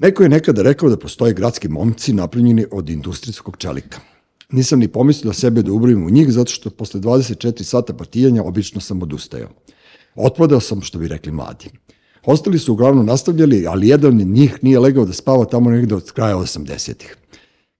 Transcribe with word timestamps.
Neko 0.00 0.22
je 0.22 0.28
nekada 0.28 0.62
rekao 0.62 0.88
da 0.88 0.96
postoje 0.96 1.34
gradski 1.34 1.68
momci 1.68 2.12
napravljeni 2.12 2.64
od 2.70 2.88
industrijskog 2.90 3.56
čelika. 3.56 4.00
Nisam 4.52 4.78
ni 4.78 4.88
pomislio 4.88 5.32
sebe 5.32 5.62
da 5.62 5.72
ubrojim 5.72 6.06
u 6.06 6.10
njih, 6.10 6.32
zato 6.32 6.50
što 6.50 6.70
posle 6.70 7.00
24 7.00 7.62
sata 7.62 7.92
partijanja 7.92 8.42
obično 8.42 8.80
sam 8.80 9.02
odustajao. 9.02 9.48
Otpadao 10.14 10.60
sam, 10.60 10.80
što 10.82 10.98
bi 10.98 11.08
rekli 11.08 11.32
mladi. 11.32 11.68
Ostali 12.24 12.58
su 12.58 12.72
uglavnom 12.72 13.06
nastavljali, 13.06 13.66
ali 13.66 13.88
jedan 13.88 14.20
od 14.20 14.26
njih 14.26 14.58
nije 14.62 14.78
legao 14.78 15.04
da 15.04 15.12
spava 15.12 15.44
tamo 15.44 15.70
negde 15.70 15.94
od 15.94 16.12
kraja 16.12 16.36
80-ih. 16.36 17.16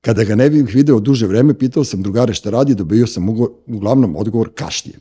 Kada 0.00 0.24
ga 0.24 0.34
ne 0.34 0.50
bih 0.50 0.74
video 0.74 1.00
duže 1.00 1.26
vreme, 1.26 1.58
pitao 1.58 1.84
sam 1.84 2.02
drugare 2.02 2.34
šta 2.34 2.50
radi, 2.50 2.74
dobio 2.74 3.06
sam 3.06 3.28
uglavnom 3.66 4.16
odgovor 4.16 4.50
kašnje. 4.54 4.92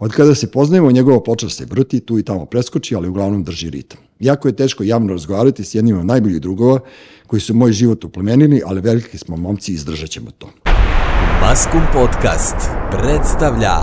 Od 0.00 0.12
kada 0.12 0.34
se 0.34 0.50
poznajemo, 0.50 0.90
njegova 0.90 1.22
ploča 1.22 1.48
se 1.48 1.66
vrti, 1.70 2.00
tu 2.00 2.18
i 2.18 2.22
tamo 2.22 2.46
preskoči, 2.46 2.94
ali 2.94 3.08
uglavnom 3.08 3.44
drži 3.44 3.70
ritam. 3.70 3.98
Jako 4.20 4.48
je 4.48 4.56
teško 4.56 4.82
javno 4.82 5.12
razgovarati 5.12 5.64
s 5.64 5.74
jednim 5.74 5.98
od 5.98 6.06
najboljih 6.06 6.40
drugova 6.40 6.80
koji 7.26 7.40
su 7.40 7.54
moj 7.54 7.72
život 7.72 8.04
uplemenili, 8.04 8.62
ali 8.66 8.80
veliki 8.80 9.18
smo 9.18 9.36
momci 9.36 9.72
i 9.72 9.74
izdržat 9.74 10.10
ćemo 10.10 10.30
to. 10.30 10.50
Maskum 11.40 11.82
Podcast 11.92 12.56
predstavlja 12.90 13.76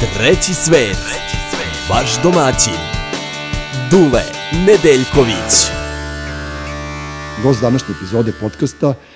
Treći 0.00 0.54
svet, 0.54 0.98
vaš 1.90 2.22
domaćin, 2.22 2.80
Dule 3.90 4.22
Nedeljković. 4.66 5.54
Gost 7.42 7.60
današnje 7.60 7.94
epizode 7.98 8.32
podcasta 8.40 8.88
je 8.88 9.15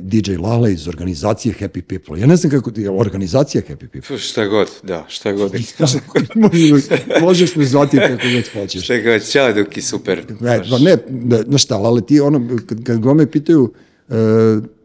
DJ 0.00 0.36
Lala 0.36 0.68
iz 0.68 0.88
organizacije 0.88 1.54
Happy 1.60 1.82
People. 1.82 2.20
Ja 2.20 2.26
ne 2.26 2.36
znam 2.36 2.50
kako 2.50 2.70
ti 2.70 2.82
je 2.82 2.90
organizacija 2.90 3.62
Happy 3.68 3.86
People. 3.86 4.18
Šta 4.18 4.46
god, 4.46 4.70
da, 4.82 5.04
šta 5.08 5.32
god. 5.32 5.52
možeš, 6.34 6.84
možeš 7.20 7.56
me 7.56 7.64
zvati 7.64 7.96
kako 7.96 8.22
god 8.34 8.52
hoćeš. 8.52 8.84
Šta 8.84 8.98
god, 8.98 9.30
ćao 9.30 9.52
Duki, 9.52 9.82
super. 9.82 10.24
Ne, 10.40 10.58
ne, 10.80 10.96
ne, 11.10 11.44
ne 11.46 11.58
šta, 11.58 11.78
Lale, 11.78 12.00
ti 12.00 12.20
ono, 12.20 12.58
kad, 12.66 12.84
kad 12.84 12.98
gome 12.98 13.30
pitaju, 13.30 13.72
uh, 14.08 14.16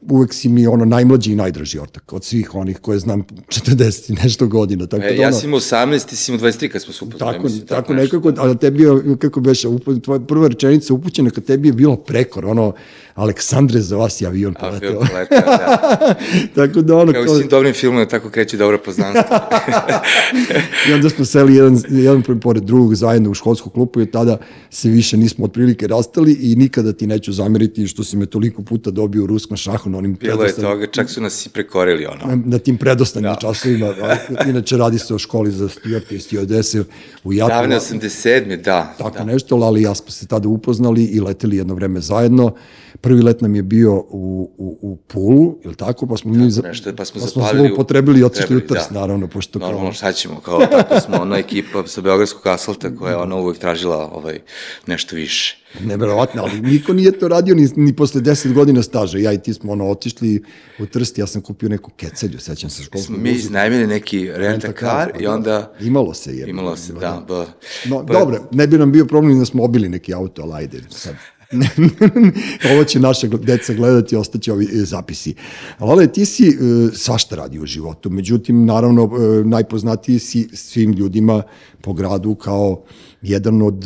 uvek 0.09 0.34
si 0.34 0.50
mi 0.50 0.67
ono 0.67 0.86
najmlađi 0.86 1.31
i 1.31 1.36
najdraži 1.36 1.80
ortak 1.80 2.14
od 2.14 2.23
svih 2.23 2.56
onih 2.56 2.80
koje 2.80 3.00
znam 3.00 3.23
40 3.47 4.12
i 4.12 4.14
nešto 4.23 4.47
godina. 4.47 4.88
Tako 4.88 5.03
e, 5.03 5.14
da 5.14 5.22
ja 5.22 5.31
sam 5.34 5.50
imao 5.50 5.59
18, 5.59 6.06
ti 6.09 6.16
si 6.16 6.31
imao 6.31 6.47
23 6.47 6.69
kad 6.69 6.81
smo 6.81 6.94
se 6.94 7.06
upoznali. 7.06 7.34
Tako, 7.34 7.44
mislim, 7.44 7.67
tako, 7.67 7.81
tako 7.81 7.94
nekako, 7.94 8.34
ali 8.38 8.58
tebi 8.58 8.84
je, 8.84 9.17
kako 9.19 9.39
beše, 9.39 9.67
tvoja 10.03 10.19
prva 10.19 10.47
rečenica 10.47 10.94
upućena 10.94 11.30
kad 11.30 11.44
tebi 11.44 11.67
je 11.67 11.73
bilo 11.73 11.95
prekor, 11.95 12.45
ono, 12.45 12.73
Aleksandre, 13.17 13.81
za 13.81 13.97
vas 13.97 14.21
je 14.21 14.27
avion 14.27 14.53
poleteo. 14.53 14.89
Avion 14.89 15.07
poleteo, 15.07 15.41
da. 15.41 16.15
tako 16.55 16.81
da 16.81 16.95
ono... 16.95 17.13
Kao 17.13 17.23
u 17.23 17.27
svim 17.27 17.47
dobrim 17.47 17.73
filmima, 17.73 18.05
tako 18.05 18.29
kreće 18.29 18.57
dobro 18.57 18.77
poznanstvo. 18.77 19.37
I 20.89 20.93
onda 20.93 21.09
smo 21.09 21.25
seli 21.25 21.55
jedan, 21.55 21.81
jedan 21.89 22.39
pored 22.41 22.63
drugog 22.63 22.95
zajedno 22.95 23.31
u 23.31 23.33
školsku 23.33 23.69
klupu 23.69 23.99
i 23.99 24.03
od 24.03 24.11
tada 24.11 24.38
se 24.69 24.89
više 24.89 25.17
nismo 25.17 25.45
otprilike 25.45 25.88
rastali 25.88 26.38
i 26.41 26.55
nikada 26.55 26.93
ti 26.93 27.07
neću 27.07 27.33
zameriti 27.33 27.88
što 27.88 28.03
si 28.03 28.17
me 28.17 28.25
toliko 28.25 28.61
puta 28.61 28.91
dobio 28.91 29.23
u 29.23 29.27
ruskom 29.27 29.57
šahu 29.57 29.89
na 29.89 29.97
onim 29.97 30.17
Bilo 30.21 30.43
je 30.43 30.55
toga, 30.55 30.88
čak 30.88 31.09
su 31.09 31.21
nas 31.21 31.45
i 31.45 31.49
prekorili 31.49 32.05
ono. 32.05 32.35
Na, 32.35 32.41
na 32.45 32.59
tim 32.59 32.77
predostanim 32.77 33.31
da. 33.31 33.38
časovima. 33.41 33.93
Inače 34.49 34.77
radi 34.77 34.99
se 34.99 35.15
o 35.15 35.19
školi 35.19 35.51
za 35.51 35.69
stijorke 35.69 36.15
i 36.15 36.19
stijodese 36.19 36.83
u 37.23 37.33
Jatu. 37.33 37.49
Davne 37.49 37.75
87. 37.75 38.61
da. 38.61 38.93
Tako 38.97 39.17
da. 39.17 39.23
nešto, 39.23 39.55
ali 39.55 39.81
ja 39.81 39.95
smo 39.95 40.11
se 40.11 40.27
tada 40.27 40.47
upoznali 40.49 41.03
i 41.03 41.19
leteli 41.19 41.57
jedno 41.57 41.73
vreme 41.73 42.01
zajedno. 42.01 42.53
Prvi 43.02 43.22
let 43.22 43.42
nam 43.42 43.56
je 43.56 43.64
bio 43.64 43.94
u, 43.95 44.52
u, 44.58 44.78
u 44.81 44.95
Pulu, 44.95 45.58
ili 45.64 45.76
tako? 45.76 46.08
Pa 46.08 46.17
smo 46.17 46.34
mi 46.34 46.52
za, 46.52 46.62
nešto, 46.62 46.95
pa 46.95 47.06
smo, 47.06 47.22
pa 47.22 47.28
smo 47.28 47.42
zapalili, 47.42 47.72
upotrebili 47.72 48.20
i 48.20 48.23
otišli 48.23 48.56
u 48.56 48.67
Trst, 48.67 48.92
da. 48.92 49.00
naravno. 49.00 49.28
Pošto 49.28 49.59
Normalno, 49.59 49.94
šta 49.94 50.12
ćemo, 50.12 50.40
kao 50.40 50.59
tako 50.66 51.00
smo, 51.00 51.18
ona 51.22 51.38
ekipa 51.38 51.88
sa 51.88 52.02
Beogradskog 52.02 52.48
asfalta 52.48 52.95
koja 52.95 53.12
je 53.12 53.18
ona 53.18 53.36
uvek 53.36 53.58
tražila 53.58 54.12
ovaj, 54.12 54.40
nešto 54.88 55.16
više. 55.16 55.58
Neverovatno, 55.84 56.42
ali 56.44 56.62
niko 56.62 56.94
nije 56.94 57.20
to 57.20 57.28
radio 57.28 57.56
ni, 57.56 57.70
ni 57.75 57.95
posle 57.95 58.22
10 58.22 58.53
godina 58.53 58.84
staža. 58.84 59.18
Ja 59.18 59.34
i 59.34 59.38
ti 59.38 59.53
smo 59.53 59.72
ono 59.72 59.90
otišli 59.90 60.44
u 60.80 60.86
Trst, 60.86 61.18
ja 61.18 61.28
sam 61.28 61.42
kupio 61.42 61.70
neku 61.70 61.92
kecelju, 61.98 62.40
sećam 62.40 62.70
se 62.70 62.84
školsku. 62.84 63.14
Smo 63.14 63.18
mi 63.18 63.31
iznajmili 63.31 63.88
neki 63.88 64.31
renta 64.31 64.72
car 64.80 65.12
i 65.19 65.28
onda... 65.28 65.74
Imalo 65.80 66.13
se 66.13 66.38
je. 66.38 66.50
Imalo 66.50 66.75
se, 66.75 66.94
da. 66.94 67.24
Ba, 67.28 67.46
no, 67.86 68.03
ba, 68.03 68.13
dobro, 68.13 68.47
ne 68.52 68.68
bi 68.68 68.78
nam 68.78 68.91
bio 68.91 69.06
problem 69.06 69.40
da 69.40 69.46
smo 69.46 69.63
obili 69.63 69.90
neki 69.90 70.13
auto, 70.13 70.41
ali 70.41 70.53
ajde, 70.53 70.81
sad 70.90 71.16
Ovo 72.74 72.84
će 72.84 73.00
naše 73.00 73.28
deca 73.28 73.74
gledati, 73.74 74.16
ostaće 74.16 74.53
ovi 74.53 74.66
e, 74.66 74.85
zapisi. 74.85 75.35
Ale, 75.78 76.08
ti 76.08 76.25
si 76.25 76.47
e, 76.47 76.53
svašta 76.94 77.35
radi 77.35 77.59
u 77.59 77.66
životu, 77.66 78.09
međutim, 78.09 78.66
naravno, 78.66 79.03
e, 79.03 79.44
najpoznatiji 79.44 80.19
si 80.19 80.47
svim 80.53 80.91
ljudima 80.91 81.44
po 81.81 81.94
gradu 81.94 82.36
kao 82.36 82.84
jedan 83.22 83.62
od 83.62 83.86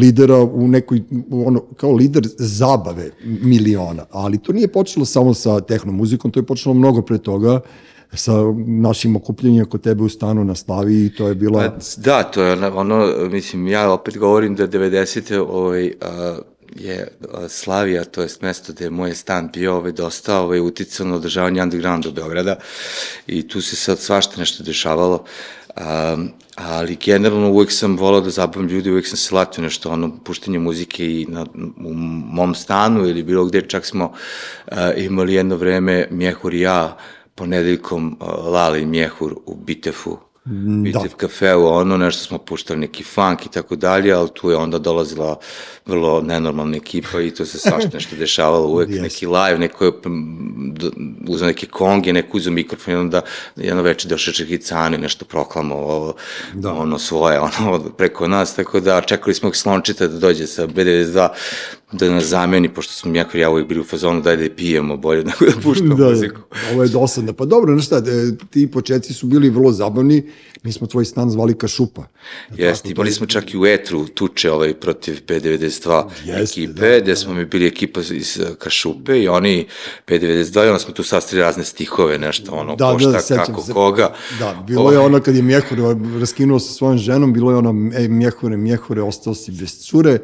lidera 0.00 0.36
u 0.36 0.68
nekoj, 0.68 1.02
ono, 1.30 1.60
kao 1.60 1.92
lider 1.92 2.28
zabave 2.38 3.10
miliona, 3.24 4.04
ali 4.10 4.38
to 4.38 4.52
nije 4.52 4.68
počelo 4.68 5.06
samo 5.06 5.34
sa 5.34 5.60
tehnomuzikom, 5.60 6.30
to 6.30 6.40
je 6.40 6.46
počelo 6.46 6.74
mnogo 6.74 7.02
pre 7.02 7.18
toga, 7.18 7.60
sa 8.12 8.32
našim 8.66 9.16
okupljenjem 9.16 9.66
kod 9.66 9.80
tebe 9.80 10.02
u 10.02 10.08
stanu 10.08 10.44
na 10.44 10.54
Slavi 10.54 11.06
i 11.06 11.14
to 11.14 11.28
je 11.28 11.34
bilo... 11.34 11.58
Pa, 11.58 11.76
da, 11.96 12.22
to 12.22 12.42
je 12.42 12.66
ono, 12.66 13.28
mislim, 13.30 13.68
ja 13.68 13.92
opet 13.92 14.18
govorim 14.18 14.54
da 14.54 14.68
90. 14.68 15.46
ovaj, 15.48 15.92
a, 16.00 16.38
je 16.78 17.08
Slavija, 17.48 18.04
to 18.04 18.22
je 18.22 18.28
mesto 18.40 18.72
gde 18.72 18.84
je 18.84 18.90
moj 18.90 19.14
stan 19.14 19.50
bio 19.52 19.76
ovaj, 19.76 19.92
dosta 19.92 20.40
ovaj, 20.40 20.60
uticao 20.60 21.06
na 21.06 21.14
održavanje 21.14 21.62
undergrounda 21.62 22.10
Beograda 22.10 22.56
i 23.26 23.48
tu 23.48 23.60
se 23.60 23.76
sad 23.76 23.98
svašta 23.98 24.40
nešto 24.40 24.62
dešavalo. 24.62 25.24
Um, 25.76 26.30
ali 26.54 26.96
generalno 26.96 27.50
uvek 27.50 27.72
sam 27.72 27.96
volao 27.96 28.20
da 28.20 28.30
zabavim 28.30 28.68
ljudi, 28.68 28.90
uvek 28.90 29.06
sam 29.06 29.16
se 29.16 29.34
latio 29.34 29.64
nešto, 29.64 29.90
ono, 29.90 30.18
puštanje 30.24 30.58
muzike 30.58 31.06
i 31.06 31.26
na, 31.28 31.46
u 31.84 31.94
mom 32.32 32.54
stanu 32.54 33.06
ili 33.08 33.22
bilo 33.22 33.44
gde, 33.44 33.62
čak 33.68 33.86
smo 33.86 34.04
uh, 34.66 34.76
imali 34.96 35.34
jedno 35.34 35.56
vreme 35.56 36.08
Mjehur 36.10 36.54
i 36.54 36.60
ja 36.60 36.96
ponedeljkom 37.34 38.16
uh, 38.20 38.28
Lali 38.46 38.86
Mjehur 38.86 39.34
u 39.46 39.54
Bitefu, 39.54 40.18
Bitev 40.84 41.02
da. 41.02 41.16
kafeu, 41.16 41.66
ono, 41.66 41.96
nešto 41.96 42.24
smo 42.24 42.38
puštali 42.38 42.80
neki 42.80 43.04
funk 43.04 43.46
i 43.46 43.48
tako 43.48 43.76
dalje, 43.76 44.12
ali 44.12 44.28
tu 44.34 44.50
je 44.50 44.56
onda 44.56 44.78
dolazila 44.78 45.38
vrlo 45.86 46.20
nenormalna 46.20 46.76
ekipa 46.76 47.20
i 47.20 47.30
to 47.30 47.46
se 47.46 47.58
svašta 47.58 47.90
nešto 47.92 48.16
dešavalo, 48.26 48.66
uvek 48.66 48.88
yes. 48.88 49.02
neki 49.02 49.26
live, 49.26 49.58
neko 49.58 49.84
je 49.84 49.92
uzao 51.28 51.46
neke 51.46 51.66
konge, 51.66 52.12
neko 52.12 52.36
uzao 52.36 52.52
mikrofon 52.52 52.94
i 52.94 52.96
onda 52.96 53.22
jedno 53.56 53.82
večer 53.82 54.10
došao 54.10 54.34
Čehicani, 54.34 54.98
nešto 54.98 55.24
proklamovao 55.24 56.14
da. 56.54 56.72
ono 56.72 56.98
svoje, 56.98 57.40
ono, 57.40 57.78
preko 57.96 58.28
nas, 58.28 58.56
tako 58.56 58.80
da 58.80 59.00
čekali 59.00 59.34
smo 59.34 59.52
Slončita 59.52 60.06
da 60.06 60.18
dođe 60.18 60.46
sa 60.46 60.66
B92 60.66 61.28
da 61.92 62.10
nas 62.10 62.24
zameni, 62.24 62.74
pošto 62.74 62.92
smo 62.92 63.14
jako 63.14 63.38
ja 63.38 63.50
uvijek 63.50 63.68
bili 63.68 63.80
u 63.80 63.84
fazonu, 63.84 64.20
daj 64.20 64.36
da 64.36 64.42
je 64.42 64.56
pijemo 64.56 64.96
bolje 64.96 65.24
nego 65.24 65.44
da 65.46 65.60
puštamo 65.62 65.94
da, 65.94 66.08
muziku. 66.08 66.40
Ovo 66.72 66.82
je 66.82 66.88
dosadno. 66.88 67.32
Pa 67.32 67.44
dobro, 67.44 67.72
znaš 67.72 67.86
šta, 67.86 68.02
ti 68.50 68.70
početci 68.70 69.14
su 69.14 69.26
bili 69.26 69.50
vrlo 69.50 69.72
zabavni, 69.72 70.30
mi 70.62 70.72
smo 70.72 70.86
tvoj 70.86 71.04
stan 71.04 71.30
zvali 71.30 71.58
Kašupa. 71.58 72.04
Jeste, 72.56 72.90
imali 72.90 73.12
smo 73.12 73.26
čak 73.26 73.54
i 73.54 73.58
u 73.58 73.66
etru 73.66 74.06
tuče 74.08 74.50
ovaj 74.50 74.74
protiv 74.74 75.14
P92 75.26 76.04
Jeste, 76.24 76.42
ekipe, 76.42 76.72
da, 76.80 77.00
gde 77.00 77.12
da. 77.12 77.16
smo 77.16 77.34
mi 77.34 77.44
bili 77.44 77.66
ekipa 77.66 78.00
iz 78.00 78.38
uh, 78.40 78.56
Kašupe 78.56 79.18
i 79.18 79.28
oni 79.28 79.66
P92 80.06 80.64
i 80.64 80.68
onda 80.68 80.78
smo 80.78 80.94
tu 80.94 81.02
sastavili 81.02 81.42
razne 81.42 81.64
stihove, 81.64 82.18
nešto 82.18 82.52
ono, 82.52 82.76
da, 82.76 82.92
ko 82.92 82.98
šta, 82.98 83.10
da, 83.10 83.44
kako, 83.44 83.62
se. 83.62 83.72
koga. 83.72 84.14
Da, 84.38 84.64
bilo 84.66 84.82
ovaj. 84.82 84.94
je 84.94 84.98
ono 84.98 85.20
kad 85.20 85.36
je 85.36 85.42
Mjehur 85.42 85.78
raskinuo 86.20 86.58
sa 86.58 86.72
svojom 86.72 86.98
ženom, 86.98 87.32
bilo 87.32 87.50
je 87.50 87.56
ono, 87.56 87.90
ej, 87.98 88.08
Mjehore, 88.08 88.56
Mjehore, 88.56 89.02
ostao 89.02 89.34
si 89.34 89.52
bez 89.52 89.78
cure, 89.78 90.18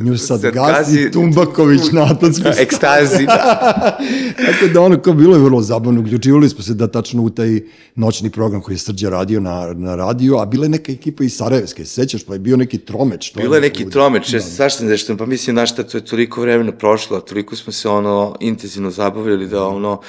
Nju 0.00 0.18
sad, 0.18 0.40
sad 0.40 0.54
gazi, 0.54 0.72
gazi 0.72 1.10
Tumbaković 1.10 1.80
na 1.92 2.02
Atlatsku 2.10 2.48
Ekstazi, 2.62 3.26
da. 3.26 3.98
Tako 4.46 4.72
da 4.72 4.80
ono, 4.80 5.00
kao 5.02 5.14
bilo 5.14 5.36
je 5.36 5.42
vrlo 5.42 5.62
zabavno, 5.62 6.00
uključivali 6.00 6.48
smo 6.48 6.62
se 6.62 6.74
da 6.74 6.86
tačno 6.86 7.22
u 7.22 7.30
taj 7.30 7.60
noćni 7.94 8.30
program 8.30 8.60
koji 8.60 8.74
je 8.74 8.78
Srđa 8.78 9.10
radio 9.10 9.40
na, 9.40 9.74
na 9.74 9.96
radiju, 9.96 10.36
a 10.38 10.46
bila 10.46 10.64
je 10.64 10.68
neka 10.68 10.92
ekipa 10.92 11.24
iz 11.24 11.36
Sarajevske, 11.36 11.84
sećaš, 11.84 12.24
pa 12.24 12.32
je 12.32 12.38
bio 12.38 12.56
neki 12.56 12.78
tromeč. 12.78 13.34
Bilo 13.34 13.54
je 13.54 13.60
neki 13.60 13.90
tromeč, 13.90 14.30
da. 14.30 14.40
sašto 14.40 14.84
nešto, 14.84 15.16
pa 15.16 15.26
mislim, 15.26 15.54
znaš 15.54 15.72
šta, 15.72 15.82
to 15.82 15.98
je 15.98 16.04
toliko 16.04 16.40
vremena 16.40 16.72
prošlo, 16.72 17.20
toliko 17.20 17.56
smo 17.56 17.72
se 17.72 17.88
ono 17.88 18.36
intenzivno 18.40 18.90
zabavljali 18.90 19.46
da 19.46 19.66
ono, 19.66 20.00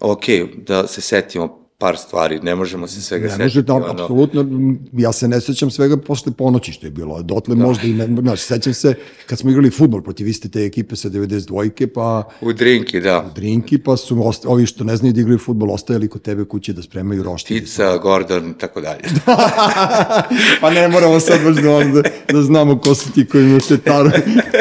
ok, 0.00 0.24
da 0.66 0.86
se 0.86 1.00
setimo 1.00 1.63
par 1.84 1.96
stvari, 1.96 2.40
ne 2.42 2.54
možemo 2.54 2.86
se 2.86 3.02
svega 3.02 3.28
setiti. 3.28 3.38
Ne 3.38 3.44
može, 3.44 3.62
da, 3.62 3.74
ono... 3.74 3.86
apsolutno, 3.90 4.46
ja 4.92 5.12
se 5.12 5.28
ne 5.28 5.40
sećam 5.40 5.70
svega 5.70 5.96
posle 5.96 6.32
ponoći 6.32 6.72
što 6.72 6.86
je 6.86 6.90
bilo, 6.90 7.22
dotle 7.22 7.54
da. 7.54 7.66
možda 7.66 7.86
i 7.86 7.92
ne, 7.92 8.06
znaš, 8.20 8.40
sećam 8.40 8.74
se 8.74 8.94
kad 9.26 9.38
smo 9.38 9.50
igrali 9.50 9.70
futbol 9.70 10.02
protiv 10.02 10.28
iste 10.28 10.48
te 10.48 10.64
ekipe 10.64 10.96
sa 10.96 11.08
92-ke, 11.08 11.86
pa... 11.86 12.28
U 12.40 12.52
Drinki, 12.52 13.00
da. 13.00 13.30
U 13.30 13.34
Drinki, 13.34 13.78
pa 13.78 13.96
su 13.96 14.28
osta, 14.28 14.48
ovi 14.48 14.66
što 14.66 14.84
ne 14.84 14.96
znaju 14.96 15.12
da 15.12 15.20
igraju 15.20 15.38
futbol 15.38 15.72
ostajali 15.72 16.08
kod 16.08 16.22
tebe 16.22 16.44
kuće 16.44 16.72
da 16.72 16.82
spremaju 16.82 17.22
roštilje. 17.22 17.60
Tica, 17.60 17.96
Gordon 17.98 18.54
tako 18.54 18.80
dalje. 18.80 19.02
pa 20.60 20.70
ne 20.70 20.88
moramo 20.88 21.20
sad 21.20 21.44
baš 21.44 21.56
da, 21.56 21.84
da, 21.84 22.02
da 22.32 22.42
znamo 22.42 22.78
ko 22.78 22.94
su 22.94 23.12
ti 23.12 23.26
koji 23.26 23.44
imaju 23.44 23.60
te 23.68 23.78
taru, 23.78 24.10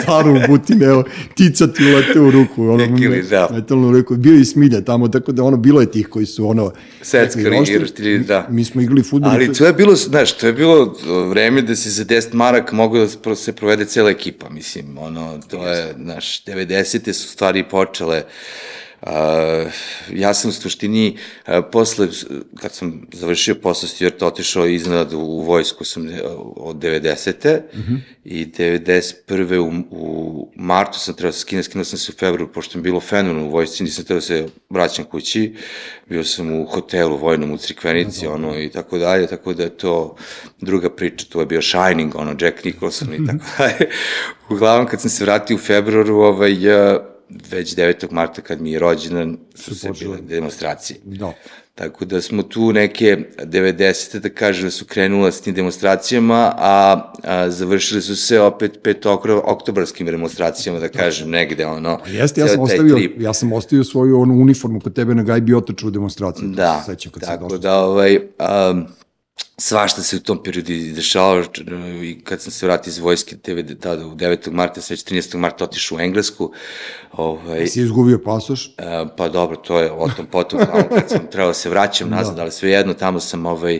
taru 0.06 0.36
u 0.36 0.40
butine, 0.48 0.86
evo, 0.86 1.04
Tica 1.36 1.68
ti 1.68 1.86
ulete 1.86 2.20
u 2.20 2.32
ruku, 2.32 2.64
ono, 2.64 2.86
Nekili, 2.86 3.24
da. 3.30 3.48
metalnu 3.52 3.92
ruku, 3.92 4.16
bio 4.16 4.36
i 4.36 4.46
Smilja 4.46 4.82
tamo, 4.82 5.08
tako 5.08 5.32
da 5.32 5.44
ono, 5.44 5.58
bilo 5.58 5.82
je 5.82 5.92
tih 5.92 6.08
koji 6.08 6.26
su 6.26 6.50
ono, 6.50 6.72
Seckali, 7.20 7.58
igraš 7.68 7.92
ti, 7.92 8.18
da. 8.20 8.48
Mi 8.50 8.66
smo 8.66 8.82
igrali 8.82 9.04
futbol. 9.04 9.32
Ali 9.32 9.54
to 9.54 9.66
je 9.66 9.74
bilo, 9.74 9.96
znaš, 9.96 10.38
to 10.38 10.48
je 10.48 10.54
bilo 10.54 10.96
vreme 11.30 11.62
da 11.62 11.76
se 11.76 11.90
za 11.90 12.06
10 12.06 12.34
marak 12.34 12.72
mogu 12.72 12.98
da 12.98 13.36
se 13.36 13.54
provede 13.56 13.86
cela 13.86 14.10
ekipa, 14.10 14.50
mislim, 14.50 14.98
ono, 14.98 15.40
to 15.50 15.68
je, 15.68 15.94
znaš, 16.04 16.46
90. 16.46 17.14
su 17.14 17.28
stvari 17.28 17.64
počele, 17.64 18.24
Uh, 18.24 18.83
ja 20.12 20.34
sam 20.34 20.50
u 20.50 20.54
suštini, 20.54 21.18
uh, 21.48 21.54
posle, 21.72 22.08
kad 22.62 22.74
sam 22.74 23.08
završio 23.14 23.56
posao 23.56 23.90
Stuart, 23.90 24.22
otišao 24.22 24.68
iznad 24.68 25.14
u, 25.14 25.40
vojsku 25.40 25.84
sam 25.84 26.08
de- 26.08 26.22
od 26.56 26.76
90. 26.76 27.62
Mm 27.74 27.80
-hmm. 27.80 28.00
i 28.24 28.46
91. 28.46 29.58
U, 29.58 29.72
u 29.92 30.52
martu 30.56 31.00
sam 31.00 31.16
trebao 31.16 31.32
da 31.32 31.38
se 31.38 31.64
skinuo 31.64 31.84
sam 31.84 32.00
se 32.00 32.12
u 32.12 32.20
februaru, 32.20 32.54
pošto 32.54 32.78
mi 32.78 32.80
je 32.80 32.84
bilo 32.84 33.00
fenomenalno 33.00 33.48
u 33.48 33.52
vojsci, 33.52 33.84
nisam 33.84 34.06
trebao 34.06 34.20
da 34.20 34.26
se 34.26 34.48
vraćam 34.70 35.06
kući, 35.06 35.56
bio 36.10 36.24
sam 36.24 36.52
u 36.52 36.66
hotelu 36.66 37.18
vojnom 37.18 37.52
u 37.52 37.58
Crikvenici, 37.58 38.28
ono, 38.28 38.60
i 38.60 38.70
tako 38.70 38.98
dalje, 38.98 39.28
tako 39.28 39.54
da 39.54 39.64
je 39.64 39.78
to 39.78 40.16
druga 40.62 40.90
priča, 40.90 41.26
to 41.30 41.40
je 41.40 41.46
bio 41.46 41.62
Shining, 41.62 42.16
ono, 42.16 42.36
Jack 42.40 42.66
Nicholson 42.66 43.14
i 43.14 43.26
tako 43.28 43.46
dalje. 43.58 43.90
Uglavnom, 44.50 44.88
kad 44.88 45.02
sam 45.02 45.10
se 45.10 45.24
vratio 45.24 45.56
u 45.56 45.60
februaru, 45.60 46.16
ovaj, 46.16 46.54
uh, 46.68 47.13
već 47.30 47.76
9. 47.76 48.12
marta 48.12 48.42
kad 48.42 48.62
mi 48.62 48.72
je 48.72 48.80
rođendan 48.80 49.38
su 49.56 49.76
se 49.76 49.92
bile 50.00 50.18
demonstracije. 50.22 51.00
Da. 51.04 51.34
Tako 51.76 52.06
da 52.06 52.22
smo 52.22 52.44
tu 52.44 52.74
neke 52.74 53.18
90. 53.38 54.20
da 54.20 54.30
kažem 54.30 54.64
da 54.64 54.72
su 54.72 54.86
krenula 54.86 55.32
s 55.32 55.42
tim 55.42 55.56
demonstracijama, 55.56 56.54
a, 56.58 57.12
a 57.24 57.50
završili 57.50 58.02
su 58.02 58.16
se 58.16 58.40
opet 58.40 58.80
pet 58.84 59.06
oktobarskim 59.46 60.08
demonstracijama, 60.08 60.80
da 60.80 60.90
kažem, 60.90 61.30
negde, 61.30 61.66
ono. 61.66 62.00
Jeste, 62.08 62.42
ja 62.42 62.48
sam 62.48 62.60
ostavio, 62.60 62.96
trip. 62.96 63.22
ja 63.22 63.34
sam 63.34 63.54
ostavio 63.54 63.84
svoju 63.84 64.20
onu 64.20 64.34
uniformu 64.34 64.80
kod 64.80 64.94
tebe 64.94 65.16
na 65.16 65.24
gajbi 65.24 65.54
otaču 65.54 65.88
u 65.88 65.92
demonstraciji. 65.92 66.48
to 66.48 66.56
Da, 66.56 66.84
se 66.86 66.92
sećam 66.92 67.12
kad 67.12 67.24
tako 67.26 67.58
da, 67.58 67.80
ovaj, 67.80 68.16
um, 68.18 68.88
svašta 69.58 70.02
se 70.02 70.16
u 70.16 70.20
tom 70.20 70.44
periodu 70.44 70.72
i 70.72 70.92
dešavalo 70.92 71.44
i 72.04 72.20
kad 72.24 72.42
sam 72.42 72.52
se 72.52 72.66
vratio 72.66 72.90
iz 72.90 72.98
vojske 72.98 73.38
TV, 73.38 73.60
tada 73.80 74.08
u 74.08 74.16
9. 74.16 74.52
marta, 74.52 74.82
sve 74.82 74.96
13. 74.96 75.38
marta 75.38 75.64
otišao 75.64 75.98
u 75.98 76.02
Englesku, 76.02 76.52
ovaj, 77.12 77.68
Si 77.68 77.82
izgubio 77.82 78.20
pasoš? 78.26 78.68
E, 78.78 79.06
pa 79.18 79.30
dobro, 79.30 79.56
to 79.56 79.80
je 79.80 79.92
o 79.92 80.10
tom 80.18 80.26
potom, 80.26 80.60
tamo 80.60 80.84
kad 80.90 81.10
sam 81.10 81.28
trebao 81.32 81.50
da 81.50 81.54
se 81.54 81.70
vraćam 81.70 82.10
nazad, 82.18 82.40
ali 82.40 82.52
svejedno, 82.52 82.94
tamo 82.94 83.20
sam, 83.20 83.46
ovaj, 83.46 83.80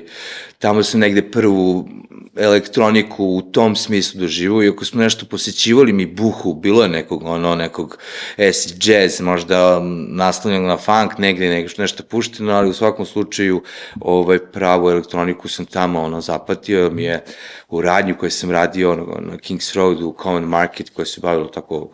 tamo 0.60 0.84
sam 0.84 1.00
negde 1.00 1.32
prvu 1.32 1.88
elektroniku 2.36 3.26
u 3.26 3.42
tom 3.42 3.76
smislu 3.76 4.20
doživao, 4.20 4.64
iako 4.64 4.86
smo 4.86 5.02
nešto 5.02 5.26
posećivali 5.26 5.94
mi 5.94 6.06
buhu, 6.06 6.54
bilo 6.54 6.84
je 6.84 6.90
nekog, 6.90 7.24
ono, 7.24 7.56
nekog 7.56 7.98
acid 8.38 8.88
jazz, 8.88 9.22
možda 9.22 9.80
naslovnjeg 10.08 10.64
na 10.64 10.78
funk, 10.78 11.18
negde 11.18 11.50
nešto, 11.50 11.82
nešto 11.82 12.04
pušteno, 12.04 12.54
ali 12.54 12.70
u 12.70 12.74
svakom 12.74 13.06
slučaju, 13.06 13.62
ovaj, 14.02 14.40
pravu 14.40 14.90
elektroniku 14.90 15.48
sam 15.48 15.63
tamo, 15.66 16.02
ono, 16.02 16.22
zapatio, 16.22 16.90
mi 16.90 17.04
je 17.04 17.24
u 17.70 17.82
radnju 17.82 18.16
koju 18.20 18.32
sam 18.32 18.52
radio 18.52 18.92
ono, 18.92 19.18
na 19.20 19.38
Kings 19.38 19.74
Road 19.74 20.02
u 20.02 20.16
Common 20.24 20.44
Market, 20.44 20.90
koje 20.90 21.06
se 21.06 21.22
bavilo 21.22 21.48
tako 21.48 21.90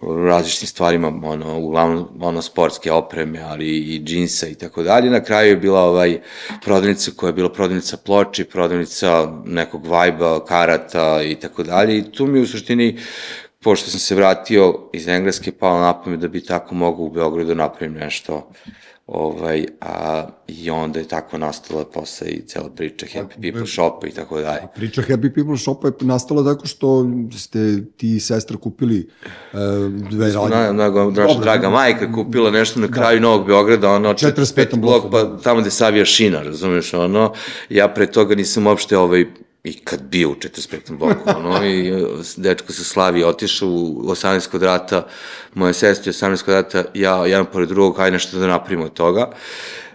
različitim 0.00 0.68
stvarima, 0.68 1.08
ono, 1.22 1.58
uglavnom, 1.58 2.08
ono, 2.20 2.42
sportske 2.42 2.92
opreme, 2.92 3.40
ali 3.40 3.66
i 3.66 4.02
džinsa 4.04 4.48
i 4.48 4.54
tako 4.54 4.82
dalje. 4.82 5.10
Na 5.10 5.24
kraju 5.24 5.48
je 5.48 5.56
bila 5.56 5.80
ovaj 5.80 6.20
prodavnica 6.64 7.10
koja 7.16 7.28
je 7.28 7.34
bila 7.34 7.52
prodavnica 7.52 7.96
ploči, 7.96 8.44
prodavnica 8.44 9.32
nekog 9.44 9.86
vajba, 9.86 10.44
karata 10.44 11.22
i 11.22 11.34
tako 11.34 11.62
dalje. 11.62 11.98
I 11.98 12.12
tu 12.12 12.26
mi 12.26 12.40
u 12.40 12.46
suštini, 12.46 12.98
pošto 13.60 13.90
sam 13.90 14.00
se 14.00 14.14
vratio 14.14 14.88
iz 14.92 15.08
Engleske, 15.08 15.52
palo 15.52 15.80
na 15.80 16.02
pamet 16.02 16.20
da 16.20 16.28
bi 16.28 16.44
tako 16.44 16.74
mogao 16.74 17.04
u 17.04 17.10
Beogradu 17.10 17.48
da 17.48 17.54
napravim 17.54 17.94
nešto 17.94 18.50
ovaj, 19.12 19.66
a, 19.80 20.26
i 20.48 20.70
onda 20.70 20.98
je 20.98 21.08
tako 21.08 21.38
nastala 21.38 21.84
posle 21.84 22.28
i 22.28 22.46
cela 22.46 22.70
priča 22.70 23.06
Happy 23.06 23.52
People 23.52 23.66
Shopa 23.66 24.06
i 24.06 24.10
tako 24.10 24.40
dalje. 24.40 24.60
Priča 24.74 25.02
Happy 25.02 25.34
People 25.34 25.58
Shopa 25.58 25.88
je 25.88 25.92
nastala 26.00 26.54
tako 26.54 26.66
što 26.66 27.06
ste 27.38 27.82
ti 27.96 28.16
i 28.16 28.20
sestra 28.20 28.56
kupili 28.56 29.08
uh, 29.52 29.58
dve 30.10 30.32
radnje. 30.32 30.56
Na, 30.56 30.72
na, 30.72 30.88
naša 30.88 31.10
Dobro. 31.10 31.42
draga 31.42 31.70
majka 31.70 32.12
kupila 32.12 32.50
nešto 32.50 32.80
na 32.80 32.88
kraju 32.88 33.20
Novog 33.20 33.46
Beograda, 33.46 33.90
ono, 33.90 34.14
45. 34.14 34.32
45. 34.34 34.76
blok, 34.76 35.04
pa 35.10 35.36
tamo 35.42 35.60
gde 35.60 35.70
savija 35.70 36.04
šina, 36.04 36.42
razumeš, 36.42 36.94
ono, 36.94 37.32
ja 37.68 37.88
pre 37.88 38.06
toga 38.06 38.34
nisam 38.34 38.66
uopšte 38.66 38.98
ovaj, 38.98 39.26
i 39.64 39.72
kad 39.72 40.02
bio 40.02 40.30
u 40.30 40.34
45. 40.34 40.96
bloku, 40.96 41.30
ono, 41.36 41.66
i 41.66 41.88
e, 41.88 42.04
dečko 42.36 42.72
sa 42.72 42.84
Slavi 42.84 43.24
otišao 43.24 43.68
u 43.68 44.02
18 44.02 44.50
kvadrata, 44.50 45.06
moje 45.54 45.72
sestre 45.72 46.12
18 46.12 46.44
kvadrata, 46.44 46.84
ja 46.94 47.26
jedan 47.26 47.46
pored 47.52 47.68
drugog, 47.68 47.96
hajde 47.96 48.12
nešto 48.12 48.38
da 48.38 48.46
napravimo 48.46 48.84
od 48.84 48.92
toga. 48.92 49.30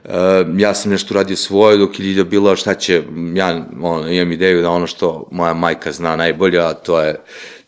Uh, 0.03 0.11
ja 0.57 0.73
sam 0.73 0.91
nešto 0.91 1.13
uradio 1.13 1.35
svoje, 1.35 1.77
dok 1.77 1.99
je 1.99 2.05
Ljilja 2.05 2.23
bila 2.23 2.55
šta 2.55 2.73
će, 2.73 3.03
ja 3.35 3.65
ono, 3.81 4.09
imam 4.09 4.31
ideju 4.31 4.61
da 4.61 4.69
ono 4.69 4.87
što 4.87 5.27
moja 5.31 5.53
majka 5.53 5.91
zna 5.91 6.15
najbolje, 6.15 6.59
a 6.59 6.73
to 6.73 7.01
je 7.01 7.15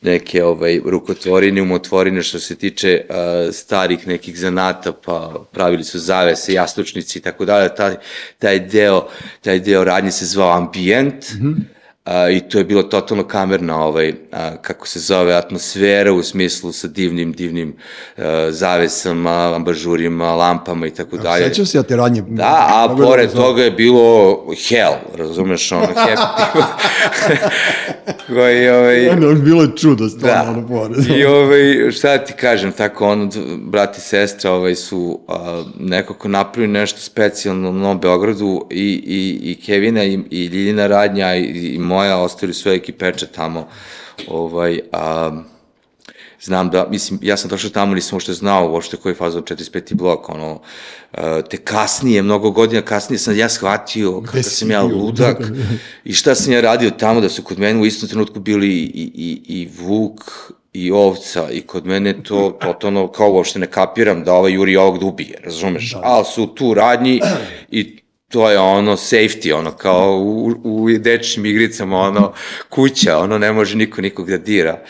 neke 0.02 0.44
ovaj, 0.44 0.82
rukotvorine, 0.86 1.62
umotvorine 1.62 2.24
što 2.24 2.40
se 2.40 2.56
tiče 2.56 3.06
uh, 3.10 3.16
starih 3.54 4.08
nekih 4.08 4.40
zanata, 4.40 4.92
pa 4.92 5.34
pravili 5.52 5.84
su 5.84 6.00
zavese, 6.00 6.54
jastučnici 6.54 7.20
i 7.20 7.22
tako 7.22 7.46
dalje, 7.46 7.76
taj, 7.76 7.96
taj 8.40 8.60
deo, 8.60 9.08
taj 9.42 9.60
deo 9.60 9.84
radnje 9.84 10.12
se 10.12 10.26
zvao 10.26 10.58
ambijent, 10.58 11.34
mm 11.34 11.44
-hmm. 11.44 11.77
A, 12.08 12.30
I 12.30 12.40
to 12.40 12.58
je 12.58 12.64
bilo 12.64 12.84
totalno 12.84 13.24
kamerna, 13.24 13.84
ovaj, 13.86 14.14
a, 14.32 14.58
kako 14.62 14.88
se 14.88 15.00
zove, 15.00 15.34
atmosfera 15.36 16.14
u 16.14 16.24
smislu 16.24 16.72
sa 16.72 16.88
divnim, 16.88 17.34
divnim 17.34 17.76
a, 18.18 18.48
zavesama, 18.52 19.56
ambažurima, 19.56 20.36
lampama 20.36 20.88
i 20.88 20.92
tako 20.92 21.18
dalje. 21.18 21.50
Sećam 21.50 21.66
se 21.66 21.78
ja 21.78 21.84
te 21.84 21.96
radnje. 21.96 22.24
Da, 22.28 22.68
a 22.70 22.88
da 22.88 23.04
pored 23.04 23.32
toga 23.32 23.64
je 23.64 23.72
bilo 23.72 24.38
hell, 24.70 24.94
razumeš, 25.16 25.72
ono, 25.72 25.88
happy. 26.06 26.64
koji, 28.28 28.70
ovaj, 28.70 29.10
Ono, 29.10 29.34
bilo 29.34 29.64
je 29.64 29.70
čudo, 29.78 30.10
stvarno, 30.10 30.44
Da. 30.44 30.52
ono 30.52 30.68
pored. 30.68 31.18
I 31.18 31.26
ovaj, 31.26 31.92
šta 31.92 32.18
ti 32.18 32.34
kažem, 32.34 32.72
tako 32.72 33.08
ono, 33.08 33.30
brat 33.58 33.98
i 33.98 34.02
sestra 34.02 34.52
ovaj, 34.52 34.76
su 34.76 35.20
a, 35.28 35.64
nekako 35.80 36.28
napravili 36.28 36.74
nešto 36.74 37.00
specijalno 37.00 37.70
u 37.70 37.74
Novom 37.74 38.00
Beogradu 38.00 38.68
i, 38.72 39.04
i, 39.06 39.52
i 39.52 39.56
Kevina 39.66 40.04
i, 40.04 40.20
i 40.30 40.46
Ljiljina 40.46 40.88
radnja 40.88 41.36
i, 41.36 41.44
i 41.44 41.80
moja 41.98 42.18
ostavili 42.18 42.54
svoje 42.54 42.78
ekipeče 42.78 43.28
tamo. 43.28 43.68
Ovaj, 44.28 44.80
a, 44.92 45.32
znam 46.42 46.70
da, 46.70 46.88
mislim, 46.90 47.20
ja 47.24 47.38
sam 47.38 47.50
došao 47.50 47.70
tamo, 47.70 47.96
nisam 47.96 48.16
uopšte 48.16 48.34
znao 48.34 48.72
uopšte 48.72 48.98
koji 48.98 49.12
je 49.12 49.16
fazon 49.16 49.42
45. 49.42 49.94
blok, 49.94 50.30
ono, 50.30 50.62
e, 51.14 51.42
te 51.50 51.58
kasnije, 51.58 52.22
mnogo 52.22 52.52
godina 52.52 52.82
kasnije 52.82 53.20
sam 53.20 53.38
ja 53.38 53.50
shvatio 53.50 54.22
kako 54.22 54.44
sam 54.44 54.72
ja 54.72 54.84
ludak 54.84 55.38
i 56.10 56.14
šta 56.14 56.36
sam 56.36 56.54
ja 56.54 56.62
radio 56.62 56.90
tamo, 56.90 57.22
da 57.22 57.30
su 57.30 57.44
kod 57.44 57.60
mene 57.60 57.82
u 57.82 57.86
istom 57.86 58.10
trenutku 58.10 58.40
bili 58.40 58.70
i, 58.70 59.12
i, 59.16 59.42
i 59.48 59.70
Vuk 59.80 60.52
i 60.74 60.92
ovca 60.92 61.50
i 61.52 61.62
kod 61.62 61.86
mene 61.86 62.24
to 62.24 62.58
totalno 62.62 63.08
kao 63.08 63.32
uopšte 63.32 63.60
ne 63.60 63.68
kapiram 63.68 64.24
da 64.24 64.34
ovaj 64.34 64.54
Juri 64.54 64.76
ovog 64.76 65.00
da 65.00 65.06
ubije, 65.06 65.40
razumeš? 65.44 65.94
Da. 65.94 66.02
Ali 66.04 66.26
su 66.26 66.48
tu 66.56 66.74
radnji 66.74 67.22
i 67.72 67.98
to 68.30 68.50
je 68.50 68.60
ono 68.60 68.92
safety, 68.98 69.54
ono 69.54 69.72
kao 69.72 70.18
u, 70.20 70.54
u 70.64 70.90
dečnim 71.00 71.46
igricama, 71.46 71.98
ono 71.98 72.34
kuća, 72.70 73.18
ono 73.18 73.38
ne 73.38 73.52
može 73.52 73.78
niko 73.78 74.02
nikog 74.02 74.30
da 74.30 74.38
dira. 74.38 74.82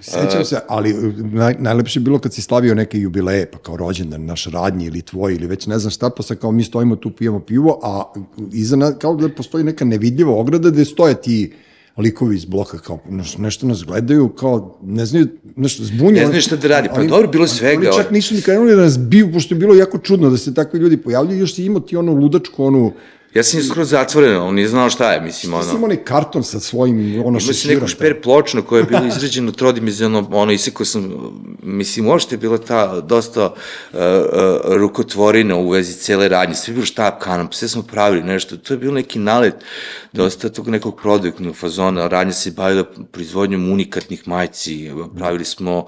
Sećam 0.00 0.44
se, 0.44 0.60
ali 0.68 0.92
naj, 1.32 1.54
najlepše 1.58 1.98
je 1.98 2.02
bilo 2.04 2.18
kad 2.18 2.34
si 2.34 2.42
slavio 2.42 2.74
neke 2.74 2.98
jubileje, 2.98 3.50
pa 3.50 3.58
kao 3.58 3.76
rođendan, 3.76 4.24
naš 4.24 4.46
radnji 4.46 4.86
ili 4.86 5.02
tvoj, 5.02 5.34
ili 5.34 5.46
već 5.46 5.66
ne 5.66 5.78
znam 5.78 5.90
šta, 5.90 6.10
pa 6.10 6.22
sad 6.22 6.38
kao 6.38 6.52
mi 6.52 6.64
stojimo 6.64 6.96
tu, 6.96 7.10
pijemo 7.10 7.40
pivo, 7.40 7.80
a 7.82 8.12
iza 8.52 8.76
nas, 8.76 8.94
kao 9.00 9.14
da 9.14 9.28
postoji 9.28 9.64
neka 9.64 9.84
nevidljiva 9.84 10.32
ograda 10.34 10.70
gde 10.70 10.84
stoje 10.84 11.20
ti 11.20 11.52
likovi 11.98 12.36
iz 12.36 12.44
bloka, 12.44 12.78
kao 12.78 12.98
nešto, 13.38 13.66
nas 13.66 13.84
gledaju, 13.84 14.28
kao 14.28 14.78
ne 14.82 15.06
znaju, 15.06 15.28
nešto 15.56 15.84
zbunjaju. 15.84 16.20
Ne 16.20 16.26
znaju 16.26 16.42
šta 16.42 16.56
da 16.56 16.68
radi, 16.68 16.88
pa 16.94 17.04
dobro, 17.04 17.28
bilo 17.28 17.46
svega. 17.46 17.88
Oni 17.88 17.96
čak 17.96 18.10
nisu 18.10 18.34
ni 18.34 18.42
krenuli 18.42 18.76
da 18.76 18.82
nas 18.82 18.98
biju, 18.98 19.32
pošto 19.32 19.54
je 19.54 19.58
bilo 19.58 19.74
jako 19.74 19.98
čudno 19.98 20.30
da 20.30 20.36
se 20.36 20.54
takvi 20.54 20.78
ljudi 20.78 20.96
pojavljaju, 20.96 21.40
još 21.40 21.54
si 21.54 21.64
imao 21.64 21.80
ti 21.80 21.96
onu 21.96 22.14
ludačku, 22.14 22.64
onu, 22.64 22.92
Ja 23.34 23.42
sam 23.42 23.60
je 23.60 23.64
skoro 23.64 23.84
zatvoren, 23.84 24.36
on 24.36 24.54
nije 24.54 24.68
znao 24.68 24.90
šta 24.90 25.12
je, 25.12 25.20
mislim, 25.20 25.52
si 25.52 25.56
ono. 25.56 25.70
imao 25.70 25.84
onaj 25.84 26.04
karton 26.04 26.44
sa 26.44 26.60
svojim, 26.60 27.22
ono 27.24 27.28
Ima 27.28 27.40
se 27.40 27.46
šeširom. 27.46 27.74
neko 27.74 27.88
šper 27.88 28.20
pločno 28.22 28.62
koje 28.62 28.80
je 28.80 28.84
bilo 28.84 29.06
izrađeno 29.06 29.52
trodimenzionalno, 29.52 30.28
ono, 30.32 30.52
isekao 30.52 30.86
sam, 30.86 31.12
mislim, 31.62 32.06
uopšte 32.08 32.34
je 32.34 32.38
bila 32.38 32.58
ta 32.58 33.00
dosta 33.00 33.46
uh, 33.46 33.98
uh, 33.98 34.00
rukotvorina 34.64 35.56
u 35.56 35.70
vezi 35.70 35.94
cele 35.94 36.28
radnje, 36.28 36.54
sve 36.54 36.70
je 36.70 36.74
bilo 36.74 36.86
štab 36.86 37.14
kanap, 37.20 37.54
sve 37.54 37.68
smo 37.68 37.82
pravili 37.82 38.22
nešto, 38.22 38.56
to 38.56 38.74
je 38.74 38.78
bio 38.78 38.92
neki 38.92 39.18
nalet 39.18 39.54
dosta 40.12 40.48
tog 40.48 40.68
nekog 40.68 41.00
produktnog 41.00 41.56
fazona, 41.56 42.08
radnja 42.08 42.32
se 42.32 42.50
bavila 42.50 42.84
proizvodnjom 43.12 43.72
unikatnih 43.72 44.28
majci, 44.28 44.90
pravili 45.16 45.44
smo, 45.44 45.86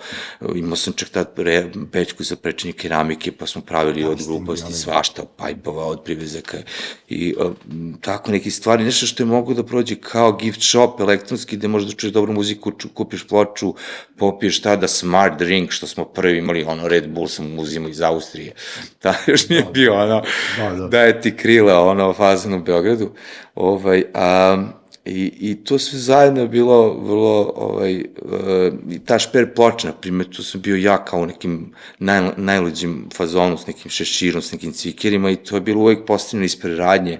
imao 0.54 0.76
sam 0.76 0.92
čak 0.92 1.08
tad 1.08 1.32
re, 1.36 1.70
pećku 1.92 2.24
za 2.24 2.36
prečenje 2.36 2.72
keramike, 2.72 3.32
pa 3.32 3.46
smo 3.46 3.62
pravili 3.62 4.04
od 4.04 4.22
gluposti 4.26 4.72
svašta, 4.72 5.22
pajpova, 5.36 5.86
od 5.86 6.02
privezaka 6.04 6.58
i 7.08 7.35
tako 8.00 8.30
neke 8.30 8.50
stvari, 8.50 8.84
nešto 8.84 9.06
što 9.06 9.22
je 9.22 9.26
mogu 9.26 9.54
da 9.54 9.62
prođe 9.62 9.94
kao 9.94 10.32
gift 10.32 10.62
shop 10.62 11.00
elektronski, 11.00 11.56
gde 11.56 11.68
možeš 11.68 11.88
da 11.88 11.94
čuješ 11.96 12.12
dobru 12.12 12.32
muziku, 12.32 12.72
ču, 12.78 12.88
kupiš 12.88 13.26
ploču, 13.28 13.74
popiješ 14.18 14.62
tada 14.62 14.88
smart 14.88 15.38
drink, 15.38 15.70
što 15.70 15.86
smo 15.86 16.04
prvi 16.04 16.38
imali, 16.38 16.64
ono 16.64 16.88
Red 16.88 17.08
Bull 17.08 17.28
sam 17.28 17.58
uzimao 17.58 17.90
iz 17.90 18.00
Austrije. 18.00 18.52
Da, 19.02 19.14
još 19.26 19.48
nije 19.48 19.66
bio, 19.72 19.94
ono, 19.94 20.22
Da, 20.58 20.70
da. 20.70 20.88
da 20.88 21.00
je 21.00 21.20
ti 21.20 21.36
krila, 21.36 21.80
ono, 21.80 22.12
fazan 22.12 22.54
u 22.54 22.62
Beogradu. 22.62 23.10
Ovaj, 23.54 24.04
a, 24.14 24.66
I, 25.06 25.32
I 25.40 25.54
to 25.54 25.78
sve 25.78 25.98
zajedno 25.98 26.40
je 26.40 26.48
bilo 26.48 26.94
vrlo, 26.94 27.52
ovaj, 27.56 28.04
i 28.90 28.98
ta 29.04 29.18
šper 29.18 29.54
ploča, 29.54 29.88
na 29.88 29.94
primjer, 29.94 30.28
tu 30.36 30.42
sam 30.42 30.60
bio 30.60 30.76
ja 30.76 31.04
kao 31.04 31.26
nekim 31.26 31.72
naj, 31.98 32.30
najluđim 32.36 33.08
fazonu, 33.14 33.58
s 33.58 33.66
nekim 33.66 33.90
šeširom, 33.90 34.42
s 34.42 34.52
nekim 34.52 34.72
cvikerima 34.72 35.30
i 35.30 35.36
to 35.36 35.54
je 35.54 35.60
bilo 35.60 35.80
uvek 35.80 36.06
postavljeno 36.06 36.44
ispred 36.44 36.78
radnje. 36.78 37.18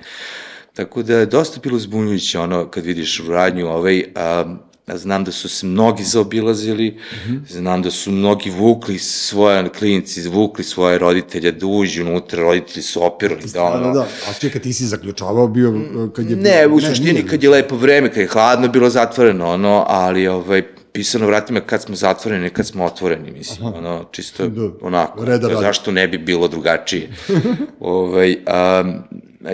Tako 0.75 1.03
da 1.03 1.19
je 1.19 1.27
dosta 1.27 1.61
bilo 1.63 1.79
zbunjujuće 1.79 2.39
ono 2.39 2.67
kad 2.71 2.85
vidiš 2.85 3.21
u 3.21 3.31
radnju 3.31 3.69
ovaj, 3.69 4.05
a, 4.15 4.57
znam 4.95 5.25
da 5.25 5.33
su 5.33 5.49
se 5.49 5.67
mnogi 5.67 6.05
zaobilazili, 6.05 6.91
mm 6.91 7.31
-hmm. 7.31 7.41
znam 7.49 7.83
da 7.83 7.91
su 7.91 8.11
mnogi 8.11 8.51
vukli 8.51 8.99
svoje 8.99 9.69
klinici, 9.69 10.29
vukli 10.29 10.65
svoje 10.65 10.99
roditelje 10.99 11.53
da 11.53 11.67
uđu 11.67 12.03
unutra, 12.03 12.43
roditelji 12.43 12.83
su 12.83 13.05
opirali 13.05 13.43
da 13.55 13.63
ono... 13.63 13.87
Da, 13.87 13.93
da, 13.93 14.01
a 14.01 14.33
čekaj, 14.41 14.63
ti 14.63 14.73
si 14.73 14.87
zaključavao 14.87 15.49
bio 15.49 15.75
kad 16.15 16.31
je... 16.31 16.37
Ne, 16.37 16.67
u 16.67 16.81
suštini 16.81 17.13
nije. 17.13 17.27
kad 17.27 17.43
je 17.43 17.51
lepo 17.51 17.77
vreme, 17.77 18.09
kad 18.09 18.19
je 18.19 18.27
hladno, 18.27 18.69
bilo 18.69 18.91
zatvoreno, 18.91 19.49
ono, 19.49 19.85
ali 19.89 20.29
ovaj, 20.29 20.63
pisano 20.93 21.27
vratima 21.27 21.61
kad 21.61 21.83
smo 21.83 21.97
zatvoreni, 21.97 22.51
kad 22.51 22.67
smo 22.67 22.85
otvoreni, 22.85 23.31
mislim, 23.31 23.67
Aha. 23.67 23.79
ono, 23.79 24.05
čisto 24.11 24.49
Da. 24.49 24.71
onako, 24.81 25.25
Reda 25.25 25.49
radi. 25.49 25.61
zašto 25.61 25.93
ne 25.93 26.09
bi 26.09 26.19
bilo 26.19 26.49
drugačije. 26.49 27.09
ovaj, 27.81 28.37
a 28.47 28.85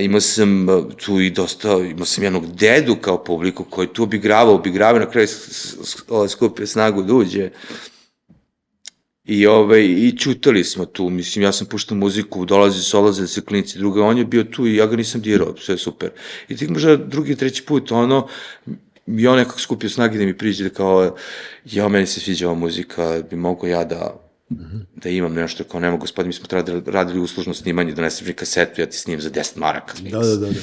imao 0.01 0.21
sam 0.21 0.69
a, 0.69 0.83
tu 1.05 1.21
i 1.21 1.31
dosta, 1.31 1.79
imao 1.79 2.07
sam 2.07 2.25
jednog 2.25 2.57
dedu 2.57 2.97
kao 2.97 3.25
publiku 3.25 3.65
koji 3.65 3.89
tu 3.89 4.03
obigravao, 4.03 4.55
obigravao, 4.55 5.01
na 5.01 5.11
kraju 5.11 5.29
ovaj, 6.09 6.29
skupio 6.29 6.67
snagu 6.67 7.03
da 7.03 7.15
uđe. 7.15 7.51
I, 9.25 9.47
ovaj, 9.47 9.85
I 9.85 10.17
čutali 10.19 10.65
smo 10.65 10.85
tu, 10.87 11.11
mislim, 11.11 11.43
ja 11.43 11.53
sam 11.53 11.67
puštao 11.67 11.97
muziku, 11.97 12.45
dolazi 12.45 12.83
solaze 12.83 13.27
se 13.27 13.41
klinici 13.41 13.79
druge, 13.79 14.01
on 14.01 14.19
je 14.19 14.25
bio 14.25 14.45
tu 14.45 14.67
i 14.67 14.77
ja 14.77 14.87
ga 14.87 14.97
nisam 14.97 15.21
dirao, 15.21 15.57
sve 15.57 15.79
super. 15.79 16.11
I 16.49 16.57
tik 16.57 16.69
možda 16.69 16.97
drugi, 16.97 17.37
treći 17.37 17.63
put, 17.63 17.93
ono, 17.93 18.29
i 19.07 19.27
on 19.27 19.37
nekako 19.37 19.61
skupio 19.61 19.91
snage 19.91 20.19
da 20.19 20.25
mi 20.25 20.39
priđe 20.39 20.65
da 20.65 20.71
kao, 20.71 21.17
ja, 21.65 21.89
meni 21.89 22.07
se 22.07 22.21
sviđa 22.21 22.47
ova 22.49 22.59
muzika, 22.59 23.23
bi 23.31 23.37
mogo 23.37 23.67
ja 23.67 23.85
da, 23.85 24.32
da 24.97 25.09
imam 25.09 25.35
nešto, 25.35 25.65
kao 25.65 25.81
nema 25.81 25.97
gospodin, 25.97 26.29
mi 26.29 26.33
smo 26.33 26.47
radili, 26.51 26.83
radili 26.87 27.21
uslužno 27.21 27.55
snimanje, 27.55 27.93
donesem 27.93 28.27
mi 28.27 28.33
kasetu, 28.33 28.81
ja 28.81 28.87
ti 28.87 28.97
snimim 28.97 29.21
za 29.21 29.31
10 29.31 29.57
maraka. 29.57 29.95
Da, 30.11 30.19
da, 30.19 30.37
da. 30.37 30.47
da. 30.47 30.61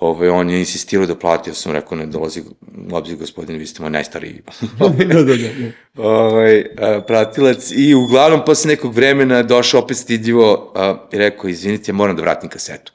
Ove, 0.00 0.30
on 0.30 0.50
je 0.50 0.58
insistirao 0.58 1.06
da 1.06 1.14
plati, 1.14 1.50
ja 1.50 1.54
sam 1.54 1.72
rekao, 1.72 1.98
ne 1.98 2.06
dolazi 2.06 2.40
u 2.40 2.96
obzir 2.96 3.16
gospodine, 3.16 3.58
vi 3.58 3.66
ste 3.66 3.82
moj 3.82 3.90
najstariji 3.90 4.42
da, 4.78 4.88
da, 4.88 5.22
da, 5.22 5.36
da. 5.36 6.02
ovaj, 6.02 6.64
a, 6.78 7.00
pratilac 7.06 7.70
i 7.70 7.94
uglavnom 7.94 8.44
posle 8.46 8.68
nekog 8.68 8.94
vremena 8.94 9.42
došao 9.42 9.80
opet 9.80 9.96
stidljivo 9.96 10.72
a, 10.74 11.08
i 11.12 11.18
rekao, 11.18 11.48
izvinite, 11.50 11.92
moram 11.92 12.16
da 12.16 12.22
vratim 12.22 12.50
kasetu. 12.50 12.92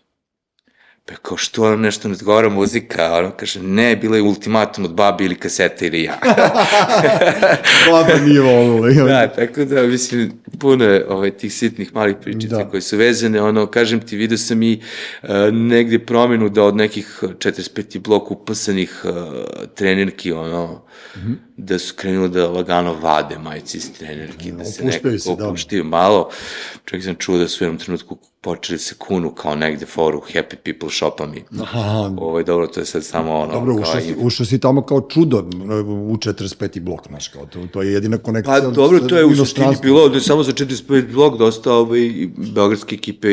Pa 1.06 1.16
kao, 1.16 1.38
što 1.38 1.62
vam 1.62 1.82
nešto 1.82 2.08
ne 2.08 2.14
odgovara 2.14 2.50
muzika? 2.50 3.02
A 3.02 3.18
ono 3.18 3.32
kaže, 3.32 3.64
ne, 3.64 3.96
bila 3.96 4.16
je 4.16 4.22
ultimatum 4.22 4.86
od 4.86 4.94
babi 4.94 5.26
ili 5.26 5.36
kaseta 5.36 5.86
ili 5.86 6.04
ja. 6.04 6.20
Baba 7.92 8.26
nije 8.26 8.42
volila. 8.42 8.90
Ja. 8.90 9.04
da, 9.06 9.34
tako 9.34 9.66
da, 9.66 9.82
mislim, 9.82 10.32
puno 10.60 10.86
je 10.86 11.06
ovaj, 11.10 11.32
tih 11.32 11.54
sitnih 11.54 11.96
malih 11.96 12.16
pričica 12.22 12.58
Da. 12.58 12.70
koje 12.70 12.82
su 12.82 12.98
vezane, 12.98 13.42
ono, 13.42 13.68
kažem 13.68 14.02
ti, 14.02 14.18
vidio 14.18 14.38
sam 14.38 14.64
i 14.64 14.82
uh, 15.24 15.30
negde 15.52 16.00
promenu 16.00 16.50
da 16.50 16.64
od 16.64 16.76
nekih 16.76 17.20
45 17.22 18.00
blok 18.00 18.32
upasanih 18.32 19.06
uh, 19.06 19.14
trenerki, 19.76 20.32
ono, 20.32 20.86
mm. 21.16 21.20
-hmm. 21.20 21.36
Da 21.58 21.80
su 21.80 21.94
krenuli 21.96 22.30
da 22.30 22.50
lagano 22.50 22.94
vade 22.94 23.38
majci 23.38 23.78
iz 23.78 23.94
trenerki, 23.98 24.52
da 24.52 24.66
se 24.66 24.86
nekako 24.86 25.18
se, 25.18 25.36
da. 25.36 25.48
opuštaju 25.48 25.84
malo. 25.84 26.30
Čak 26.86 27.04
sam 27.04 27.16
čuo 27.16 27.38
da 27.38 27.48
su 27.48 27.64
u 27.64 27.66
jednom 27.66 27.80
trenutku 27.80 28.18
počeli 28.42 28.80
se 28.80 28.96
kunu 28.98 29.32
kao 29.32 29.56
negde 29.56 29.86
foru 29.86 30.22
Happy 30.34 30.56
People 30.56 30.90
shopami. 30.90 31.44
Aha, 31.62 32.12
Ovo 32.18 32.38
je 32.38 32.44
dobro, 32.44 32.68
to 32.68 32.80
je 32.80 32.86
sad 32.86 33.06
samo 33.06 33.34
ono... 33.34 33.54
Dobro, 33.54 33.76
ušao 33.76 34.02
si, 34.02 34.16
ušao 34.18 34.46
si 34.46 34.60
tamo 34.60 34.82
kao 34.82 35.02
čudo 35.02 35.38
u 36.08 36.18
45. 36.18 36.80
blok, 36.80 37.08
znaš, 37.08 37.28
kao 37.28 37.46
to, 37.46 37.68
to 37.72 37.82
je 37.82 37.94
jedina 37.94 38.18
konekcija. 38.18 38.62
Pa 38.62 38.70
dobro, 38.70 39.00
to 39.00 39.18
je 39.18 39.26
u 39.26 39.36
suštini 39.36 39.76
bilo 39.82 40.10
da 40.10 40.16
je 40.16 40.22
samo 40.22 40.44
za 40.44 40.52
45 40.52 41.14
blok 41.14 41.38
dosta 41.38 41.74
ovaj, 41.74 42.12
beogradske 42.54 42.96
ekipe 42.96 43.30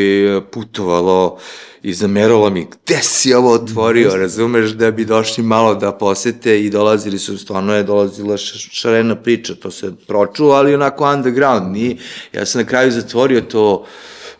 putovalo 0.52 1.38
i 1.82 1.94
zameralo 1.94 2.50
mi, 2.50 2.66
gde 2.84 2.98
si 3.02 3.34
ovo 3.34 3.52
otvorio, 3.52 4.16
razumeš, 4.16 4.70
da 4.70 4.90
bi 4.90 5.04
došli 5.04 5.44
malo 5.44 5.74
da 5.74 5.92
posete 5.92 6.60
i 6.60 6.70
dolazili 6.70 7.18
su, 7.18 7.38
stvarno 7.38 7.74
je 7.74 7.82
dolazila 7.82 8.36
šarena 8.36 9.16
priča, 9.16 9.54
to 9.54 9.70
se 9.70 9.92
pročulo, 10.06 10.54
ali 10.54 10.74
onako 10.74 11.12
underground, 11.12 11.72
nije, 11.72 11.96
ja 12.32 12.46
sam 12.46 12.60
na 12.60 12.66
kraju 12.66 12.90
zatvorio 12.90 13.40
to, 13.40 13.86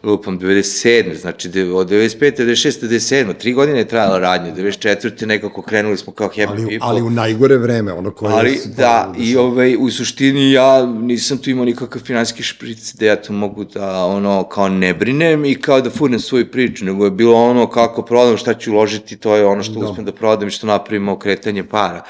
lupam, 0.02 0.38
97. 0.38 1.14
Znači, 1.14 1.49
od 1.75 1.90
95. 1.90 2.42
96. 2.42 2.87
97. 2.87 3.35
Tri 3.38 3.52
godine 3.52 3.78
je 3.78 3.88
trajala 3.88 4.19
radnja, 4.19 4.54
94. 4.54 5.26
nekako 5.26 5.62
krenuli 5.62 5.97
smo 5.97 6.12
kao 6.12 6.28
happy 6.28 6.49
Ali, 6.49 6.57
people. 6.62 6.78
ali 6.80 7.02
u 7.02 7.11
najgore 7.11 7.57
vreme, 7.57 7.92
ono 7.92 8.11
koje... 8.11 8.35
Ali, 8.35 8.57
se- 8.57 8.69
da, 8.69 9.12
i 9.19 9.37
ovaj, 9.37 9.76
u 9.78 9.90
suštini 9.90 10.52
ja 10.52 10.87
nisam 10.87 11.38
tu 11.38 11.50
imao 11.50 11.64
nikakav 11.64 12.02
finanski 12.02 12.42
špric 12.42 12.95
da 12.95 13.07
ja 13.07 13.23
tu 13.23 13.33
mogu 13.33 13.64
da, 13.64 14.04
ono, 14.04 14.45
kao 14.45 14.69
ne 14.69 14.95
brinem 14.95 15.45
i 15.45 15.54
kao 15.54 15.80
da 15.80 15.90
furnem 15.90 16.21
svoju 16.21 16.50
priču, 16.50 16.85
nego 16.85 17.04
je 17.04 17.11
bilo 17.11 17.35
ono 17.35 17.66
kako 17.71 18.02
prodam, 18.02 18.37
šta 18.37 18.54
ću 18.54 18.73
uložiti, 18.73 19.16
to 19.16 19.37
je 19.37 19.47
ono 19.47 19.62
što 19.62 19.80
da. 19.80 19.87
uspem 19.87 20.04
da 20.04 20.12
prodam 20.12 20.49
i 20.49 20.50
što 20.50 20.66
napravimo 20.66 21.19
kretanje 21.19 21.64
para. 21.64 22.02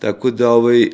Tako 0.00 0.30
da, 0.30 0.50
ovaj, 0.50 0.82
uh, 0.82 0.88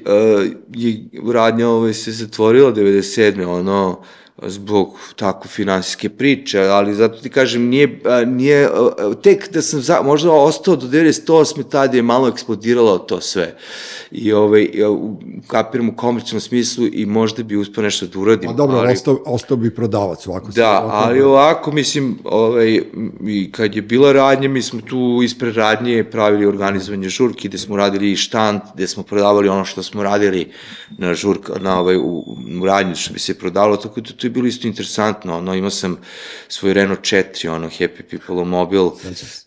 je 0.75 1.05
radnja 1.33 1.69
ovaj, 1.69 1.95
se 1.95 2.13
zatvorila 2.13 2.73
97. 2.73 3.47
ono, 3.47 4.03
zbog 4.42 4.88
tako 5.16 5.49
finansijske 5.49 6.09
priče, 6.11 6.61
ali 6.61 6.94
zato 6.94 7.18
ti 7.18 7.28
kažem, 7.30 7.62
nije, 7.64 8.00
a, 8.04 8.20
nije 8.23 8.64
a, 8.66 8.88
tek 9.14 9.52
da 9.52 9.62
sam 9.62 9.80
za, 9.80 10.02
možda 10.02 10.32
ostao 10.32 10.76
do 10.76 10.87
98. 10.88 11.20
tada 11.64 11.97
je 11.97 12.02
malo 12.02 12.28
eksplodiralo 12.28 12.99
to 12.99 13.20
sve. 13.20 13.56
I 14.12 14.32
ovaj, 14.32 14.68
kapiram 15.47 15.88
u 15.88 15.97
komercijalnom 15.97 16.40
smislu 16.40 16.87
i 16.87 17.06
možda 17.06 17.42
bi 17.42 17.56
uspio 17.56 17.82
nešto 17.82 18.06
da 18.06 18.18
uradim. 18.18 18.47
Pa 18.47 18.54
dobro, 18.54 18.76
ali, 18.78 18.92
ostao, 18.92 19.18
ostao 19.26 19.56
bi 19.56 19.70
prodavac 19.73 20.26
ovako. 20.26 20.52
se- 20.52 20.61
Da, 20.61 20.70
ovako- 20.70 20.97
ali 20.99 21.23
ovako, 21.23 21.73
mislim, 21.73 22.18
ovaj, 22.25 22.80
i 23.23 23.50
kad 23.52 23.75
je 23.75 23.82
bila 23.82 24.12
radnja, 24.12 24.49
mi 24.49 24.62
smo 24.62 24.80
tu 24.80 25.20
ispred 25.25 25.54
radnje 25.54 26.04
pravili 26.04 26.47
organizovanje 26.47 27.09
žurki, 27.09 27.49
gde 27.49 27.59
smo 27.59 27.76
radili 27.76 28.12
i 28.12 28.16
štant, 28.16 28.62
gde 28.75 28.87
smo 28.87 29.02
prodavali 29.02 29.49
ono 29.49 29.64
što 29.64 29.82
smo 29.82 30.02
radili 30.02 30.49
na 30.90 31.14
žurka, 31.14 31.52
na 31.54 31.80
ovaj, 31.80 31.97
u, 31.97 32.25
u 32.62 32.66
radnji, 32.66 32.94
što 32.94 33.12
bi 33.12 33.18
se 33.20 33.35
prodavalo, 33.35 33.76
tako 33.76 34.00
da 34.00 34.11
to 34.11 34.30
je 34.31 34.33
bilo 34.33 34.47
isto 34.47 34.67
interesantno, 34.69 35.39
ono, 35.39 35.55
imao 35.55 35.71
sam 35.71 35.97
svoj 36.49 36.75
Renault 36.75 37.01
4, 37.01 37.49
ono, 37.49 37.69
Happy 37.69 38.03
People 38.11 38.45
mobil, 38.45 38.91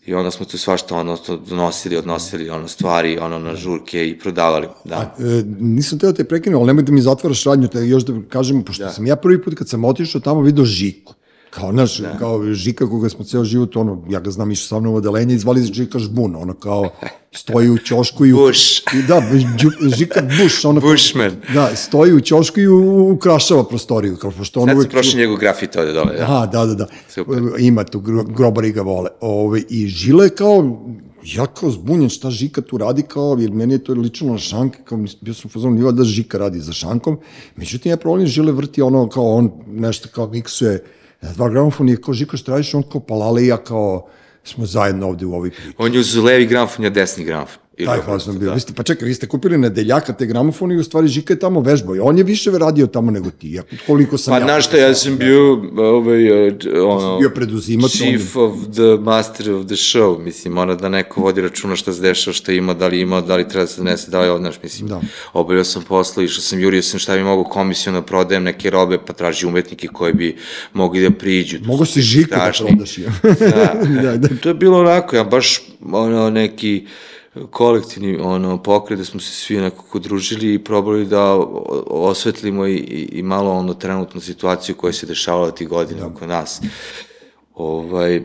i 0.06 0.14
onda 0.14 0.30
smo 0.30 0.46
tu 0.46 0.58
svašta, 0.58 0.96
ono, 0.96 1.16
to 1.16 1.36
donosili, 1.36 1.96
odnosili, 1.96 2.50
ono, 2.50 2.68
stvari, 2.68 3.18
ono, 3.18 3.38
na 3.38 3.56
žurke 3.56 4.08
i 4.08 4.18
prodavali, 4.18 4.68
da. 4.84 5.14
E, 5.18 5.42
nisam 5.58 5.98
teo 5.98 6.12
te 6.12 6.24
prekinuo, 6.24 6.60
ali 6.60 6.66
nemoj 6.66 6.84
da 6.84 6.92
mi 6.92 7.00
zatvaraš 7.00 7.44
radnju, 7.44 7.68
te 7.68 7.86
još 7.86 8.04
da 8.04 8.12
kažem, 8.28 8.64
pošto 8.64 8.84
da. 8.84 8.92
sam 8.92 9.06
ja 9.06 9.16
prvi 9.16 9.42
put 9.42 9.54
kad 9.54 9.68
sam 9.68 9.84
otišao 9.84 10.20
tamo 10.20 10.40
video 10.40 10.64
Žiku. 10.64 11.14
Kao, 11.54 11.72
naš, 11.72 11.98
da. 11.98 12.18
kao 12.18 12.42
Žika 12.52 12.88
koga 12.88 13.08
smo 13.08 13.24
ceo 13.24 13.44
život, 13.44 13.76
ono, 13.76 14.02
ja 14.10 14.20
ga 14.20 14.30
znam 14.30 14.50
išao 14.50 14.66
sa 14.66 14.80
mnom 14.80 14.94
u 14.94 14.96
odelenje 14.96 15.34
i 15.34 15.38
zvali 15.38 15.62
Žika 15.62 15.98
Žbun, 15.98 16.36
ono 16.36 16.54
kao, 16.54 16.90
stoji 17.32 17.70
u 17.70 17.78
ćošku 17.78 18.26
i... 18.26 18.32
U, 18.32 18.36
Bush. 18.36 18.82
I 18.94 19.02
da, 19.08 19.22
Žika 19.96 20.22
Bush, 20.22 20.66
ono... 20.66 20.80
Bushman. 20.80 21.32
Da, 21.54 21.76
stoji 21.76 22.12
u 22.12 22.20
ćošku 22.20 22.60
i 22.60 22.68
u- 22.68 23.12
ukrašava 23.12 23.64
prostoriju, 23.64 24.16
kao 24.16 24.30
pošto 24.30 24.60
on 24.60 24.68
Sad 24.68 24.76
uvek... 24.76 24.86
sam 24.86 24.90
prošao 24.90 25.18
njegov 25.18 25.36
grafit 25.36 25.76
ovde 25.76 25.92
dole, 25.92 26.12
da. 26.18 26.48
Da, 26.52 26.66
da, 26.66 26.74
da. 26.74 26.86
Super. 27.08 27.38
Ima 27.58 27.84
tu, 27.84 28.00
gro- 28.00 28.34
grobari 28.36 28.72
ga 28.72 28.82
vole. 28.82 29.10
Ove, 29.20 29.62
I 29.68 29.86
Žile 29.86 30.28
kao, 30.30 30.86
ja 31.24 31.46
kao 31.46 31.70
zbunjen 31.70 32.08
šta 32.08 32.30
Žika 32.30 32.60
tu 32.60 32.78
radi 32.78 33.02
kao, 33.02 33.36
jer 33.40 33.50
meni 33.50 33.74
je 33.74 33.84
to 33.84 33.92
lično 33.92 34.32
na 34.32 34.38
šanke, 34.38 34.78
kao 34.84 34.98
bio 35.20 35.34
sam 35.34 35.42
u 35.44 35.48
fazonu, 35.52 35.74
nije 35.74 35.92
da 35.92 36.04
Žika 36.04 36.38
radi 36.38 36.60
za 36.60 36.72
šankom, 36.72 37.18
međutim 37.56 37.90
ja 37.90 37.96
problem 37.96 38.26
Žile 38.26 38.52
vrti 38.52 38.82
ono 38.82 39.08
kao 39.08 39.34
on 39.34 39.50
nešto 39.66 40.08
kao 40.08 40.28
miksuje 40.28 40.84
na 41.20 41.32
dva 41.32 41.48
gramofona 41.48 41.92
i 41.92 41.96
kao 41.96 42.14
Žiko 42.14 42.36
šta 42.36 42.52
radiš, 42.52 42.74
on 42.74 42.82
kao 42.82 43.00
palale 43.00 43.42
i 43.42 43.46
ja 43.46 43.56
kao 43.56 44.06
smo 44.44 44.66
zajedno 44.66 45.08
ovde 45.08 45.26
u 45.26 45.34
ovoj 45.34 45.50
priči. 45.50 45.74
On 45.78 45.94
je 45.94 46.00
uz 46.00 46.16
levi 46.16 46.46
gramfon, 46.46 46.84
ja 46.84 46.90
desni 46.90 47.24
gramfon. 47.24 47.63
Ili 47.76 47.86
Taj 47.86 48.00
fazon 48.00 48.38
bio. 48.38 48.48
da. 48.48 48.54
Vi 48.54 48.60
ste, 48.60 48.72
pa 48.72 48.82
čekaj, 48.82 49.08
vi 49.08 49.14
ste 49.14 49.26
kupili 49.26 49.58
nedeljaka 49.58 50.12
te 50.12 50.26
gramofone 50.26 50.74
i 50.74 50.78
u 50.78 50.84
stvari 50.84 51.08
Žika 51.08 51.32
je 51.32 51.38
tamo 51.38 51.60
vežbao. 51.60 51.96
I 51.96 52.00
on 52.00 52.18
je 52.18 52.24
više 52.24 52.50
radio 52.50 52.86
tamo 52.86 53.10
nego 53.10 53.30
ti. 53.30 53.52
Ja, 53.52 53.62
koliko 53.86 54.18
sam 54.18 54.32
Pa, 54.32 54.38
ja... 54.38 54.44
znaš 54.44 54.66
šta, 54.66 54.76
ja 54.76 54.94
sam 54.94 55.18
bio, 55.18 55.52
ovaj, 55.76 56.48
uh, 56.48 56.54
ono... 56.86 57.18
bio 57.18 57.30
preduzimač, 57.30 57.90
Chief 57.90 58.36
of 58.36 58.52
the 58.72 59.02
master 59.02 59.52
of 59.52 59.66
the 59.66 59.74
show, 59.74 60.18
mislim, 60.18 60.54
mora 60.54 60.74
da 60.74 60.88
neko 60.88 61.20
vodi 61.20 61.40
računa 61.40 61.76
šta 61.76 61.92
se 61.92 62.00
dešava, 62.00 62.34
šta 62.34 62.52
ima, 62.52 62.74
da 62.74 62.86
li 62.86 63.00
ima, 63.00 63.20
da 63.20 63.36
li 63.36 63.48
treba 63.48 63.62
da 63.62 63.66
se 63.66 63.78
donese, 63.78 64.10
da 64.10 64.20
li 64.20 64.28
odnaš, 64.28 64.54
mislim. 64.62 64.88
Da. 64.88 65.00
Obavljao 65.32 65.64
sam 65.64 65.82
posla, 65.82 66.22
išao 66.22 66.42
sam, 66.42 66.60
jurio 66.60 66.82
sam 66.82 67.00
šta 67.00 67.16
bi 67.16 67.22
mogu 67.22 67.44
komisijno 67.44 68.00
da 68.00 68.06
prodajem 68.06 68.42
neke 68.44 68.70
robe, 68.70 68.98
pa 69.06 69.12
traži 69.12 69.46
umetnike 69.46 69.88
koji 69.88 70.12
bi 70.12 70.36
mogli 70.72 71.02
da 71.02 71.10
priđu. 71.10 71.58
Mogu 71.64 71.84
si 71.84 72.02
Žiku 72.02 72.30
da 72.30 72.36
strašni. 72.36 72.66
prodaš. 72.66 72.98
Ja. 72.98 73.10
Da, 73.22 73.74
da, 74.02 74.16
da. 74.16 74.28
to 74.42 74.48
je 74.48 74.54
bilo 74.54 74.80
onako, 74.80 75.16
ja 75.16 75.24
baš 75.24 75.62
ono, 75.92 76.30
neki 76.30 76.86
kolektivni 77.50 78.18
ono, 78.20 78.62
pokret 78.62 78.98
da 78.98 79.04
smo 79.04 79.20
se 79.20 79.32
svi 79.32 79.56
nekako 79.56 79.98
družili 79.98 80.54
i 80.54 80.64
probali 80.64 81.06
da 81.06 81.34
osvetlimo 81.86 82.66
i, 82.66 82.76
i, 83.12 83.22
malo 83.22 83.50
ono 83.50 83.74
trenutnu 83.74 84.20
situaciju 84.20 84.74
koja 84.74 84.92
se 84.92 85.06
dešavala 85.06 85.50
tih 85.50 85.68
godina 85.68 86.00
da. 86.00 86.06
oko 86.06 86.26
nas. 86.26 86.60
Ovaj, 87.54 88.22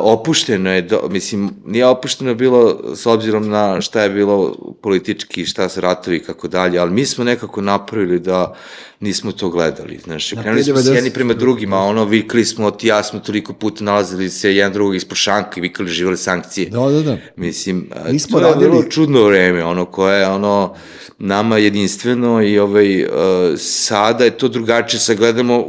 opušteno 0.00 0.72
je, 0.72 0.82
do, 0.82 1.08
mislim, 1.10 1.50
nije 1.66 1.86
opušteno 1.86 2.34
bilo 2.34 2.80
s 2.94 3.06
obzirom 3.06 3.48
na 3.48 3.80
šta 3.80 4.02
je 4.02 4.10
bilo 4.10 4.56
politički, 4.82 5.46
šta 5.46 5.68
su 5.68 5.80
ratovi 5.80 6.16
i 6.16 6.20
kako 6.20 6.48
dalje, 6.48 6.78
ali 6.78 6.90
mi 6.90 7.06
smo 7.06 7.24
nekako 7.24 7.60
napravili 7.60 8.20
da 8.20 8.54
nismo 9.00 9.32
to 9.32 9.48
gledali, 9.48 9.98
znaš, 9.98 10.32
Na 10.32 10.42
krenuli 10.42 10.64
smo 10.64 10.76
se 10.76 10.90
90 10.90 10.94
jedni 10.94 11.10
prema 11.10 11.34
drugima, 11.34 11.78
ono, 11.78 12.04
vikli 12.04 12.44
smo, 12.44 12.70
ti 12.70 12.86
ja 12.86 13.02
smo 13.02 13.20
toliko 13.20 13.52
puta 13.52 13.84
nalazili 13.84 14.30
se 14.30 14.56
jedan 14.56 14.72
drugog 14.72 14.96
ispod 14.96 15.16
šanka 15.16 15.50
i 15.56 15.60
vikali 15.60 15.88
živali 15.88 16.16
sankcije. 16.16 16.70
Da, 16.70 16.80
da, 16.80 17.02
da. 17.02 17.16
Mislim, 17.36 17.90
Nismo 18.10 18.38
to 18.40 18.46
je 18.46 18.52
radili- 18.52 18.68
vrlo 18.68 18.82
čudno 18.82 19.22
vreme, 19.22 19.64
ono 19.64 19.84
koje 19.84 20.20
je 20.20 20.26
ono 20.28 20.74
nama 21.18 21.58
jedinstveno 21.58 22.42
i 22.42 22.58
ovaj, 22.58 23.04
uh, 23.04 23.10
sada 23.56 24.24
je 24.24 24.30
to 24.30 24.48
drugačije, 24.48 25.00
sad 25.00 25.16
gledamo, 25.16 25.64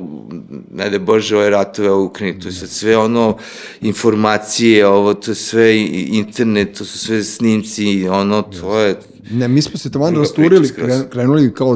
ne 0.76 0.90
da 0.90 1.00
Bože, 1.00 1.36
ove 1.38 1.50
ratove 1.50 1.92
u 1.92 2.06
Ukrajini, 2.06 2.40
to 2.40 2.48
je 2.48 2.54
sad 2.54 2.70
sve 2.70 2.98
ono, 2.98 3.38
informacije, 3.82 4.88
ovo, 4.88 5.14
to 5.14 5.32
je 5.32 5.36
sve 5.36 5.76
i- 5.76 5.86
internet, 6.12 6.78
to 6.78 6.86
su 6.86 6.98
sve 7.00 7.24
snimci, 7.24 8.08
ono, 8.10 8.42
to 8.42 8.80
je, 8.80 8.96
Ne, 9.32 9.48
mi 9.48 9.62
smo 9.62 9.78
se 9.78 9.92
tamo 9.92 10.10
rasturili, 10.12 10.70
krenuli 11.12 11.54
kao 11.54 11.76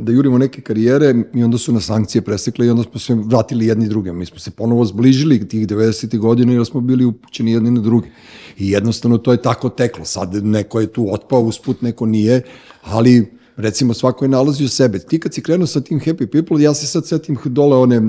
da 0.00 0.12
jurimo 0.12 0.38
neke 0.38 0.60
karijere 0.60 1.14
i 1.34 1.44
onda 1.44 1.58
su 1.58 1.72
nas 1.72 1.84
sankcije 1.84 2.22
presekle 2.22 2.66
i 2.66 2.70
onda 2.70 2.82
smo 2.82 3.00
se 3.00 3.14
vratili 3.16 3.66
jedni 3.66 3.88
druge. 3.88 4.12
Mi 4.12 4.26
smo 4.26 4.38
se 4.38 4.50
ponovo 4.50 4.84
zbližili 4.84 5.48
tih 5.48 5.66
90. 5.66 6.18
godina 6.18 6.52
jer 6.52 6.66
smo 6.66 6.80
bili 6.80 7.04
upućeni 7.04 7.52
jedni 7.52 7.70
na 7.70 7.80
druge. 7.80 8.08
I 8.58 8.70
jednostavno 8.70 9.18
to 9.18 9.32
je 9.32 9.42
tako 9.42 9.68
teklo. 9.68 10.04
Sad 10.04 10.44
neko 10.44 10.80
je 10.80 10.86
tu 10.86 11.08
otpao 11.10 11.40
usput, 11.40 11.82
neko 11.82 12.06
nije, 12.06 12.42
ali 12.82 13.37
recimo 13.58 13.94
svako 13.94 14.24
je 14.24 14.28
nalazio 14.28 14.68
sebe. 14.68 14.98
Ti 14.98 15.20
kad 15.20 15.34
si 15.34 15.42
krenuo 15.42 15.66
sa 15.66 15.80
tim 15.80 16.00
Happy 16.00 16.26
People, 16.26 16.62
ja 16.62 16.74
se 16.74 16.86
sad 16.86 17.06
setim 17.06 17.38
dole 17.44 17.76
one, 17.76 17.96
e, 17.96 18.00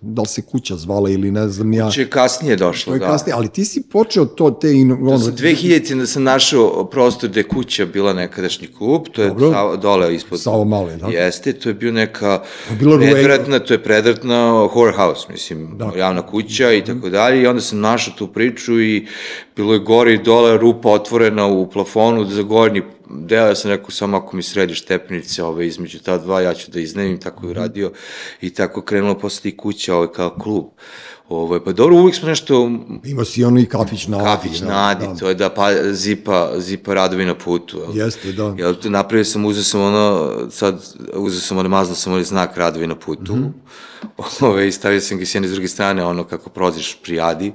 da 0.00 0.22
li 0.22 0.28
se 0.28 0.42
kuća 0.42 0.76
zvala 0.76 1.10
ili 1.10 1.30
ne 1.30 1.48
znam 1.48 1.72
ja. 1.72 1.90
će 1.90 2.10
kasnije 2.10 2.56
To 2.56 2.64
došlo, 2.66 2.94
je 2.94 2.98
da. 2.98 3.06
kasnije, 3.06 3.34
ali 3.34 3.48
ti 3.48 3.64
si 3.64 3.82
počeo 3.82 4.24
to, 4.24 4.50
te... 4.50 4.72
In, 4.72 4.92
ono, 4.92 5.18
Sa 5.18 5.30
2000 5.30 5.98
da 5.98 6.06
sam 6.06 6.22
našao 6.22 6.84
prostor 6.90 7.30
gde 7.30 7.40
je 7.40 7.48
kuća 7.48 7.86
bila 7.86 8.12
nekadašnji 8.12 8.66
klub, 8.66 9.02
to 9.12 9.22
je 9.22 9.28
Dobro. 9.28 9.52
Sava, 9.52 9.76
dole 9.76 10.14
ispod... 10.14 10.40
Savo 10.40 10.64
Male, 10.64 10.96
da? 10.96 11.06
Jeste, 11.06 11.52
to 11.52 11.68
je 11.68 11.74
bio 11.74 11.92
neka 11.92 12.42
je 12.70 12.76
bilo 12.76 12.98
predratna, 12.98 13.58
to 13.58 13.74
je 13.74 13.82
predratna 13.82 14.52
whorehouse, 14.52 15.30
mislim, 15.30 15.78
da. 15.78 15.92
javna 15.96 16.26
kuća 16.26 16.72
i 16.72 16.84
tako 16.84 17.08
dalje, 17.10 17.42
i 17.42 17.46
onda 17.46 17.60
sam 17.60 17.80
našao 17.80 18.14
tu 18.18 18.26
priču 18.26 18.80
i 18.80 19.06
bilo 19.58 19.72
je 19.74 19.78
gore 19.78 20.14
i 20.14 20.22
dole 20.22 20.58
rupa 20.58 20.88
otvorena 20.88 21.46
u 21.46 21.70
plafonu 21.70 22.24
za 22.24 22.42
gornji 22.42 22.82
deo, 23.10 23.46
ja 23.46 23.54
sam 23.54 23.70
rekao 23.70 23.90
samo 23.90 24.16
ako 24.16 24.36
mi 24.36 24.42
središ 24.42 24.82
stepenice 24.82 25.44
ove, 25.44 25.66
između 25.66 25.98
ta 25.98 26.18
dva, 26.18 26.40
ja 26.40 26.54
ću 26.54 26.70
da 26.70 26.80
iznajmim, 26.80 27.20
tako 27.20 27.46
je 27.46 27.50
uradio 27.50 27.92
i 28.40 28.54
tako 28.54 28.82
krenulo 28.82 29.18
posle 29.18 29.42
tih 29.42 29.56
kuća 29.56 29.94
ovaj, 29.94 30.08
kao 30.12 30.30
klub. 30.30 30.64
Ovo, 31.28 31.60
pa 31.64 31.72
dobro, 31.72 31.96
uvijek 31.96 32.16
smo 32.16 32.28
nešto 32.28 32.70
Imao 33.04 33.24
si 33.24 33.44
ono 33.44 33.60
i 33.60 33.66
kafić 33.66 34.06
na 34.06 34.24
Kafić 34.24 34.58
da, 34.58 34.66
Nadi, 34.66 35.06
da. 35.06 35.14
to 35.14 35.28
je 35.28 35.34
da 35.34 35.50
pa, 35.50 35.92
zipa, 35.92 36.52
zipa 36.58 36.94
radovi 36.94 37.24
na 37.24 37.34
putu. 37.34 37.78
Jel? 37.78 37.96
Jeste, 37.96 38.32
da. 38.32 38.54
Jel, 38.58 38.74
to 38.74 38.90
napravio 38.90 39.24
sam, 39.24 39.44
uzeo 39.44 39.64
sam 39.64 39.80
ono, 39.80 40.32
sad, 40.50 40.84
uzeo 41.14 41.40
sam 41.40 41.58
ono, 41.58 41.68
mazno 41.68 41.94
sam 41.94 42.12
onaj 42.12 42.24
znak 42.24 42.56
radovi 42.56 42.86
na 42.86 42.94
putu, 42.94 43.36
mm 43.36 43.38
Mhm. 43.38 43.48
-hmm. 43.48 44.46
Ove, 44.48 44.68
i 44.68 44.72
stavio 44.72 45.00
sam 45.00 45.18
ga 45.18 45.26
s 45.26 45.34
jedne 45.34 45.48
s 45.48 45.52
druge 45.52 45.68
strane, 45.68 46.04
ono, 46.04 46.24
kako 46.24 46.50
proziš 46.50 46.98
pri 47.02 47.20
Adi, 47.20 47.52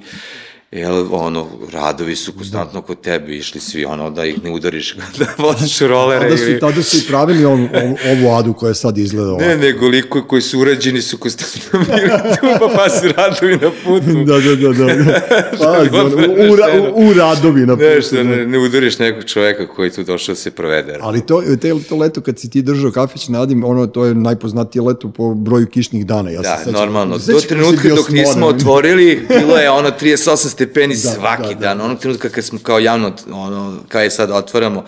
Jel, 0.74 1.06
ono, 1.12 1.48
radovi 1.74 2.16
su 2.16 2.32
konstantno 2.34 2.82
kod 2.82 3.02
tebe, 3.02 3.36
išli 3.36 3.60
svi, 3.60 3.86
ono, 3.86 4.10
da 4.10 4.26
ih 4.26 4.44
ne 4.44 4.52
udariš 4.52 4.92
kada 5.18 5.32
voziš 5.38 5.80
rolere 5.80 6.26
Tada 6.26 6.38
su, 6.38 6.44
ili... 6.44 6.60
tada 6.60 6.84
su 6.84 6.98
i 6.98 7.02
pravili 7.08 7.46
ovu, 7.46 7.68
ovu, 7.74 7.98
ovu 8.12 8.36
adu 8.36 8.54
koja 8.54 8.74
sad 8.74 8.98
izgleda 8.98 9.30
ovako. 9.30 9.46
Ne, 9.46 9.58
nego 9.58 9.88
likovi 9.88 10.24
koji 10.28 10.42
su 10.42 10.60
urađeni 10.60 11.02
su 11.02 11.18
konstantno 11.18 11.80
bili 11.86 12.10
tu, 12.10 12.48
pa, 12.60 12.68
pa 12.76 12.90
su 12.90 13.08
radovi 13.18 13.56
na 13.56 13.72
putu. 13.86 14.24
da, 14.26 14.40
da, 14.40 14.56
da, 14.56 14.94
da. 14.94 15.22
Pazi, 15.60 15.90
ono, 15.92 16.16
u, 16.50 16.54
u, 16.54 16.56
ra- 16.56 16.92
u, 16.96 17.10
u 17.10 17.14
radovi 17.14 17.62
na 17.62 17.76
putu, 17.76 18.02
što 18.02 18.16
da. 18.16 18.24
ne, 18.24 18.48
ne 18.48 18.60
udariš 18.60 19.00
nekog 19.00 19.24
čoveka 19.24 19.68
koji 19.68 19.88
je 19.88 19.92
tu 19.92 20.04
došao 20.04 20.34
da 20.34 20.40
se 20.40 20.52
provede. 20.52 20.98
Ali 21.02 21.26
to, 21.26 21.44
te, 21.62 21.74
to 21.90 21.96
leto 21.96 22.22
kad 22.22 22.40
si 22.40 22.50
ti 22.50 22.62
držao 22.62 22.92
kafić 22.92 23.28
na 23.28 23.42
Adim, 23.42 23.64
ono, 23.64 23.88
to 23.88 24.06
je 24.06 24.16
najpoznatije 24.16 24.82
leto 24.82 25.10
po 25.10 25.34
broju 25.34 25.68
kišnih 25.68 26.06
dana. 26.06 26.30
Ja 26.30 26.42
Da, 26.42 26.58
se 26.58 26.64
sećam. 26.64 26.74
normalno. 26.74 27.18
Do 27.18 27.40
trenutka 27.40 27.90
dok 27.90 28.10
nismo 28.10 28.48
otvorili, 28.48 29.26
bilo 29.30 29.58
je 29.58 29.70
ono 29.70 29.90
38 29.92 30.36
stepeni 30.38 30.63
svaki 30.96 31.48
da, 31.48 31.54
da. 31.54 31.60
dan. 31.60 31.82
Onog 31.82 32.00
trenutka 32.00 32.30
kad 32.30 32.46
smo 32.46 32.60
kao 32.60 32.80
javno, 32.80 33.14
ono, 33.32 33.80
kao 33.88 34.02
je 34.02 34.10
sad 34.10 34.32
otvaramo, 34.32 34.86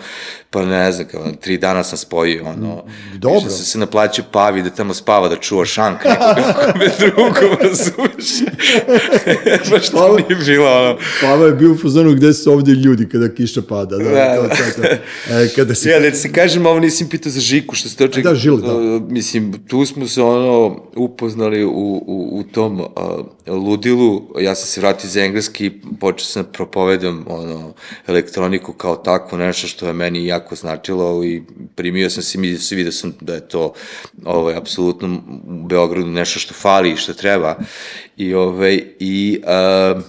pa 0.50 0.64
ne 0.64 0.92
znam, 0.92 1.08
kao, 1.08 1.32
tri 1.40 1.58
dana 1.58 1.84
sam 1.84 1.98
spojio, 1.98 2.44
ono, 2.44 2.84
Dobro. 3.14 3.38
išao 3.38 3.50
sam 3.50 3.64
se 3.64 3.78
naplaćao 3.78 4.24
pavi 4.32 4.62
da 4.62 4.70
tamo 4.70 4.94
spava, 4.94 5.28
da 5.28 5.36
čuva 5.36 5.64
šank 5.64 6.04
nekog 6.04 6.76
me 6.78 6.86
drugom, 7.00 7.58
razumiješ? 7.60 8.26
Baš 9.70 9.88
to 9.90 9.96
Pava- 9.96 10.16
nije 10.16 10.44
bilo, 10.44 10.70
ono, 10.70 10.98
Pava 11.20 11.46
je 11.46 11.52
bio 11.52 11.72
u 11.72 11.78
fazonu 11.78 12.12
gde 12.14 12.32
su 12.32 12.52
ovdje 12.52 12.74
ljudi 12.74 13.08
kada 13.08 13.34
kiša 13.34 13.62
pada. 13.62 13.96
Da, 13.96 14.04
Da, 14.04 14.36
to, 14.36 14.42
da. 14.42 14.48
to, 14.48 14.82
to. 14.82 14.88
E, 15.34 15.48
kada 15.56 15.74
si... 15.74 15.88
Ja, 15.88 16.00
da 16.00 16.10
ti 16.10 16.16
se 16.16 16.32
kažem, 16.32 16.66
ovo 16.66 16.80
nisam 16.80 17.08
pitao 17.08 17.32
za 17.32 17.40
Žiku, 17.40 17.74
što 17.74 17.88
se 17.88 17.96
toče... 17.96 18.22
Da, 18.22 18.34
Žil, 18.34 18.56
da. 18.56 18.72
Mislim, 19.08 19.66
tu 19.68 19.86
smo 19.86 20.08
se 20.08 20.22
ono 20.22 20.80
upoznali 20.96 21.64
u, 21.64 21.70
u, 22.06 22.38
u 22.38 22.42
tom 22.42 22.80
uh, 22.80 22.86
ludilu, 23.46 24.22
ja 24.40 24.54
sam 24.54 24.66
se 24.66 24.80
vratio 24.80 25.08
iz 25.08 25.16
engleski, 25.16 25.65
počeo 26.00 26.24
sam 26.24 26.42
da 26.42 26.48
propovedam 26.48 27.24
ono, 27.28 27.74
elektroniku 28.06 28.72
kao 28.72 28.96
takvo, 28.96 29.38
nešto 29.38 29.66
što 29.66 29.86
je 29.86 29.92
meni 29.92 30.26
jako 30.26 30.54
značilo 30.54 31.24
i 31.24 31.42
primio 31.74 32.10
sam 32.10 32.22
se, 32.22 32.58
se 32.58 32.74
vidio 32.74 32.92
sam 32.92 33.12
da 33.20 33.34
je 33.34 33.48
to 33.48 33.72
ovaj, 34.24 34.56
apsolutno 34.56 35.22
u 35.46 35.66
Beogradu 35.66 36.06
nešto 36.06 36.38
što 36.38 36.54
fali 36.54 36.92
i 36.92 36.96
što 36.96 37.14
treba. 37.14 37.58
I, 38.16 38.34
ovaj, 38.34 38.82
i 38.98 39.42
uh, 39.96 40.02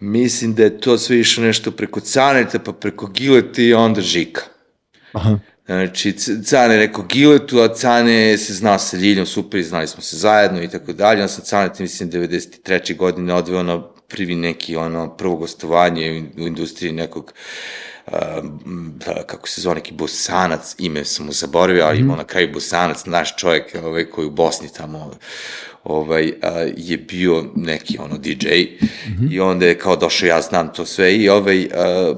mislim 0.00 0.54
da 0.54 0.62
je 0.62 0.80
to 0.80 0.98
sve 0.98 1.20
išlo 1.20 1.44
nešto 1.44 1.70
preko 1.70 2.00
Caneta, 2.00 2.58
pa 2.58 2.72
preko 2.72 3.06
Gileta 3.06 3.62
i 3.62 3.74
onda 3.74 4.00
Žika. 4.00 4.42
Aha. 5.12 5.38
Znači, 5.66 6.12
Cane 6.44 6.74
je 6.74 6.80
rekao 6.80 7.04
Giletu, 7.04 7.58
a 7.60 7.74
Cane 7.74 8.38
se 8.38 8.54
znao 8.54 8.78
sa 8.78 8.96
Ljiljom, 8.96 9.26
super, 9.26 9.60
i 9.60 9.64
znali 9.64 9.86
smo 9.86 10.02
se 10.02 10.16
zajedno 10.16 10.62
i 10.62 10.68
tako 10.68 10.92
dalje. 10.92 11.22
On 11.22 11.28
sam 11.28 11.44
Cane, 11.44 11.70
mislim, 11.78 12.10
93. 12.10 12.96
godine 12.96 13.34
odveo 13.34 13.62
na 13.62 13.82
prvi 14.08 14.34
neki, 14.34 14.76
ono, 14.76 15.16
prvo 15.16 15.36
gostovanje 15.36 16.30
u 16.36 16.46
industriji 16.46 16.92
nekog 16.92 17.32
da, 18.76 19.22
kako 19.26 19.48
se 19.48 19.60
zove, 19.60 19.74
neki 19.74 19.92
bosanac, 19.94 20.74
ime 20.78 21.04
sam 21.04 21.26
mu 21.26 21.32
zaboravio, 21.32 21.84
ali 21.84 21.98
imao 21.98 22.16
na 22.16 22.24
kraju 22.24 22.52
bosanac, 22.52 23.04
naš 23.04 23.36
čovjek 23.36 23.76
ovaj, 23.84 24.04
koji 24.04 24.26
u 24.26 24.30
Bosni 24.30 24.68
tamo 24.72 25.10
ovaj, 25.86 26.32
a, 26.42 26.48
je 26.76 26.96
bio 26.96 27.44
neki 27.56 27.98
ono 27.98 28.18
DJ 28.18 28.30
mm 28.30 28.86
-hmm. 29.06 29.32
i 29.32 29.40
onda 29.40 29.66
je 29.66 29.78
kao 29.78 29.96
došao, 29.96 30.26
ja 30.26 30.40
znam 30.40 30.72
to 30.72 30.86
sve 30.86 31.16
i 31.16 31.28
ovaj, 31.28 31.68
a, 31.74 32.14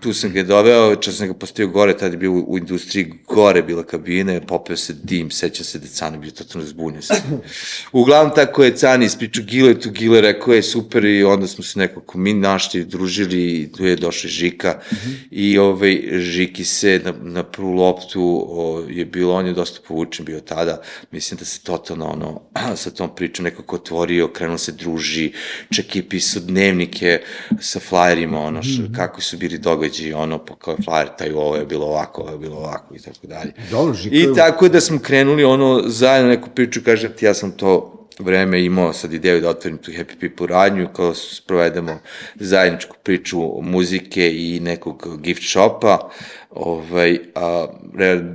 tu 0.00 0.12
sam 0.12 0.32
ga 0.32 0.42
doveo, 0.42 0.96
čas 0.96 1.16
sam 1.16 1.28
ga 1.28 1.34
postavio 1.34 1.72
gore, 1.72 1.96
tada 1.96 2.12
je 2.12 2.18
bio 2.18 2.32
u, 2.32 2.44
u 2.48 2.58
industriji 2.58 3.12
gore 3.26 3.62
bila 3.62 3.82
kabina, 3.82 4.40
popeo 4.40 4.76
se 4.76 4.92
dim, 5.02 5.30
seća 5.30 5.64
se 5.64 5.78
da 5.78 5.86
Cani 5.86 6.18
bio 6.18 6.30
totalno 6.30 6.66
zbunio 6.66 7.02
se. 7.02 7.14
Uglavnom 7.92 8.34
tako 8.34 8.64
je 8.64 8.76
Cani 8.76 9.06
ispričao 9.06 9.44
Giletu, 9.44 9.90
Gile 9.90 10.20
rekao 10.20 10.54
je 10.54 10.62
super 10.62 11.04
i 11.04 11.24
onda 11.24 11.46
smo 11.46 11.64
se 11.64 11.78
nekako 11.78 12.18
mi 12.18 12.34
našli, 12.34 12.84
družili 12.84 13.52
i 13.52 13.72
tu 13.72 13.84
je 13.84 13.96
došao 13.96 14.28
Žika 14.28 14.80
mm 14.92 14.94
-hmm. 14.94 15.14
i 15.30 15.58
ovaj, 15.58 16.02
Žiki 16.12 16.64
se 16.64 17.00
na, 17.04 17.14
na 17.22 17.42
prvu 17.42 17.72
loptu 17.72 18.46
o, 18.50 18.84
je 18.88 19.04
bilo, 19.04 19.34
on 19.34 19.46
je 19.46 19.52
dosta 19.52 19.80
povučen 19.88 20.24
bio 20.24 20.40
tada, 20.40 20.82
mislim 21.10 21.38
da 21.38 21.44
se 21.44 21.60
totalno 21.60 22.06
ono, 22.06 22.40
sa 22.82 22.90
tom 22.98 23.14
pričom 23.14 23.44
nekako 23.44 23.76
otvorio, 23.76 24.28
krenuo 24.28 24.58
se 24.58 24.72
druži, 24.72 25.32
čak 25.70 25.96
je 25.96 26.08
pisao 26.08 26.42
dnevnike 26.42 27.20
sa 27.60 27.80
flajerima, 27.80 28.40
ono, 28.40 28.62
š, 28.62 28.82
kako 28.96 29.20
su 29.20 29.36
bili 29.36 29.58
događaji, 29.58 30.12
ono, 30.12 30.38
pa 30.38 30.54
kao 30.54 30.72
je 30.72 30.84
flajer, 30.84 31.08
taj 31.18 31.32
ovo 31.32 31.56
je 31.56 31.66
bilo 31.66 31.86
ovako, 31.86 32.22
ovo 32.22 32.30
je 32.30 32.38
bilo 32.38 32.56
ovako 32.56 32.94
i 32.94 32.98
tako 32.98 33.26
dalje. 33.26 33.52
Dobro, 33.70 33.94
I 34.10 34.26
tako 34.36 34.68
da 34.68 34.80
smo 34.80 34.98
krenuli 34.98 35.44
ono 35.44 35.82
zajedno 35.86 36.30
neku 36.30 36.48
priču, 36.54 36.80
kažem 36.84 37.12
ti, 37.16 37.24
ja 37.24 37.34
sam 37.34 37.52
to 37.52 37.97
vreme 38.24 38.64
imao 38.64 38.92
sad 38.92 39.12
ideju 39.12 39.40
da 39.40 39.48
otvorim 39.48 39.78
tu 39.78 39.90
Happy 39.90 40.20
People 40.20 40.46
radnju, 40.46 40.88
kao 40.96 41.14
sprovedemo 41.14 41.98
zajedničku 42.34 42.96
priču 43.02 43.62
muzike 43.62 44.32
i 44.34 44.60
nekog 44.60 45.20
gift 45.22 45.50
shopa, 45.50 46.10
ovaj, 46.50 47.18
a, 47.34 47.66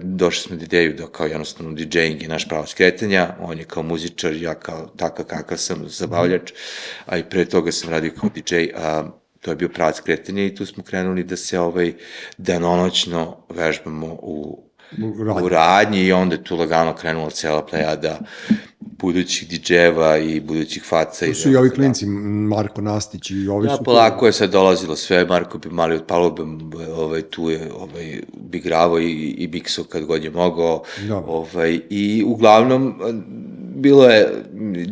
došli 0.01 0.41
smo 0.41 0.55
do 0.55 0.63
ideju 0.63 0.93
da 0.93 1.07
kao 1.07 1.25
jednostavno 1.25 1.71
DJing 1.71 2.21
je 2.21 2.27
naš 2.27 2.47
pravo 2.47 2.65
skretanja, 2.65 3.35
on 3.39 3.59
je 3.59 3.65
kao 3.65 3.83
muzičar, 3.83 4.35
ja 4.35 4.55
kao 4.55 4.87
takav 4.97 5.25
kakav 5.25 5.57
sam 5.57 5.89
zabavljač, 5.89 6.51
a 7.05 7.17
i 7.17 7.23
pre 7.23 7.45
toga 7.45 7.71
sam 7.71 7.89
radio 7.89 8.11
kao 8.19 8.29
DJ, 8.35 8.55
a, 8.75 9.03
to 9.41 9.51
je 9.51 9.55
bio 9.55 9.69
pravac 9.69 9.99
kretanja 9.99 10.45
i 10.45 10.55
tu 10.55 10.65
smo 10.65 10.83
krenuli 10.83 11.23
da 11.23 11.37
se 11.37 11.59
ovaj 11.59 11.93
danonoćno 12.37 13.37
vežbamo 13.49 14.07
u 14.21 14.63
u 15.43 15.49
radnji 15.49 16.03
i 16.03 16.11
onda 16.11 16.35
je 16.35 16.43
tu 16.43 16.55
lagano 16.55 16.95
krenula 16.95 17.29
cela 17.29 17.65
plejada 17.65 18.19
budućih 19.03 19.49
DJ-eva 19.49 20.17
i 20.17 20.39
budućih 20.39 20.83
faca. 20.83 21.25
To 21.25 21.33
su 21.33 21.51
i 21.51 21.55
ovi 21.55 21.69
klinci, 21.69 22.05
Marko 22.05 22.81
Nastić 22.81 23.31
i 23.31 23.47
ovi 23.47 23.67
da, 23.67 23.77
su... 23.77 23.83
polako 23.83 24.25
je 24.25 24.33
sad 24.33 24.51
dolazilo 24.51 24.95
sve, 24.95 25.25
Marko 25.25 25.57
bi 25.57 25.69
mali 25.69 25.95
od 25.95 26.05
palube, 26.05 26.41
ovaj, 26.95 27.21
tu 27.21 27.49
je 27.49 27.71
ovaj, 27.79 28.21
bi 28.37 28.59
gravo 28.59 28.99
i, 28.99 29.11
i 29.37 29.47
Bikso 29.47 29.83
kad 29.83 30.05
god 30.05 30.23
je 30.23 30.31
mogao. 30.31 30.83
Da. 31.07 31.17
Ovaj, 31.17 31.79
I 31.89 32.23
uglavnom, 32.27 32.95
bilo 33.75 34.05
je 34.05 34.27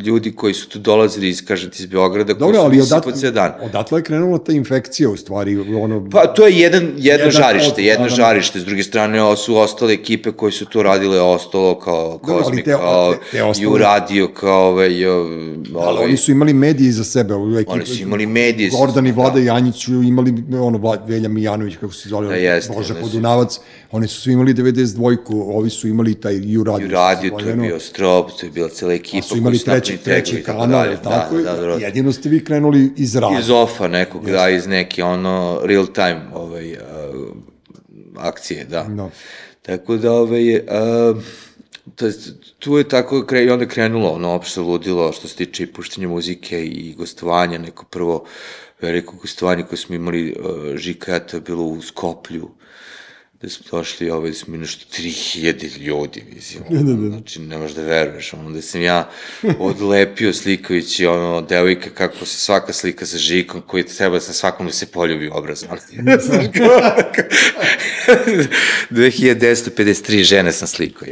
ljudi 0.05 0.31
koji 0.31 0.53
su 0.53 0.69
tu 0.69 0.79
dolazili 0.79 1.29
iz, 1.29 1.45
kažete, 1.45 1.77
iz 1.79 1.85
Beograda, 1.85 2.33
Dobro, 2.33 2.45
koji 2.45 2.55
su 2.55 2.65
ali 2.65 2.81
odat, 2.81 3.03
po 3.03 3.11
cijel 3.11 3.33
dan. 3.33 3.53
Odatle 3.61 3.99
je 3.99 4.03
krenula 4.03 4.37
ta 4.37 4.51
infekcija, 4.51 5.09
u 5.09 5.17
stvari, 5.17 5.57
ono... 5.75 6.09
Pa, 6.11 6.27
to 6.27 6.47
je 6.47 6.59
jedan, 6.59 6.83
jedno 6.83 6.99
jedan 6.99 7.31
žarište, 7.31 7.81
od, 7.81 7.85
jedno 7.85 8.05
da, 8.05 8.15
žarište, 8.15 8.59
s 8.59 8.65
druge 8.65 8.83
strane, 8.83 9.35
su 9.37 9.57
ostale 9.57 9.93
ekipe 9.93 10.31
koji 10.31 10.51
su 10.51 10.65
tu 10.65 10.83
radile, 10.83 11.21
ostalo 11.21 11.79
kao 11.79 12.17
Kozmik, 12.17 12.65
te, 12.65 12.71
kao 12.71 13.13
te, 13.13 13.19
te 13.31 13.43
ostale... 13.43 13.79
Radio, 13.79 14.27
kao 14.27 14.67
ovaj... 14.67 15.05
ovaj 15.05 15.51
ali 15.75 16.03
oni 16.03 16.17
su 16.17 16.31
imali 16.31 16.53
medije 16.53 16.89
iza 16.89 17.03
sebe. 17.03 17.33
Ekipe, 17.33 17.71
oni 17.71 17.85
su 17.85 18.01
imali 18.01 18.25
medije. 18.25 18.69
Gordon 18.69 19.07
i 19.07 19.11
Vlada 19.11 19.39
da. 19.39 19.45
Janjić 19.45 19.83
su 19.85 19.91
imali, 19.91 20.33
ono, 20.61 20.97
Velja 21.07 21.29
Mijanović, 21.29 21.75
kako 21.75 21.93
se 21.93 22.09
zove, 22.09 22.27
da, 22.27 22.35
jeste, 22.35 22.73
Boža 22.73 22.95
Podunavac, 23.01 23.59
oni 23.91 24.07
su 24.07 24.21
svi 24.21 24.33
imali 24.33 24.53
92-ku, 24.53 25.41
ovi 25.47 25.69
su 25.69 25.87
imali 25.87 26.15
taj 26.15 26.57
U 26.57 26.63
Radio. 26.63 26.87
U 26.87 26.91
Radio, 26.91 27.31
to 27.39 27.45
je 27.45 27.55
bio 27.55 27.79
Strop, 27.79 28.31
to 28.39 28.45
je 28.45 28.51
bila 28.51 28.69
cela 28.73 28.93
ekipa. 28.93 29.27
su 29.27 29.38
imali 29.38 29.60
treći, 29.60 29.97
treći 29.97 30.43
kanal, 30.43 30.67
dalje, 30.67 31.01
tako? 31.03 31.38
Da, 31.38 31.55
da, 31.55 31.62
da, 31.62 31.73
jedino 31.73 32.12
ste 32.12 32.29
vi 32.29 32.43
krenuli 32.45 32.93
iz 32.97 33.15
rada. 33.15 33.39
Iz 33.39 33.49
ofa 33.49 33.88
nekog, 33.88 34.25
yes. 34.25 34.31
da, 34.31 34.49
iz 34.49 34.67
neke 34.67 35.03
ono 35.03 35.62
real 35.63 35.88
time 35.88 36.21
ovaj, 36.34 36.73
uh, 36.73 36.79
akcije, 38.17 38.65
da. 38.65 38.88
No. 38.88 39.03
Da. 39.03 39.10
Tako 39.62 39.97
da, 39.97 40.12
ovaj, 40.12 40.55
uh, 40.55 40.62
to 41.95 42.05
je, 42.05 42.13
tu 42.60 42.77
je 42.77 42.88
tako 42.88 43.25
kre, 43.25 43.43
i 43.43 43.49
onda 43.49 43.65
krenulo 43.65 44.10
ono 44.10 44.31
opšte 44.31 44.62
ludilo 44.62 45.12
što 45.12 45.27
se 45.27 45.36
tiče 45.36 45.63
i 45.63 45.73
puštanja 45.73 46.07
muzike 46.07 46.65
i 46.65 46.93
gostovanja, 46.97 47.57
neko 47.57 47.86
prvo 47.86 48.25
veliko 48.81 49.15
gostovanje 49.15 49.63
koje 49.63 49.77
smo 49.77 49.95
imali 49.95 50.36
uh, 50.39 50.75
Žika, 50.75 51.19
to 51.19 51.38
je 51.38 51.41
bilo 51.41 51.63
u 51.63 51.81
Skoplju, 51.81 52.49
da 53.41 53.49
smo 53.49 53.65
došli, 53.71 54.10
ovaj, 54.10 54.34
smo 54.34 54.58
nešto 54.58 54.86
3000 54.97 55.77
ljudi, 55.77 56.23
mislim, 56.36 56.63
ono, 56.69 56.84
da, 56.84 56.93
da, 56.93 57.01
da. 57.01 57.10
znači, 57.10 57.39
ne 57.39 57.58
možeš 57.58 57.75
da 57.75 57.82
veruješ, 57.82 58.34
ono, 58.34 58.51
da 58.51 58.62
sam 58.62 58.82
ja 58.82 59.10
odlepio 59.60 60.34
slikajući, 60.34 61.06
ono, 61.06 61.41
devojka, 61.41 61.89
kako 61.89 62.25
se 62.25 62.38
svaka 62.38 62.73
slika 62.73 63.06
sa 63.06 63.17
žikom, 63.17 63.62
koji 63.67 63.84
treba 63.84 64.19
sa 64.19 64.34
svakom 64.34 64.65
da 64.65 64.71
se 64.71 64.86
poljubi 64.86 65.30
obraz, 65.34 65.63
ono, 65.69 65.82
2253 68.91 70.23
žene 70.23 70.51
sam 70.51 70.67
slikao. 70.67 71.08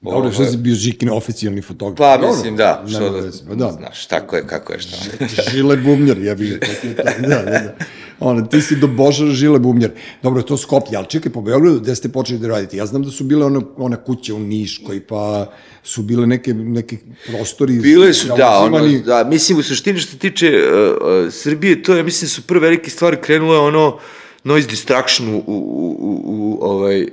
Dobro, 0.00 0.32
što 0.32 0.44
si 0.44 0.56
bio 0.56 0.74
Žikin 0.74 1.10
oficijalni 1.10 1.62
fotograf? 1.62 2.20
Pa, 2.20 2.28
mislim, 2.28 2.56
da, 2.56 2.84
što 2.88 3.10
da, 3.10 3.54
da, 3.54 3.72
znaš, 3.72 4.06
tako 4.06 4.36
je, 4.36 4.46
kako 4.46 4.72
je, 4.72 4.80
šta. 4.80 4.96
Žile 5.50 5.76
bubnjar, 5.76 6.18
ja 6.18 6.34
bih, 6.34 6.58
da, 6.96 7.28
da, 7.28 7.42
da 7.42 7.74
ona, 8.20 8.46
ti 8.46 8.60
si 8.60 8.76
do 8.76 8.86
Boža 8.86 9.26
žile 9.26 9.58
bumljer. 9.58 9.90
Dobro, 10.22 10.42
to 10.42 10.56
Skoplje, 10.56 10.96
ali 10.96 11.06
čekaj, 11.06 11.32
po 11.32 11.40
Beogradu, 11.42 11.80
gde 11.80 11.96
ste 11.96 12.08
počeli 12.08 12.38
da 12.38 12.48
radite? 12.48 12.76
Ja 12.76 12.86
znam 12.86 13.02
da 13.02 13.10
su 13.10 13.24
bile 13.24 13.46
one, 13.46 13.60
one 13.76 13.96
kuće 14.04 14.32
u 14.32 14.38
Niškoj, 14.38 15.00
pa 15.06 15.52
su 15.82 16.02
bile 16.02 16.26
neke, 16.26 16.54
neke 16.54 16.96
prostori... 17.26 17.78
Bile 17.78 18.12
su, 18.14 18.28
da, 18.36 18.58
ono, 18.58 18.88
da, 19.04 19.24
mislim, 19.24 19.58
u 19.58 19.62
suštini 19.62 19.98
što 19.98 20.12
se 20.12 20.18
tiče 20.18 20.48
uh, 20.48 21.26
uh, 21.26 21.32
Srbije, 21.32 21.82
to 21.82 21.94
je, 21.94 22.02
mislim, 22.02 22.28
su 22.28 22.42
prve 22.42 22.60
velike 22.60 22.90
stvari 22.90 23.16
krenule 23.22 23.58
ono 23.58 23.98
noise 24.44 24.68
distraction 24.68 25.28
u, 25.28 25.38
u, 25.38 25.42
u, 25.46 26.22
u 26.24 26.58
ovaj, 26.60 27.06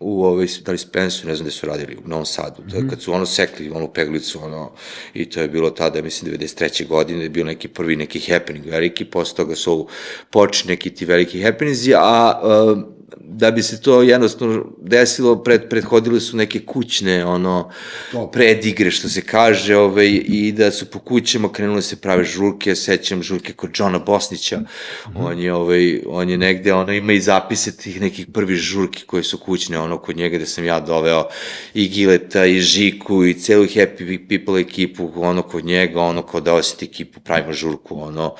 u 0.00 0.24
ovaj, 0.24 0.46
da 0.64 0.72
li 0.72 0.78
Spensu, 0.78 1.26
ne 1.26 1.34
znam 1.34 1.44
gde 1.44 1.50
su 1.50 1.66
radili, 1.66 1.96
u 2.04 2.08
Novom 2.08 2.26
Sadu, 2.26 2.62
mm 2.62 2.70
-hmm. 2.70 2.90
kad 2.90 3.02
su 3.02 3.12
ono 3.12 3.26
sekli, 3.26 3.70
onu 3.70 3.92
peglicu, 3.92 4.40
ono, 4.44 4.72
i 5.14 5.30
to 5.30 5.40
je 5.40 5.48
bilo 5.48 5.70
tada, 5.70 6.02
mislim, 6.02 6.32
93. 6.32 6.86
godine, 6.86 7.22
je 7.22 7.30
bio 7.30 7.44
neki 7.44 7.68
prvi 7.68 7.96
neki 7.96 8.20
happening 8.32 8.66
veliki, 8.66 9.04
posle 9.04 9.36
toga 9.36 9.54
su 9.54 9.88
počeli 10.30 10.68
neki 10.68 10.94
ti 10.94 11.04
veliki 11.04 11.42
happenings, 11.42 11.80
a 11.96 12.40
uh, 12.42 12.97
da 13.16 13.50
bi 13.50 13.62
se 13.62 13.80
to 13.80 14.02
jednostavno 14.02 14.64
desilo, 14.80 15.42
pred, 15.42 15.68
prethodile 15.70 16.20
su 16.20 16.36
neke 16.36 16.60
kućne, 16.60 17.24
ono, 17.24 17.70
Top. 18.12 18.32
predigre, 18.32 18.90
što 18.90 19.08
se 19.08 19.20
kaže, 19.20 19.76
ovaj, 19.76 20.20
i 20.24 20.52
da 20.52 20.70
su 20.70 20.86
po 20.86 20.98
kućama 20.98 21.52
krenule 21.52 21.82
se 21.82 21.96
prave 21.96 22.24
žurke, 22.24 22.74
sećam 22.74 23.22
žurke 23.22 23.52
kod 23.52 23.70
Johna 23.74 23.98
Bosnića, 23.98 24.58
mm 24.58 24.64
-hmm. 25.06 25.26
on 25.26 25.38
je, 25.38 25.54
ovaj, 25.54 26.02
on 26.06 26.30
je 26.30 26.38
negde, 26.38 26.72
ono, 26.72 26.92
ima 26.92 27.12
i 27.12 27.20
zapise 27.20 27.76
tih 27.76 28.00
nekih 28.00 28.26
prvih 28.26 28.56
žurki 28.56 29.04
koje 29.06 29.22
su 29.22 29.38
kućne, 29.38 29.78
ono, 29.78 29.98
kod 29.98 30.16
njega 30.16 30.38
da 30.38 30.46
sam 30.46 30.64
ja 30.64 30.80
doveo 30.80 31.28
i 31.74 31.88
Gileta, 31.88 32.46
i 32.46 32.60
Žiku, 32.60 33.24
i 33.24 33.34
celu 33.34 33.64
Happy 33.64 34.28
People 34.28 34.60
ekipu, 34.60 35.12
ono, 35.16 35.42
kod 35.42 35.64
njega, 35.64 36.00
ono, 36.00 36.22
kod 36.22 36.42
da 36.42 36.54
osjeti 36.54 36.84
ekipu, 36.84 37.20
pravimo 37.20 37.52
žurku, 37.52 38.00
ono, 38.02 38.34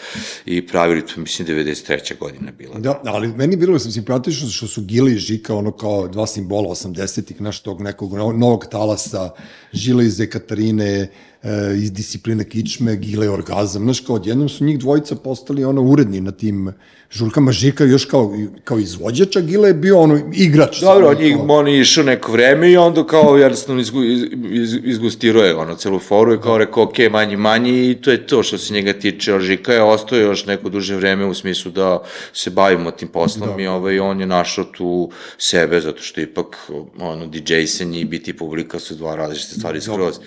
i 0.46 0.66
pravili 0.66 1.06
to, 1.06 1.20
mislim, 1.20 1.48
93. 1.48 2.18
godina 2.18 2.52
bila. 2.58 2.78
Da, 2.78 3.00
ali 3.04 3.28
meni 3.28 3.56
bilo 3.56 3.78
sam 3.78 3.92
simpatično 3.92 4.48
što 4.58 4.66
su 4.66 4.82
Gile 4.82 5.12
i 5.12 5.18
Žika, 5.18 5.54
ono 5.54 5.70
kao 5.70 6.08
dva 6.08 6.26
simbola 6.26 6.68
80-ih, 6.68 7.40
naš 7.40 7.60
tog 7.62 7.80
nekog 7.80 8.14
novog 8.14 8.66
talasa, 8.70 9.30
Žile 9.72 10.06
iz 10.06 10.20
Ekaterine, 10.20 11.08
e, 11.42 11.74
iz 11.76 11.92
discipline 11.92 12.44
kičme, 12.44 12.96
Gile 12.96 13.30
orgazam, 13.30 13.82
znaš, 13.82 14.00
kao 14.00 14.16
odjednom 14.16 14.48
su 14.48 14.64
njih 14.64 14.78
dvojica 14.78 15.16
postali 15.16 15.64
ono 15.64 15.82
uredni 15.82 16.20
na 16.20 16.32
tim 16.32 16.72
Žurkama 17.10 17.52
Žika 17.52 17.84
još 17.84 18.04
kao, 18.04 18.34
kao 18.64 18.78
izvođač, 18.78 19.36
a 19.36 19.40
Gile 19.40 19.68
je 19.68 19.74
bio 19.74 20.00
ono 20.00 20.20
igrač. 20.32 20.80
Dobro, 20.80 21.08
on, 21.08 21.16
kao... 21.16 21.56
on 21.56 21.68
je 21.68 21.80
išao 21.80 22.04
neko 22.04 22.32
vreme 22.32 22.70
i 22.70 22.76
onda 22.76 23.06
kao 23.06 23.36
jednostavno 23.36 23.80
izgu, 23.80 24.04
iz, 24.04 24.22
iz, 24.50 24.78
izgustirao 24.84 25.44
je 25.44 25.54
ono 25.54 25.74
celu 25.74 25.98
foru 25.98 26.34
i 26.34 26.40
kao 26.40 26.58
rekao 26.58 26.82
ok, 26.82 26.98
manji, 27.10 27.36
manji 27.36 27.90
i 27.90 27.94
to 27.94 28.10
je 28.10 28.26
to 28.26 28.42
što 28.42 28.58
se 28.58 28.74
njega 28.74 28.92
tiče, 28.92 29.40
Žika 29.40 29.72
je 29.72 29.82
ostao 29.82 30.18
još 30.18 30.46
neko 30.46 30.68
duže 30.68 30.96
vreme 30.96 31.26
u 31.26 31.34
smislu 31.34 31.70
da 31.70 32.02
se 32.32 32.50
bavimo 32.50 32.90
tim 32.90 33.08
poslom 33.08 33.56
da. 33.56 33.62
i 33.62 33.66
ovaj, 33.66 34.00
on 34.00 34.20
je 34.20 34.26
našao 34.26 34.64
tu 34.64 35.10
sebe, 35.38 35.80
zato 35.80 36.02
što 36.02 36.20
ipak 36.20 36.70
ono, 36.98 37.26
DJ 37.26 37.64
sen 37.66 37.94
i 37.94 38.04
biti 38.04 38.36
publika 38.36 38.78
su 38.78 38.94
dva 38.94 39.16
različite 39.16 39.54
stvari 39.54 39.80
skroz. 39.80 40.18
Da 40.18 40.24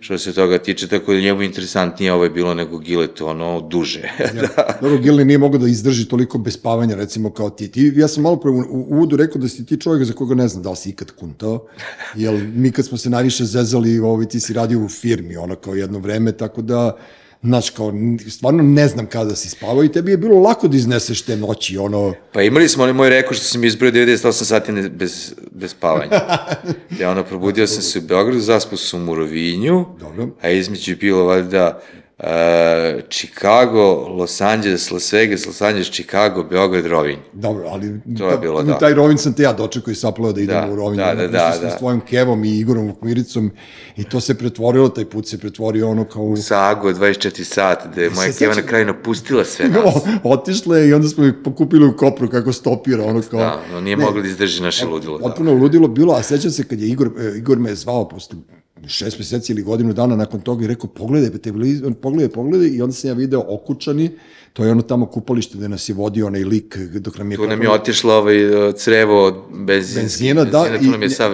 što 0.00 0.18
se 0.18 0.32
toga 0.32 0.58
tiče, 0.58 0.88
tako 0.88 1.12
da 1.12 1.20
njemu 1.20 1.42
interesantnije 1.42 2.12
ovo 2.12 2.24
je 2.24 2.30
bilo 2.30 2.54
nego 2.54 2.78
Gilet, 2.78 3.20
ono, 3.20 3.60
duže. 3.60 4.02
da. 4.40 4.78
Dobro, 4.80 4.98
Gilet 4.98 5.26
nije 5.26 5.38
mogao 5.38 5.58
da 5.58 5.68
izdrži 5.68 6.08
toliko 6.20 6.38
bez 6.38 6.54
spavanja, 6.54 6.96
recimo, 6.96 7.30
kao 7.30 7.50
ti. 7.50 7.68
ti 7.68 7.92
ja 7.96 8.08
sam 8.08 8.22
malo 8.22 8.36
pre 8.36 8.50
u 8.50 8.86
uvodu 8.90 9.16
rekao 9.16 9.40
da 9.40 9.48
si 9.48 9.66
ti 9.66 9.80
čovjek 9.80 10.04
za 10.04 10.12
koga 10.12 10.34
ne 10.34 10.48
znam 10.48 10.62
da 10.62 10.70
li 10.70 10.76
si 10.76 10.90
ikad 10.90 11.10
kuntao, 11.10 11.66
jer 12.14 12.44
mi 12.54 12.72
kad 12.72 12.86
smo 12.86 12.98
se 12.98 13.10
najviše 13.10 13.44
zezali, 13.44 13.98
ovaj, 13.98 14.26
ti 14.26 14.40
si 14.40 14.52
radio 14.52 14.84
u 14.84 14.88
firmi, 14.88 15.36
ono, 15.36 15.56
kao 15.56 15.74
jedno 15.74 15.98
vreme, 15.98 16.32
tako 16.32 16.62
da 16.62 16.96
znaš, 17.42 17.70
kao, 17.70 17.92
stvarno 18.28 18.62
ne 18.62 18.88
znam 18.88 19.06
kada 19.06 19.36
si 19.36 19.48
spavao 19.48 19.84
i 19.84 19.92
tebi 19.92 20.10
je 20.10 20.16
bilo 20.16 20.40
lako 20.40 20.68
da 20.68 20.76
izneseš 20.76 21.22
te 21.22 21.36
noći, 21.36 21.78
ono... 21.78 22.12
Pa 22.32 22.42
imali 22.42 22.68
smo 22.68 22.82
onaj 22.82 22.94
moj 22.94 23.10
rekord 23.10 23.36
što 23.36 23.46
sam 23.46 23.64
izbrojio 23.64 24.06
98 24.06 24.32
sati 24.32 24.72
bez, 24.72 25.34
bez 25.50 25.70
spavanja. 25.70 26.20
ja 27.00 27.10
ono, 27.10 27.24
probudio 27.24 27.66
sam 27.66 27.82
se 27.82 27.98
u 27.98 28.02
Beogradu, 28.02 28.40
zaspao 28.40 28.78
sam 28.78 29.08
u 29.08 29.14
Rovinju, 29.14 29.84
Dobro. 30.00 30.28
a 30.42 30.50
između 30.50 30.92
je 30.92 30.96
bilo 30.96 31.24
valjda 31.24 31.80
uh, 32.20 33.00
Chicago, 33.08 34.08
Los 34.08 34.40
Angeles, 34.40 34.90
Las 34.90 35.12
Vegas, 35.12 35.46
Los 35.46 35.62
Angeles, 35.62 35.90
Chicago, 35.90 36.44
Beograd, 36.44 36.86
Rovinj. 36.86 37.18
Dobro, 37.32 37.68
ali 37.68 38.00
to 38.18 38.30
je 38.30 38.38
bilo, 38.38 38.62
da. 38.62 38.78
taj 38.78 38.94
Rovinj 38.94 39.16
sam 39.16 39.32
te 39.32 39.42
ja 39.42 39.52
dočekao 39.52 39.92
i 39.92 39.94
saplao 39.94 40.32
da 40.32 40.40
idemo 40.40 40.66
da, 40.66 40.72
u 40.72 40.76
Rovinj. 40.76 40.96
Da, 40.96 41.14
da, 41.14 41.26
da, 41.26 41.58
da. 41.62 41.70
S 41.70 41.78
tvojim 41.78 42.00
Kevom 42.00 42.44
i 42.44 42.58
Igorom 42.58 42.86
Vukmiricom 42.86 43.50
i 43.96 44.04
to 44.04 44.20
se 44.20 44.38
pretvorilo, 44.38 44.88
taj 44.88 45.04
put 45.04 45.26
se 45.26 45.38
pretvorio 45.38 45.88
ono 45.88 46.04
kao... 46.04 46.22
U 46.22 46.36
Sago, 46.36 46.90
24 46.92 47.44
sata, 47.44 47.88
da 47.88 48.02
je 48.02 48.10
moja 48.10 48.32
Keva 48.38 48.54
na 48.54 48.62
kraju 48.62 48.86
napustila 48.86 49.44
sve 49.44 49.68
nas. 49.84 49.94
otišla 50.24 50.78
je 50.78 50.88
i 50.88 50.92
onda 50.92 51.08
smo 51.08 51.24
ih 51.24 51.34
pokupili 51.44 51.86
u 51.86 51.96
Kopru 51.96 52.28
kako 52.28 52.52
stopira, 52.52 53.04
ono 53.04 53.22
kao... 53.30 53.40
Da, 53.40 53.60
no 53.72 53.80
nije 53.80 53.96
ne, 53.96 54.04
mogli 54.04 54.22
da 54.22 54.28
izdrži 54.28 54.62
naše 54.62 54.86
ludilo. 54.86 55.18
Potpuno 55.18 55.54
da. 55.54 55.60
ludilo 55.60 55.88
bilo, 55.88 56.14
a 56.14 56.22
sećam 56.22 56.50
se 56.50 56.64
kad 56.64 56.80
je 56.80 56.88
Igor, 56.88 57.10
e, 57.18 57.38
Igor 57.38 57.58
me 57.58 57.74
zvao 57.74 58.08
posle 58.08 58.38
šest 58.86 59.18
meseci 59.18 59.52
ili 59.52 59.62
godinu 59.62 59.92
dana 59.92 60.16
nakon 60.16 60.40
toga 60.40 60.64
i 60.64 60.68
rekao, 60.68 60.90
pogledaj, 60.90 61.38
televizor, 61.38 61.94
pogledaj, 61.94 62.28
pogledaj, 62.28 62.68
i 62.68 62.82
onda 62.82 62.92
sam 62.92 63.10
ja 63.10 63.14
video 63.14 63.44
okučani, 63.48 64.10
to 64.52 64.64
je 64.64 64.70
ono 64.70 64.82
tamo 64.82 65.06
kupalište 65.06 65.58
gde 65.58 65.68
nas 65.68 65.88
je 65.88 65.94
vodio 65.94 66.26
onaj 66.26 66.44
lik 66.44 66.76
dok 66.76 67.18
nam 67.18 67.30
je... 67.30 67.36
Tu 67.36 67.46
nam 67.46 67.62
je 67.62 67.70
otišlo 67.70 68.14
ovaj 68.14 68.36
crevo 68.76 69.24
od 69.24 69.34
benzinski, 69.52 70.00
Benzina, 70.00 70.44
da, 70.44 70.62
benzina, 70.62 70.78
tu 70.78 70.90
nam 70.90 71.02
je 71.02 71.10
sav 71.10 71.32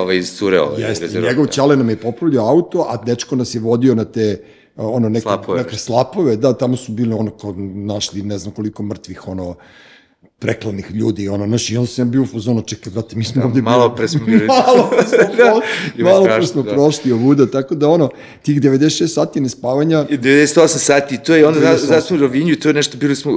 ovaj 0.00 0.16
iscureo. 0.18 0.64
Ovaj, 0.64 0.82
Jeste, 0.82 1.04
rezervoar. 1.04 1.32
njegov 1.32 1.46
čale 1.46 1.76
nam 1.76 1.90
je 1.90 1.96
popravljao 1.96 2.48
auto, 2.48 2.86
a 2.88 3.04
dečko 3.04 3.36
nas 3.36 3.54
je 3.54 3.60
vodio 3.60 3.94
na 3.94 4.04
te 4.04 4.44
ono 4.76 5.08
neke, 5.08 5.22
Slapove. 5.22 5.62
neke 5.62 5.76
slapove, 5.76 6.36
da, 6.36 6.52
tamo 6.52 6.76
su 6.76 6.92
bili 6.92 7.14
ono 7.14 7.30
kao 7.30 7.54
našli 7.74 8.22
ne 8.22 8.38
znam 8.38 8.54
koliko 8.54 8.82
mrtvih 8.82 9.28
ono 9.28 9.54
preklanih 10.44 10.90
ljudi, 10.92 11.28
ono, 11.28 11.46
znaš, 11.46 11.70
i 11.70 11.76
onda 11.76 11.86
sam 11.88 12.10
bio 12.10 12.22
u 12.22 12.26
fazonu, 12.26 12.62
čekaj, 12.62 12.92
brate, 12.92 13.16
mi 13.16 13.24
smo 13.24 13.44
ovde 13.44 13.62
malo 13.62 13.88
bili- 13.88 13.96
pre 13.96 14.08
smo 14.08 14.26
bili- 14.26 14.46
malo 14.46 14.90
pre 14.90 15.06
smo, 15.08 15.18
Da, 15.36 15.60
malo 16.04 16.24
pre 16.26 16.46
smo 16.46 16.62
da. 16.62 16.72
prošli 16.72 17.12
ovuda, 17.12 17.46
tako 17.48 17.74
da, 17.74 17.88
ono, 17.88 18.10
tih 18.42 18.60
96 18.60 19.06
sati 19.08 19.40
nespavanja, 19.40 20.06
I 20.10 20.18
98 20.18 20.54
sati, 20.68 21.18
to 21.18 21.34
je 21.34 21.46
onda 21.46 21.60
98. 21.60 21.76
zaspo 21.78 22.14
u 22.14 22.18
Rovinju, 22.18 22.56
to 22.56 22.68
je 22.68 22.74
nešto 22.74 22.96
bilo 22.96 23.14
smo, 23.14 23.32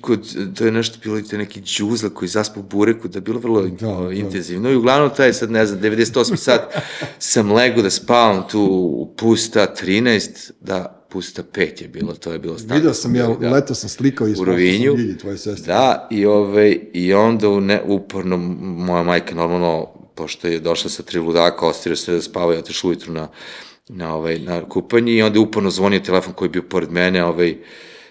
kod, 0.00 0.26
to 0.54 0.64
je 0.64 0.72
nešto 0.72 0.98
bilo, 1.02 1.16
je 1.18 1.38
neki 1.38 1.60
džuzla 1.62 2.10
koji 2.10 2.28
zaspo 2.28 2.60
u 2.60 2.64
bureku, 2.64 3.08
da 3.08 3.16
je 3.16 3.22
bilo 3.22 3.38
vrlo 3.40 3.62
Da, 3.62 3.88
o, 3.88 4.04
da. 4.04 4.12
intenzivno 4.12 4.70
i 4.70 4.76
uglavnom 4.76 5.10
taj 5.10 5.32
sad, 5.32 5.50
ne 5.50 5.66
znam, 5.66 5.80
98 5.80 6.36
sat 6.36 6.74
sam 7.18 7.52
lego 7.52 7.82
da 7.82 7.90
spavam 7.90 8.44
tu 8.50 8.60
u 8.92 9.14
pusta 9.16 9.66
13, 9.76 10.28
da, 10.60 10.97
pusta 11.08 11.42
5 11.42 11.82
je 11.82 11.88
bilo, 11.88 12.12
to 12.12 12.32
je 12.32 12.38
bilo 12.38 12.58
stano. 12.58 12.74
video 12.74 12.94
sam 12.94 13.16
ja, 13.16 13.28
leto 13.28 13.74
sam 13.74 13.88
slikao 13.88 14.28
i 14.28 14.34
u 14.40 14.44
Rovinju. 14.44 15.18
tvoje 15.20 15.38
sestre. 15.38 15.74
Da, 15.74 16.08
i, 16.10 16.26
ovaj, 16.26 16.78
i 16.92 17.14
onda 17.14 17.48
u 17.48 17.60
ne, 17.60 17.82
uporno 17.86 18.36
moja 18.36 19.02
majka 19.02 19.34
normalno, 19.34 19.86
pošto 20.14 20.48
je 20.48 20.60
došla 20.60 20.90
sa 20.90 21.02
tri 21.02 21.18
ludaka, 21.18 21.66
ostavio 21.66 21.96
se 21.96 22.12
da 22.12 22.22
spava 22.22 22.54
i 22.54 22.58
otišla 22.58 22.88
ujutru 22.88 23.12
na, 23.12 23.28
na, 23.88 24.14
ovaj, 24.14 24.38
na 24.38 24.68
kupanje 24.68 25.12
i 25.12 25.22
onda 25.22 25.38
je 25.38 25.42
uporno 25.42 25.70
zvonio 25.70 26.00
telefon 26.00 26.32
koji 26.32 26.46
je 26.46 26.50
bio 26.50 26.62
pored 26.62 26.90
mene, 26.92 27.24
ovaj, 27.24 27.56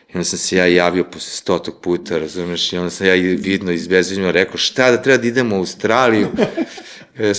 I 0.08 0.14
onda 0.14 0.24
sam 0.24 0.40
se 0.40 0.58
ja 0.58 0.66
javio 0.66 1.04
posle 1.04 1.32
stotog 1.32 1.82
puta, 1.82 2.18
razumeš, 2.18 2.74
i 2.74 2.78
onda 2.78 2.90
sam 2.90 3.08
ja 3.08 3.14
vidno 3.38 3.72
iz 3.72 3.88
bezvidnjima 3.88 4.32
rekao, 4.32 4.58
šta 4.58 4.92
da 4.92 5.02
treba 5.02 5.18
da 5.18 5.28
idemo 5.28 5.56
u 5.56 5.60
Australiju? 5.60 6.28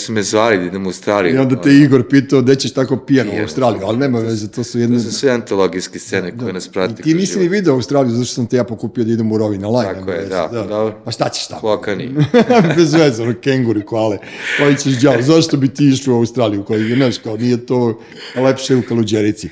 Me 0.09 0.23
zvali 0.23 0.59
da 0.59 0.65
idemo 0.65 0.87
u 0.87 0.89
Australiju. 0.89 1.35
I 1.35 1.39
onda 1.39 1.61
te 1.61 1.75
Igor 1.75 2.09
pitao 2.09 2.43
gde 2.43 2.55
ćeš 2.55 2.73
tako 2.73 2.97
pijan 2.97 3.29
u. 3.29 3.43
Australiju, 3.43 3.83
ali 3.87 3.99
nema 3.99 4.19
veze, 4.19 4.49
to 4.49 4.65
su 4.65 4.79
jedne... 4.79 4.97
To 4.97 5.03
su 5.03 5.13
sve 5.13 5.31
antologijske 5.31 5.99
scene 5.99 6.39
koje 6.39 6.53
nas 6.53 6.69
prate. 6.69 6.95
I 6.99 7.03
ti 7.03 7.15
nisi 7.15 7.39
ni 7.39 7.49
video 7.49 7.75
Australiju, 7.75 8.17
zašto 8.17 8.35
sam 8.35 8.47
te 8.47 8.57
ja 8.57 8.65
pokupio 8.65 9.05
da 9.05 9.13
idem 9.13 9.33
u 9.33 9.39
rovi 9.39 9.59
na 9.59 9.69
lajn. 9.69 9.95
Tako 9.95 10.11
je, 10.11 10.19
veze, 10.19 10.29
da, 10.29 10.49
dobro. 10.53 10.99
A 11.05 11.11
šta 11.11 11.29
ćeš 11.29 11.47
tamo? 11.47 11.61
Klokani. 11.61 12.15
Bez 12.77 12.95
veze, 12.95 13.23
ono, 13.23 13.35
kenguri, 13.41 13.85
koale. 13.87 14.19
Koji 14.59 14.77
ćeš 14.77 15.01
djavo, 15.01 15.23
zašto 15.23 15.57
bi 15.57 15.69
ti 15.69 15.89
išao 15.89 16.15
u 16.15 16.19
Australiju? 16.19 16.65
Koji, 16.65 16.95
znaš, 16.95 17.19
kao, 17.19 17.37
nije 17.37 17.67
to 17.67 18.01
lepše 18.37 18.77
u 18.77 18.83
Kaluđerici. 18.89 19.49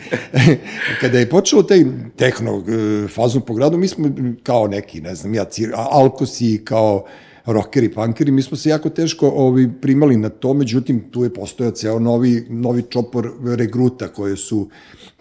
Kada 1.00 1.18
je 1.18 1.28
počeo 1.28 1.62
taj 1.62 1.84
tehno 2.16 2.64
e, 2.68 3.08
fazon 3.08 3.42
po 3.42 3.54
gradu, 3.54 3.78
mi 3.78 3.88
smo 3.88 4.08
kao 4.42 4.68
neki, 4.68 5.00
ne 5.00 5.14
znam, 5.14 5.34
ja, 5.34 5.46
alkosi, 5.74 6.62
kao 6.64 7.06
rockeri, 7.46 7.92
punkeri, 7.92 8.30
mi 8.30 8.42
smo 8.42 8.56
se 8.56 8.68
jako 8.70 8.90
teško 8.90 9.28
ovi, 9.28 9.70
primali 9.80 10.16
na 10.16 10.28
to, 10.28 10.54
međutim, 10.54 11.10
tu 11.10 11.24
je 11.24 11.34
postojao 11.34 11.72
ceo 11.72 11.98
novi, 11.98 12.46
novi 12.50 12.82
čopor 12.82 13.32
regruta 13.44 14.08
koje 14.08 14.36
su 14.36 14.68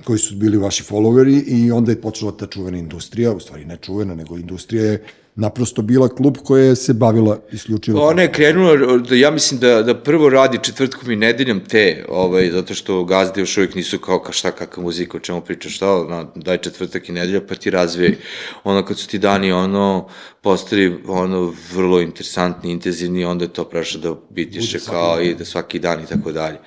koji 0.04 0.20
su 0.20 0.36
bili 0.36 0.58
vaši 0.58 0.84
followeri 0.84 1.44
i 1.48 1.72
onda 1.72 1.92
je 1.92 2.02
počela 2.02 2.32
ta 2.32 2.48
čuvena 2.48 2.78
industrija, 2.78 3.34
u 3.34 3.40
stvari 3.40 3.66
ne 3.66 3.78
čuvena, 3.78 4.16
nego 4.16 4.38
industrija 4.38 4.84
je 4.84 5.04
naprosto 5.36 5.82
bila 5.82 6.08
klub 6.10 6.38
koja 6.43 6.76
se 6.76 6.93
bavila 6.93 7.39
isključivo. 7.52 8.08
Ona 8.08 8.21
je 8.21 8.32
krenula, 8.32 8.98
da 8.98 9.15
ja 9.15 9.32
mislim 9.32 9.60
da, 9.60 9.84
da 9.84 9.95
prvo 9.95 10.30
radi 10.30 10.60
četvrtkom 10.63 11.12
i 11.12 11.15
nedeljom 11.15 11.60
te, 11.60 12.06
ovaj, 12.10 12.52
zato 12.52 12.74
što 12.74 13.04
gazde 13.04 13.41
još 13.41 13.58
uvijek 13.58 13.76
nisu 13.76 14.00
kao 14.00 14.19
ka 14.19 14.32
šta, 14.32 14.52
kakva 14.52 14.84
muzika, 14.84 15.17
o 15.17 15.19
čemu 15.19 15.41
pričaš, 15.41 15.76
šta, 15.76 16.04
na, 16.10 16.26
daj 16.36 16.58
četvrtak 16.58 17.10
i 17.10 17.12
nedelja, 17.12 17.41
pa 17.48 17.56
ti 17.56 17.69
razvijaj. 17.69 18.15
Ono, 18.63 18.86
kad 18.86 18.98
su 18.98 19.08
ti 19.08 19.19
dani, 19.19 19.52
ono, 19.52 20.08
postali, 20.41 21.02
ono, 21.08 21.54
vrlo 21.74 22.02
interesantni, 22.02 22.71
intenzivni, 22.71 23.26
onda 23.26 23.45
je 23.45 23.54
to 23.54 23.63
prešlo 23.63 24.02
da 24.02 24.15
bitiše 24.30 24.80
kao 24.80 25.21
i 25.21 25.36
da 25.36 25.45
svaki 25.45 25.80
dan 25.80 26.04
i 26.04 26.06
tako 26.06 26.32
dalje. 26.32 26.58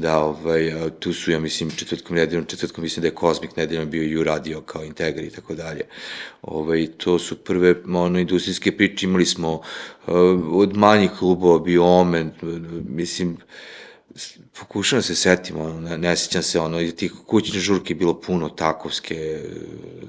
Da, 0.00 0.18
ovaj, 0.18 0.72
tu 0.98 1.12
su, 1.12 1.30
ja 1.30 1.40
mislim, 1.40 1.70
četvrtkom 1.70 2.16
nedeljom, 2.16 2.44
četvrtkom 2.44 2.84
mislim 2.84 3.00
da 3.00 3.06
je 3.06 3.14
Kozmik 3.14 3.56
nedeljom 3.56 3.90
bio 3.90 4.02
i 4.02 4.18
u 4.18 4.24
radio 4.24 4.60
kao 4.60 4.84
Integri 4.84 5.26
i 5.26 5.30
tako 5.30 5.54
dalje. 5.54 5.82
Ovaj, 6.42 6.86
to 6.96 7.18
su 7.18 7.36
prve, 7.36 7.74
ono, 7.94 8.18
industrijske 8.18 8.76
priče, 8.76 9.06
imali 9.06 9.26
smo 9.26 9.54
uh, 9.54 9.62
od 10.52 10.76
manjih 10.76 11.10
klubova, 11.18 11.58
bio 11.58 11.84
Omen, 11.84 12.30
mislim, 12.88 13.36
pokušavam 14.58 14.98
da 14.98 15.06
se 15.06 15.14
setim, 15.14 15.56
ono, 15.56 15.80
ne, 15.80 15.98
ne 15.98 16.16
sjećam 16.16 16.42
se, 16.42 16.60
ono, 16.60 16.80
i 16.80 16.92
tih 16.92 17.12
kućne 17.26 17.60
žurke 17.60 17.92
je 17.92 17.98
bilo 17.98 18.20
puno, 18.20 18.48
takovske, 18.48 19.40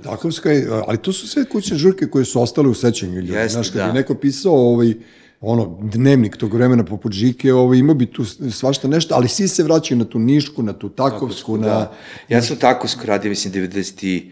Takovska 0.04 0.52
je, 0.52 0.68
ali 0.88 0.98
to 0.98 1.14
su 1.14 1.28
sve 1.28 1.46
kućne 1.46 1.78
žurke 1.78 2.08
koje 2.08 2.26
su 2.26 2.42
ostale 2.42 2.70
u 2.70 2.74
sećanju 2.74 3.16
ljudi. 3.16 3.34
Jeste, 3.34 3.54
Znaš, 3.54 3.70
kad 3.70 3.82
da. 3.82 3.88
bi 3.88 3.94
neko 3.94 4.16
pisao 4.16 4.54
ovaj, 4.54 4.94
ono, 5.42 5.78
dnevnik 5.82 6.38
tog 6.38 6.54
vremena 6.54 6.86
poput 6.86 7.12
Žike, 7.12 7.54
ovaj, 7.54 7.78
imao 7.78 7.96
bi 7.96 8.06
tu 8.06 8.26
svašta 8.52 8.88
nešto, 8.88 9.16
ali 9.16 9.28
svi 9.28 9.48
se 9.48 9.64
vraćaju 9.64 9.98
na 9.98 10.06
tu 10.06 10.20
Nišku, 10.20 10.64
na 10.64 10.74
tu 10.74 10.90
Takovsku, 10.90 11.58
na... 11.58 11.68
da. 11.68 11.94
Ja 12.30 12.42
sam 12.42 12.58
takovsko 12.58 13.06
radio, 13.06 13.30
mislim, 13.30 13.54
90 13.54 14.32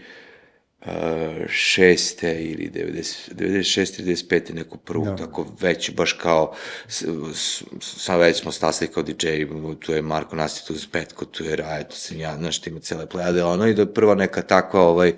šeste 1.47 2.43
ili 2.43 2.71
90, 2.73 3.33
96. 3.35 3.99
ili 3.99 4.15
95. 4.15 4.53
neku 4.53 4.77
prvu, 4.77 5.05
Da. 5.05 5.15
tako 5.15 5.47
već 5.61 5.91
baš 5.91 6.13
kao, 6.13 6.55
s, 6.87 7.03
s, 7.33 7.63
sa 7.79 8.15
već 8.17 8.41
smo 8.41 8.51
stasali 8.51 8.91
kao 8.91 9.03
DJ, 9.03 9.27
tu 9.79 9.91
je 9.91 10.01
Marko 10.01 10.35
Nasti, 10.35 10.67
tu 10.67 10.73
je 10.73 10.79
Petko, 10.91 11.25
tu 11.25 11.43
je 11.43 11.55
Raja, 11.55 11.83
tu 11.83 11.95
sam 11.95 12.19
ja, 12.19 12.37
znaš, 12.37 12.67
ima 12.67 12.79
cele 12.79 13.09
plejade, 13.09 13.43
ono, 13.43 13.67
i 13.67 13.73
da 13.73 13.81
je 13.81 13.93
prva 13.93 14.15
neka 14.15 14.41
takva, 14.41 14.81
ovaj, 14.81 15.13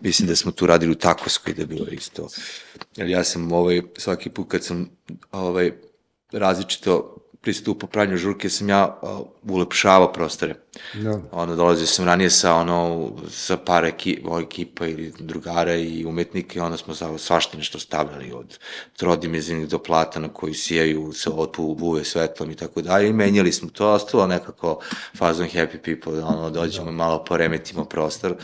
mislim 0.00 0.28
da 0.28 0.36
smo 0.36 0.52
tu 0.52 0.66
radili 0.66 0.92
u 0.92 0.98
Takovskoj, 0.98 1.54
da 1.54 1.62
je 1.62 1.66
bilo 1.66 1.86
isto. 1.90 2.28
Jer 2.96 3.08
ja 3.08 3.24
sam, 3.24 3.52
ovaj, 3.52 3.82
svaki 3.96 4.30
put 4.30 4.48
kad 4.48 4.64
sam, 4.64 4.90
ovaj, 5.32 5.72
različito 6.32 7.16
pristupo 7.46 7.86
pranju 7.86 8.16
žurke, 8.16 8.48
sam 8.50 8.68
ja 8.68 8.98
uh, 9.02 9.20
ulepšavao 9.54 10.12
prostore. 10.12 10.54
Da. 10.94 11.20
Ono, 11.32 11.56
dolazio 11.56 11.86
sam 11.86 12.04
ranije 12.04 12.30
sa, 12.30 12.54
ono, 12.54 13.10
sa 13.30 13.56
par 13.56 13.84
eki, 13.84 14.18
ekipa 14.42 14.86
ili 14.86 15.12
drugara 15.18 15.74
i 15.74 16.04
umetnika 16.04 16.58
i 16.58 16.62
onda 16.62 16.76
smo 16.76 16.94
za 16.94 17.18
svašta 17.18 17.58
nešto 17.58 17.78
stavljali 17.78 18.32
od 18.32 18.58
trodimenzivnih 18.96 19.68
do 19.68 19.78
platana 19.78 20.28
koji 20.28 20.54
sijaju 20.54 21.12
sa 21.12 21.30
otpu 21.34 21.74
buve 21.74 22.04
svetlom 22.04 22.50
i 22.50 22.56
tako 22.56 22.82
dalje 22.82 23.08
i 23.08 23.12
menjali 23.12 23.52
smo 23.52 23.68
to, 23.68 23.92
ostalo 23.92 24.26
nekako 24.26 24.80
fazon 25.18 25.46
happy 25.46 25.78
people, 25.78 26.16
da 26.20 26.26
ono, 26.26 26.50
dođemo 26.50 26.90
i 26.90 26.94
malo 26.94 27.24
poremetimo 27.24 27.84
prostor. 27.84 28.34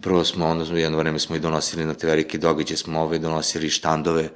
Prvo 0.00 0.24
smo, 0.24 0.46
onda 0.46 0.78
jedno 0.78 0.98
vreme 0.98 1.18
smo 1.18 1.36
i 1.36 1.40
donosili 1.40 1.84
na 1.84 1.94
te 1.94 2.06
velike 2.06 2.38
događaje, 2.38 2.76
smo 2.76 3.00
ove 3.00 3.18
donosili 3.18 3.70
štandove, 3.70 4.28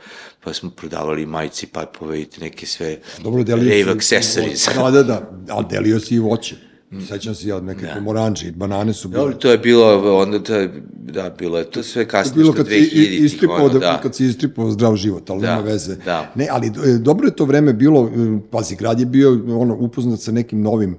pa 0.44 0.52
smo 0.52 0.70
prodavali 0.70 1.26
majice, 1.26 1.66
pajpove 1.66 2.20
i 2.20 2.26
neke 2.40 2.66
sve 2.66 2.98
Dobro, 3.22 3.44
rave 3.48 3.84
accessories. 3.88 4.68
Da, 4.76 4.90
da, 4.92 5.02
da, 5.02 5.30
ali 5.48 5.66
delio 5.70 6.00
si 6.00 6.14
i 6.14 6.18
voće. 6.18 6.56
Sećam 7.08 7.34
se 7.34 7.48
ja, 7.48 7.60
neke 7.60 7.86
da. 7.86 7.94
pomoranđe 7.94 8.48
i 8.48 8.52
banane 8.52 8.92
su 8.92 9.08
bile. 9.08 9.20
Dobro, 9.20 9.34
to 9.34 9.50
je 9.50 9.58
bilo, 9.58 9.86
onda 10.18 10.38
to 10.38 10.54
je, 10.54 10.70
da, 10.94 11.30
bilo 11.30 11.58
je 11.58 11.64
to 11.64 11.82
sve 11.82 11.94
To 11.94 12.00
je 12.00 12.06
kasnije, 12.06 12.34
bilo 12.36 12.52
što 12.52 12.56
kad 12.56 12.66
si 12.66 12.74
i- 12.74 12.80
2000 12.80 13.24
istripao, 13.24 13.56
ono, 13.56 13.68
da, 13.68 13.78
da. 13.78 14.00
kad 14.02 14.14
si 14.14 14.26
istripao 14.26 14.70
zdrav 14.70 14.96
život, 14.96 15.30
ali 15.30 15.40
Da, 15.40 15.46
nema 15.48 15.62
veze. 15.62 15.96
da. 15.96 16.32
Ne, 16.34 16.48
ali 16.50 16.66
e, 16.66 16.98
dobro 16.98 17.26
je 17.26 17.36
to 17.36 17.44
vreme 17.44 17.72
bilo, 17.72 18.06
e, 18.06 18.38
pazi, 18.50 18.76
grad 18.76 19.00
je 19.00 19.06
bio 19.06 19.30
ono, 19.50 19.76
upoznat 19.76 20.20
sa 20.20 20.32
nekim 20.32 20.62
novim 20.62 20.98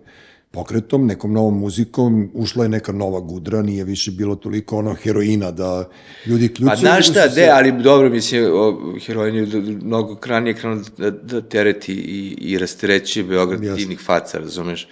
pokretom, 0.54 1.08
nekom 1.08 1.34
novom 1.34 1.60
muzikom, 1.60 2.30
ušla 2.34 2.66
je 2.66 2.70
neka 2.70 2.92
nova 2.92 3.20
gudra, 3.20 3.62
nije 3.62 3.84
više 3.84 4.12
bilo 4.12 4.36
toliko 4.36 4.78
ono 4.78 4.94
heroina 4.94 5.52
da 5.52 5.89
ljudi 6.26 6.48
ključuju. 6.48 6.70
Pa 6.70 6.76
znaš 6.76 7.10
šta, 7.10 7.30
su 7.30 7.36
de, 7.36 7.50
ali 7.52 7.72
dobro, 7.72 8.10
mislim, 8.10 8.46
o, 8.54 8.94
heroin 9.06 9.36
je 9.36 9.48
mnogo 9.82 10.16
kranije 10.16 10.54
krenuo 10.54 10.80
da, 10.98 11.10
da 11.12 11.42
tereti 11.42 11.94
i, 11.94 12.36
i 12.39 12.58
rasterećuje 12.58 13.24
Beograd 13.24 13.63
Jasno. 13.63 13.76
divnih 13.78 14.00
faca, 14.00 14.39
razumeš? 14.39 14.88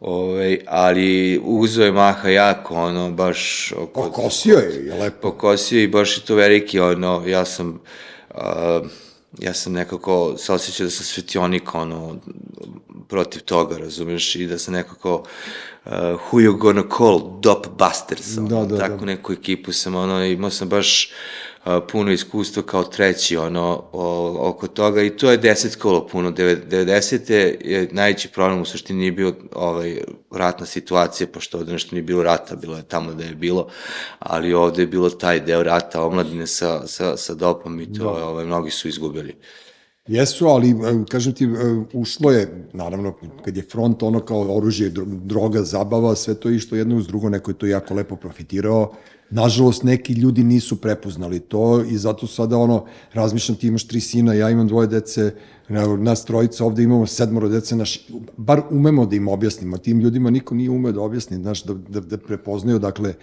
Ove, 0.00 0.58
ali 0.66 1.40
uzo 1.44 1.84
je 1.84 1.92
maha 1.92 2.28
jako, 2.28 2.74
ono, 2.74 3.10
baš... 3.10 3.72
Oko, 3.76 4.02
Pokosio 4.02 4.58
je, 4.58 4.86
je 4.86 4.94
lepo. 4.94 5.30
pokosio 5.30 5.82
i 5.82 5.88
baš 5.88 6.16
je 6.18 6.24
to 6.24 6.34
veliki, 6.34 6.80
ono, 6.80 7.22
ja 7.26 7.44
sam, 7.44 7.80
uh, 8.34 8.40
ja 9.38 9.54
sam 9.54 9.72
nekako 9.72 10.34
se 10.38 10.52
osjećao 10.52 10.84
da 10.84 10.90
sam 10.90 11.04
svetionik, 11.04 11.74
ono, 11.74 12.16
protiv 13.08 13.42
toga, 13.42 13.78
razumeš, 13.78 14.36
i 14.36 14.46
da 14.46 14.58
sam 14.58 14.74
nekako 14.74 15.14
uh, 15.84 15.92
who 15.92 16.32
you 16.32 16.58
gonna 16.58 16.84
call, 16.98 17.40
Dop 17.40 17.66
Busters, 17.78 18.38
ono, 18.38 18.48
Da, 18.48 18.64
da, 18.64 18.78
tako 18.78 18.96
da. 18.96 19.04
neku 19.04 19.32
ekipu 19.32 19.72
sam, 19.72 19.94
ono, 19.94 20.24
imao 20.24 20.50
sam 20.50 20.68
baš 20.68 21.10
puno 21.92 22.12
iskustva 22.12 22.62
kao 22.62 22.84
treći, 22.84 23.36
ono, 23.36 23.84
o, 23.92 24.36
oko 24.40 24.66
toga 24.66 25.02
i 25.02 25.10
to 25.10 25.30
je 25.30 25.36
deset 25.36 25.76
kolo 25.76 26.06
puno, 26.06 26.30
Deve- 26.30 26.62
90. 26.70 27.32
je 27.64 27.88
najveći 27.92 28.28
problem 28.28 28.60
u 28.60 28.64
suštini 28.64 28.98
nije 28.98 29.12
bio 29.12 29.34
ovaj, 29.54 30.00
ratna 30.30 30.66
situacija, 30.66 31.26
pošto 31.26 31.58
ovde 31.58 31.72
nešto 31.72 31.94
nije 31.94 32.02
bilo 32.02 32.22
rata, 32.22 32.56
bilo 32.56 32.76
je 32.76 32.82
tamo 32.82 33.14
da 33.14 33.24
je 33.24 33.34
bilo, 33.34 33.68
ali 34.18 34.54
ovde 34.54 34.82
je 34.82 34.86
bilo 34.86 35.10
taj 35.10 35.40
deo 35.40 35.62
rata 35.62 36.02
omladine 36.02 36.46
sa, 36.46 36.86
sa, 36.86 37.16
sa 37.16 37.34
dopom 37.34 37.80
i 37.80 37.92
to, 37.92 38.04
da. 38.04 38.26
ovaj, 38.26 38.44
mnogi 38.44 38.70
su 38.70 38.88
izgubili. 38.88 39.36
Jesu, 40.06 40.46
ali, 40.46 40.70
e, 40.70 40.74
kažem 41.10 41.32
ti, 41.32 41.44
e, 41.44 41.48
ušlo 41.92 42.30
je, 42.30 42.68
naravno, 42.72 43.14
kad 43.44 43.56
je 43.56 43.62
front 43.62 44.02
ono 44.02 44.20
kao 44.20 44.56
oružje, 44.56 44.90
droga, 45.06 45.62
zabava, 45.62 46.14
sve 46.14 46.34
to 46.34 46.50
išto 46.50 46.76
jedno 46.76 46.96
uz 46.96 47.06
drugo, 47.06 47.28
neko 47.28 47.50
je 47.50 47.58
to 47.58 47.66
jako 47.66 47.94
lepo 47.94 48.16
profitirao, 48.16 48.92
Nažalost, 49.30 49.82
neki 49.82 50.12
ljudi 50.12 50.44
nisu 50.44 50.76
prepoznali 50.76 51.40
to 51.40 51.82
i 51.90 51.96
zato 51.98 52.26
sada 52.26 52.58
ono, 52.58 52.84
razmišljam, 53.12 53.56
ti 53.58 53.66
imaš 53.66 53.86
tri 53.86 54.00
sina, 54.00 54.34
ja 54.34 54.50
imam 54.50 54.68
dvoje 54.68 54.86
dece, 54.86 55.34
nas 55.68 56.24
trojica 56.24 56.64
ovde 56.64 56.82
imamo 56.82 57.06
sedmoro 57.06 57.48
dece, 57.48 57.76
naš, 57.76 58.06
bar 58.36 58.62
umemo 58.70 59.06
da 59.06 59.16
im 59.16 59.28
objasnimo, 59.28 59.78
tim 59.78 60.00
ljudima 60.00 60.30
niko 60.30 60.54
nije 60.54 60.70
umeo 60.70 60.92
da 60.92 61.00
objasni, 61.00 61.36
znaš, 61.36 61.62
da, 61.64 61.74
da, 61.74 62.00
da 62.00 62.18
prepoznaju, 62.18 62.78
dakle, 62.78 63.14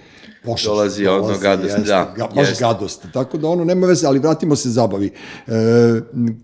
pošast. 0.44 0.68
Dolazi, 0.68 1.04
dolazi 1.04 1.24
odno 1.24 1.40
gadost, 1.40 1.78
jeste, 1.78 1.82
da. 1.82 2.14
Ga, 2.18 2.28
baš 2.36 2.50
jeste. 2.50 2.64
gadost, 2.64 3.06
tako 3.14 3.38
da 3.38 3.48
ono, 3.48 3.64
nema 3.64 3.88
veze, 3.88 4.08
ali 4.08 4.20
vratimo 4.20 4.56
se 4.56 4.70
zabavi. 4.70 5.12
E, 5.48 5.52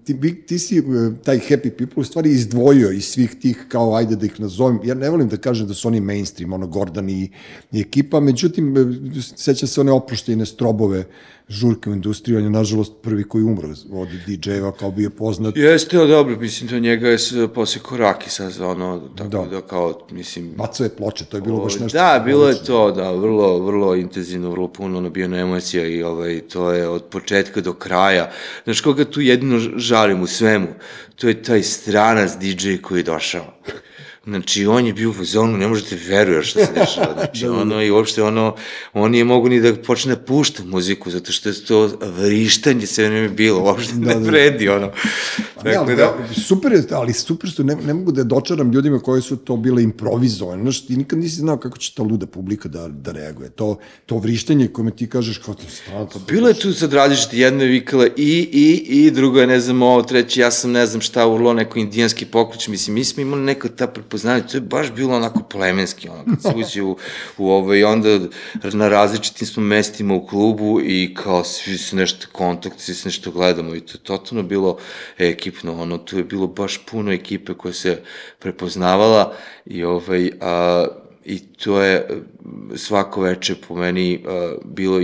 ti, 0.04 0.46
ti 0.46 0.60
si 0.60 0.78
e, 0.78 0.82
taj 1.24 1.40
Happy 1.40 1.70
People 1.70 2.02
u 2.02 2.04
stvari 2.04 2.32
izdvojio 2.32 2.92
iz 2.92 3.06
svih 3.06 3.36
tih, 3.42 3.66
kao, 3.70 3.96
ajde 3.96 4.16
da 4.16 4.26
ih 4.26 4.40
nazovem, 4.40 4.80
ja 4.84 4.96
ne 4.96 5.10
volim 5.10 5.30
da 5.30 5.38
kažem 5.38 5.68
da 5.68 5.74
su 5.74 5.88
oni 5.88 6.02
mainstream, 6.02 6.54
ono, 6.54 6.68
Gordon 6.68 7.10
i, 7.10 7.32
i 7.72 7.82
ekipa, 7.82 8.20
međutim, 8.20 8.78
e, 8.78 9.22
seća 9.36 9.68
se 9.68 9.82
one 9.82 9.92
oproštene 9.92 10.46
strobove, 10.46 11.06
žurke 11.50 11.90
u 11.90 11.94
industriji, 11.94 12.38
on 12.38 12.44
je 12.44 12.50
nažalost 12.50 12.94
prvi 13.02 13.24
koji 13.24 13.44
umro 13.44 13.70
od 13.92 14.08
DJ-eva 14.28 14.72
kao 14.72 14.92
bio 14.92 15.10
poznat. 15.10 15.58
Jeste, 15.58 15.98
dobro, 15.98 16.38
mislim 16.40 16.70
da 16.70 16.80
njega 16.80 17.10
je 17.10 17.18
posle 17.56 17.82
koraki 17.82 18.30
sa 18.30 18.50
ono, 18.60 19.10
tako 19.18 19.30
da, 19.30 19.46
da 19.46 19.62
kao, 19.62 20.00
mislim... 20.12 20.52
Baco 20.58 20.84
je 20.84 20.90
ploče, 20.90 21.26
to 21.26 21.38
je 21.38 21.42
bilo 21.42 21.60
baš 21.60 21.80
nešto... 21.80 21.98
Da, 21.98 22.22
bilo 22.26 22.50
je 22.50 22.64
to, 22.64 22.92
da, 22.92 23.12
vrlo, 23.12 23.60
vrlo 23.60 23.96
intenzivno, 23.96 24.50
vrlo 24.50 24.68
puno 24.68 25.02
nabijeno 25.02 25.38
emocija 25.38 25.88
i 25.88 26.04
ovaj, 26.04 26.42
to 26.42 26.72
je 26.72 26.88
od 26.88 27.04
početka 27.04 27.62
do 27.62 27.74
kraja. 27.74 28.32
Znaš, 28.64 28.82
koga 28.82 29.06
tu 29.06 29.22
jedino 29.22 29.60
žalim 29.76 30.22
u 30.22 30.28
svemu, 30.28 30.68
to 31.16 31.28
je 31.28 31.44
taj 31.44 31.64
stranac 31.64 32.32
DJ 32.40 32.76
koji 32.82 33.00
je 33.00 33.04
došao. 33.04 33.54
Znači, 34.28 34.66
on 34.66 34.86
je 34.86 34.94
bio 34.94 35.10
u 35.10 35.24
zonu, 35.24 35.58
ne 35.58 35.68
možete 35.68 35.98
veruješ 36.08 36.50
šta 36.50 36.66
se 36.66 36.74
dešava. 36.74 37.14
Znači, 37.18 37.46
da, 37.46 37.50
da, 37.50 37.56
da. 37.56 37.62
ono, 37.62 37.84
i 37.84 37.92
uopšte, 37.92 38.24
ono, 38.24 38.56
on 38.94 39.12
nije 39.12 39.24
mogu 39.24 39.50
ni 39.50 39.62
da 39.62 39.76
počne 39.76 40.16
da 40.16 40.22
pušta 40.22 40.64
muziku, 40.64 41.12
zato 41.12 41.32
što 41.32 41.50
je 41.50 41.66
to 41.66 41.92
vrištanje 42.18 42.88
sve 42.88 43.10
vreme 43.10 43.30
bilo, 43.30 43.64
uopšte 43.64 43.94
da, 43.96 44.14
ne 44.14 44.16
vredi, 44.16 44.70
ono. 44.70 44.92
Dakle, 45.64 45.96
da, 45.96 46.16
da, 46.30 46.42
super 46.48 46.72
je, 46.72 46.84
ali 46.92 47.14
super 47.14 47.52
su, 47.52 47.64
ne, 47.64 47.76
ne 47.76 47.94
mogu 47.94 48.12
da 48.12 48.24
dočaram 48.24 48.72
ljudima 48.72 49.00
koji 49.00 49.22
su 49.22 49.38
to 49.38 49.58
bile 49.58 49.84
improvizovane, 49.84 50.62
znaš, 50.62 50.86
ti 50.86 50.98
nikad 50.98 51.20
nisi 51.20 51.36
znao 51.36 51.58
kako 51.58 51.78
će 51.78 51.94
ta 51.96 52.04
luda 52.04 52.26
publika 52.26 52.70
da, 52.70 52.88
da 52.88 53.12
reaguje. 53.12 53.50
To, 53.50 53.78
to 54.06 54.18
vrištenje 54.18 54.68
kome 54.68 54.92
ti 54.92 55.10
kažeš 55.10 55.38
kao 55.38 55.54
ti 55.54 55.66
strana. 55.72 56.08
Bilo 56.28 56.48
je 56.48 56.54
tu 56.54 56.74
sad 56.74 56.94
različite, 56.94 57.38
jedna 57.38 57.64
je 57.64 57.70
vikala 57.70 58.08
i, 58.08 58.50
i, 58.52 58.86
i, 58.88 59.12
drugo 59.12 59.40
je, 59.40 59.48
ne 59.48 59.60
znam, 59.60 59.82
ovo, 59.82 60.02
treći, 60.04 60.40
ja 60.40 60.52
sam, 60.52 60.72
ne 60.72 60.86
znam 60.86 61.02
šta, 61.02 61.28
urlo 61.28 61.54
neko 61.54 61.80
indijanski 61.80 62.26
poklič, 62.26 62.68
mislim, 62.68 62.94
mi 62.94 63.06
smo 63.06 63.22
imali 63.22 63.42
neka 63.42 63.70
ta 63.70 63.88
prepoznanje, 64.18 64.48
to 64.48 64.58
je 64.58 64.62
baš 64.62 64.92
bilo 64.92 65.16
onako 65.16 65.44
plemenski, 65.44 66.10
ono, 66.10 66.24
kad 66.26 66.42
se 66.42 66.54
uđe 66.56 66.82
u, 66.84 66.98
u 67.38 67.52
ovo 67.52 67.76
i 67.76 67.84
onda 67.84 68.20
na 68.74 68.88
različitim 68.88 69.48
smo 69.48 69.64
mestima 69.64 70.14
u 70.14 70.28
klubu 70.28 70.82
i 70.84 71.14
kao 71.14 71.44
svi 71.44 71.78
su 71.78 71.96
nešto 71.96 72.28
kontakt, 72.32 72.80
svi 72.80 72.94
se 72.94 73.08
nešto 73.08 73.32
gledamo 73.32 73.76
i 73.76 73.82
to 73.82 73.94
je 73.94 74.04
totalno 74.04 74.44
bilo 74.44 74.78
ekipno, 75.18 75.82
ono, 75.82 75.98
tu 75.98 76.18
je 76.18 76.24
bilo 76.24 76.48
baš 76.48 76.86
puno 76.86 77.12
ekipe 77.12 77.54
koja 77.54 77.74
se 77.74 78.02
prepoznavala 78.40 79.34
i 79.66 79.84
ovaj, 79.84 80.32
a, 80.42 80.88
i 81.26 81.40
to 81.40 81.82
je 81.82 82.08
svako 82.76 83.22
veče 83.22 83.56
po 83.68 83.76
meni 83.76 84.24
a, 84.28 84.56
bilo 84.66 85.02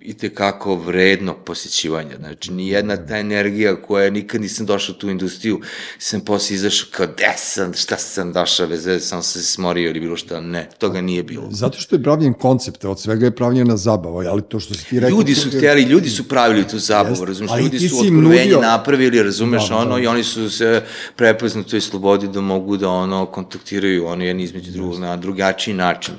i 0.00 0.14
te 0.14 0.34
kako 0.34 0.74
vredno 0.74 1.34
posjećivanja. 1.34 2.16
Znači, 2.18 2.52
ni 2.52 2.68
jedna 2.68 2.96
ta 2.96 3.16
energija 3.16 3.82
koja 3.82 4.10
nikad 4.10 4.40
nisam 4.40 4.66
došao 4.66 4.94
u 4.94 4.98
tu 4.98 5.10
industriju, 5.10 5.60
sam 5.98 6.20
posle 6.20 6.56
izašao 6.56 6.88
kao, 6.92 7.06
gde 7.06 7.34
sam, 7.36 7.74
šta 7.74 7.96
sam 7.96 8.32
došao, 8.32 8.66
veze, 8.66 9.00
sam 9.00 9.22
se 9.22 9.42
smorio 9.42 9.90
ili 9.90 10.00
bilo 10.00 10.16
šta, 10.16 10.40
ne, 10.40 10.68
toga 10.78 11.00
nije 11.00 11.22
bilo. 11.22 11.48
Zato 11.50 11.80
što 11.80 11.96
je 11.96 12.02
pravljen 12.02 12.34
koncept, 12.34 12.84
od 12.84 13.00
svega 13.00 13.24
je 13.24 13.30
pravljena 13.30 13.76
zabava, 13.76 14.24
ali 14.30 14.42
to 14.42 14.60
što 14.60 14.74
si 14.74 14.84
ti 14.84 15.00
rekao... 15.00 15.18
Ljudi 15.18 15.34
su 15.34 15.48
htjeli, 15.48 15.82
ljudi 15.82 16.10
su 16.10 16.28
pravili 16.28 16.68
tu 16.68 16.78
zabavu, 16.78 17.24
razumiješ, 17.24 17.60
ljudi 17.60 17.88
su 17.88 17.96
otkrovenje 17.96 18.44
nudio... 18.44 18.60
napravili, 18.60 19.22
razumeš, 19.22 19.68
da, 19.68 19.76
ono, 19.76 19.94
da. 19.94 20.02
i 20.02 20.06
oni 20.06 20.24
su 20.24 20.50
se 20.50 20.82
prepoznali 21.16 21.66
toj 21.66 21.80
slobodi 21.80 22.28
da 22.28 22.40
mogu 22.40 22.76
da, 22.76 22.88
ono, 22.88 23.26
kontaktiraju, 23.26 24.06
ono, 24.06 24.24
jedan 24.24 24.40
između 24.40 24.70
drugog, 24.70 24.98
na 25.00 25.16
drugačiji 25.16 25.74
način. 25.74 26.14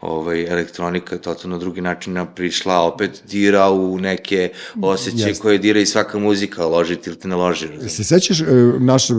Ovaj, 0.00 0.44
elektronika 0.44 1.14
je 1.14 1.22
totalno 1.22 1.58
drugi 1.58 1.80
način 1.80 2.26
prišla, 2.34 2.80
opet 2.80 3.21
dira 3.30 3.70
u 3.70 3.98
neke 3.98 4.50
osjećaje 4.82 5.28
Jeste. 5.28 5.42
koje 5.42 5.58
dira 5.58 5.80
i 5.80 5.86
svaka 5.86 6.18
muzika, 6.18 6.66
loži 6.66 6.96
ti 6.96 7.10
ili 7.10 7.18
te 7.18 7.28
ne 7.28 7.36
loži. 7.36 7.68
Se 7.88 8.04
sećaš, 8.04 8.40
e, 8.40 8.44
naša 8.80 9.14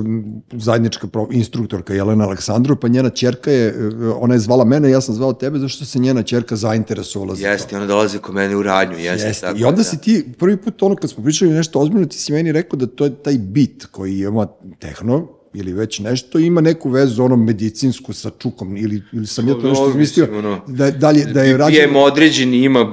zajednička 0.51 1.07
instruktorka 1.31 1.93
Jelena 1.93 2.23
Aleksandru, 2.23 2.75
pa 2.75 2.87
njena 2.87 3.09
čerka 3.09 3.51
je, 3.51 3.67
e, 3.67 3.73
ona 4.19 4.33
je 4.33 4.39
zvala 4.39 4.65
mene, 4.65 4.89
ja 4.89 5.01
sam 5.01 5.15
zvao 5.15 5.33
tebe, 5.33 5.59
zašto 5.59 5.85
se 5.85 5.99
njena 5.99 6.23
čerka 6.23 6.55
zainteresovala 6.55 7.35
za 7.35 7.47
jeste, 7.47 7.69
to. 7.69 7.75
ona 7.75 7.85
dolazi 7.85 8.17
kod 8.17 8.35
mene 8.35 8.55
u 8.55 8.63
radnju, 8.63 8.97
jeste. 8.97 9.27
jeste. 9.27 9.45
Tako, 9.45 9.59
I 9.59 9.63
onda 9.63 9.77
da. 9.77 9.83
si 9.83 10.01
ti, 10.01 10.25
prvi 10.39 10.57
put 10.57 10.83
ono 10.83 10.95
kad 10.95 11.09
smo 11.09 11.23
pričali 11.23 11.51
nešto 11.51 11.79
ozbiljno, 11.79 12.05
ti 12.05 12.17
si 12.17 12.31
meni 12.31 12.51
rekao 12.51 12.77
da 12.77 12.87
to 12.87 13.05
je 13.05 13.15
taj 13.23 13.37
bit 13.37 13.85
koji 13.85 14.19
ima 14.19 14.47
tehno, 14.79 15.27
ili 15.53 15.73
već 15.73 15.99
nešto 15.99 16.39
ima 16.39 16.61
neku 16.61 16.89
vezu 16.89 17.23
ono 17.23 17.35
medicinsku 17.35 18.13
sa 18.13 18.31
čukom 18.39 18.77
ili 18.77 19.01
ili 19.13 19.27
sam 19.27 19.47
ja 19.47 19.53
to 19.53 19.69
nešto 19.69 19.93
mislio 19.93 20.27
ono, 20.37 20.61
da 20.67 20.91
dalje 20.91 21.25
da 21.25 21.41
je 21.41 21.57
rađen 21.57 21.89
PM 21.89 21.95
određeni 21.95 22.57
ima 22.57 22.91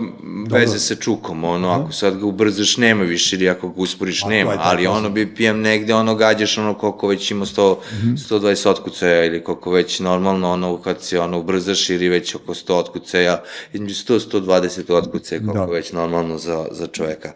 veze 0.50 0.66
Dobro. 0.66 0.78
sa 0.78 0.94
čukom 0.94 1.44
ono 1.44 1.70
Aha. 1.70 1.82
ako 1.82 1.92
sad 1.92 2.18
ga 2.18 2.26
ubrzaš 2.26 2.76
nema 2.76 3.02
više 3.02 3.36
ili 3.36 3.48
ako 3.48 3.68
ga 3.68 3.74
usporiš 3.76 4.24
nema 4.24 4.50
tako, 4.50 4.62
ali 4.64 4.86
ono 4.86 5.10
bi 5.10 5.34
PM 5.34 5.60
negde 5.60 5.94
ono 5.94 6.14
gađaš 6.14 6.58
ono 6.58 6.74
koliko 6.74 7.08
već 7.08 7.30
ima 7.30 7.44
100 7.44 7.76
mm 7.76 8.06
-hmm. 8.06 8.40
120 8.40 8.68
otkucaja 8.68 9.24
ili 9.24 9.44
koliko 9.44 9.70
već 9.70 10.00
normalno 10.00 10.52
ono 10.52 10.76
kad 10.76 11.02
se 11.02 11.20
ono 11.20 11.38
ubrzaš 11.38 11.90
ili 11.90 12.08
već 12.08 12.34
oko 12.34 12.54
100 12.54 12.72
otkucaja 12.72 13.42
između 13.72 13.94
100 13.94 14.30
120 14.32 14.92
otkucaja 14.92 15.40
koliko 15.40 15.66
da. 15.66 15.72
već 15.72 15.92
normalno 15.92 16.38
za 16.38 16.66
za 16.70 16.86
čoveka 16.86 17.32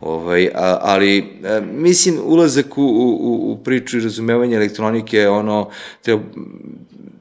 ovaj 0.00 0.50
a, 0.54 0.78
ali 0.82 1.40
a, 1.44 1.48
e, 1.48 1.60
mislim 1.60 2.18
ulazak 2.24 2.78
u, 2.78 2.82
u, 2.82 3.52
u 3.52 3.56
priču 3.64 3.98
i 3.98 4.00
razumevanje 4.00 4.58
elektronike, 4.62 5.28
ono, 5.28 5.70
treba, 6.02 6.22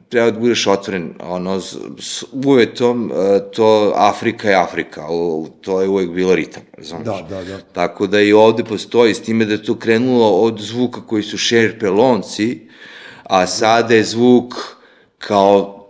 treba 0.09 0.31
da 0.31 0.39
budeš 0.39 0.67
otvoren, 0.67 1.13
ono, 1.19 1.59
s 1.99 2.23
uvetom, 2.31 3.11
e, 3.11 3.39
to 3.51 3.93
Afrika 3.95 4.49
je 4.49 4.55
Afrika, 4.55 5.07
to 5.61 5.81
je 5.81 5.89
uvek 5.89 6.09
bilo 6.09 6.35
ritam, 6.35 6.63
razumiješ? 6.77 7.05
Da, 7.05 7.21
da, 7.29 7.43
da. 7.43 7.59
Tako 7.73 8.07
da 8.07 8.21
i 8.21 8.33
ovde 8.33 8.63
postoji, 8.63 9.13
s 9.13 9.21
time 9.21 9.45
da 9.45 9.53
je 9.53 9.63
to 9.63 9.75
krenulo 9.75 10.29
od 10.29 10.59
zvuka 10.59 11.01
koji 11.07 11.23
su 11.23 11.37
šerpelonci, 11.37 12.67
a 13.23 13.47
sada 13.47 13.95
je 13.95 14.03
zvuk 14.03 14.53
kao 15.17 15.80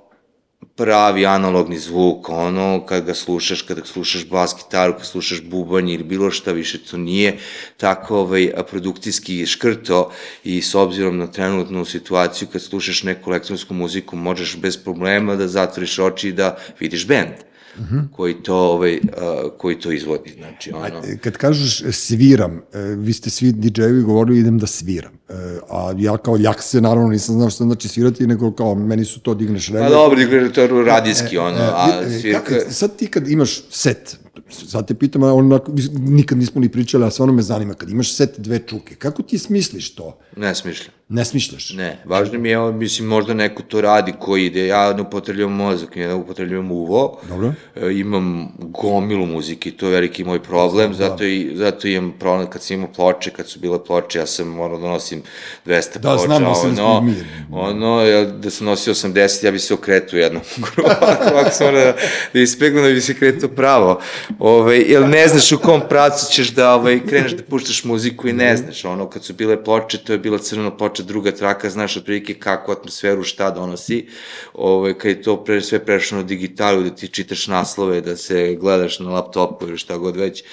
pravi 0.76 1.26
analogni 1.26 1.80
zvuk, 1.80 2.30
ono, 2.30 2.86
kad 2.86 3.06
ga 3.06 3.14
slušaš, 3.14 3.62
kada 3.62 3.86
slušaš 3.86 4.30
bas 4.30 4.56
gitaru, 4.58 4.94
kad 4.94 5.06
slušaš 5.06 5.42
bubanj 5.44 5.90
ili 5.90 6.04
bilo 6.04 6.32
šta 6.32 6.52
više, 6.52 6.78
to 6.78 6.98
nije 6.98 7.38
tako 7.78 8.20
ovaj, 8.20 8.52
produkcijski 8.70 9.46
škrto 9.46 10.12
i 10.44 10.62
s 10.62 10.76
obzirom 10.76 11.18
na 11.18 11.28
trenutnu 11.28 11.86
situaciju, 11.86 12.48
kad 12.52 12.62
slušaš 12.62 13.04
neku 13.04 13.30
elektronsku 13.30 13.74
muziku, 13.74 14.16
možeš 14.16 14.58
bez 14.58 14.78
problema 14.78 15.36
da 15.36 15.48
zatvoriš 15.48 16.00
oči 16.00 16.30
i 16.30 16.34
da 16.34 16.58
vidiš 16.80 17.08
bend 17.08 17.34
mm 17.78 17.84
-hmm. 17.84 18.12
koji 18.12 18.34
to 18.34 18.56
ovaj 18.56 18.96
uh, 18.96 19.52
koji 19.58 19.80
to 19.80 19.92
izvodi 19.92 20.34
znači 20.38 20.72
ono 20.74 20.86
a, 20.86 21.18
kad 21.22 21.38
kažeš 21.38 21.84
sviram 21.92 22.56
uh, 22.56 22.62
vi 22.98 23.14
ste 23.14 23.30
svi 23.30 23.52
DJ-evi 23.52 24.04
govorili 24.04 24.40
idem 24.40 24.60
da 24.60 24.68
sviram 24.68 25.12
uh, 25.32 25.78
a 25.78 25.94
ja 25.98 26.18
kao 26.18 26.38
ljakse 26.38 26.82
naravno 26.82 27.10
nisam 27.10 27.36
znao 27.36 27.50
šta 27.50 27.64
znači 27.64 27.88
svirati 27.88 28.28
nego 28.28 28.52
kao 28.52 28.76
meni 28.76 29.06
su 29.06 29.20
to 29.20 29.34
digneš 29.34 29.68
rege 29.68 29.84
pa 29.84 29.90
dobro 29.90 30.16
digneš 30.18 30.54
to 30.54 30.68
radijski 30.68 31.38
ono 31.38 31.58
a 31.58 31.88
svirka 32.22 32.56
sad 32.70 32.96
ti 32.96 33.08
kad 33.08 33.28
imaš 33.28 33.64
set 33.70 34.18
sad 34.52 34.88
te 34.88 34.94
pitam, 34.94 35.24
onako, 35.24 35.72
nikad 36.00 36.38
nismo 36.38 36.62
ni 36.62 36.70
pričali, 36.70 37.06
a 37.06 37.10
stvarno 37.10 37.34
me 37.34 37.42
zanima, 37.42 37.74
kad 37.74 37.90
imaš 37.90 38.16
set 38.16 38.40
dve 38.40 38.60
čuke, 38.60 38.96
kako 38.96 39.24
ti 39.24 39.38
smisliš 39.38 39.96
to? 39.96 40.18
Ne 40.36 40.56
smišljam. 40.56 40.94
Ne 41.10 41.26
smišljaš? 41.26 41.74
Ne, 41.74 42.04
važno 42.06 42.40
mi 42.40 42.50
je, 42.50 42.72
mislim, 42.72 43.08
možda 43.08 43.34
neko 43.34 43.64
to 43.64 43.82
radi 43.82 44.14
ko 44.20 44.38
ide, 44.38 44.68
ja 44.68 44.94
ne 44.94 45.02
upotrebljavam 45.02 45.56
mozak, 45.56 45.98
ja 45.98 46.08
ne 46.08 46.14
upotrebljavam 46.16 46.72
uvo, 46.72 47.20
Dobro. 47.30 47.54
E, 47.76 47.92
imam 47.94 48.48
gomilu 48.58 49.26
muzike, 49.26 49.72
to 49.72 49.86
je 49.86 49.92
veliki 49.92 50.24
moj 50.24 50.44
problem, 50.44 50.92
da. 50.92 50.98
zato, 50.98 51.24
i, 51.24 51.52
zato 51.56 51.88
imam 51.88 52.14
problem 52.20 52.50
kad 52.50 52.64
sam 52.64 52.76
imao 52.76 52.94
ploče, 52.94 53.32
kad 53.32 53.48
su 53.48 53.60
bile 53.60 53.84
ploče, 53.86 54.20
ja 54.20 54.26
sam 54.26 54.48
morao 54.48 54.80
da 54.80 54.88
nosim 54.88 55.21
200 55.66 55.98
da, 55.98 56.10
ploča, 56.10 56.26
znam, 56.26 56.86
ono, 56.86 57.02
mir. 57.02 57.26
ono, 57.52 58.02
ja, 58.02 58.26
da 58.26 58.50
sam 58.50 58.68
nosio 58.68 58.94
80, 58.94 59.46
ja 59.46 59.52
bi 59.52 59.60
se 59.60 59.74
okretao 59.74 60.20
jednom, 60.20 60.42
ako 61.40 61.52
sam 61.52 61.74
da, 61.74 61.96
da 62.34 62.40
ispegnu 62.40 62.82
da 62.82 62.90
bi 62.90 63.02
se 63.02 63.14
kretao 63.14 63.50
pravo, 63.50 64.02
ovaj, 64.40 64.84
jer 64.88 65.08
ne 65.08 65.28
znaš 65.28 65.52
u 65.52 65.60
kom 65.60 65.82
pracu 65.90 66.34
ćeš 66.34 66.50
da 66.50 66.76
ovaj, 66.76 67.00
kreneš 67.08 67.32
da 67.32 67.44
puštaš 67.44 67.84
muziku 67.84 68.28
i 68.28 68.34
ne 68.34 68.58
znaš, 68.58 68.86
ono, 68.86 69.10
kad 69.10 69.24
su 69.24 69.34
bile 69.34 69.64
ploče, 69.64 69.98
to 69.98 70.14
je 70.14 70.20
bila 70.20 70.38
crvena 70.38 70.78
ploča, 70.78 71.04
druga 71.04 71.32
traka, 71.32 71.70
znaš 71.70 71.98
otprilike 71.98 72.34
kakvu 72.34 72.72
atmosferu, 72.72 73.24
šta 73.24 73.52
donosi, 73.52 74.08
ovaj, 74.54 74.94
kad 74.94 75.12
je 75.12 75.22
to 75.22 75.44
pre, 75.44 75.62
sve 75.62 75.80
prešlo 75.86 76.18
na 76.18 76.24
digitalu, 76.24 76.84
da 76.84 76.90
ti 76.90 77.08
čitaš 77.08 77.48
naslove, 77.48 78.02
da 78.02 78.18
se 78.18 78.56
gledaš 78.60 79.00
na 79.00 79.10
laptopu 79.10 79.68
ili 79.68 79.78
šta 79.78 79.98
god 79.98 80.16
već, 80.16 80.44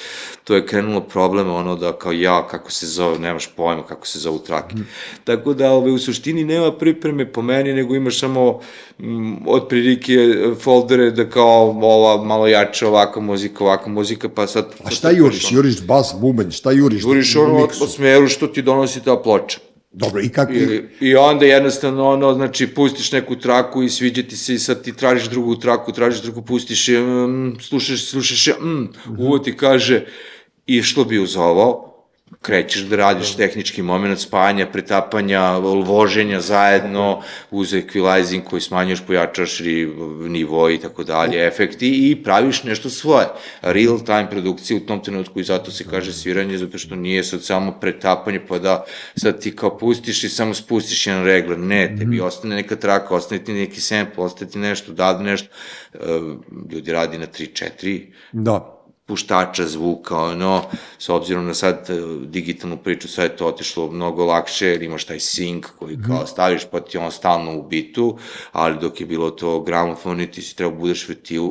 to 0.45 0.55
je 0.55 0.67
krenulo 0.67 1.01
problema, 1.01 1.55
ono, 1.55 1.77
da 1.77 1.93
kao 1.93 2.13
ja, 2.13 2.47
kako 2.49 2.71
se 2.71 2.87
zove, 2.87 3.19
nemaš 3.19 3.47
pojma 3.57 3.87
kako 3.87 4.07
se 4.07 4.19
zove 4.19 4.37
trake. 4.59 4.77
Mm. 4.77 4.87
Tako 5.25 5.55
da, 5.55 5.71
ovaj, 5.71 5.93
u 5.93 5.99
suštini 5.99 6.45
nema 6.45 6.73
pripreme 6.73 7.33
po 7.33 7.43
meni, 7.43 7.73
nego 7.73 7.95
imaš 7.95 8.19
samo 8.19 8.61
m, 8.99 9.37
otprilike 9.47 10.19
foldere 10.61 11.11
da 11.11 11.31
kao 11.31 11.71
ova 11.83 12.25
malo 12.25 12.47
jača 12.47 12.89
ovakva 12.89 13.23
muzika, 13.23 13.65
ovakva 13.65 13.93
muzika, 13.93 14.29
pa 14.29 14.47
sad... 14.47 14.75
A 14.85 14.91
šta 14.91 15.11
juriš? 15.11 15.53
Juriš 15.53 15.83
bas, 15.83 16.15
bubanj, 16.21 16.51
šta 16.51 16.71
juriš? 16.71 17.03
Juriš 17.03 17.37
ono 17.37 17.69
po 17.79 17.87
smeru 17.87 18.29
što 18.29 18.47
ti 18.47 18.63
donosi 18.63 19.05
ta 19.05 19.17
ploča. 19.17 19.59
Dobro, 19.93 20.21
i 20.23 20.29
kako... 20.29 20.53
I, 20.53 20.83
I 21.01 21.17
onda 21.17 21.47
jednostavno, 21.47 22.09
ono, 22.09 22.35
znači, 22.35 22.67
pustiš 22.67 23.13
neku 23.13 23.37
traku 23.37 23.83
i 23.83 23.89
sviđa 23.89 24.23
ti 24.23 24.37
se 24.37 24.55
i 24.55 24.59
sad 24.59 24.83
ti 24.83 24.93
tražiš 24.97 25.29
drugu 25.29 25.57
traku, 25.57 25.93
tražiš 25.93 26.23
drugu, 26.23 26.43
pustiš 26.43 26.89
je, 26.89 27.01
mm, 27.01 27.57
slušaš, 27.61 28.05
slušaš 28.05 28.47
je, 28.47 28.55
mm, 28.55 28.89
uvo 29.19 29.39
ti 29.39 29.57
kaže, 29.57 30.05
i 30.67 30.83
što 30.83 31.05
bi 31.05 31.19
uz 31.19 31.37
ovo, 31.37 31.89
krećeš 32.43 32.83
da 32.83 32.97
radiš 32.97 33.37
tehnički 33.37 33.83
moment 33.83 34.21
spajanja, 34.21 34.67
pretapanja, 34.67 35.57
voženja 35.59 36.41
zajedno 36.41 37.23
uz 37.51 37.75
equalizing 37.75 38.45
koji 38.45 38.63
smanjuješ, 38.63 39.03
pojačaš 39.07 39.61
nivo 40.29 40.71
i 40.71 40.79
tako 40.79 41.05
dalje, 41.05 41.47
efekti 41.47 42.11
i 42.11 42.23
praviš 42.23 42.63
nešto 42.65 42.91
svoje. 42.91 43.27
Real 43.63 43.99
time 44.05 44.31
produkcija 44.31 44.77
u 44.77 44.87
tom 44.87 45.03
trenutku 45.05 45.41
i 45.41 45.45
zato 45.45 45.71
se 45.71 45.85
kaže 45.91 46.13
sviranje, 46.13 46.59
zato 46.59 46.79
što 46.79 46.97
nije 46.97 47.25
sad 47.25 47.45
samo 47.45 47.73
pretapanje 47.81 48.41
pa 48.49 48.59
da 48.59 48.85
sad 49.17 49.41
ti 49.41 49.57
kao 49.57 49.79
pustiš 49.79 50.25
i 50.25 50.29
samo 50.29 50.55
spustiš 50.55 51.07
jedan 51.07 51.25
regler. 51.25 51.59
Ne, 51.59 51.97
tebi 51.99 52.21
ostane 52.21 52.57
neka 52.57 52.77
traka, 52.77 53.15
ostane 53.15 53.45
ti 53.45 53.53
neki 53.53 53.81
sample, 53.81 54.25
ostane 54.25 54.51
ti 54.51 54.59
nešto, 54.59 54.93
da 54.93 55.19
nešto. 55.19 55.49
Ljudi 56.73 56.93
radi 56.93 57.19
na 57.19 57.27
3-4. 57.27 58.07
Da 58.33 58.78
puštača 59.09 59.67
zvuka, 59.67 60.17
ono, 60.17 60.63
s 60.99 61.09
obzirom 61.09 61.47
na 61.47 61.55
sad 61.55 61.91
e, 61.91 61.95
digitalnu 62.27 62.77
priču, 62.77 63.09
sad 63.09 63.25
je 63.25 63.37
to 63.37 63.47
otišlo 63.47 63.91
mnogo 63.91 64.25
lakše, 64.25 64.67
jer 64.67 64.83
imaš 64.83 65.05
taj 65.05 65.19
sync 65.19 65.65
koji 65.79 65.99
kao 66.07 66.27
staviš 66.27 66.65
pa 66.71 66.81
ti 66.81 66.99
on 66.99 67.13
stalno 67.13 67.59
u 67.59 67.63
bitu, 67.63 68.19
ali 68.53 68.79
dok 68.81 69.01
je 69.01 69.07
bilo 69.07 69.31
to 69.31 69.61
gramofon, 69.61 70.27
ti 70.33 70.43
si 70.43 70.57
trebao 70.57 70.79
budeš 70.79 71.09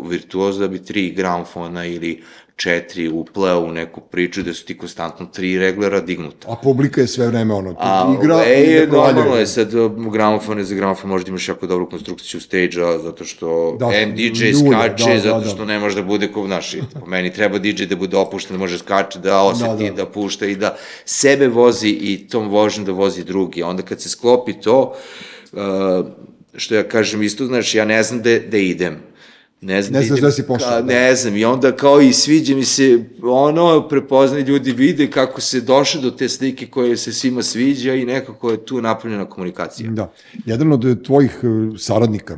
virtuoz 0.10 0.60
da 0.60 0.68
bi 0.68 0.84
tri 0.84 1.12
gramofona 1.12 1.86
ili 1.86 2.24
četiri 2.58 3.10
upleo 3.10 3.60
u 3.60 3.72
neku 3.72 4.02
priču 4.02 4.44
da 4.44 4.54
su 4.54 4.66
ti 4.66 4.78
konstantno 4.78 5.26
tri 5.26 5.58
reglera 5.60 6.00
dignuta. 6.02 6.48
A 6.52 6.56
publika 6.56 7.02
je 7.02 7.08
sve 7.08 7.28
vreme 7.28 7.54
ono, 7.54 7.76
A, 7.80 8.16
igra 8.20 8.44
e, 8.46 8.64
i 8.64 8.72
je, 8.72 8.88
normalno 8.88 9.36
je, 9.36 9.48
sad 9.48 9.72
gramofon 10.12 10.58
je 10.58 10.64
za 10.64 10.76
gramofon 10.76 11.10
možda 11.10 11.30
imaš 11.30 11.48
jako 11.48 11.68
dobru 11.68 11.90
konstrukciju 11.90 12.42
stage-a, 12.42 12.98
zato 12.98 13.26
što 13.26 13.78
da, 13.80 13.92
M 13.94 14.16
DJ 14.16 14.46
ljulja, 14.46 14.80
skače, 14.80 15.14
da, 15.14 15.20
zato 15.20 15.40
da, 15.40 15.50
što 15.50 15.58
da. 15.58 15.66
ne 15.66 15.80
može 15.80 15.96
da 15.96 16.02
bude 16.02 16.32
kao, 16.34 16.46
znaš, 16.46 16.76
po 17.00 17.06
meni 17.06 17.34
treba 17.34 17.60
DJ 17.60 17.86
da 17.86 17.96
bude 17.96 18.18
opušten, 18.18 18.58
da 18.58 18.60
može 18.60 18.78
skače, 18.78 19.20
da 19.20 19.42
oseti, 19.42 19.84
da, 19.84 19.90
da. 19.90 19.96
da 19.96 20.06
pušta 20.06 20.46
i 20.46 20.56
da 20.56 20.76
sebe 21.06 21.48
vozi 21.48 21.90
i 21.90 22.28
tom 22.28 22.50
vožnjem 22.50 22.86
da 22.86 22.92
vozi 22.92 23.24
drugi. 23.24 23.64
Onda 23.64 23.84
kad 23.84 24.02
se 24.02 24.10
sklopi 24.10 24.54
to, 24.54 24.96
uh, 25.52 25.60
što 26.56 26.76
ja 26.76 26.84
kažem 26.84 27.24
isto, 27.24 27.46
znaš, 27.46 27.76
ja 27.76 27.86
ne 27.86 28.04
znam 28.04 28.22
da, 28.22 28.40
da 28.40 28.58
idem 28.58 29.08
ne 29.62 29.82
znam, 29.82 30.02
ne 30.02 30.08
znaš 30.08 30.20
da 30.20 30.32
si 30.32 30.44
pošao. 30.44 30.70
Da. 30.70 30.82
Ne 30.82 31.16
znam, 31.16 31.38
i 31.38 31.46
onda 31.46 31.76
kao 31.76 32.02
i 32.02 32.14
sviđa 32.14 32.56
mi 32.56 32.66
se, 32.66 33.04
ono, 33.24 33.88
prepoznaj 33.88 34.42
ljudi 34.42 34.72
vide 34.72 35.10
kako 35.10 35.42
se 35.42 35.62
došlo 35.62 36.02
do 36.02 36.12
te 36.12 36.30
slike 36.30 36.68
koje 36.68 36.98
se 36.98 37.14
svima 37.14 37.44
sviđa 37.44 37.94
i 37.94 38.06
nekako 38.06 38.52
je 38.52 38.66
tu 38.66 38.82
napravljena 38.82 39.26
komunikacija. 39.26 39.92
Da. 39.92 40.12
Jedan 40.46 40.74
od 40.74 41.04
tvojih 41.04 41.40
e, 41.44 41.78
saradnika, 41.78 42.38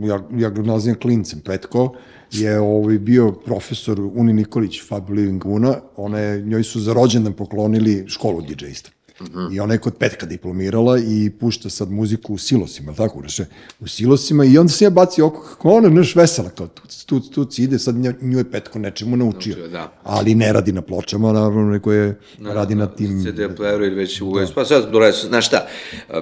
ja, 0.00 0.28
ja 0.36 0.50
ga 0.50 0.62
nazivam 0.62 0.98
klincem, 1.00 1.40
Petko, 1.40 1.94
je 2.32 2.60
ovaj, 2.60 2.98
bio 2.98 3.32
profesor 3.32 4.00
Uni 4.00 4.32
Nikolić, 4.32 4.82
Fab 4.88 5.10
Living 5.10 5.46
Una, 5.46 5.74
ona 5.96 6.18
je, 6.18 6.42
njoj 6.42 6.62
su 6.62 6.80
za 6.80 6.92
rođendan 6.92 7.32
poklonili 7.32 8.04
školu 8.08 8.42
DJ-ista. 8.42 8.90
-hmm. 9.24 9.52
I 9.52 9.60
ona 9.60 9.74
je 9.74 9.78
kod 9.78 9.94
Petka 9.98 10.26
diplomirala 10.26 10.98
i 10.98 11.30
pušta 11.40 11.70
sad 11.70 11.90
muziku 11.90 12.34
u 12.34 12.38
silosima, 12.38 12.94
tako 12.94 13.18
ureše, 13.18 13.46
u 13.80 13.88
silosima 13.88 14.44
i 14.44 14.58
onda 14.58 14.72
se 14.72 14.84
ja 14.84 14.90
bacio 14.90 15.26
oko, 15.26 15.40
kako 15.40 15.70
ona, 15.70 15.88
neš 15.88 16.16
vesela, 16.16 16.50
kao 16.50 16.66
tu, 16.66 16.82
tu, 17.06 17.20
tu, 17.20 17.44
tu 17.44 17.62
ide, 17.62 17.78
sad 17.78 17.94
nju 18.20 18.38
je 18.38 18.50
Petko 18.50 18.78
nečemu 18.78 19.16
naučio. 19.16 19.56
naučio 19.56 19.68
da. 19.68 19.92
Ali 20.02 20.34
ne 20.34 20.52
radi 20.52 20.72
na 20.72 20.82
pločama, 20.82 21.32
naravno, 21.32 21.70
neko 21.70 21.92
je 21.92 22.18
na, 22.38 22.54
radi 22.54 22.74
na 22.74 22.86
tim... 22.86 23.24
CD 23.24 23.38
playeru 23.58 23.86
ili 23.86 23.94
već 23.94 24.20
u 24.20 24.32
da. 24.32 24.46
pa 24.54 24.64
sad, 24.64 24.90
dolazi, 24.90 25.26
znaš 25.26 25.46
šta, 25.46 25.66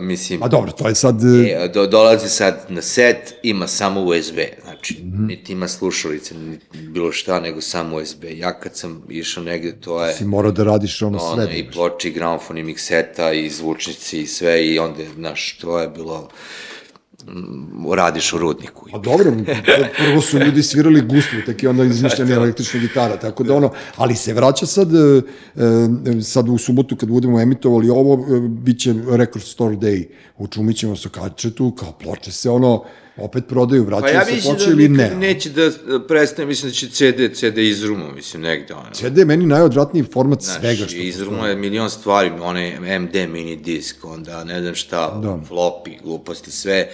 mislim... 0.00 0.42
A 0.42 0.48
dobro, 0.48 0.72
to 0.72 0.88
je 0.88 0.94
sad... 0.94 1.24
E, 1.24 1.70
do, 1.74 1.86
dolazi 1.86 2.28
sad 2.28 2.66
na 2.68 2.82
set, 2.82 3.34
ima 3.42 3.66
samo 3.66 4.04
USB, 4.04 4.38
znači, 4.64 4.94
mm 5.02 5.12
-hmm. 5.12 5.26
niti 5.26 5.52
ima 5.52 5.68
slušalice, 5.68 6.34
niti 6.34 6.78
bilo 6.78 7.12
šta, 7.12 7.40
nego 7.40 7.60
samo 7.60 7.96
USB. 7.96 8.24
Ja 8.24 8.60
kad 8.60 8.76
sam 8.76 9.02
išao 9.08 9.44
negde, 9.44 9.72
to 9.80 10.04
je... 10.04 10.14
Si 10.14 10.24
morao 10.24 10.52
da 10.52 10.64
radiš 10.64 11.02
ono, 11.02 11.18
ono 11.18 11.46
sve. 11.46 11.58
I 11.58 11.70
ploči, 11.70 12.10
gramofon, 12.10 12.58
i 12.58 12.64
mix 12.64 12.87
seta 12.88 13.32
i 13.32 13.50
zvučnici 13.50 14.20
i 14.20 14.26
sve 14.26 14.66
i 14.66 14.78
onda, 14.78 15.02
znaš, 15.14 15.58
to 15.58 15.78
je 15.78 15.88
bilo 15.88 16.28
mm, 17.26 17.92
radiš 17.92 18.32
u 18.32 18.38
rudniku. 18.38 18.86
A 18.94 18.98
dobro, 18.98 19.32
prvo 19.98 20.20
su 20.20 20.38
ljudi 20.38 20.62
svirali 20.62 21.00
guslu, 21.00 21.38
tek 21.46 21.62
je 21.62 21.68
onda 21.68 21.84
izmišljena 21.84 22.34
električna 22.40 22.80
gitara, 22.80 23.16
tako 23.16 23.44
da 23.44 23.54
ono, 23.54 23.72
ali 23.96 24.16
se 24.16 24.34
vraća 24.34 24.66
sad, 24.66 24.94
e, 24.94 24.98
e, 24.98 26.22
sad 26.22 26.48
u 26.48 26.58
subotu 26.58 26.96
kad 26.96 27.08
budemo 27.08 27.40
emitovali 27.40 27.90
ovo, 27.90 28.14
e, 28.14 28.40
bit 28.48 28.80
će 28.80 28.94
Record 29.10 29.44
Store 29.44 29.76
Day 29.76 30.06
u 30.38 30.96
su 30.96 31.10
kačetu, 31.10 31.74
kao 31.78 31.92
ploče 31.92 32.32
se 32.32 32.50
ono, 32.50 32.84
opet 33.20 33.44
prodaju, 33.48 33.84
vraćaju 33.84 34.20
pa 34.24 34.30
ja 34.30 34.40
se 34.40 34.42
ploče 34.42 34.64
da 34.64 34.70
ili 34.70 34.88
ne. 34.88 35.10
neće 35.14 35.50
da 35.50 35.70
prestane, 36.08 36.46
mislim 36.46 36.70
da 36.70 36.74
će 36.74 36.88
CD, 36.88 37.34
CD 37.34 37.58
izrumo, 37.58 38.12
mislim, 38.12 38.42
negde. 38.42 38.74
Ono. 38.74 38.90
CD 38.92 39.18
je 39.18 39.24
meni 39.24 39.46
najodvratniji 39.46 40.04
format 40.12 40.42
Znaš, 40.42 40.60
svega 40.60 40.84
što 40.86 40.96
izrumo 40.96 41.46
je 41.46 41.56
milion 41.56 41.90
stvari, 41.90 42.30
one 42.42 42.98
MD 42.98 43.14
mini 43.28 43.56
disk, 43.56 44.04
onda 44.04 44.44
ne 44.44 44.60
znam 44.60 44.74
šta, 44.74 45.18
da. 45.22 45.28
floppy, 45.28 46.02
gluposti, 46.02 46.50
sve, 46.50 46.88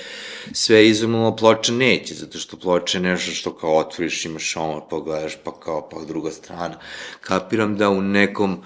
sve 0.52 0.88
izrumo, 0.88 1.36
ploča 1.36 1.72
neće, 1.72 2.14
zato 2.14 2.38
što 2.38 2.56
ploča 2.56 2.98
je 2.98 3.02
nešto 3.02 3.32
što 3.32 3.54
kao 3.54 3.76
otvoriš, 3.78 4.24
imaš 4.24 4.56
ono, 4.56 4.80
pogledaš, 4.80 5.36
pa 5.44 5.52
kao, 5.60 5.88
pa 5.88 5.96
druga 6.08 6.30
strana. 6.30 6.78
Kapiram 7.20 7.76
da 7.76 7.90
u 7.90 8.02
nekom 8.02 8.62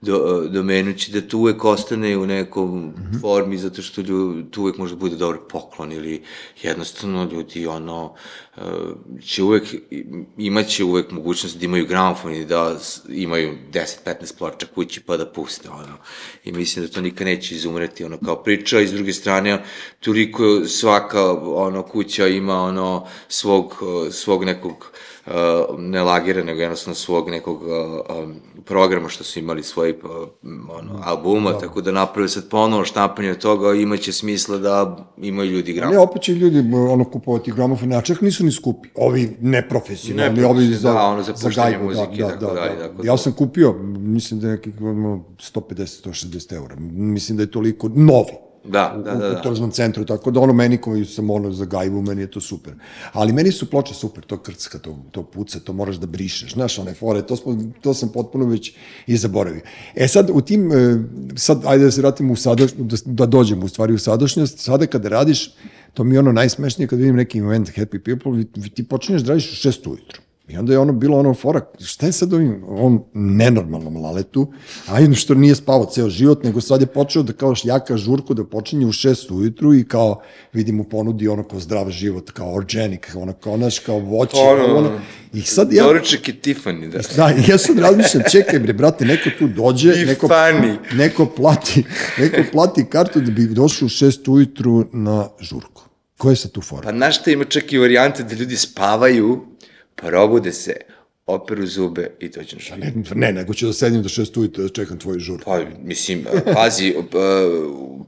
do, 0.00 0.48
domenu 0.48 0.92
će 0.92 1.12
da 1.12 1.28
tu 1.28 1.38
uvek 1.38 1.64
ostane 1.64 2.16
u 2.18 2.26
nekom 2.26 2.78
mm 2.78 2.94
-hmm. 2.96 3.20
formi, 3.20 3.58
zato 3.58 3.82
što 3.82 4.00
ljud, 4.00 4.50
tu 4.50 4.62
uvek 4.62 4.78
može 4.78 4.94
da 4.94 5.00
bude 5.00 5.16
dobar 5.16 5.38
poklon 5.48 5.92
ili 5.92 6.22
jednostavno 6.62 7.28
ljudi 7.32 7.66
ono 7.66 8.04
uh, 8.56 8.62
će 9.24 9.42
uvek, 9.42 9.74
imaće 10.38 10.84
uvek 10.84 11.10
mogućnost 11.10 11.58
da 11.58 11.64
imaju 11.64 11.86
gramofon 11.86 12.34
i 12.34 12.44
da 12.44 12.76
imaju 13.08 13.58
10-15 13.72 14.38
ploča 14.38 14.66
kući 14.74 15.00
pa 15.00 15.16
da 15.16 15.26
puste 15.26 15.70
ono. 15.70 15.96
I 16.44 16.52
mislim 16.52 16.86
da 16.86 16.92
to 16.92 17.00
nikad 17.00 17.26
neće 17.26 17.54
izumreti 17.54 18.04
ono 18.04 18.18
kao 18.18 18.42
priča 18.42 18.80
i 18.80 18.86
s 18.86 18.92
druge 18.92 19.12
strane 19.12 19.64
toliko 20.00 20.64
svaka 20.66 21.32
ono 21.42 21.82
kuća 21.82 22.26
ima 22.26 22.62
ono 22.62 23.06
svog, 23.28 23.82
svog 24.10 24.44
nekog 24.44 24.92
ne 25.78 26.02
lagira, 26.02 26.44
nego 26.44 26.60
jednostavno 26.60 26.94
svog 26.94 27.30
nekog 27.30 27.62
uh, 27.62 27.68
um, 28.18 28.34
programa 28.64 29.08
što 29.08 29.24
su 29.24 29.38
imali 29.38 29.62
svoj 29.62 29.90
uh, 29.90 30.28
ono, 30.78 31.00
albuma, 31.04 31.52
da. 31.52 31.58
tako 31.58 31.80
da 31.80 31.92
naprave 31.92 32.28
sad 32.28 32.48
ponovo 32.48 32.84
štampanje 32.84 33.30
od 33.30 33.38
toga, 33.38 33.74
imaće 33.74 34.12
smisla 34.12 34.58
da 34.58 34.96
imaju 35.18 35.50
ljudi 35.50 35.72
gramofon. 35.72 35.96
Ne, 35.96 36.02
opet 36.02 36.22
će 36.22 36.34
ljudi 36.34 36.74
ono 36.74 37.04
kupovati 37.04 37.52
gramofone, 37.52 37.96
a 37.96 38.00
čak 38.00 38.20
nisu 38.20 38.44
ni 38.44 38.52
skupi. 38.52 38.88
Ovi 38.94 39.36
neprofesionalni, 39.40 40.40
ne, 40.40 40.46
ovi 40.46 40.66
za, 40.66 40.92
da, 40.92 41.02
ono, 41.02 41.22
za, 41.22 41.32
za 41.36 41.50
gajbu, 41.50 41.84
muzike, 41.84 42.22
da, 42.22 42.26
da, 42.26 42.38
tako 42.38 42.54
da, 42.54 42.60
dalje. 42.60 42.76
Da. 42.76 42.88
Tako 42.88 43.06
ja 43.06 43.16
sam 43.16 43.32
kupio, 43.32 43.72
mislim 43.98 44.40
da 44.40 44.46
je 44.46 44.52
nekih 44.56 44.74
150-160 44.74 46.54
eura. 46.54 46.76
Mislim 46.90 47.36
da 47.36 47.42
je 47.42 47.50
toliko 47.50 47.88
novi 47.88 48.49
Da, 48.64 49.00
da, 49.04 49.14
da, 49.14 49.28
da. 49.28 49.38
U 49.38 49.42
tržnom 49.42 49.70
centru, 49.70 50.04
tako 50.04 50.30
da 50.30 50.40
ono 50.40 50.52
meni 50.52 50.76
koji 50.76 51.04
sam 51.04 51.30
ono 51.30 51.52
za 51.52 51.64
gajbu, 51.64 52.02
meni 52.02 52.20
je 52.20 52.30
to 52.30 52.40
super. 52.40 52.74
Ali 53.12 53.32
meni 53.32 53.52
su 53.52 53.70
ploče 53.70 53.94
super, 53.94 54.24
to 54.24 54.36
krcka, 54.36 54.78
to, 54.78 54.98
to 55.10 55.22
puca, 55.22 55.60
to 55.60 55.72
moraš 55.72 55.96
da 55.96 56.06
brišeš, 56.06 56.52
znaš, 56.52 56.78
one 56.78 56.94
fore, 56.94 57.22
to, 57.22 57.36
smo, 57.36 57.56
to 57.80 57.94
sam 57.94 58.08
potpuno 58.08 58.46
već 58.46 58.72
i 59.06 59.16
zaboravio. 59.16 59.60
E 59.94 60.08
sad, 60.08 60.30
u 60.32 60.40
tim, 60.40 60.72
e, 60.72 61.02
sad, 61.36 61.62
ajde 61.66 61.84
da 61.84 61.90
se 61.90 62.00
vratimo 62.00 62.32
u 62.32 62.36
sadašnjost, 62.36 63.06
da, 63.06 63.12
da 63.12 63.26
dođemo 63.26 63.64
u 63.64 63.68
stvari 63.68 63.94
u 63.94 63.98
sadašnjost, 63.98 64.58
sada 64.58 64.86
kada 64.86 65.08
radiš, 65.08 65.50
to 65.94 66.04
mi 66.04 66.14
je 66.14 66.18
ono 66.18 66.32
najsmešnije 66.32 66.88
kad 66.88 66.98
vidim 66.98 67.16
neki 67.16 67.38
event 67.38 67.68
Happy 67.68 67.98
People, 68.04 68.44
ti 68.74 68.88
počinješ 68.88 69.22
da 69.22 69.28
radiš 69.28 69.52
u 69.52 69.56
šest 69.56 69.86
ujutru. 69.86 70.20
I 70.52 70.56
onda 70.56 70.72
je 70.72 70.78
ono 70.78 70.92
bilo 70.92 71.18
ono 71.18 71.34
fora, 71.34 71.60
šta 71.84 72.06
je 72.06 72.12
sad 72.12 72.32
ovim, 72.32 72.64
ovom 72.68 73.04
nenormalnom 73.14 73.96
laletu, 73.96 74.52
a 74.88 75.00
jedno 75.00 75.16
što 75.16 75.34
nije 75.34 75.54
spavao 75.54 75.86
ceo 75.86 76.08
život, 76.08 76.44
nego 76.44 76.60
sad 76.60 76.80
je 76.80 76.86
počeo 76.86 77.22
da 77.22 77.32
kao 77.32 77.54
šljaka 77.54 77.96
žurku 77.96 78.34
da 78.34 78.44
počinje 78.44 78.86
u 78.86 78.92
šest 78.92 79.30
ujutru 79.30 79.74
i 79.74 79.84
kao 79.84 80.20
vidim 80.52 80.80
u 80.80 80.84
ponudi 80.84 81.28
ono 81.28 81.42
kao 81.42 81.60
zdrav 81.60 81.90
život, 81.90 82.30
kao 82.30 82.54
organic, 82.54 83.14
ono 83.14 83.32
kao 83.32 83.56
naš, 83.56 83.78
kao 83.78 83.98
voće, 83.98 84.36
Ono, 84.36 84.76
ono, 84.76 85.00
I 85.32 85.42
sad 85.42 85.72
ja, 85.72 85.84
Doručak 85.84 86.28
je 86.28 86.34
Tiffany, 86.34 86.90
da. 86.90 86.98
da, 87.16 87.34
i 87.34 87.50
ja 87.50 87.58
sad 87.58 87.78
razmišljam, 87.78 88.22
čekaj 88.32 88.58
bre, 88.58 88.72
brate, 88.72 89.04
neko 89.04 89.30
tu 89.38 89.48
dođe, 89.48 89.88
neko, 90.06 90.28
neko 90.94 91.26
plati, 91.26 91.84
neko 92.18 92.42
plati 92.52 92.86
kartu 92.90 93.20
da 93.20 93.30
bi 93.30 93.46
došao 93.46 93.86
u 93.86 93.88
šest 93.88 94.28
ujutru 94.28 94.84
na 94.92 95.28
žurku. 95.40 95.82
Ko 96.18 96.30
je 96.30 96.36
sad 96.36 96.50
tu 96.52 96.60
fora? 96.60 96.82
Pa 96.82 96.96
znaš 96.96 97.20
šta 97.20 97.30
ima 97.30 97.44
čak 97.44 97.72
i 97.72 97.78
varijante 97.78 98.22
da 98.22 98.34
ljudi 98.34 98.56
spavaju, 98.56 99.49
probude 100.00 100.52
se, 100.52 100.76
operu 101.26 101.66
zube 101.66 102.10
i 102.20 102.28
dođu 102.28 102.56
na 102.56 102.62
žurku. 102.62 103.14
Ne, 103.14 103.26
ne, 103.26 103.32
nego 103.32 103.54
ću 103.54 103.66
da 103.66 103.72
sedim 103.72 104.02
do 104.02 104.08
šest 104.08 104.36
ujutru 104.36 104.62
da 104.62 104.68
čekam 104.68 104.98
tvoju 104.98 105.20
žurku. 105.20 105.44
Pa, 105.44 105.60
mislim, 105.82 106.24
pazi, 106.54 106.88
e, 106.88 106.94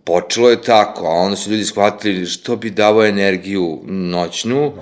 počelo 0.05 0.51
je 0.51 0.63
tako, 0.63 1.07
a 1.07 1.11
onda 1.11 1.37
su 1.37 1.51
ljudi 1.51 1.65
shvatili 1.65 2.27
što 2.27 2.57
bi 2.57 2.71
davao 2.71 3.07
energiju 3.07 3.81
noćnu, 3.87 4.73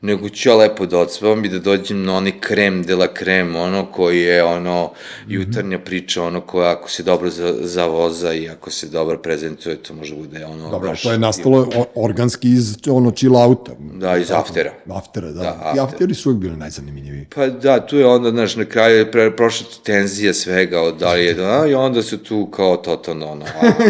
nego 0.00 0.28
ću 0.28 0.48
ja 0.48 0.56
lepo 0.56 0.86
da 0.86 0.98
odspavam 0.98 1.44
i 1.44 1.48
da 1.48 1.58
dođem 1.58 2.02
na 2.04 2.14
onaj 2.16 2.32
krem 2.40 2.82
de 2.82 2.96
la 2.96 3.06
krem, 3.06 3.56
ono 3.56 3.86
koji 3.86 4.20
je 4.20 4.44
ono 4.44 4.90
jutarnja 5.28 5.78
priča, 5.78 6.22
ono 6.22 6.40
koja 6.40 6.70
ako 6.70 6.90
se 6.90 7.02
dobro 7.02 7.30
za, 7.30 7.54
zavoza 7.60 8.32
i 8.32 8.48
ako 8.48 8.70
se 8.70 8.86
dobro 8.86 9.18
prezentuje, 9.18 9.76
to 9.76 9.94
može 9.94 10.14
bude 10.14 10.44
ono... 10.44 10.70
Dobro, 10.70 10.88
baš- 10.88 11.02
to 11.02 11.12
je 11.12 11.18
nastalo 11.18 11.68
organski 11.94 12.48
iz 12.48 12.76
ono 12.88 13.10
chill 13.10 13.36
outa. 13.36 13.72
Da, 13.94 14.16
iz 14.16 14.30
aftera. 14.30 14.72
Aftera, 14.90 15.26
da. 15.26 15.32
Da, 15.32 15.42
da 15.42 15.58
after. 15.64 15.82
afteri 15.82 16.14
su 16.14 16.28
uvijek 16.30 16.40
bili 16.40 16.56
najzanimljiviji. 16.56 17.26
Pa 17.34 17.46
da, 17.46 17.86
tu 17.86 17.96
je 17.98 18.06
onda, 18.06 18.30
znaš, 18.30 18.56
na 18.56 18.64
kraju 18.64 18.98
je 18.98 19.10
pre, 19.12 19.36
prošla 19.36 19.66
tenzija 19.84 20.34
svega, 20.34 20.80
od 20.82 20.96
da 20.98 21.12
li 21.12 21.24
je, 21.24 21.36
a, 21.44 21.66
i 21.66 21.74
onda 21.74 22.02
su 22.02 22.18
tu 22.18 22.46
kao 22.46 22.76
totalno, 22.76 23.26
ono, 23.26 23.44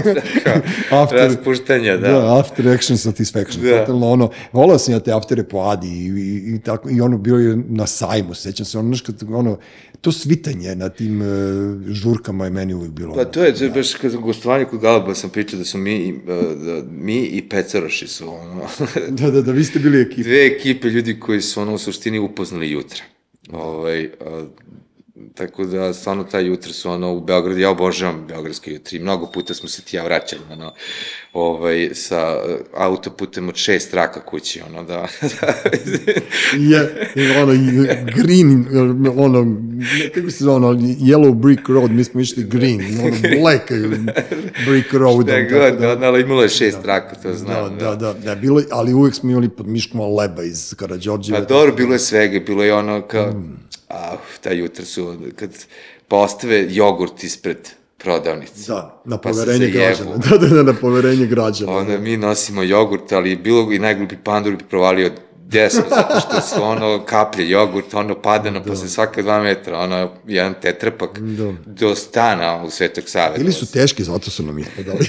After- 0.90 1.16
raspuštanja, 1.26 1.96
da. 1.96 2.08
Da, 2.08 2.38
after 2.38 2.68
action 2.68 2.98
satisfaction. 2.98 3.64
Da. 3.64 3.70
Da. 3.70 3.78
Totalno 3.78 4.10
ono, 4.10 4.30
volao 4.52 4.78
sam 4.78 4.94
ja 4.94 5.00
te 5.00 5.12
aftere 5.12 5.42
po 5.44 5.58
Adi 5.60 5.95
i, 5.96 6.06
i, 6.06 6.54
i, 6.54 6.60
tako, 6.60 6.90
i 6.90 7.00
ono 7.00 7.18
bio 7.18 7.36
je 7.36 7.56
na 7.68 7.86
sajmu, 7.86 8.34
sećam 8.34 8.66
se, 8.66 8.78
ono, 8.78 8.88
znaš, 8.88 9.00
kad, 9.00 9.22
ono, 9.28 9.58
to 10.00 10.12
svitanje 10.12 10.74
na 10.74 10.88
tim 10.88 11.20
uh, 11.20 11.26
žurkama 11.88 12.44
je 12.44 12.50
meni 12.50 12.74
uvijek 12.74 12.92
bilo. 12.92 13.14
Pa 13.14 13.24
to 13.24 13.44
je, 13.44 13.54
je 13.60 13.70
baš 13.70 13.94
kad 13.94 14.12
sam 14.12 14.20
gostovanje 14.22 14.64
kod 14.64 14.80
Galaba 14.80 15.14
sam 15.14 15.30
pričao 15.30 15.58
da 15.58 15.64
su 15.64 15.78
mi, 15.78 15.94
i, 15.94 16.08
e, 16.08 16.54
da, 16.64 16.82
mi 16.90 17.24
i 17.24 17.48
Pecaroši 17.48 18.06
su, 18.08 18.28
ono, 18.28 18.62
Da, 19.18 19.30
da, 19.30 19.42
da, 19.42 19.52
vi 19.52 19.64
ste 19.64 19.78
bili 19.78 20.00
ekipa. 20.00 20.22
dve 20.22 20.46
ekipe 20.46 20.88
ljudi 20.88 21.20
koji 21.20 21.40
su, 21.40 21.60
ono, 21.60 21.74
u 21.74 21.78
suštini 21.78 22.18
upoznali 22.18 22.70
jutra. 22.70 23.02
Ovaj, 23.52 24.04
a, 24.04 24.46
tako 25.34 25.64
da, 25.64 25.94
stvarno, 25.94 26.24
taj 26.24 26.46
jutra 26.46 26.72
su, 26.72 26.90
ono, 26.90 27.12
u 27.12 27.20
Beogradu, 27.20 27.60
ja 27.60 27.70
obožavam 27.70 28.26
beogradske 28.28 28.72
jutra 28.72 28.98
i 28.98 29.00
mnogo 29.00 29.30
puta 29.32 29.54
smo 29.54 29.68
se 29.68 29.82
ti 29.82 29.96
ja 29.96 30.04
vraćali, 30.04 30.42
ono, 30.52 30.72
ovaj, 31.36 31.90
sa 31.94 32.16
e, 32.16 32.56
autoputem 32.74 33.48
od 33.48 33.56
šest 33.56 33.90
traka 33.90 34.20
kući, 34.20 34.60
ono, 34.68 34.82
da, 34.84 35.06
da, 35.40 35.46
je, 36.70 37.10
ono, 37.42 37.52
green, 38.16 38.66
ono, 39.16 39.56
kako 40.14 40.30
se 40.30 40.44
zove, 40.44 40.56
ono, 40.56 40.72
yellow 40.80 41.34
brick 41.34 41.68
road, 41.68 41.90
mi 41.90 42.04
smo 42.04 42.20
išli 42.20 42.44
green, 42.44 42.80
ono, 43.00 43.40
black 43.40 43.70
brick 44.66 44.92
road. 44.92 45.26
da, 45.26 45.42
god, 45.42 45.80
da, 45.80 45.94
da, 45.94 46.06
ali 46.06 46.22
imalo 46.22 46.42
je 46.42 46.48
šest 46.48 46.82
traka, 46.82 47.16
to 47.16 47.28
Da, 47.28 47.34
znam, 47.34 47.78
da, 47.78 47.94
da, 47.94 48.12
da, 48.12 48.34
bilo, 48.34 48.62
ali 48.70 48.94
uvek 48.94 49.14
smo 49.14 49.30
imali 49.30 49.48
pod 49.48 49.66
miškom 49.66 50.16
leba 50.16 50.42
iz 50.42 50.74
Karadžorđeva. 50.76 51.38
Pa 51.38 51.44
dobro, 51.44 51.72
bilo 51.72 51.92
je 51.92 51.98
svega, 51.98 52.40
bilo 52.46 52.64
je 52.64 52.74
ono 52.74 53.02
kao, 53.02 53.30
mm. 53.30 53.56
a, 53.88 54.16
taj 54.40 54.58
jutra 54.58 54.84
su, 54.84 55.16
kad 55.36 55.50
postave 56.08 56.66
jogurt 56.70 57.24
ispred 57.24 57.58
prodavnice. 58.06 58.68
Da, 58.68 59.02
na 59.04 59.16
Pa 59.16 59.28
poverenje 59.30 59.58
zajebu. 59.58 59.78
građana. 59.78 60.16
Da, 60.30 60.38
da, 60.38 60.48
da, 60.48 60.62
na 60.62 60.74
poverenje 60.74 61.26
građana. 61.26 61.72
Onda 61.72 61.98
mi 61.98 62.16
nosimo 62.16 62.62
jogurt, 62.62 63.12
ali 63.12 63.36
bilo 63.36 63.72
i 63.72 63.78
najglupi 63.78 64.16
pandur 64.16 64.56
bi 64.56 64.64
provalio 64.64 65.10
desno, 65.46 65.82
zato 65.96 66.20
što 66.20 66.40
su 66.40 66.62
ono 66.62 67.04
kaplje 67.04 67.50
jogurt, 67.50 67.94
ono 67.94 68.14
padano 68.16 68.60
da. 68.60 68.64
posle 68.64 68.88
svaka 68.88 69.22
dva 69.22 69.42
metra, 69.42 69.78
ono 69.78 70.10
jedan 70.26 70.54
tetrapak 70.62 71.18
Da. 71.18 71.52
do 71.66 71.94
stana 71.94 72.62
u 72.64 72.70
Svetog 72.70 73.04
Save. 73.06 73.34
Ili 73.38 73.52
su 73.52 73.66
teški, 73.66 74.04
zato 74.04 74.30
su 74.30 74.42
nam 74.42 74.58
ispadali. 74.58 74.98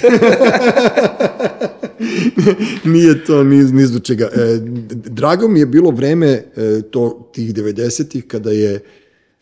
Nije 2.84 3.24
to 3.24 3.44
ni, 3.44 3.56
ni 3.56 3.86
zbog 3.86 4.02
čega. 4.02 4.24
E, 4.26 4.58
drago 4.90 5.48
mi 5.48 5.60
je 5.60 5.66
bilo 5.66 5.90
vreme 5.90 6.26
e, 6.26 6.42
to, 6.90 7.30
tih 7.34 7.54
90-ih 7.54 8.26
kada 8.26 8.50
je 8.50 8.80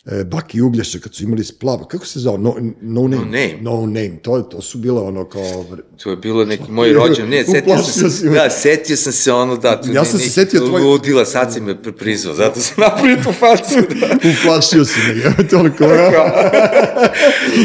e, 0.09 0.25
Baki 0.25 0.61
Uglješa, 0.61 0.99
kad 0.99 1.15
su 1.15 1.25
imali 1.25 1.45
splava, 1.45 1.85
kako 1.85 2.07
se 2.07 2.21
zvao? 2.21 2.37
No, 2.37 2.55
no 2.83 3.03
name. 3.03 3.17
No 3.17 3.25
Name. 3.25 3.59
No 3.63 3.81
name. 3.81 4.19
To, 4.19 4.41
to 4.41 4.63
su 4.63 4.79
bile 4.79 5.01
ono 5.01 5.25
kao... 5.25 5.65
To 5.97 6.11
je 6.11 6.17
bilo 6.17 6.45
neki 6.45 6.71
moj 6.71 6.93
rođen, 6.93 7.29
ne, 7.29 7.45
setio 7.53 7.79
sam 7.79 8.11
se, 8.11 8.29
da, 8.29 8.51
setio 8.53 8.97
sam 8.97 9.13
se 9.13 9.33
ono, 9.33 9.57
da, 9.57 9.81
tu 9.81 9.89
Ja 9.89 9.95
ne- 9.95 9.99
sam 10.01 10.13
se 10.13 10.17
neki 10.19 10.31
setio 10.31 10.61
tvoj- 10.61 10.83
Ludila, 10.83 11.25
sad 11.25 11.53
si 11.53 11.61
me 11.61 11.75
pri- 11.75 11.93
prizvao, 11.93 12.35
zato 12.35 12.61
sam 12.61 12.75
napravio 12.79 13.17
tu 13.17 13.33
facu, 13.33 13.75
da. 14.01 14.07
Uplašio 14.33 14.85
si 14.85 14.99
me, 15.01 15.15
je, 15.15 15.49
to 15.49 15.59
ono 15.59 15.71
kao... 15.71 15.89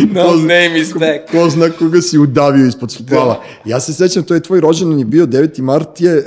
No 0.07 0.23
Ko- 0.25 0.35
name 0.37 0.75
is 0.75 0.93
back. 0.93 1.31
Ko 1.31 1.49
zna 1.49 1.69
koga 1.69 2.01
si 2.01 2.17
udavio 2.17 2.67
ispod 2.67 2.91
splava. 2.91 3.43
Ja 3.65 3.79
se 3.79 3.93
sećam, 3.93 4.23
to 4.23 4.33
je 4.33 4.39
tvoj 4.41 4.59
rođendan 4.59 4.99
je 4.99 5.05
bio 5.05 5.25
9. 5.25 5.61
mart 5.61 6.01
je, 6.01 6.11
e, 6.11 6.23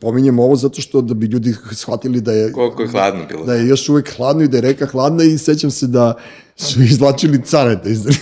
pominjem 0.00 0.38
ovo 0.38 0.56
zato 0.56 0.80
što 0.80 1.00
da 1.00 1.14
bi 1.14 1.26
ljudi 1.26 1.54
shvatili 1.72 2.20
da 2.20 2.32
je, 2.32 2.52
Koliko 2.52 2.82
je 2.82 2.88
hladno 2.88 3.24
bilo. 3.26 3.44
da 3.44 3.54
je 3.54 3.68
još 3.68 3.88
uvek 3.88 4.16
hladno 4.16 4.44
i 4.44 4.48
da 4.48 4.56
je 4.56 4.62
reka 4.62 4.86
hladna 4.86 5.24
i 5.24 5.31
sećam 5.38 5.70
se 5.70 5.86
da 5.86 6.14
su 6.56 6.82
izlačili 6.82 7.42
careta 7.42 7.88
iz 7.88 8.06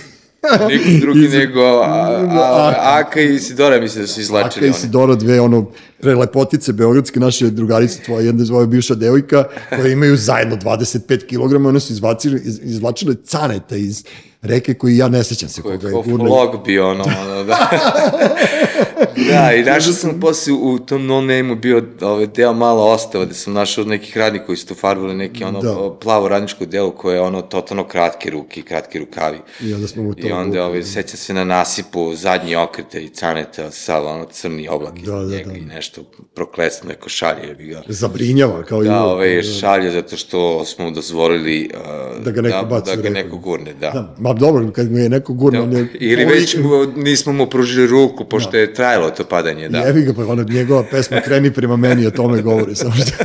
Niko 0.69 0.83
drugi 1.01 1.19
iz- 1.21 1.33
nego 1.33 1.61
a, 1.61 1.85
a, 2.31 2.73
Aka 2.99 3.21
i 3.21 3.39
Sidora 3.39 3.79
mislim 3.79 4.03
da 4.03 4.07
su 4.07 4.21
izlačili 4.21 4.49
Aka 4.59 4.65
i 4.67 4.69
one. 4.69 4.79
Sidora, 4.79 5.15
dve 5.15 5.41
ono 5.41 5.71
prelepotice 5.99 6.73
beogradske 6.73 7.19
naše 7.19 7.45
drugarice, 7.45 7.99
tvoja 7.99 8.21
jedna 8.21 8.45
tvoja 8.45 8.65
bivša 8.65 8.95
devojka, 8.95 9.43
koje 9.69 9.91
imaju 9.91 10.17
zajedno 10.17 10.55
25 10.55 11.25
kg, 11.27 11.65
one 11.65 11.79
su 11.79 11.93
izvacili, 11.93 12.41
iz, 12.45 12.59
izvlačile 12.63 13.15
caneta 13.25 13.75
iz 13.75 14.03
reke 14.41 14.73
koji 14.73 14.97
ja 14.97 15.09
ne 15.09 15.23
sećam 15.23 15.49
se 15.49 15.61
Ko 15.61 15.71
je 15.71 15.77
koga 15.77 15.87
je 15.89 16.03
gurno. 16.03 16.23
vlog 16.25 16.65
bio, 16.65 16.89
ono, 16.89 17.03
ono, 17.21 17.43
da. 17.43 17.69
da, 19.17 19.53
i 19.53 19.63
našao 19.63 19.93
sam 19.93 20.19
posle 20.19 20.53
u 20.53 20.79
tom 20.79 21.05
no 21.05 21.21
name-u 21.21 21.55
bio 21.55 21.83
ovaj, 22.01 22.27
deo 22.27 22.53
malo 22.53 22.83
ostava, 22.85 23.25
gde 23.25 23.33
sam 23.33 23.53
našao 23.53 23.83
nekih 23.85 24.17
radnika 24.17 24.45
koji 24.45 24.57
su 24.57 24.67
to 24.67 24.75
farbali 24.75 25.13
neki 25.15 25.43
ono 25.43 25.61
Da. 25.61 25.95
plavo 25.95 26.27
radničko 26.27 26.65
delo 26.65 26.91
koje 26.91 27.15
je 27.15 27.21
ono 27.21 27.41
totalno 27.41 27.83
kratke 27.83 28.29
ruke 28.29 28.59
i 28.59 28.63
kratki 28.63 28.99
rukavi. 28.99 29.37
I 29.61 29.73
onda 29.73 29.87
smo 29.87 30.03
mu 30.03 30.13
to... 30.13 30.27
I 30.27 30.31
onda 30.31 30.65
ovaj, 30.65 30.83
seća 30.83 31.17
se 31.17 31.33
na 31.33 31.43
nasipu 31.43 32.15
zadnji 32.15 32.55
okrete 32.55 33.03
i 33.03 33.09
caneta, 33.09 33.71
sav 33.71 34.05
ono 34.07 34.25
crni 34.25 34.67
oblak 34.67 34.93
Da, 34.95 35.11
da, 35.13 35.25
njega 35.27 35.51
da. 35.51 35.57
i 35.57 35.61
nešto 35.61 36.01
proklesno 36.35 36.89
neko 36.89 37.09
šalje 37.09 37.55
ga. 37.61 37.81
Zabrinjava, 37.87 38.63
kao 38.63 38.83
i 38.83 38.85
Da, 38.85 39.03
ovaj, 39.03 39.41
šalje 39.43 39.91
zato 39.91 40.17
što 40.17 40.65
smo 40.65 40.91
dozvolili 40.91 41.69
uh, 41.73 42.23
Da 42.23 42.31
ga 42.31 42.41
neko 42.41 42.57
da, 42.57 42.63
baci 42.63 42.85
da 42.87 42.99
u 42.99 43.03
ga 43.03 43.09
neko 43.09 43.37
gurne, 43.37 43.73
da. 43.73 43.89
Da, 43.89 44.15
ma 44.19 44.33
dobro, 44.33 44.71
kad 44.71 44.91
mu 44.91 44.97
je 44.97 45.09
neko 45.09 45.33
gurno... 45.33 45.63
on 45.63 45.73
je- 45.73 45.87
Ili 45.93 46.25
već 46.25 46.55
mu, 46.55 46.69
nismo 46.95 47.33
mu 47.33 47.47
pružili 47.47 47.87
ruku, 47.87 48.25
pošto 48.25 48.57
je 48.57 48.73
trajalo 48.73 49.09
to 49.11 49.23
padanje, 49.23 49.69
da. 49.69 49.77
Jebi 49.77 50.01
ga, 50.01 50.13
pa 50.13 50.25
ona 50.25 50.43
njegova 50.43 50.83
pesma 50.91 51.21
Kreni 51.21 51.51
prema 51.51 51.77
meni, 51.77 52.05
o 52.07 52.11
tome 52.11 52.41
govori, 52.41 52.75
samo 52.75 52.91
što, 52.91 53.23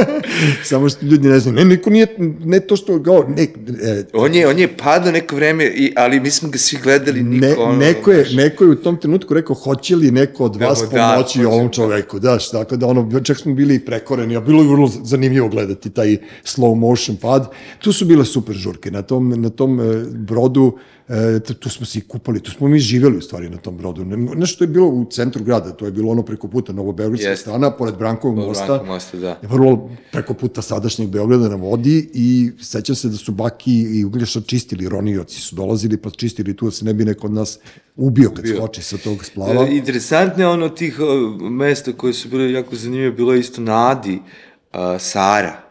samo 0.70 0.88
što 0.88 1.06
ljudi 1.06 1.28
ne 1.28 1.38
znaju. 1.38 1.56
Ne, 1.56 1.64
niko 1.64 1.90
nije, 1.90 2.06
ne 2.44 2.60
to 2.60 2.76
što, 2.76 3.02
kao, 3.02 3.24
ne, 3.36 3.42
e, 3.42 4.04
On 4.12 4.34
je, 4.34 4.48
on 4.48 4.58
je 4.58 4.76
padao 4.76 5.12
neko 5.12 5.36
vreme, 5.36 5.64
i, 5.64 5.92
ali 5.96 6.20
mi 6.20 6.30
smo 6.30 6.48
ga 6.48 6.58
svi 6.58 6.78
gledali, 6.82 7.22
niko, 7.22 7.46
ne, 7.46 7.56
ono, 7.58 7.76
neko, 7.76 8.12
je, 8.12 8.26
neko 8.34 8.64
je 8.64 8.70
u 8.70 8.74
tom 8.74 8.96
trenutku 8.96 9.34
rekao, 9.34 9.56
hoće 9.56 9.96
li 9.96 10.10
neko 10.10 10.44
od 10.44 10.56
Da 10.56 10.66
vas 10.66 10.82
mu 10.82 10.88
da, 10.92 11.12
pomoći 11.12 11.38
hoće, 11.38 11.48
ovom 11.48 11.66
da. 11.66 11.72
čoveku, 11.72 12.18
da, 12.18 12.38
tako 12.52 12.76
da 12.76 12.86
ono, 12.86 13.20
čak 13.20 13.38
smo 13.38 13.54
bili 13.54 13.74
i 13.74 13.84
prekoreni, 13.84 14.36
a 14.36 14.40
bilo 14.40 14.62
je 14.62 14.68
vrlo 14.68 14.90
zanimljivo 15.02 15.48
gledati 15.48 15.90
taj 15.90 16.16
slow 16.44 16.74
motion 16.74 17.16
pad. 17.16 17.50
Tu 17.78 17.92
su 17.92 18.04
bile 18.04 18.24
super 18.24 18.54
žurke, 18.54 18.90
na 18.90 19.02
tom, 19.02 19.28
na 19.30 19.50
tom 19.50 19.80
e, 19.80 20.04
brodu, 20.14 20.78
e, 21.08 21.40
tu- 21.40 21.70
smo 21.70 21.86
se 21.86 21.98
i 21.98 22.02
kupali, 22.02 22.40
tu 22.40 22.50
smo 22.50 22.68
mi 22.68 22.78
živjeli 22.78 23.16
u 23.16 23.20
stvari 23.20 23.48
na 23.50 23.56
tom 23.56 23.76
brodu. 23.76 24.04
Ne- 24.04 24.16
Nešto 24.16 24.46
što 24.46 24.64
je 24.64 24.68
bilo 24.68 24.86
u 24.86 25.06
centru 25.06 25.44
grada, 25.44 25.70
to 25.70 25.84
je 25.84 25.92
bilo 25.92 26.10
ono 26.10 26.22
preko 26.22 26.48
puta 26.48 26.72
Novobeogradska 26.72 27.28
Jeste. 27.28 27.42
strana, 27.42 27.70
pored 27.70 27.94
Brankovog 27.96 28.36
mosta. 28.38 28.64
Brankovog 28.64 28.86
mosta, 28.86 29.16
da. 29.16 29.38
Vrlo 29.42 29.90
preko 30.12 30.34
puta 30.34 30.62
sadašnjeg 30.62 31.08
Beograda 31.08 31.48
na 31.48 31.56
vodi 31.56 32.10
i 32.14 32.28
sećam 32.60 32.94
se 32.94 33.08
da 33.08 33.16
su 33.16 33.32
Baki 33.32 33.72
i 33.74 34.04
Uglješa 34.04 34.40
čistili, 34.40 34.88
ronioci 34.88 35.40
su 35.40 35.56
dolazili 35.56 35.96
pa 35.96 36.10
čistili 36.10 36.56
tu 36.56 36.64
da 36.64 36.70
se 36.70 36.84
ne 36.84 36.94
bi 36.94 37.04
neko 37.04 37.26
od 37.26 37.32
nas 37.32 37.58
ubio 37.96 38.30
kad 38.30 38.38
Ubio. 38.38 38.56
skoči 38.56 38.82
sa 38.82 38.96
tog 38.96 39.24
splava. 39.24 39.64
E, 39.64 39.76
interesantno 39.76 40.42
je 40.42 40.48
ono 40.48 40.68
tih 40.68 40.98
mesta 41.40 41.92
koje 41.92 42.12
su 42.12 42.28
bile 42.28 42.52
jako 42.52 42.76
zanimljive, 42.76 43.10
bilo 43.12 43.34
je 43.34 43.40
isto 43.40 43.60
na 43.60 43.90
Adi, 43.90 44.14
uh, 44.14 44.78
Sara. 45.00 45.67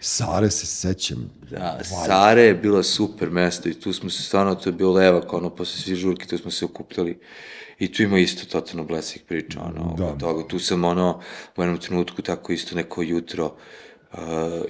Sare 0.00 0.50
se 0.50 0.66
sećam. 0.66 1.30
Da, 1.50 1.80
Sara 2.06 2.40
je 2.40 2.54
bila 2.54 2.82
super 2.82 3.30
mesto 3.30 3.68
i 3.68 3.74
tu 3.74 3.92
smo 3.92 4.10
se 4.10 4.22
stvarno, 4.22 4.54
to 4.54 4.68
je 4.68 4.72
bio 4.72 4.92
levak, 4.92 5.32
ono, 5.32 5.50
posle 5.50 5.80
svi 5.80 5.96
žurki, 5.96 6.28
tu 6.28 6.38
smo 6.38 6.50
se 6.50 6.64
okupljali. 6.64 7.18
I 7.78 7.92
tu 7.92 8.02
ima 8.02 8.18
isto 8.18 8.46
totalno 8.46 8.84
blesih 8.84 9.22
priča, 9.28 9.60
ono, 9.60 9.94
Da. 9.98 10.18
toga. 10.18 10.48
Tu 10.48 10.58
sam, 10.58 10.84
ono, 10.84 11.20
u 11.56 11.62
jednom 11.62 11.78
trenutku 11.78 12.22
tako 12.22 12.52
isto 12.52 12.76
neko 12.76 13.02
jutro, 13.02 13.56
uh, 14.12 14.18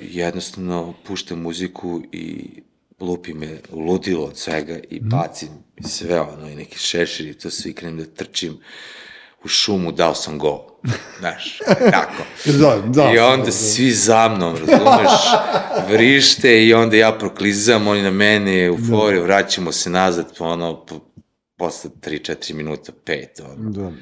jednostavno 0.00 0.94
puštam 1.06 1.40
muziku 1.40 2.02
i 2.12 2.50
lupi 3.00 3.34
me 3.34 3.60
ludilo 3.72 4.24
od 4.24 4.36
svega 4.36 4.78
i 4.90 5.00
bacim 5.00 5.48
sve 5.84 6.20
ono 6.20 6.48
i 6.48 6.54
neki 6.54 6.78
šešir 6.78 7.26
i 7.26 7.34
to 7.34 7.50
sve 7.50 7.70
i 7.70 7.74
krenem 7.74 7.98
da 7.98 8.04
trčim 8.04 8.58
u 9.44 9.48
šumu, 9.48 9.92
dao 9.92 10.14
sam 10.14 10.38
go. 10.38 10.68
Znaš, 11.18 11.58
tako. 11.90 12.22
Da, 12.44 12.82
da. 12.86 13.12
I 13.14 13.18
onda 13.18 13.52
svi 13.52 13.90
za 13.90 14.28
mnom, 14.28 14.56
razumeš, 14.56 15.10
vrište 15.88 16.64
i 16.64 16.74
onda 16.74 16.96
ja 16.96 17.12
proklizam, 17.12 17.88
oni 17.88 18.02
na 18.02 18.10
mene, 18.10 18.64
euforija, 18.64 19.22
vraćamo 19.22 19.72
se 19.72 19.90
nazad, 19.90 20.26
ono, 20.38 20.86
po, 20.86 21.00
posle 21.56 21.90
3-4 22.00 22.54
minuta, 22.54 22.92
5, 23.06 23.26
ono. 23.44 23.70
Da. 23.70 23.92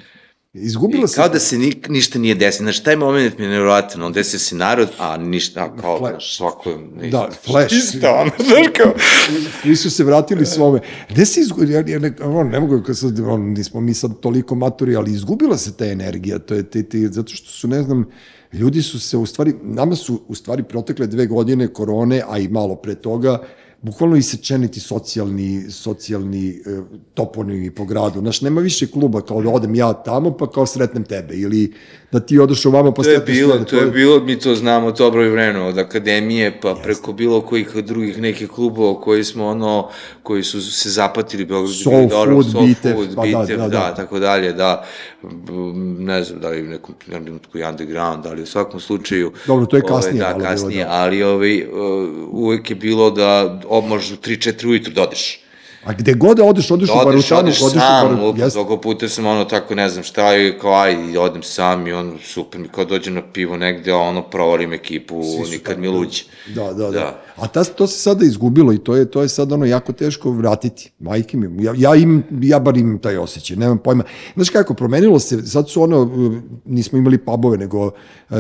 Izgubila 0.59 1.05
I 1.05 1.09
se... 1.09 1.15
kao 1.15 1.29
da 1.29 1.39
se 1.39 1.59
ni, 1.59 1.73
ništa 1.89 2.19
nije 2.19 2.35
desilo. 2.35 2.65
Znači, 2.65 2.85
taj 2.85 2.97
moment 2.97 3.39
mi 3.39 3.45
je 3.45 3.51
nevjerojatan. 3.51 4.03
On 4.03 4.13
desio 4.13 4.39
se 4.39 4.55
narod, 4.55 4.89
a 4.99 5.17
ništa, 5.17 5.65
a 5.65 5.77
kao, 5.77 5.99
znaš, 5.99 6.37
svako 6.37 6.71
ne- 6.97 7.09
Da, 7.09 7.29
flash. 7.45 7.75
Isto, 7.79 8.11
ono, 8.11 8.31
znaš, 8.39 8.67
kao... 8.77 8.93
Svi 9.63 9.77
su 9.77 9.91
se 9.91 10.05
vratili 10.05 10.47
svome. 10.47 10.81
Gde 11.11 11.27
se 11.27 11.41
izgubila, 11.41 11.73
ja, 11.73 11.85
ja 11.87 11.99
ne, 11.99 12.13
on, 12.23 12.49
ne 12.49 12.61
mogu, 12.61 12.83
kad 12.83 12.99
sad, 12.99 13.21
on, 13.21 13.41
nismo 13.41 13.81
mi 13.81 13.95
sad 13.95 14.21
toliko 14.21 14.55
maturi, 14.55 14.97
ali 14.97 15.13
izgubila 15.13 15.57
se 15.57 15.77
ta 15.77 15.87
energija, 15.87 16.39
to 16.39 16.55
je, 16.55 16.63
te, 16.63 16.83
te, 16.83 16.99
zato 16.99 17.35
što 17.35 17.51
su, 17.51 17.69
ne 17.69 17.83
znam, 17.83 18.05
ljudi 18.53 18.83
su 18.83 19.01
se, 19.01 19.17
u 19.17 19.27
stvari, 19.27 19.55
nama 19.63 19.97
su, 19.97 20.23
u 20.29 20.35
stvari, 20.35 20.63
protekle 20.63 21.07
dve 21.07 21.27
godine 21.27 21.69
korone, 21.69 22.23
a 22.29 22.39
i 22.39 22.49
malo 22.49 22.77
pre 22.77 22.95
toga, 22.95 23.43
bukvalno 23.83 24.17
isečeni 24.17 24.71
ti 24.71 24.81
socijalni, 24.81 25.71
socijalni 25.71 26.49
e, 26.51 26.81
toponimi 27.15 27.71
po 27.71 27.85
gradu. 27.85 28.21
Znaš, 28.21 28.41
nema 28.41 28.61
više 28.61 28.87
kluba 28.87 29.21
kao 29.21 29.43
da 29.43 29.51
odem 29.51 29.75
ja 29.75 29.93
tamo 29.93 30.37
pa 30.37 30.51
kao 30.51 30.67
sretnem 30.67 31.05
tebe 31.05 31.35
ili 31.35 31.73
da 32.13 32.21
ti 32.21 32.39
odeš 32.39 32.67
ovamo 32.67 32.95
pa 32.95 33.03
To 33.03 33.11
je 33.11 33.17
sretneš 33.17 33.37
bilo, 33.37 33.59
to 33.59 33.77
je 33.77 33.87
bilo, 33.87 34.21
mi 34.21 34.39
to 34.39 34.55
znamo 34.55 34.93
dobro 34.93 35.25
i 35.25 35.29
vremeno, 35.29 35.67
od 35.67 35.79
akademije, 35.79 36.61
pa 36.61 36.75
preko 36.83 37.13
bilo 37.13 37.41
kojih 37.41 37.69
drugih 37.75 38.19
nekih 38.19 38.49
klubova 38.49 39.01
koji 39.01 39.25
smo 39.25 39.47
ono, 39.47 39.89
koji 40.23 40.43
su 40.43 40.73
se 40.73 40.91
zapatili, 40.91 41.45
Beograd 41.45 41.71
je 41.71 41.77
Soul 41.77 42.09
dobro, 42.09 42.35
Food, 42.35 42.53
Soul 42.53 42.67
Bitev, 42.67 42.95
Food, 42.95 43.15
pa 43.17 43.27
da, 43.27 43.41
Bitev, 43.41 43.59
da, 43.59 43.63
da, 43.63 43.69
da. 43.69 43.95
tako 43.95 44.19
dalje, 44.19 44.53
da, 44.53 44.85
ne 45.99 46.25
znam 46.25 46.41
da 46.41 46.49
li 46.49 46.63
u 46.63 46.67
nekom 46.71 46.95
trenutku 47.07 47.59
underground, 47.71 48.27
ali 48.27 48.43
u 48.43 48.47
svakom 48.47 48.81
slučaju... 48.81 49.33
Dobro, 49.47 49.67
to 49.67 49.77
je 49.77 49.83
ovaj, 49.89 49.97
kasnije 49.97 50.21
Da, 50.21 50.27
malo 50.27 50.39
bilo, 50.39 50.51
kasnije, 50.51 50.85
da. 50.85 50.91
ali 50.91 51.23
ovaj, 51.23 51.63
uh, 51.63 51.69
uvek 52.31 52.71
je 52.71 52.77
bilo 52.77 53.11
da 53.11 53.61
ob, 53.69 53.85
možeš 53.85 54.11
u 54.11 54.17
3-4 54.17 54.67
ujutru 54.67 54.93
da 54.93 55.03
odeš. 55.03 55.41
A 55.87 55.93
gde 55.93 56.15
god 56.15 56.37
da 56.37 56.45
odeš, 56.45 56.71
odeš 56.71 56.89
Da 56.89 56.95
u 56.95 56.99
odeš, 56.99 57.31
Barutanu, 57.31 57.41
odeš 57.41 57.63
odeš 57.63 57.77
u 57.77 57.81
sam, 57.81 58.07
Barutanu. 58.07 58.27
lupa, 58.27 58.51
toliko 58.51 58.77
puta 58.81 59.09
sam 59.09 59.27
ono 59.27 59.45
tako, 59.45 59.75
ne 59.75 59.89
znam 59.89 60.05
šta, 60.05 60.37
i 60.37 60.53
kao 60.61 60.75
aj, 60.75 61.19
odem 61.19 61.43
sam 61.43 61.87
i 61.87 61.93
on 61.93 62.19
super 62.25 62.61
mi 62.61 62.69
kao 62.69 62.85
dođem 62.85 63.15
na 63.15 63.23
pivo 63.33 63.57
negde, 63.57 63.93
ono 63.95 64.23
provalim 64.23 64.73
ekipu, 64.73 65.23
nikad 65.51 65.65
tako, 65.65 65.81
mi 65.81 65.89
luđe. 65.89 66.25
Da, 66.55 66.65
da, 66.65 66.73
da. 66.73 66.91
Da. 66.91 67.23
A 67.37 67.49
ta, 67.49 67.65
to 67.65 67.87
se 67.87 67.99
sada 67.99 68.25
izgubilo 68.25 68.73
i 68.73 68.79
to 68.79 68.97
je, 68.97 69.11
to 69.11 69.23
je 69.23 69.29
sad 69.29 69.53
ono 69.53 69.65
jako 69.65 69.93
teško 69.93 70.31
vratiti. 70.31 70.91
Majke 70.99 71.37
mi, 71.37 71.65
ja, 71.65 71.75
ja, 71.77 71.95
im, 71.95 72.23
ja 72.41 72.59
bar 72.59 72.77
imam 72.77 72.99
taj 72.99 73.17
osjećaj, 73.17 73.57
nemam 73.57 73.79
pojma. 73.79 74.05
Znaš 74.35 74.51
kako, 74.51 74.75
promenilo 74.75 75.19
se, 75.19 75.47
sad 75.47 75.71
su 75.71 75.83
ono, 75.83 76.11
nismo 76.65 76.99
imali 76.99 77.19
pubove, 77.19 77.59
nego 77.59 77.87
uh, 77.87 78.37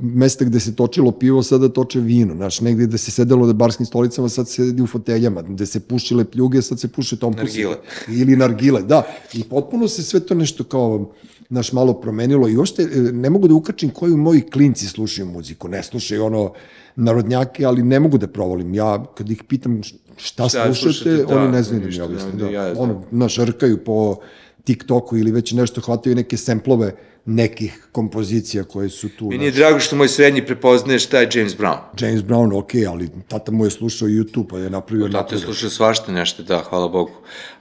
mesta 0.00 0.44
gde 0.44 0.60
se 0.60 0.76
točilo 0.76 1.10
pivo, 1.10 1.42
sada 1.42 1.68
toče 1.68 2.00
vino. 2.00 2.34
Znaš, 2.34 2.60
negde 2.60 2.86
gde 2.86 2.98
se 2.98 3.10
sedelo 3.10 3.46
na 3.46 3.52
barskim 3.52 3.86
stolicama, 3.86 4.28
sad 4.28 4.48
se 4.48 4.54
sedi 4.54 4.82
u 4.82 4.86
foteljama. 4.86 5.42
Gde 5.42 5.66
se 5.66 5.80
pušile 5.80 6.24
pljuge, 6.24 6.62
sad 6.62 6.73
se 6.80 6.88
puše 6.88 7.16
tompusi. 7.16 7.44
Nargile. 7.44 7.76
Ili 8.20 8.36
nargile, 8.36 8.82
da. 8.82 9.02
I 9.34 9.44
potpuno 9.44 9.88
se 9.88 10.02
sve 10.02 10.20
to 10.20 10.34
nešto 10.34 10.64
kao 10.64 11.12
naš 11.48 11.72
malo 11.72 11.94
promenilo 12.00 12.48
i 12.48 12.56
uopšte 12.56 12.82
e, 12.82 12.98
ne 13.12 13.30
mogu 13.30 13.48
da 13.48 13.54
ukačim 13.54 13.90
koju 13.90 14.16
moji 14.16 14.40
klinci 14.40 14.86
slušaju 14.88 15.26
muziku. 15.26 15.68
Ne 15.68 15.82
slušaju 15.82 16.24
ono 16.24 16.52
narodnjake, 16.96 17.64
ali 17.64 17.82
ne 17.82 18.00
mogu 18.00 18.18
da 18.18 18.26
provolim. 18.26 18.74
Ja, 18.74 19.04
kad 19.14 19.30
ih 19.30 19.42
pitam 19.48 19.82
šta, 20.16 20.48
Šta 20.48 20.48
slušate, 20.48 20.74
slušate, 20.74 21.24
da, 21.24 21.38
oni 21.38 21.52
ne 21.52 21.62
znaju 21.62 21.82
da 21.82 21.88
mi 21.88 22.00
objasne. 22.00 22.32
ne, 22.32 22.38
Da. 22.38 22.50
ja 22.50 22.74
znam. 22.74 22.90
Ono, 22.90 23.02
našrkaju 23.10 23.84
po 23.84 24.16
TikToku 24.64 25.16
ili 25.16 25.30
već 25.30 25.52
nešto, 25.52 25.80
hvataju 25.80 26.16
neke 26.16 26.36
semplove 26.36 26.94
nekih 27.26 27.86
kompozicija 27.92 28.64
koje 28.64 28.88
su 28.88 29.08
tu. 29.08 29.28
Meni 29.30 29.44
je 29.44 29.50
znaš. 29.50 29.58
drago 29.58 29.80
što 29.80 29.96
moj 29.96 30.08
srednji 30.08 30.46
prepoznaje 30.46 30.98
šta 30.98 31.20
je 31.20 31.28
James 31.34 31.56
Brown. 31.56 31.78
James 32.00 32.22
Brown, 32.22 32.58
ok, 32.58 32.70
ali 32.88 33.10
tata 33.28 33.52
mu 33.52 33.64
je 33.64 33.70
slušao 33.70 34.08
YouTube, 34.08 34.46
pa 34.50 34.58
je 34.58 34.70
napravio... 34.70 35.08
Tata 35.08 35.34
je 35.34 35.40
slušao 35.40 35.70
svašta 35.70 36.12
nešto, 36.12 36.42
da, 36.42 36.58
hvala 36.58 36.88
Bogu. 36.88 37.12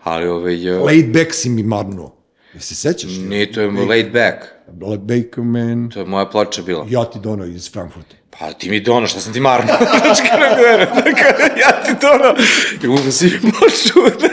Ali 0.04 0.28
ovaj, 0.28 0.78
uh, 0.78 0.86
Laid 0.86 1.14
back 1.14 1.34
si 1.34 1.50
mi 1.50 1.64
marnuo. 1.64 2.16
Jel 2.54 2.62
se 2.62 2.76
sećaš? 2.76 3.12
nije, 3.12 3.52
to 3.52 3.62
je 3.62 3.72
laid 3.72 4.12
back. 4.12 4.38
Laid 4.82 5.02
back 5.02 5.38
man. 5.38 5.90
To 5.90 6.00
je 6.00 6.06
moja 6.06 6.26
ploča 6.26 6.62
bila. 6.62 6.86
Ja 6.90 7.06
ti 7.06 7.20
dono 7.20 7.46
iz 7.46 7.72
Frankfurta. 7.72 8.16
Pa 8.40 8.54
ti 8.54 8.70
mi 8.70 8.80
dono, 8.80 9.08
šta 9.08 9.20
sam 9.20 9.34
ti 9.34 9.40
marno? 9.40 9.74
Znaš 10.02 10.18
kada 10.30 10.46
ja 11.64 11.84
ti 11.86 11.92
dono. 12.02 12.36
I 12.84 12.88
uvijek 12.88 13.14
si 13.14 13.30
počuo 13.42 14.10
da 14.22 14.33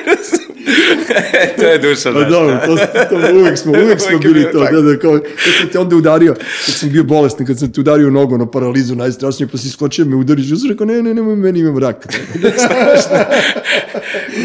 to 1.58 1.66
je 1.66 1.78
duša 1.78 2.12
Pa 2.12 2.18
naša. 2.18 2.30
dobro, 2.30 2.60
to, 2.66 2.76
to 3.10 3.16
uvek 3.40 3.58
smo, 3.58 3.72
uvek 3.72 4.00
smo 4.00 4.18
bili 4.18 4.46
to, 4.52 4.64
da, 4.72 4.80
da, 4.80 4.98
kao, 4.98 5.18
kad 5.18 5.54
sam 5.60 5.68
te 5.72 5.78
onda 5.78 5.96
udario, 5.96 6.34
kad 6.66 6.74
sam 6.74 6.90
bio 6.90 7.04
bolestan, 7.04 7.46
kad 7.46 7.58
sam 7.58 7.72
te 7.72 7.80
udario 7.80 8.10
nogu 8.10 8.38
na 8.38 8.50
paralizu 8.50 8.94
najstrašnije, 8.94 9.48
pa 9.48 9.58
si 9.58 9.70
skočio 9.70 10.04
me 10.04 10.16
udariš, 10.16 10.50
ja 10.50 10.56
sam 10.56 10.70
rekao, 10.70 10.86
ne, 10.86 11.02
ne, 11.02 11.14
nemoj, 11.14 11.36
meni 11.36 11.60
imam 11.60 11.78
rak. 11.78 12.06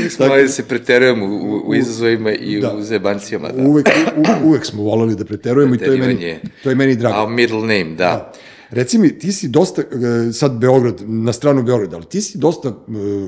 Smo 0.10 0.28
da 0.28 0.48
se 0.48 0.64
preterujemo 0.64 1.26
u, 1.26 1.70
u, 1.70 1.76
izazovima 1.76 2.32
i 2.32 2.62
Da. 2.62 2.74
u 2.74 2.82
zebancijama. 2.82 3.50
Da. 3.52 3.64
Uvek, 3.64 3.90
u, 4.16 4.48
uvek 4.48 4.66
smo 4.66 4.84
volali 4.84 5.16
da 5.16 5.26
preterujemo 5.26 5.76
i 5.76 5.78
to 5.78 5.92
je 5.92 5.98
meni, 5.98 6.36
to 6.64 6.70
je 6.70 6.76
meni 6.76 6.96
drago. 6.96 7.16
A 7.16 7.30
middle 7.30 7.62
name, 7.62 7.96
da. 7.98 8.32
Reci 8.70 8.98
mi, 8.98 9.20
ti 9.20 9.32
si 9.32 9.48
dosta, 9.48 9.82
e, 9.82 9.86
sad 10.34 10.52
Beograd, 10.52 11.02
na 11.06 11.34
stranu 11.34 11.64
Beograda, 11.64 11.96
ali 11.96 12.06
ti 12.06 12.22
si 12.22 12.38
dosta 12.38 12.70
uh, 12.70 12.76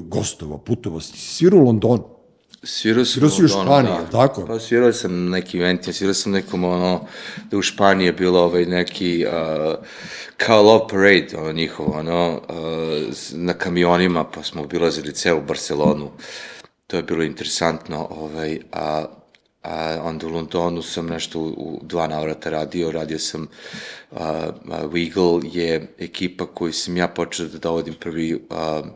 gostovao, 0.07 0.57
putovao, 0.57 0.99
si 0.99 1.17
svirao 1.17 1.59
u 1.59 1.63
Londonu. 1.63 2.16
Svirao 2.63 3.05
sam 3.05 3.13
Svirao 3.13 3.29
si 3.29 3.43
u 3.43 3.47
Španiji, 3.47 3.91
jel 3.91 4.11
tako? 4.11 4.45
Pa 4.45 4.59
svirao 4.59 4.93
sam 4.93 5.23
na 5.23 5.29
nekim 5.29 5.61
eventima, 5.61 5.93
svirao 5.93 6.13
sam 6.13 6.31
nekom 6.31 6.63
ono, 6.63 7.07
da 7.51 7.57
u 7.57 7.61
Španiji 7.61 8.05
je 8.05 8.13
bilo 8.13 8.39
ovaj 8.39 8.65
neki, 8.65 9.25
uh, 9.27 9.85
kao 10.37 10.63
Love 10.63 10.87
Parade, 10.89 11.27
ono 11.37 11.51
njihovo, 11.51 11.97
ono, 11.99 12.41
uh, 12.49 13.13
na 13.33 13.53
kamionima, 13.53 14.23
pa 14.23 14.43
smo 14.43 14.61
obilazili 14.61 15.13
celu 15.13 15.41
Barcelonu. 15.41 16.11
To 16.87 16.97
je 16.97 17.03
bilo 17.03 17.23
interesantno, 17.23 18.07
ovaj, 18.09 18.59
a, 18.71 19.05
a 19.63 19.99
onda 20.03 20.27
u 20.27 20.29
Londonu 20.29 20.81
sam 20.81 21.07
nešto 21.07 21.39
u, 21.39 21.45
u 21.45 21.79
dva 21.83 22.07
navrata 22.07 22.49
radio, 22.49 22.91
radio 22.91 23.19
sam, 23.19 23.47
uh, 24.11 24.19
Weagle 24.67 25.55
je 25.55 25.95
ekipa 25.99 26.45
koju 26.45 26.73
sam 26.73 26.97
ja 26.97 27.07
počeo 27.07 27.45
da 27.45 27.57
dovodim 27.57 27.93
prvi 27.93 28.35
uh, 28.35 28.87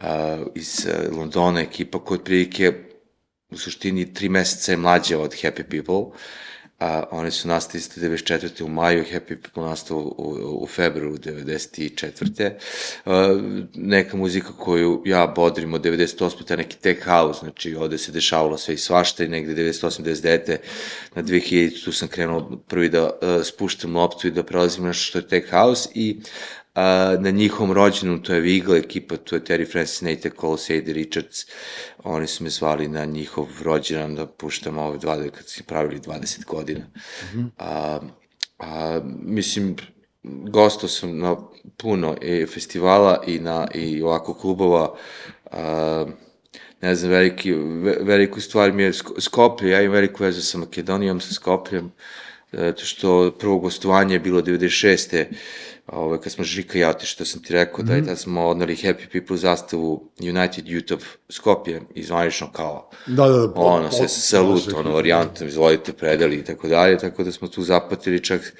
uh, 0.00 0.46
iz 0.54 0.86
uh, 0.86 1.18
Londona, 1.18 1.60
ekipa 1.60 1.98
koja 1.98 2.18
otprilike 2.18 2.72
u 3.50 3.58
suštini 3.58 4.14
tri 4.14 4.28
meseca 4.28 4.72
je 4.72 4.78
mlađa 4.78 5.18
od 5.18 5.34
Happy 5.42 5.62
People. 5.62 6.18
A, 6.80 7.04
oni 7.10 7.30
su 7.30 7.48
nastali 7.48 7.78
isto 7.78 8.00
94. 8.00 8.62
u 8.62 8.68
maju, 8.68 9.04
Happy 9.12 9.36
People 9.42 9.62
nastao 9.64 9.98
u, 9.98 10.62
u 10.62 10.66
februaru 10.66 11.16
94. 11.16 12.50
A, 13.04 13.40
neka 13.74 14.16
muzika 14.16 14.52
koju 14.52 15.02
ja 15.06 15.26
bodrim 15.26 15.74
od 15.74 15.82
98. 15.82 16.44
taj 16.44 16.56
neki 16.56 16.76
tech 16.76 17.04
house, 17.04 17.40
znači 17.40 17.74
ovde 17.74 17.98
se 17.98 18.12
dešavalo 18.12 18.58
sve 18.58 18.74
i 18.74 18.78
svašta 18.78 19.24
i 19.24 19.28
negde 19.28 19.54
98. 19.54 20.02
99. 20.02 20.56
na 21.14 21.22
2000 21.22 21.84
tu 21.84 21.92
sam 21.92 22.08
krenuo 22.08 22.62
prvi 22.68 22.88
da 22.88 23.04
uh, 23.04 23.10
spuštam 23.44 23.96
loptu 23.96 24.28
i 24.28 24.30
da 24.30 24.42
prelazim 24.42 24.84
na 24.84 24.92
što 24.92 25.18
je 25.18 25.28
tech 25.28 25.50
house 25.50 25.88
i 25.94 26.20
a, 26.78 27.16
na 27.20 27.30
njihovom 27.30 27.72
rođenu, 27.72 28.22
to 28.22 28.34
je 28.34 28.42
Weagle 28.42 28.78
ekipa, 28.78 29.16
to 29.16 29.36
je 29.36 29.44
Terry 29.44 29.72
Francis, 29.72 30.00
Nate 30.00 30.30
Cole, 30.40 30.58
Sadie 30.58 30.94
Richards, 30.94 31.46
oni 32.04 32.26
su 32.26 32.44
me 32.44 32.50
zvali 32.50 32.88
na 32.88 33.04
njihov 33.04 33.48
rođendan 33.62 34.14
da 34.14 34.26
puštam 34.26 34.78
ove 34.78 34.98
dva, 34.98 35.16
kad 35.30 35.48
su 35.48 35.64
pravili 35.64 36.00
20 36.00 36.44
godina. 36.44 36.84
A, 37.58 38.00
a, 38.58 39.00
mislim, 39.22 39.76
gostao 40.50 40.88
sam 40.88 41.18
na 41.18 41.36
puno 41.76 42.16
i 42.22 42.46
festivala 42.46 43.22
i 43.26 43.38
na 43.38 43.68
i 43.74 44.02
ovako 44.02 44.34
klubova, 44.34 44.94
a, 45.50 46.06
ne 46.80 46.94
znam, 46.94 47.10
veliki, 47.10 47.52
ve, 47.52 47.96
veliku 48.00 48.40
stvar 48.40 48.72
mi 48.72 48.82
je 48.82 48.92
Sk- 48.92 49.20
Skoplje, 49.20 49.70
ja 49.70 49.82
imam 49.82 49.94
veliku 49.94 50.22
vezu 50.22 50.42
sa 50.42 50.58
Makedonijom, 50.58 51.20
sa 51.20 51.34
Skopljem, 51.34 51.92
zato 52.52 52.84
što 52.84 53.30
prvo 53.38 53.58
gostovanje 53.58 54.14
je 54.14 54.20
bilo 54.20 54.42
96. 54.42 55.24
Ove, 55.92 56.20
kad 56.20 56.32
smo 56.32 56.44
Žika 56.44 56.78
i 56.78 56.80
ja 56.80 56.90
otišli, 56.90 57.12
što 57.14 57.24
sam 57.24 57.42
ti 57.42 57.52
rekao, 57.52 57.84
da 57.84 57.94
je 57.94 58.04
tad 58.04 58.18
smo 58.18 58.46
odnali 58.46 58.76
Happy 58.76 59.12
People 59.12 59.36
zastavu 59.36 60.10
United 60.20 60.64
Youth 60.64 60.94
of 60.94 61.02
Skopje, 61.28 61.82
izvanično 61.94 62.52
kao 62.52 62.90
Da, 63.06 63.28
da, 63.28 63.38
da. 63.38 63.52
po- 63.54 63.60
ono, 63.60 63.90
se 63.90 64.08
salut, 64.08 64.72
ono, 64.74 64.92
varijantom, 64.92 65.48
izvolite, 65.48 65.92
predali 65.92 66.36
i 66.36 66.44
tako 66.44 66.68
dalje, 66.68 66.98
tako 66.98 67.24
da 67.24 67.32
smo 67.32 67.48
tu 67.48 67.62
zapatili 67.62 68.24
čak 68.24 68.52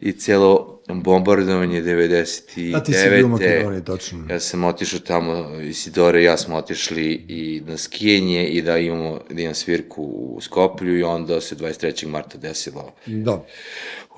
i 0.00 0.12
celo 0.12 0.80
bombardovanje 0.88 1.82
99. 1.82 2.76
A 2.76 2.82
ti 2.82 2.92
si 2.92 3.08
bio 3.10 3.26
u 3.26 3.28
Makedoniji, 3.28 3.84
tačno. 3.84 4.18
Ja 4.30 4.40
sam 4.40 4.64
otišao 4.64 5.00
tamo, 5.00 5.60
Isidore 5.60 6.20
i 6.20 6.24
ja 6.24 6.36
smo 6.36 6.56
otišli 6.56 7.24
i 7.28 7.62
na 7.66 7.76
skijenje 7.76 8.46
i 8.46 8.62
da 8.62 8.78
imamo, 8.78 9.20
da 9.30 9.42
imam 9.42 9.54
svirku 9.54 10.02
u 10.02 10.38
Skoplju 10.40 10.98
i 10.98 11.02
onda 11.02 11.40
se 11.40 11.56
23. 11.56 12.06
marta 12.06 12.38
desilo 12.38 12.92
Da. 13.06 13.44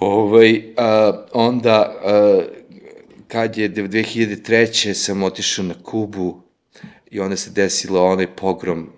Ovaj, 0.01 0.63
a, 0.77 1.13
onda, 1.33 2.01
a, 2.05 2.43
kad 3.29 3.57
je 3.57 3.71
2003. 3.71 4.95
sam 4.95 5.23
otišao 5.23 5.65
na 5.65 5.75
Kubu 5.83 6.43
i 7.11 7.21
onda 7.21 7.37
se 7.37 7.51
desilo 7.51 8.05
onaj 8.05 8.37
pogrom 8.37 8.89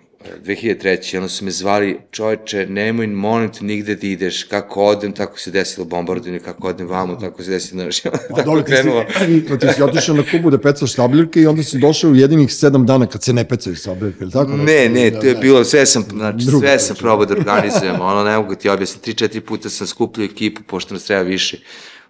2003. 0.45 1.17
Ono 1.17 1.29
su 1.29 1.45
me 1.45 1.51
zvali, 1.51 1.97
čoveče, 2.11 2.65
nemoj, 2.65 3.07
molim 3.07 3.51
te, 3.51 3.65
nigde 3.65 3.95
da 3.95 4.07
ideš, 4.07 4.43
kako 4.43 4.83
odem, 4.83 5.11
tako 5.11 5.39
se 5.39 5.51
desilo 5.51 5.85
bombardovanje, 5.85 6.39
kako 6.39 6.67
odem 6.67 6.87
vamo, 6.87 7.15
tako 7.15 7.43
se 7.43 7.51
desilo, 7.51 7.81
znaš, 7.81 8.01
Pa 8.03 8.09
tako 8.09 8.41
dobro, 8.43 8.61
ti 8.61 8.71
si, 8.71 8.81
krenulo. 8.81 9.05
ti 9.59 9.67
si 9.75 9.83
otišao 9.83 10.15
na 10.15 10.23
Kubu 10.31 10.49
da 10.49 10.57
pecaš 10.57 10.93
sabljirke 10.93 11.41
i 11.41 11.47
onda 11.47 11.63
si 11.63 11.79
došao 11.79 12.11
u 12.11 12.15
jedinih 12.15 12.53
sedam 12.53 12.85
dana 12.85 13.05
kad 13.05 13.23
se 13.23 13.33
ne 13.33 13.47
pecaju 13.47 13.75
sabljirke, 13.75 14.23
ili 14.23 14.31
tako? 14.31 14.51
Ne, 14.51 14.89
ne, 14.89 15.11
to 15.11 15.27
je 15.27 15.35
bilo, 15.35 15.63
sve 15.63 15.85
sam, 15.85 16.03
znači, 16.09 16.45
Drugo, 16.45 16.67
sve 16.67 16.79
sam 16.79 16.87
znači. 16.87 17.01
probao 17.01 17.25
da 17.25 17.35
organizujem, 17.39 18.01
ono, 18.01 18.23
ne 18.23 18.37
mogu 18.37 18.55
ti 18.55 18.69
objasniti, 18.69 19.03
tri, 19.03 19.13
četiri 19.13 19.41
puta 19.41 19.69
sam 19.69 19.87
skupljao 19.87 20.25
ekipu, 20.25 20.61
pošto 20.67 20.93
nas 20.93 21.03
treba 21.03 21.21
više, 21.21 21.57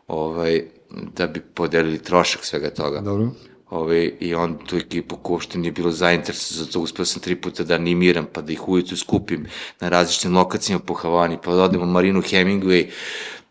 ovaj, 0.08 0.64
da 1.18 1.28
bi 1.28 1.40
podelili 1.40 1.98
trošak 1.98 2.46
svega 2.46 2.70
toga. 2.70 3.02
Dobro. 3.02 3.32
Ove, 3.74 4.06
I 4.20 4.36
on 4.36 4.58
tu 4.70 4.78
ekipu 4.78 5.18
ko 5.18 5.34
uopšte 5.34 5.58
nije 5.58 5.72
bilo 5.72 5.92
zainteresovan 5.92 6.66
za 6.66 6.72
to, 6.72 6.80
uspeo 6.80 7.06
sam 7.06 7.22
tri 7.22 7.36
puta 7.36 7.64
da 7.64 7.76
animiram, 7.76 8.28
pa 8.34 8.42
da 8.42 8.54
ih 8.54 8.68
ulicu 8.70 8.98
skupim 8.98 9.48
na 9.82 9.90
različitim 9.90 10.36
lokacijama 10.38 10.84
po 10.86 10.94
Havani, 10.94 11.40
pa 11.44 11.56
da 11.56 11.64
odemo 11.64 11.86
Marinu 11.86 12.22
Hemingway, 12.22 12.86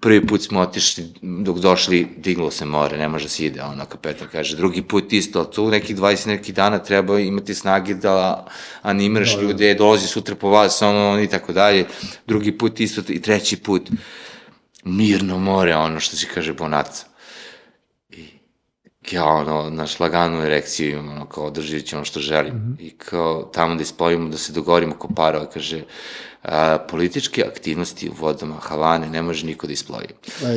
prvi 0.01 0.27
put 0.27 0.43
smo 0.43 0.61
otišli, 0.61 1.05
dok 1.23 1.59
došli, 1.59 2.07
diglo 2.17 2.51
se 2.51 2.65
more, 2.65 2.99
ne 2.99 3.09
može 3.09 3.25
da 3.25 3.29
se 3.29 3.47
ide, 3.47 3.63
ono, 3.63 3.87
kapetan 3.87 4.29
kaže, 4.33 4.57
drugi 4.57 4.83
put 4.83 5.13
isto, 5.13 5.45
tu 5.45 5.69
nekih 5.71 5.97
20 5.97 6.27
nekih 6.27 6.55
dana 6.55 6.79
treba 6.79 7.19
imati 7.21 7.55
snage 7.55 7.95
da 7.95 8.47
animiraš 8.83 9.37
da, 9.37 9.43
ljude, 9.43 9.75
dolazi 9.75 10.07
sutra 10.07 10.35
po 10.35 10.51
vas, 10.51 10.83
ono, 10.83 11.21
i 11.23 11.27
tako 11.27 11.53
dalje, 11.53 11.87
drugi 12.27 12.59
put 12.59 12.81
isto, 12.81 13.03
i 13.09 13.23
treći 13.23 13.57
put, 13.57 13.91
mirno 14.85 15.39
more, 15.39 15.77
ono 15.77 16.01
što 16.01 16.17
se 16.17 16.27
kaže 16.35 16.53
bonaca 16.53 17.12
ja 19.11 19.25
ono, 19.25 19.71
naš 19.71 20.01
laganu 20.01 20.43
erekciju 20.43 20.91
imam, 20.91 21.09
ono, 21.09 21.27
kao 21.27 21.45
održivit 21.45 21.87
ću 21.87 21.97
ono 21.97 22.05
što 22.05 22.21
želim. 22.21 22.55
Mm 22.55 22.77
-hmm. 22.79 22.87
I 22.87 22.91
kao 22.91 23.43
tamo 23.43 23.75
da 23.75 23.83
ispojimo, 23.83 24.29
da 24.29 24.39
se 24.39 24.53
dogovorimo 24.53 24.95
ko 24.95 25.09
parova, 25.17 25.47
kaže, 25.47 25.83
a, 26.43 26.79
političke 26.91 27.45
aktivnosti 27.45 28.09
u 28.09 28.13
vodama 28.21 28.55
Havane 28.55 29.11
ne 29.11 29.23
može 29.23 29.47
niko 29.47 29.67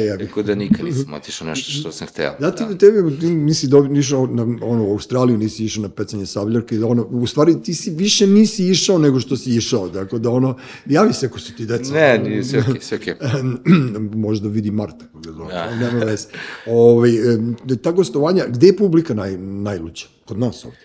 da 0.09 0.17
bih. 0.17 0.27
Tako 0.27 0.43
da 0.43 0.55
nikad 0.55 0.85
nisam 0.85 1.13
otišao 1.13 1.47
nešto 1.47 1.71
što 1.71 1.91
sam 1.91 2.07
hteo. 2.07 2.35
Da 2.39 2.51
ti, 2.51 2.63
da. 2.69 2.77
tebi, 2.77 3.19
ti 3.19 3.25
nisi 3.25 3.67
do, 3.67 3.89
išao 3.93 4.27
na, 4.27 4.43
ono, 4.43 4.83
u 4.83 4.91
Australiju, 4.91 5.37
nisi 5.37 5.65
išao 5.65 5.83
na 5.83 5.89
pecanje 5.89 6.25
sabljarke, 6.25 6.77
da 6.77 6.87
ono, 6.87 7.03
u 7.03 7.27
stvari 7.27 7.63
ti 7.63 7.73
si 7.73 7.91
više 7.91 8.27
nisi 8.27 8.69
išao 8.69 8.97
nego 8.97 9.19
što 9.19 9.37
si 9.37 9.55
išao, 9.55 9.89
tako 9.89 10.19
da 10.19 10.29
ono, 10.29 10.57
javi 10.85 11.13
se 11.13 11.25
ako 11.25 11.39
su 11.39 11.53
ti 11.53 11.65
deca. 11.65 11.93
Ne, 11.93 12.17
nije, 12.17 12.43
sve 12.43 12.59
okej, 12.59 12.73
okay, 12.73 12.81
sve 12.81 12.97
okej. 12.97 13.13
Okay. 13.13 14.15
Možda 14.25 14.49
vidi 14.49 14.71
Marta, 14.71 15.05
kako 15.05 15.19
ga 15.19 15.31
zove, 15.31 15.53
ja. 15.53 15.75
nema 15.75 16.05
veze. 16.05 16.27
Ove, 16.67 17.09
ta 17.83 17.91
gostovanja, 17.91 18.45
gde 18.47 18.67
je 18.67 18.77
publika 18.77 19.13
naj, 19.13 19.37
najluća? 19.37 20.07
Kod 20.25 20.39
nas 20.39 20.65
ovde? 20.65 20.77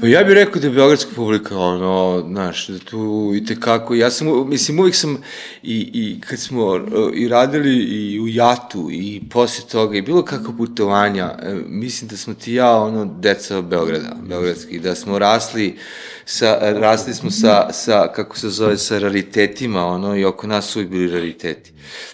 Pa 0.00 0.06
ja 0.06 0.24
bih 0.24 0.34
rekao 0.34 0.60
da 0.60 0.66
je 0.66 0.72
beogradska 0.72 1.10
publika, 1.16 1.58
ono, 1.58 2.24
znaš, 2.28 2.68
da 2.68 2.78
tu 2.78 3.32
i 3.36 3.44
tekako, 3.44 3.94
ja 3.94 4.10
sam, 4.10 4.48
mislim, 4.48 4.80
uvijek 4.80 4.94
sam 4.94 5.18
i, 5.62 5.90
i 5.94 6.20
kad 6.20 6.38
smo 6.38 6.66
uh, 6.66 6.82
i 7.14 7.28
radili 7.28 7.74
i 7.74 8.20
u 8.20 8.28
Jatu 8.28 8.88
i 8.92 9.22
posle 9.30 9.68
toga 9.68 9.96
i 9.96 10.02
bilo 10.02 10.24
kako 10.24 10.52
putovanja, 10.52 11.34
e, 11.42 11.54
mislim 11.66 12.08
da 12.08 12.16
smo 12.16 12.34
ti 12.34 12.54
ja, 12.54 12.76
ono, 12.76 13.04
deca 13.04 13.62
Beograda, 13.62 14.16
beogradski, 14.28 14.78
da 14.78 14.94
smo 14.94 15.18
rasli, 15.18 15.78
sa, 16.24 16.58
rasli 16.60 17.14
smo 17.14 17.30
sa, 17.30 17.72
sa, 17.72 18.12
kako 18.12 18.38
se 18.38 18.48
zove, 18.48 18.76
sa 18.76 18.98
raritetima, 18.98 19.86
ono, 19.86 20.16
i 20.16 20.24
oko 20.24 20.46
nas 20.46 20.66
su 20.66 20.84
bili 20.84 21.12
rariteti. 21.12 21.72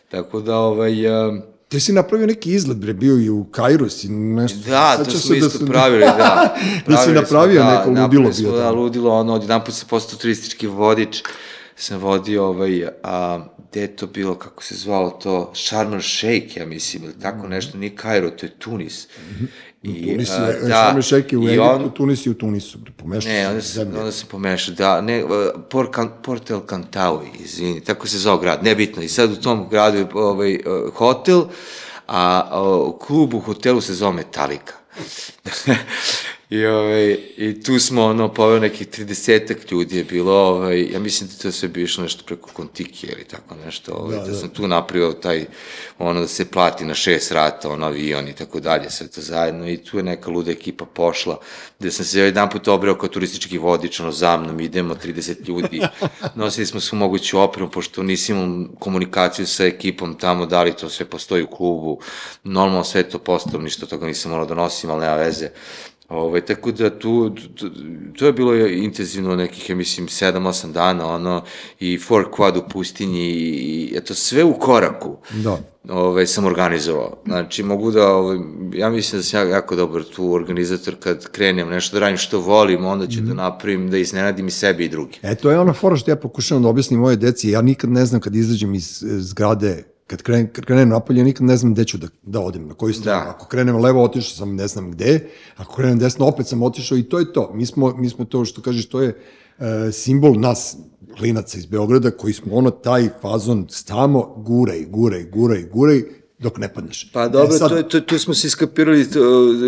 Tako 0.08 0.40
da, 0.40 0.58
ovaj, 0.58 1.06
uh, 1.06 1.34
Ti 1.76 1.80
si 1.80 1.92
napravio 1.92 2.26
neki 2.26 2.52
izgled, 2.52 2.78
bre, 2.78 2.94
bio 2.94 3.18
i 3.18 3.30
u 3.30 3.44
Kairu, 3.44 3.88
si 3.88 4.08
nešto... 4.08 4.70
Da, 4.70 5.04
to 5.04 5.10
smo 5.10 5.34
isto 5.34 5.58
da 5.58 5.66
pravili, 5.66 6.00
da. 6.00 6.56
da 6.88 6.96
si 6.96 7.10
napravio 7.10 7.60
smo, 7.60 7.70
neko 7.70 7.90
da, 7.90 8.02
ludilo 8.02 8.30
bio 8.38 8.52
da, 8.52 8.70
ludilo, 8.70 9.14
ono, 9.14 9.34
odjedan 9.34 9.64
put 9.64 9.74
sam 9.74 9.88
postao 9.88 10.18
turistički 10.18 10.66
vodič, 10.66 11.22
sam 11.74 12.00
vodio, 12.00 12.44
ovaj, 12.44 12.88
a, 13.02 13.44
gde 13.70 13.80
je 13.80 13.96
to 13.96 14.06
bilo, 14.06 14.34
kako 14.34 14.62
se 14.62 14.74
zvalo 14.74 15.10
to, 15.10 15.52
Sharm 15.54 15.92
el 15.92 16.00
Sheikh, 16.00 16.56
ja 16.56 16.66
mislim, 16.66 17.04
ili 17.04 17.14
tako 17.22 17.48
nešto, 17.48 17.78
nije 17.78 17.96
Kairo, 17.96 18.30
to 18.30 18.46
je 18.46 18.50
Tunis. 18.58 19.08
I, 19.86 20.06
Tunis 20.06 20.28
je, 20.28 20.60
da, 20.60 20.68
Sharm 20.68 20.96
el 20.96 21.02
Sheikh 21.02 21.32
je 21.32 21.38
u 21.38 21.48
Egiptu, 21.48 21.62
on, 21.62 21.90
Tunis 21.94 22.26
je 22.26 22.30
u 22.30 22.34
Tunisu, 22.34 22.78
pomešao 22.96 23.32
Ne, 23.32 23.48
onda 23.48 23.62
sam, 23.62 23.88
onda 23.88 24.12
sam 24.12 24.28
pomešao, 24.28 24.74
da, 24.74 25.00
ne, 25.00 25.24
Port, 25.70 25.94
Can, 25.94 26.10
Port 26.22 26.50
El 26.50 26.60
Cantaui, 26.68 27.26
izvini, 27.44 27.80
tako 27.80 28.08
se 28.08 28.18
zvao 28.18 28.38
grad, 28.38 28.64
nebitno, 28.64 29.02
i 29.02 29.08
sad 29.08 29.32
u 29.32 29.36
tom 29.36 29.68
gradu 29.70 29.98
je 29.98 30.06
ovaj, 30.14 30.58
hotel, 30.94 31.44
a, 32.06 32.48
a 32.50 32.92
klub 33.06 33.34
u 33.34 33.40
hotelu 33.40 33.80
se 33.80 33.94
zove 33.94 34.12
Metallica. 34.12 34.74
I, 36.50 36.66
ovaj, 36.66 37.16
I 37.36 37.62
tu 37.62 37.78
smo, 37.78 38.04
ono, 38.04 38.34
poveo 38.34 38.58
nekih 38.58 38.88
30 38.88 39.72
ljudi 39.72 39.96
je 39.96 40.04
bilo, 40.04 40.32
ovaj, 40.32 40.82
ja 40.92 40.98
mislim 40.98 41.28
da 41.28 41.42
to 41.42 41.52
sve 41.52 41.68
bi 41.68 41.82
išlo 41.82 42.02
nešto 42.02 42.22
preko 42.26 42.50
Kontiki 42.52 43.06
ili 43.06 43.24
tako 43.24 43.54
nešto, 43.64 43.92
ovaj, 43.92 44.16
da, 44.16 44.22
da, 44.22 44.30
da. 44.30 44.38
sam 44.38 44.48
tu 44.48 44.68
napravio 44.68 45.12
taj, 45.12 45.46
ono, 45.98 46.20
da 46.20 46.28
se 46.28 46.50
plati 46.50 46.84
na 46.84 46.94
šest 46.94 47.32
rata, 47.32 47.70
ono, 47.70 47.86
avion 47.86 48.28
i 48.28 48.32
tako 48.32 48.60
dalje, 48.60 48.90
sve 48.90 49.08
to 49.08 49.20
zajedno, 49.20 49.68
i 49.68 49.76
tu 49.76 49.96
je 49.96 50.02
neka 50.02 50.30
luda 50.30 50.50
ekipa 50.50 50.84
pošla, 50.84 51.38
gde 51.78 51.90
sam 51.90 52.04
se 52.04 52.20
jedan 52.20 52.50
put 52.50 52.68
obreo 52.68 52.98
kao 52.98 53.08
turistički 53.08 53.58
vodič, 53.58 54.00
ono, 54.00 54.12
za 54.12 54.36
mnom, 54.36 54.60
idemo, 54.60 54.94
30 54.94 55.48
ljudi, 55.48 55.82
nosili 56.34 56.66
smo 56.66 56.80
svu 56.80 56.96
moguću 56.96 57.40
opremu, 57.40 57.70
pošto 57.70 58.02
nisi 58.02 58.32
imao 58.32 58.68
komunikaciju 58.78 59.46
sa 59.46 59.64
ekipom 59.64 60.14
tamo, 60.14 60.46
da 60.46 60.62
li 60.62 60.76
to 60.76 60.88
sve 60.88 61.06
postoji 61.06 61.42
u 61.42 61.50
klubu, 61.50 62.00
normalno 62.44 62.84
sve 62.84 63.02
to 63.02 63.18
postalo, 63.18 63.62
ništa 63.62 63.86
toga 63.86 64.06
nisam 64.06 64.30
morao 64.30 64.46
da 64.46 64.54
nosim, 64.54 64.90
ali 64.90 65.00
nema 65.00 65.16
veze, 65.16 65.50
Ovaj, 66.08 66.40
tako 66.40 66.72
da 66.72 66.98
tu, 66.98 67.34
tu, 67.54 67.70
to 68.18 68.26
je 68.26 68.32
bilo 68.32 68.56
intenzivno 68.56 69.36
nekih, 69.36 69.70
ja 69.70 69.76
mislim, 69.76 70.06
7-8 70.06 70.72
dana, 70.72 71.06
ono, 71.06 71.42
i 71.80 71.98
Four 71.98 72.24
Quad 72.36 72.58
u 72.58 72.68
pustinji, 72.68 73.30
i 73.30 73.92
eto, 73.96 74.14
sve 74.14 74.44
u 74.44 74.58
koraku. 74.58 75.16
Da. 75.34 75.58
Ove, 75.88 76.26
sam 76.26 76.44
organizovao. 76.44 77.16
Znači, 77.26 77.62
mogu 77.62 77.90
da, 77.90 78.08
ove, 78.08 78.38
ja 78.74 78.90
mislim 78.90 79.18
da 79.18 79.22
sam 79.22 79.48
ja 79.48 79.54
jako 79.54 79.76
dobar 79.76 80.02
tu 80.02 80.32
organizator 80.32 80.94
kad 81.00 81.28
krenem 81.28 81.68
nešto 81.68 81.96
da 81.96 82.00
radim 82.00 82.16
što 82.16 82.40
volim, 82.40 82.84
onda 82.84 83.06
ću 83.06 83.20
mm. 83.20 83.26
da 83.26 83.34
napravim, 83.34 83.90
da 83.90 83.98
iznenadim 83.98 84.46
i 84.46 84.50
sebi 84.50 84.84
i 84.84 84.88
drugi. 84.88 85.18
E, 85.22 85.34
to 85.34 85.50
je 85.50 85.58
ona 85.58 85.72
fora 85.72 85.96
što 85.96 86.10
ja 86.10 86.16
pokušavam 86.16 86.62
da 86.62 86.68
objasnim 86.68 87.00
moje 87.00 87.16
deci, 87.16 87.50
ja 87.50 87.62
nikad 87.62 87.90
ne 87.90 88.06
znam 88.06 88.20
kad 88.20 88.36
izađem 88.36 88.74
iz 88.74 89.04
zgrade 89.18 89.95
kad 90.06 90.22
krenem, 90.22 90.48
kad 90.52 90.64
krenem 90.64 90.88
napolje, 90.88 91.24
nikad 91.24 91.46
ne 91.46 91.56
znam 91.56 91.74
gde 91.74 91.84
ću 91.84 91.98
da, 91.98 92.08
da 92.22 92.40
odem, 92.40 92.68
na 92.68 92.74
koju 92.74 92.94
stranu. 92.94 93.24
Da. 93.24 93.30
Ako 93.30 93.46
krenem 93.46 93.76
levo, 93.76 94.04
otišao 94.04 94.36
sam 94.36 94.56
ne 94.56 94.68
znam 94.68 94.90
gde, 94.90 95.28
ako 95.56 95.74
krenem 95.74 95.98
desno, 95.98 96.26
opet 96.26 96.46
sam 96.46 96.62
otišao 96.62 96.98
i 96.98 97.02
to 97.02 97.18
je 97.18 97.32
to. 97.32 97.50
Mi 97.54 97.66
smo, 97.66 97.94
mi 97.96 98.08
smo 98.08 98.24
to 98.24 98.44
što 98.44 98.62
kažeš, 98.62 98.88
to 98.88 99.02
je 99.02 99.08
e, 99.58 99.92
simbol 99.92 100.40
nas, 100.40 100.76
klinaca 101.18 101.58
iz 101.58 101.66
Beograda, 101.66 102.10
koji 102.10 102.34
smo 102.34 102.54
ono 102.54 102.70
taj 102.70 103.08
fazon 103.22 103.66
stamo, 103.70 104.34
guraj, 104.36 104.84
guraj, 104.84 105.24
guraj, 105.24 105.62
guraj, 105.62 106.02
dok 106.38 106.58
ne 106.58 106.74
padneš. 106.74 107.10
Pa 107.12 107.28
dobro, 107.28 107.54
e, 107.54 107.58
sad... 107.58 107.70
to, 107.70 107.82
to, 107.82 108.00
tu 108.00 108.18
smo 108.18 108.34
se 108.34 108.46
iskapirali 108.46 109.10
to, 109.10 109.20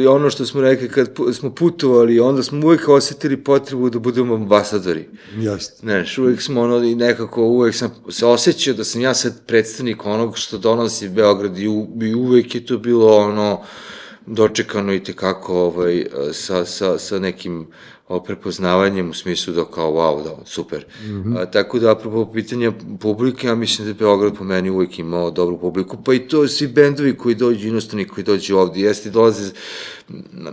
ono 0.08 0.30
što 0.30 0.46
smo 0.46 0.60
rekli 0.60 0.88
kad 0.88 1.08
smo 1.32 1.54
putovali, 1.54 2.20
onda 2.20 2.42
smo 2.42 2.66
uvek 2.66 2.88
osetili 2.88 3.36
potrebu 3.36 3.90
da 3.90 3.98
budemo 3.98 4.34
ambasadori. 4.34 5.08
Jeste. 5.36 5.76
Znaš, 5.80 6.18
uvek 6.18 6.42
smo 6.42 6.60
ono 6.60 6.84
i 6.84 6.94
nekako, 6.94 7.44
uvek 7.44 7.74
sam 7.74 7.90
se 8.08 8.26
osjećao 8.26 8.74
da 8.74 8.84
sam 8.84 9.00
ja 9.00 9.14
sad 9.14 9.46
predstavnik 9.46 10.06
onog 10.06 10.38
što 10.38 10.58
donosi 10.58 11.08
Beograd 11.08 11.58
i, 11.58 11.68
u, 11.68 11.88
i 12.02 12.14
uvek 12.14 12.54
je 12.54 12.66
to 12.66 12.78
bilo 12.78 13.16
ono 13.16 13.62
dočekano 14.26 14.94
i 14.94 15.04
tekako 15.04 15.60
ovaj, 15.60 16.06
sa, 16.32 16.64
sa, 16.64 16.98
sa 16.98 17.18
nekim 17.18 17.66
o 18.08 18.22
prepoznavanjem 18.22 19.10
u 19.10 19.14
smislu 19.14 19.54
da 19.54 19.64
kao 19.64 19.92
wow, 19.92 20.24
da, 20.24 20.44
super. 20.44 20.84
Mm 21.02 21.06
-hmm. 21.06 21.38
A, 21.38 21.46
tako 21.46 21.78
da, 21.78 21.92
apropo 21.92 22.32
pitanja 22.32 22.72
publike, 23.00 23.46
ja 23.46 23.54
mislim 23.54 23.84
da 23.84 23.90
je 23.90 23.94
Beograd 23.94 24.36
po 24.36 24.44
meni 24.44 24.70
uvek 24.70 24.98
imao 24.98 25.30
dobru 25.30 25.58
publiku, 25.58 25.96
pa 26.04 26.14
i 26.14 26.28
to 26.28 26.48
svi 26.48 26.66
bendovi 26.66 27.16
koji 27.16 27.34
dođu, 27.34 27.68
inostrani 27.68 28.04
koji 28.04 28.24
dođu 28.24 28.56
ovde, 28.56 28.80
jeste 28.80 29.10
dolaze 29.10 29.50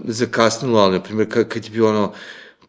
zakasnilo, 0.03 0.79
ali, 0.79 0.93
na 0.93 1.03
primjer, 1.03 1.31
kad, 1.31 1.47
kad 1.47 1.65
je 1.65 1.71
bio 1.71 1.89
ono, 1.89 2.13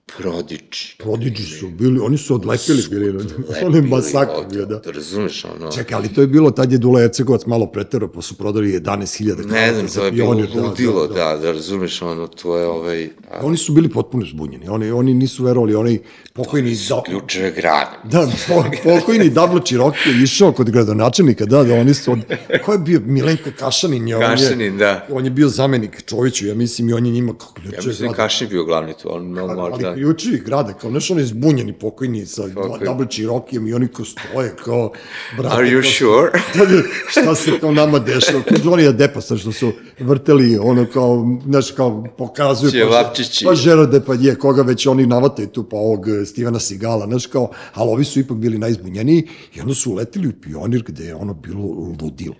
Prodigy. 0.07 0.97
Prodigy 0.99 1.59
su 1.59 1.69
bili, 1.69 2.01
oni 2.01 2.19
su 2.19 2.35
odlepili 2.35 2.83
su 2.83 2.91
bili, 2.91 3.25
on 3.65 3.75
je 3.75 3.83
masakr 3.83 4.53
bio, 4.53 4.67
da. 4.67 4.79
Da 4.79 4.91
razumeš, 4.91 5.45
ono... 5.45 5.73
Čekaj, 5.73 5.97
ali 5.97 6.09
to 6.09 6.21
je 6.21 6.27
bilo, 6.27 6.51
tad 6.51 6.73
je 6.73 6.79
Dula 6.79 7.03
Ercegovac 7.03 7.47
malo 7.47 7.67
pretero, 7.67 8.09
pa 8.09 8.23
su 8.23 8.39
prodali 8.39 8.81
11.000 8.81 9.47
Ne 9.47 9.75
znam, 9.75 9.89
to 9.89 10.05
je 10.05 10.13
bilo 10.13 10.33
ludilo, 10.33 11.07
da, 11.07 11.15
da, 11.15 11.37
da, 11.37 11.37
da, 11.37 11.53
razumeš, 11.53 12.03
ono, 12.03 12.27
to 12.27 12.57
je 12.57 12.67
ovaj... 12.67 13.11
Oni 13.43 13.57
su 13.57 13.73
bili 13.73 13.89
potpuno 13.89 14.27
zbunjeni, 14.27 14.69
oni, 14.69 14.91
oni 14.91 15.15
nisu 15.15 15.45
verovali, 15.45 15.75
oni 15.75 16.01
pokojni... 16.33 16.77
Da, 16.89 17.03
Ključeve 17.07 17.51
grada. 17.51 18.01
da, 18.05 18.29
po, 18.49 18.65
pokojni 18.85 19.31
Dablo 19.31 19.61
Čiroki 19.61 20.09
je 20.09 20.23
išao 20.23 20.53
kod 20.53 20.71
gradonačelnika, 20.71 21.47
da, 21.47 21.65
da, 21.65 21.75
oni 21.75 21.95
su 21.95 22.13
od... 22.13 22.19
Ko 22.65 22.73
je 22.73 22.79
bio? 22.79 23.01
Milenko 23.05 23.51
Kašanin 23.59 24.09
je, 24.09 24.17
on 24.17 24.23
je, 24.23 24.29
Kašanin, 24.29 24.79
da. 24.79 25.07
on 25.11 25.25
je 25.25 25.31
bio 25.31 25.49
zamenik 25.49 26.03
Čoviću, 26.07 26.47
ja 26.47 26.55
mislim, 26.55 26.89
i 26.89 26.93
on 26.93 27.07
je 27.07 27.13
njima 27.13 27.35
kao 27.39 27.49
Ja 27.73 27.81
mislim 27.87 28.11
da. 28.11 28.17
Kašin 28.17 28.49
bio 28.49 28.65
glavni 28.65 28.95
tu, 29.03 29.15
on 29.15 29.25
mnogo 29.25 29.61
Ali 29.61 29.96
ključevi 29.97 30.43
grada, 30.47 30.73
kao 30.73 30.91
nešto 30.91 31.15
oni 31.15 31.25
zbunjeni 31.25 31.73
pokojni 31.73 32.27
sa 32.27 32.43
Double 32.85 33.07
Čirokijem 33.09 33.67
i 33.67 33.75
oni 33.75 33.89
ko 33.89 34.05
stoje 34.05 34.57
kao... 34.65 34.93
Brate, 35.39 35.57
Are 35.57 35.67
you 35.67 35.83
kao- 35.83 35.91
sure? 35.91 36.31
Da, 36.59 36.65
da, 36.77 36.83
šta 37.09 37.35
se 37.35 37.51
kao 37.61 37.73
nama 37.73 37.99
dešava, 37.99 38.43
kod 38.43 38.65
Johnny 38.65 38.93
Deppa 38.93 39.21
sad 39.21 39.39
što 39.39 39.53
su 39.53 39.73
vrteli, 39.99 40.59
ono 40.59 40.87
kao, 40.93 41.39
znaš, 41.47 41.71
kao 41.71 42.05
pokazuju, 42.19 42.71
Ćevapčići. 42.71 43.45
pa, 43.45 43.51
pa 43.51 43.57
Gerard 43.65 43.91
Depardieu, 43.91 44.37
koga 44.39 44.63
već 44.63 44.87
oni 44.87 45.07
navataju 45.07 45.49
tu, 45.49 45.69
pa 45.69 45.77
ovog 45.77 46.09
eh, 46.09 46.25
Stevena 46.25 46.61
Sigala, 46.61 47.07
znaš, 47.07 47.27
kao, 47.27 47.51
ali 47.75 47.91
ovi 47.91 48.05
su 48.05 48.21
ipak 48.21 48.37
bili 48.37 48.59
najzbunjeniji 48.59 49.29
i 49.55 49.61
onda 49.61 49.75
su 49.75 49.93
uleteli 49.93 50.29
u 50.29 50.33
pionir 50.43 50.83
gde 50.87 51.05
je 51.05 51.15
ono 51.15 51.35
bilo 51.35 51.65
ludilo. 52.03 52.35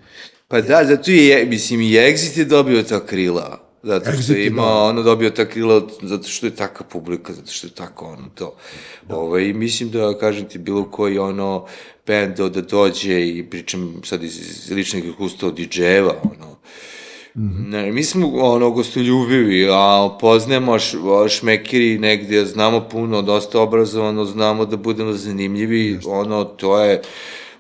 Pa 0.49 0.61
da, 0.61 0.85
zato 0.85 1.11
je, 1.11 1.47
mislim, 1.47 1.81
i 1.81 1.91
Exit 1.93 2.39
je 2.39 2.45
dobio 2.45 2.83
ta 2.83 3.07
krila. 3.07 3.66
Zato 3.87 4.23
što 4.23 4.33
je 4.33 4.47
imao, 4.47 4.89
ono 4.89 5.03
dobio 5.03 5.31
ta 5.31 5.45
krila, 5.45 5.83
zato 6.03 6.29
što 6.29 6.47
je 6.47 6.57
taka 6.57 6.85
publika, 6.85 7.33
zato 7.33 7.53
što 7.53 7.67
je 7.67 7.71
tako 7.71 8.05
ono 8.07 8.29
to. 8.35 8.57
Da. 9.09 9.17
Ovaj, 9.17 9.53
mislim 9.53 9.91
da, 9.91 10.19
kažem 10.19 10.49
ti, 10.49 10.59
bilo 10.59 10.91
koji 10.91 11.19
ono 11.19 11.67
band 12.07 12.37
da, 12.37 12.61
dođe 12.61 13.29
i 13.29 13.47
pričam 13.51 14.01
sad 14.05 14.23
iz, 14.23 14.39
iz 14.41 14.71
ličnog 14.71 15.05
iskustva 15.05 15.49
od 15.49 15.59
DJ-eva, 15.59 16.15
ono, 16.23 16.57
Mhm. 17.37 17.71
Ne, 17.71 17.93
mi 17.93 18.05
smo 18.05 18.29
ono 18.29 18.71
gostoljubivi, 18.71 19.69
a 19.71 20.17
poznajemo 20.21 20.79
š, 20.79 20.97
šmekiri 21.29 21.99
negdje, 21.99 22.47
znamo 22.47 22.81
puno, 22.81 23.23
dosta 23.23 23.61
obrazovano, 23.61 24.25
znamo 24.25 24.65
da 24.67 24.77
budemo 24.77 25.13
zanimljivi, 25.13 25.99
ono, 26.07 26.45
to 26.45 26.81
je 26.81 27.03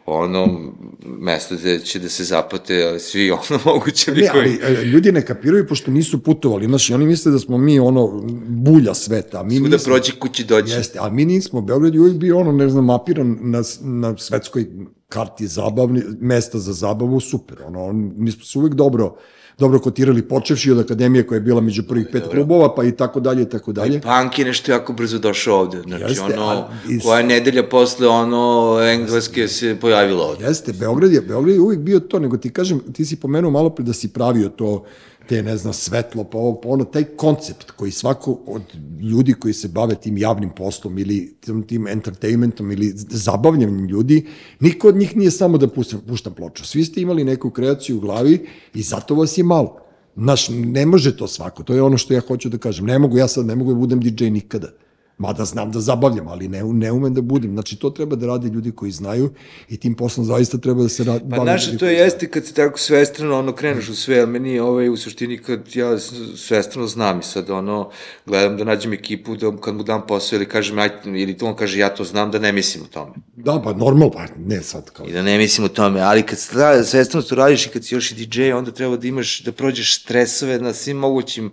ono 0.07 0.73
mesto 1.05 1.57
gde 1.57 1.79
će 1.79 1.99
da 1.99 2.09
se 2.09 2.25
zapate 2.25 2.99
svi 2.99 3.31
ono 3.41 3.61
moguće 3.65 4.11
Ne, 4.11 4.17
likovi. 4.17 4.59
ali 4.65 4.75
e, 4.75 4.85
ljudi 4.85 5.13
ne 5.13 5.23
kapiraju 5.23 5.67
pošto 5.67 5.91
nisu 5.91 6.23
putovali, 6.23 6.67
znaš, 6.67 6.91
i 6.91 6.95
oni 6.95 7.07
misle 7.07 7.33
da 7.33 7.39
smo 7.39 7.59
mi 7.59 7.79
ono 7.81 8.23
bulja 8.47 8.95
sveta, 8.95 9.41
a 9.41 9.43
mi 9.43 9.57
Svuda 9.57 9.77
nismo. 9.77 9.93
prođe 9.93 10.13
kući 10.13 10.45
dođe. 10.45 10.75
Jeste, 10.75 10.99
a 11.03 11.11
mi 11.11 11.25
nismo, 11.25 11.61
Beograd 11.61 11.95
je 11.95 12.01
uvijek 12.01 12.17
bio 12.17 12.39
ono, 12.39 12.53
ne 12.53 12.69
znam, 12.69 12.85
mapiran 12.85 13.39
na, 13.41 13.63
na 13.81 14.19
svetskoj 14.19 14.67
karti 15.09 15.47
zabavni, 15.47 16.03
mesta 16.21 16.59
za 16.59 16.73
zabavu, 16.73 17.21
super, 17.21 17.63
ono, 17.63 17.93
mi 17.93 18.31
smo 18.33 18.45
se 18.45 18.59
uvijek 18.59 18.75
dobro, 18.75 19.17
dobro 19.59 19.79
kotirali, 19.79 20.23
počevši 20.23 20.71
od 20.71 20.79
akademije 20.79 21.27
koja 21.27 21.37
je 21.37 21.41
bila 21.41 21.61
među 21.61 21.83
prvih 21.83 22.07
pet 22.13 22.23
klubova, 22.31 22.75
pa 22.75 22.85
i 22.85 22.93
tako 22.93 23.21
dalje, 23.21 23.43
i 23.43 23.49
tako 23.49 23.73
dalje. 23.73 24.01
Punk 24.01 24.39
je 24.39 24.45
nešto 24.45 24.73
jako 24.73 24.93
brzo 24.93 25.19
došao 25.19 25.59
ovde. 25.59 25.83
Znači, 25.83 26.05
Jeste, 26.05 26.23
ono, 26.23 26.65
iz- 26.89 27.03
koja 27.03 27.23
nedelja 27.23 27.63
posle, 27.63 28.09
ono, 28.09 28.43
engleske 28.85 29.49
se 29.49 29.77
pojavilo 29.81 30.25
ovde. 30.25 30.45
Jeste, 30.45 30.73
Beograd 30.73 31.13
je, 31.13 31.21
Beograd 31.21 31.55
je 31.55 31.61
uvijek 31.61 31.81
bio 31.81 32.01
to, 32.01 32.19
nego 32.19 32.37
ti 32.37 32.51
kažem, 32.51 32.81
ti 32.93 33.05
si 33.05 33.17
pomenuo 33.17 33.51
malo 33.51 33.71
pre 33.71 33.85
da 33.85 33.93
si 33.93 34.09
pravio 34.09 34.49
to, 34.49 34.85
te, 35.29 35.43
ne 35.43 35.57
znam, 35.57 35.75
svetlo, 35.75 36.25
pa 36.25 36.39
ovo, 36.39 36.61
pa 36.61 36.69
ono, 36.69 36.85
taj 36.85 37.05
koncept 37.05 37.71
koji 37.71 37.91
svako 37.91 38.39
od 38.47 38.63
ljudi 39.01 39.33
koji 39.33 39.55
se 39.55 39.69
bave 39.69 39.95
tim 39.95 40.19
javnim 40.19 40.51
poslom 40.51 40.99
ili 40.99 41.37
tim, 41.41 41.63
tim 41.63 41.87
entertainmentom 41.87 42.73
ili 42.73 42.93
zabavljanjem 42.97 43.85
ljudi, 43.85 44.27
niko 44.61 44.89
od 44.89 44.97
njih 44.97 45.17
nije 45.17 45.31
samo 45.31 45.59
da 45.59 45.69
pušta, 45.69 45.97
pušta 46.09 46.31
ploču. 46.31 46.65
Svi 46.65 46.85
ste 46.85 47.01
imali 47.01 47.25
neku 47.25 47.51
kreaciju 47.51 47.97
u 47.97 48.01
glavi 48.01 48.47
i 48.75 48.83
zato 48.83 49.15
vas 49.15 49.39
je 49.39 49.45
malo. 49.45 49.79
Znaš, 50.17 50.49
ne 50.49 50.87
može 50.87 51.17
to 51.17 51.27
svako, 51.27 51.63
to 51.63 51.75
je 51.75 51.83
ono 51.83 51.99
što 51.99 52.15
ja 52.15 52.21
hoću 52.21 52.49
da 52.49 52.59
kažem. 52.59 52.87
Ne 52.87 52.99
mogu, 52.99 53.19
ja 53.19 53.29
sad 53.29 53.47
ne 53.47 53.55
mogu 53.55 53.73
da 53.73 53.79
budem 53.79 54.01
DJ 54.01 54.25
nikada. 54.25 54.73
Mada 55.19 55.45
znam 55.45 55.73
da 55.73 55.81
zabavljam, 55.81 56.29
ali 56.29 56.49
ne, 56.49 56.63
ne 56.65 56.93
umem 56.93 57.15
da 57.15 57.21
budem. 57.21 57.53
Znači, 57.53 57.77
to 57.77 57.91
treba 57.91 58.17
da 58.17 58.27
rade 58.27 58.49
ljudi 58.49 58.73
koji 58.73 58.91
znaju 58.91 59.31
i 59.69 59.77
tim 59.77 59.95
poslom 59.95 60.27
zaista 60.27 60.59
treba 60.59 60.83
da 60.83 60.89
se 60.89 61.05
radi. 61.05 61.25
Pa 61.31 61.37
znaš, 61.37 61.79
to 61.79 61.87
jeste 61.87 62.31
kad 62.31 62.47
se 62.47 62.55
tako 62.55 62.79
svestrano 62.79 63.39
ono 63.39 63.53
kreneš 63.53 63.89
u 63.89 63.95
sve, 63.95 64.19
ali 64.19 64.31
meni 64.31 64.53
je 64.53 64.63
ovaj, 64.63 64.89
u 64.89 64.97
suštini 64.97 65.39
kad 65.39 65.61
ja 65.75 65.99
svestrano 66.37 66.87
znam 66.87 67.21
i 67.21 67.23
sad 67.23 67.51
ono, 67.51 67.91
gledam 68.27 68.57
da 68.57 68.65
nađem 68.65 68.93
ekipu, 68.93 69.37
da 69.37 69.57
kad 69.57 69.75
mu 69.75 69.83
dam 69.83 70.07
posao 70.07 70.37
ili 70.37 70.49
kažem, 70.49 70.79
aj, 70.79 70.91
ili 71.05 71.37
to 71.37 71.47
on 71.47 71.57
kaže 71.57 71.79
ja 71.79 71.89
to 71.89 72.05
znam 72.05 72.31
da 72.31 72.39
ne 72.39 72.53
mislim 72.53 72.85
o 72.85 72.87
tome. 72.87 73.13
Da, 73.37 73.61
pa 73.65 73.73
normalno, 73.73 74.11
pa 74.11 74.25
ne 74.47 74.63
sad 74.63 74.91
kao... 74.91 75.07
I 75.07 75.13
da 75.13 75.23
ne 75.23 75.39
mislim 75.39 75.65
o 75.65 75.69
tome, 75.69 76.01
ali 76.01 76.23
kad 76.23 76.39
stra- 76.39 76.85
svestrano 76.85 77.27
to 77.27 77.35
radiš 77.35 77.67
i 77.67 77.69
kad 77.69 77.85
si 77.85 77.95
još 77.95 78.13
i 78.13 78.15
DJ, 78.15 78.53
onda 78.53 78.71
treba 78.71 78.97
da 78.97 79.07
imaš, 79.07 79.43
da 79.43 79.53
prođeš 79.53 80.01
stresove 80.01 80.59
na 80.59 80.73
svim 80.73 80.97
mogućim 80.97 81.51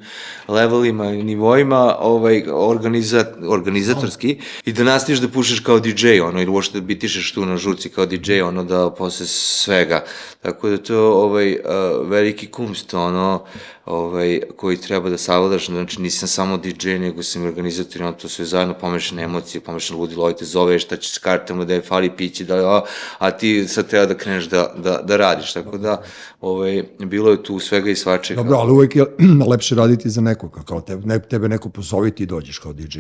levelima 0.47 1.05
i 1.05 1.24
nivoima, 1.24 1.95
ovaj, 1.99 2.43
organiza, 2.51 3.26
organizatorski, 3.54 4.38
i 4.66 4.74
da 4.74 4.84
nastaviš 4.84 5.20
da 5.20 5.28
pušaš 5.28 5.60
kao 5.60 5.80
DJ, 5.80 6.20
ono, 6.22 6.41
ili 6.41 6.51
uopšte 6.51 6.80
da 6.80 6.86
bitišeš 6.86 7.32
tu 7.34 7.45
na 7.45 7.58
žurci 7.58 7.89
kao 7.89 8.06
DJ, 8.06 8.41
ono, 8.41 8.64
da 8.64 8.89
posle 8.89 9.26
svega. 9.26 10.04
Tako 10.41 10.70
da 10.70 10.78
to, 10.78 11.12
ovaj, 11.14 11.51
uh, 11.51 12.10
veliki 12.10 12.47
kumst, 12.47 12.93
ono, 12.93 13.45
ovaj, 13.86 14.41
koji 14.55 14.77
treba 14.77 15.09
da 15.09 15.17
savladaš, 15.17 15.65
znači 15.65 16.01
nisam 16.01 16.27
samo 16.27 16.57
DJ, 16.57 16.89
nego 16.89 17.23
sam 17.23 17.43
i 17.43 17.47
organizator 17.47 18.01
i 18.01 18.03
on 18.03 18.13
to 18.13 18.29
sve 18.29 18.45
zajedno 18.45 18.73
pomešane 18.73 19.23
emocije, 19.23 19.61
pomešane 19.61 19.99
ludilo, 19.99 20.21
ovaj 20.21 20.36
te 20.36 20.45
zove, 20.45 20.79
šta 20.79 20.97
će 20.97 21.09
s 21.09 21.17
kartama, 21.17 21.65
da 21.65 21.73
je 21.73 21.81
fali 21.81 22.09
pići, 22.17 22.45
da, 22.45 22.55
a, 22.55 22.81
a 23.17 23.31
ti 23.31 23.67
sad 23.67 23.88
treba 23.88 24.05
da 24.05 24.17
kreneš 24.17 24.45
da, 24.45 24.73
da, 24.77 25.01
da 25.03 25.17
radiš, 25.17 25.53
tako 25.53 25.77
da, 25.77 26.01
ovaj, 26.41 26.84
bilo 26.99 27.31
je 27.31 27.43
tu 27.43 27.59
svega 27.59 27.89
i 27.89 27.95
svačega. 27.95 28.41
Dobro, 28.41 28.57
ali 28.57 28.71
uvek 28.71 28.95
je 28.95 29.05
lepše 29.51 29.75
raditi 29.75 30.09
za 30.09 30.21
nekoga, 30.21 30.61
kao 30.65 30.81
tebe, 30.81 31.07
ne, 31.07 31.19
tebe 31.19 31.49
neko 31.49 31.69
pozove 31.69 32.11
ti 32.11 32.25
dođeš 32.25 32.57
kao 32.57 32.73
DJ. 32.73 32.99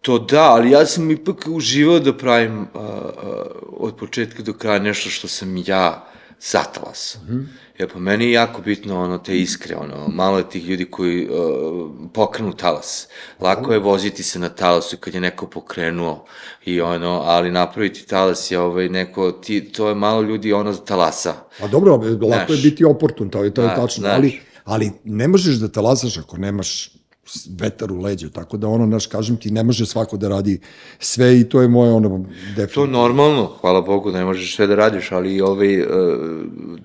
To 0.00 0.18
da, 0.18 0.42
ali 0.42 0.70
ja 0.70 0.86
sam 0.86 1.10
ipak 1.10 1.44
uživao 1.46 1.98
da 1.98 2.16
pravim 2.16 2.60
a, 2.60 2.78
a, 2.78 3.10
od 3.76 3.96
početka 3.96 4.42
do 4.42 4.52
kraja 4.52 4.78
nešto 4.78 5.10
što 5.10 5.28
sam 5.28 5.56
ja 5.56 6.12
zatalas. 6.50 7.18
Mm 7.28 7.32
-hmm. 7.32 7.46
Jer 7.78 7.92
po 7.92 7.98
meni 7.98 8.24
je 8.24 8.32
jako 8.32 8.62
bitno 8.62 9.02
ono 9.02 9.18
te 9.18 9.38
iskre, 9.38 9.76
ono, 9.76 10.08
malo 10.08 10.38
je 10.38 10.50
tih 10.50 10.68
ljudi 10.68 10.84
koji 10.84 11.28
uh, 11.28 11.90
pokrenu 12.12 12.52
talas. 12.52 13.08
Lako 13.40 13.72
je 13.72 13.78
voziti 13.78 14.22
se 14.22 14.38
na 14.38 14.48
talasu 14.48 14.96
kad 14.96 15.14
je 15.14 15.20
neko 15.20 15.46
pokrenuo 15.46 16.24
i 16.64 16.80
ono, 16.80 17.20
ali 17.24 17.50
napraviti 17.50 18.06
talas 18.06 18.50
je 18.50 18.58
ovaj 18.58 18.88
neko, 18.88 19.32
ti, 19.32 19.72
to 19.72 19.88
je 19.88 19.94
malo 19.94 20.22
ljudi 20.22 20.52
ono 20.52 20.74
talasa. 20.74 21.34
A 21.60 21.66
dobro, 21.68 21.96
lako 21.96 22.26
Znaš. 22.26 22.50
je 22.50 22.70
biti 22.70 22.84
oportun, 22.84 23.30
to 23.30 23.44
je, 23.44 23.54
to 23.54 23.62
je 23.62 23.68
Da, 23.68 23.74
tačno, 23.74 24.00
znaš. 24.00 24.14
ali, 24.14 24.40
ali 24.64 24.92
ne 25.04 25.28
možeš 25.28 25.54
da 25.56 25.68
talasaš 25.68 26.18
ako 26.18 26.36
nemaš 26.36 26.90
vetar 27.58 27.92
u 27.92 28.00
leđu, 28.00 28.30
tako 28.30 28.56
da 28.56 28.68
ono, 28.68 28.86
naš, 28.86 29.06
kažem 29.06 29.36
ti, 29.36 29.50
ne 29.50 29.62
može 29.62 29.86
svako 29.86 30.16
da 30.16 30.28
radi 30.28 30.60
sve 30.98 31.40
i 31.40 31.44
to 31.44 31.62
je 31.62 31.68
moje 31.68 31.92
ono, 31.92 32.08
To 32.08 32.24
definitivno. 32.56 32.86
normalno, 32.86 33.46
hvala 33.60 33.80
Bogu, 33.80 34.10
ne 34.10 34.24
možeš 34.24 34.56
sve 34.56 34.66
da 34.66 34.74
radiš, 34.74 35.12
ali 35.12 35.40
ovaj, 35.40 35.80
uh, 35.80 35.86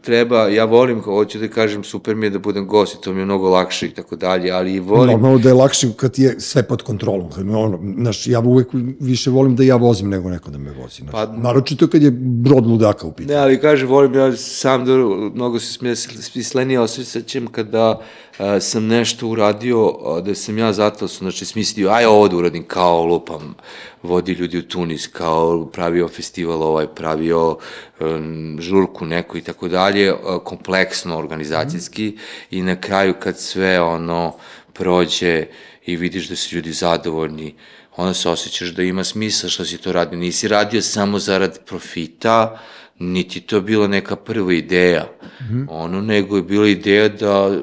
treba, 0.02 0.48
ja 0.48 0.66
volim, 0.66 1.02
hoću 1.02 1.40
da 1.40 1.48
kažem, 1.48 1.84
super 1.84 2.16
mi 2.16 2.26
je 2.26 2.30
da 2.30 2.40
budem 2.40 2.68
gost 2.68 2.94
i 2.96 3.02
to 3.02 3.14
mi 3.14 3.22
je 3.22 3.26
mnogo 3.26 3.50
lakše 3.50 3.86
i 3.88 3.90
tako 3.90 4.16
dalje, 4.16 4.52
ali 4.52 4.74
i 4.74 4.80
volim, 4.80 5.12
Normalno 5.12 5.38
da 5.38 5.50
je 5.50 5.54
lakše 5.54 5.88
kad 5.96 6.12
ti 6.14 6.24
je 6.24 6.40
sve 6.40 6.64
pod 6.64 6.82
kontrolom. 6.82 7.30
Ono, 7.38 7.80
znaš, 7.98 8.28
ja 8.28 8.40
uvek 8.40 8.68
više 9.00 9.30
volim 9.30 9.56
da 9.56 9.64
ja 9.64 9.76
vozim 9.76 10.10
nego 10.10 10.30
neko 10.30 10.52
da 10.52 10.58
me 10.58 10.72
vozi. 10.72 11.02
Znaš. 11.02 11.12
Pa- 11.12 11.34
Naročito 11.38 11.88
kad 11.88 12.02
je 12.04 12.12
brod 12.12 12.68
ludaka 12.68 13.08
u 13.08 13.12
pitanju. 13.12 13.36
Ne, 13.36 13.42
ali 13.44 13.60
kaže, 13.62 13.86
volim 13.86 14.14
ja 14.14 14.36
sam 14.36 14.86
da 14.86 14.94
mnogo 15.34 15.60
se 15.60 15.74
smije, 15.74 15.96
smislenije 15.96 16.80
osjećam 16.80 17.48
kada 17.48 17.92
uh, 17.92 18.06
sam 18.60 18.88
nešto 18.88 19.28
uradio, 19.28 19.94
da 20.24 20.36
sam 20.36 20.58
ja 20.58 20.74
zato 20.74 21.08
znači, 21.08 21.46
smislio, 21.46 21.90
aj 21.90 22.06
ovo 22.06 22.28
da 22.28 22.36
uradim, 22.36 22.64
kao 22.64 23.06
lupam, 23.06 23.56
vodi 24.04 24.34
ljudi 24.34 24.58
u 24.58 24.68
Tunis, 24.68 25.08
kao 25.08 25.66
pravio 25.66 26.08
festival 26.08 26.64
ovaj, 26.64 26.88
pravio 26.88 27.58
um, 28.00 28.58
žurku 28.60 29.06
neku 29.06 29.38
i 29.38 29.42
tako 29.42 29.68
dalje, 29.68 30.10
a, 30.10 30.40
kompleksno, 30.40 31.18
organizacijski, 31.18 32.18
i 32.52 32.62
na 32.62 32.82
kraju 32.82 33.14
kad 33.20 33.40
sve 33.40 33.82
ono 33.82 34.36
prođe 34.74 35.46
i 35.86 35.96
vidiš 35.96 36.30
da 36.30 36.36
su 36.36 36.56
ljudi 36.56 36.72
zadovoljni, 36.72 37.56
onda 37.96 38.14
se 38.14 38.30
osjećaš 38.30 38.70
da 38.70 38.84
ima 38.84 39.04
smisla 39.04 39.50
što 39.50 39.66
si 39.66 39.78
to 39.78 39.92
radio. 39.92 40.20
Nisi 40.20 40.48
radio 40.48 40.82
samo 40.82 41.20
zarad 41.20 41.66
profita, 41.66 42.60
niti 43.00 43.42
to 43.42 43.62
bila 43.62 43.88
neka 43.88 44.16
prva 44.16 44.54
ideja, 44.54 45.08
mm 45.42 45.46
-hmm. 45.46 45.66
ono, 45.70 46.02
nego 46.02 46.36
je 46.36 46.44
bila 46.44 46.68
ideja 46.68 47.10
da 47.10 47.62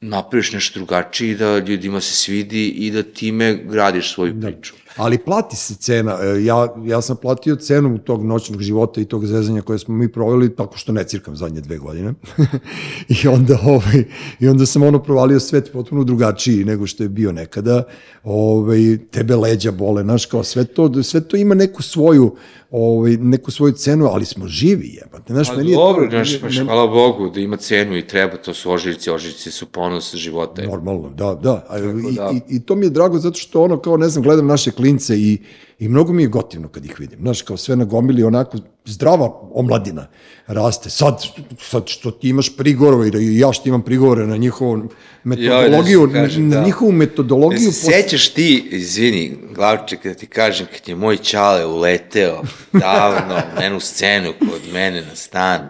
napraviš 0.00 0.52
nešto 0.52 0.78
drugačije 0.80 1.30
i 1.30 1.34
da 1.34 1.58
ljudima 1.58 2.00
se 2.00 2.14
svidi 2.14 2.68
i 2.68 2.90
da 2.90 3.02
time 3.02 3.54
gradiš 3.54 4.14
svoju 4.14 4.40
priču. 4.40 4.74
Ali 5.00 5.18
plati 5.18 5.56
se 5.56 5.74
cena. 5.74 6.18
E, 6.22 6.44
Ja, 6.44 6.68
ja 6.78 7.00
sam 7.00 7.16
platio 7.16 7.56
cenu 7.56 7.98
tog 7.98 8.24
noćnog 8.24 8.62
života 8.62 9.00
i 9.00 9.04
tog 9.04 9.26
zezanja 9.26 9.62
koje 9.62 9.78
smo 9.78 9.94
mi 9.94 10.08
proveli 10.08 10.56
tako 10.56 10.76
što 10.76 10.92
ne 10.92 11.04
cirkam 11.04 11.36
zadnje 11.36 11.60
dve 11.60 11.78
godine. 11.78 12.14
I, 13.14 13.28
onda, 13.28 13.58
ovaj, 13.64 14.04
I 14.40 14.48
onda 14.48 14.66
sam 14.66 14.82
ono 14.82 14.98
provalio 14.98 15.40
svet 15.40 15.70
potpuno 15.72 16.04
drugačiji 16.04 16.64
nego 16.64 16.86
što 16.86 17.02
je 17.02 17.08
bio 17.08 17.32
nekada. 17.32 17.82
Ovaj, 18.24 18.78
tebe 19.10 19.36
leđa 19.36 19.70
bole, 19.72 20.02
znaš, 20.02 20.26
kao 20.26 20.44
sve 20.44 20.64
to, 20.64 21.02
sve 21.02 21.20
to 21.20 21.36
ima 21.36 21.54
neku 21.54 21.82
svoju 21.82 22.36
ovaj, 22.70 23.12
neku 23.12 23.50
svoju 23.50 23.72
cenu, 23.72 24.06
ali 24.06 24.24
smo 24.24 24.48
živi, 24.48 24.88
jebate. 24.94 25.32
Znaš, 25.32 25.48
Pa 25.48 25.56
meni 25.56 25.70
je 25.70 25.76
to- 25.76 25.80
dobro, 25.82 26.10
znaš, 26.10 26.40
baš 26.42 26.56
ne- 26.56 26.64
hvala 26.64 26.86
Bogu 26.86 27.30
da 27.30 27.40
ima 27.40 27.56
cenu 27.56 27.96
i 27.96 28.06
treba, 28.06 28.36
to 28.36 28.54
su 28.54 28.70
ožiljci, 28.70 29.10
ožiljci 29.10 29.50
su 29.50 29.66
ponos 29.66 30.14
života. 30.14 30.62
Normalno, 30.62 31.08
da, 31.08 31.34
da. 31.34 31.66
A, 31.68 31.78
i, 31.78 32.14
da. 32.14 32.30
i, 32.48 32.56
I 32.56 32.60
to 32.60 32.74
mi 32.74 32.86
je 32.86 32.90
drago 32.90 33.18
zato 33.18 33.38
što 33.38 33.62
ono, 33.62 33.78
kao 33.78 33.96
ne 33.96 34.08
znam, 34.08 34.22
gledam 34.24 34.46
naše 34.46 34.70
klince 34.90 35.16
i, 35.16 35.38
i 35.78 35.88
mnogo 35.88 36.12
mi 36.12 36.22
je 36.22 36.28
gotivno 36.28 36.68
kad 36.68 36.84
ih 36.84 37.00
vidim. 37.00 37.18
Znaš, 37.20 37.42
kao 37.42 37.56
sve 37.56 37.76
na 37.76 37.84
gomili, 37.84 38.24
onako 38.24 38.58
zdrava 38.84 39.40
omladina 39.52 40.06
raste. 40.46 40.90
Sad, 40.90 41.22
sad 41.60 41.88
što 41.88 42.10
ti 42.10 42.28
imaš 42.28 42.56
prigovore 42.56 43.08
i 43.08 43.10
da 43.10 43.18
ja 43.18 43.52
što 43.52 43.68
imam 43.68 43.82
prigovore 43.82 44.26
na 44.26 44.36
njihovu 44.36 44.88
metodologiju, 45.24 46.06
da 46.06 46.12
kažem, 46.12 46.48
na, 46.48 46.54
na 46.54 46.60
da. 46.60 46.66
njihovu 46.66 46.92
metodologiju. 46.92 47.72
Se 47.72 47.92
sećaš 47.92 48.28
ti, 48.28 48.68
izvini, 48.70 49.36
glavček, 49.54 50.04
da 50.04 50.14
ti 50.14 50.26
kažem, 50.26 50.66
kad 50.72 50.88
je 50.88 50.96
moj 50.96 51.16
čale 51.16 51.66
uleteo 51.66 52.42
davno 52.72 53.42
enu 53.62 53.80
scenu 53.80 54.32
kod 54.38 54.72
mene 54.72 55.02
na 55.02 55.14
stan, 55.14 55.68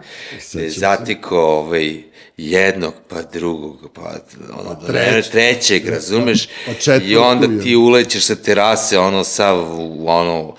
da 0.53 0.61
je 0.61 0.69
zatikao 0.69 1.59
ovaj, 1.59 2.03
jednog, 2.37 2.93
pa 3.07 3.21
drugog, 3.21 3.89
pa 3.93 4.13
ono, 4.59 4.75
trećeg, 4.87 5.31
trećeg 5.31 5.89
razumeš? 5.89 6.47
pa 6.65 6.73
četvrtu 6.73 7.07
I 7.07 7.17
onda 7.17 7.63
ti 7.63 7.75
ulećeš 7.75 8.25
sa 8.25 8.35
terase, 8.35 8.99
ono, 8.99 9.23
sav, 9.23 9.57
ono, 10.05 10.55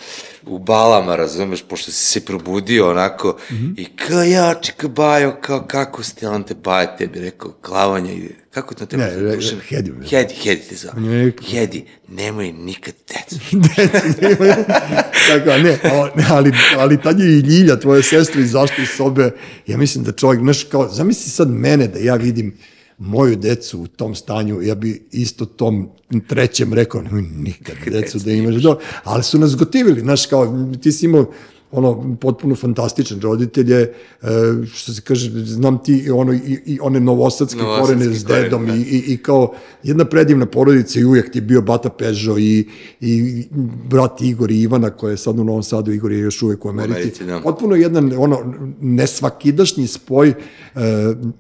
u 0.47 0.59
balama, 0.59 1.17
razumeš, 1.17 1.63
pošto 1.63 1.91
si 1.93 2.05
se 2.05 2.21
probudio 2.23 2.91
onako 2.91 3.37
Mhm. 3.51 3.67
i 3.77 3.85
kao 3.87 4.23
ja, 4.23 4.55
čeka 4.57 4.89
bajo, 4.89 5.37
kao 5.37 5.63
kako 5.63 6.03
ste, 6.03 6.29
on 6.29 6.43
te 6.43 6.55
baje, 6.55 6.97
tebi 6.99 7.21
rekao, 7.21 7.53
klavanja 7.53 8.13
ide, 8.13 8.29
kako 8.51 8.75
to 8.75 8.87
tebe 8.87 9.03
Ne, 9.03 9.11
zove? 9.13 9.31
ne? 9.31 9.43
Hedi. 9.69 9.93
Hedi, 10.07 10.35
Hedi 10.35 10.61
te 10.61 10.77
zove. 10.77 11.01
Ne. 11.01 11.33
Hedi, 11.43 11.85
nemoj 12.09 12.53
nikad 12.55 12.95
decu. 13.09 13.37
Tako, 15.29 15.51
ne, 15.59 15.79
ali- 15.85 16.25
ali, 16.31 16.51
ali 16.77 17.01
tad 17.01 17.21
je 17.21 17.27
i 17.29 17.41
Ljilja, 17.41 17.77
tvoja 17.77 18.03
sestra, 18.03 18.41
izašla 18.41 18.77
iz 18.79 18.89
sobe. 18.89 19.31
Ja 19.67 19.77
mislim 19.79 20.05
da 20.05 20.13
čovjek, 20.13 20.43
znaš, 20.43 20.65
kao, 20.65 20.89
zamisli 20.89 21.31
sad 21.31 21.51
mene 21.51 21.87
da 21.87 21.99
ja 21.99 22.15
vidim 22.15 22.55
moju 23.03 23.37
decu 23.37 23.81
u 23.81 23.87
tom 23.87 24.15
stanju, 24.15 24.63
ja 24.63 24.75
bi 24.75 25.03
isto 25.13 25.47
tom 25.47 25.89
trećem 26.29 26.75
rekao, 26.75 27.03
nikad 27.37 27.77
decu 27.93 28.19
da 28.19 28.33
imaš. 28.33 28.55
Do, 28.55 28.79
ali 29.05 29.23
su 29.23 29.39
nas 29.39 29.57
gotivili, 29.57 30.01
znaš, 30.01 30.27
kao, 30.27 30.69
ti 30.83 30.93
si 30.93 31.07
imao 31.07 31.33
ono 31.73 32.17
potpuno 32.21 32.55
fantastičan 32.55 33.21
roditelj 33.21 33.73
je 33.73 33.81
e, 33.81 34.27
što 34.73 34.93
se 34.93 35.01
kaže 35.01 35.31
znam 35.31 35.83
ti 35.83 36.11
ono 36.11 36.33
i, 36.33 36.61
i 36.67 36.79
one 36.81 37.01
novosadske 37.01 37.59
Novosadske 37.59 37.95
korene 37.95 38.15
s 38.15 38.25
korene, 38.25 38.43
dedom 38.43 38.67
da. 38.67 38.75
i, 38.75 38.81
i, 38.81 39.05
i 39.13 39.17
kao 39.17 39.55
jedna 39.83 40.05
predivna 40.05 40.47
porodica 40.47 41.01
i 41.01 41.05
uvijek 41.05 41.33
ti 41.33 41.39
je 41.39 41.43
bio 41.43 41.63
Bata 41.63 41.89
Pežo 41.89 42.39
i, 42.39 42.69
i 43.01 43.45
brat 43.89 44.21
Igor 44.21 44.51
i 44.51 44.61
Ivana 44.61 44.91
koja 44.91 45.11
je 45.11 45.17
sad 45.17 45.39
u 45.39 45.45
Novom 45.45 45.63
Sadu, 45.63 45.93
Igor 45.93 46.13
je 46.13 46.19
još 46.19 46.43
uvijek 46.43 46.65
u 46.65 46.69
Americi. 46.69 47.01
Americi, 47.01 47.25
da. 47.25 47.41
Potpuno 47.41 47.75
jedan 47.75 48.13
ono 48.19 48.55
nesvakidašnji 48.81 49.87
spoj 49.87 50.29
e, 50.29 50.35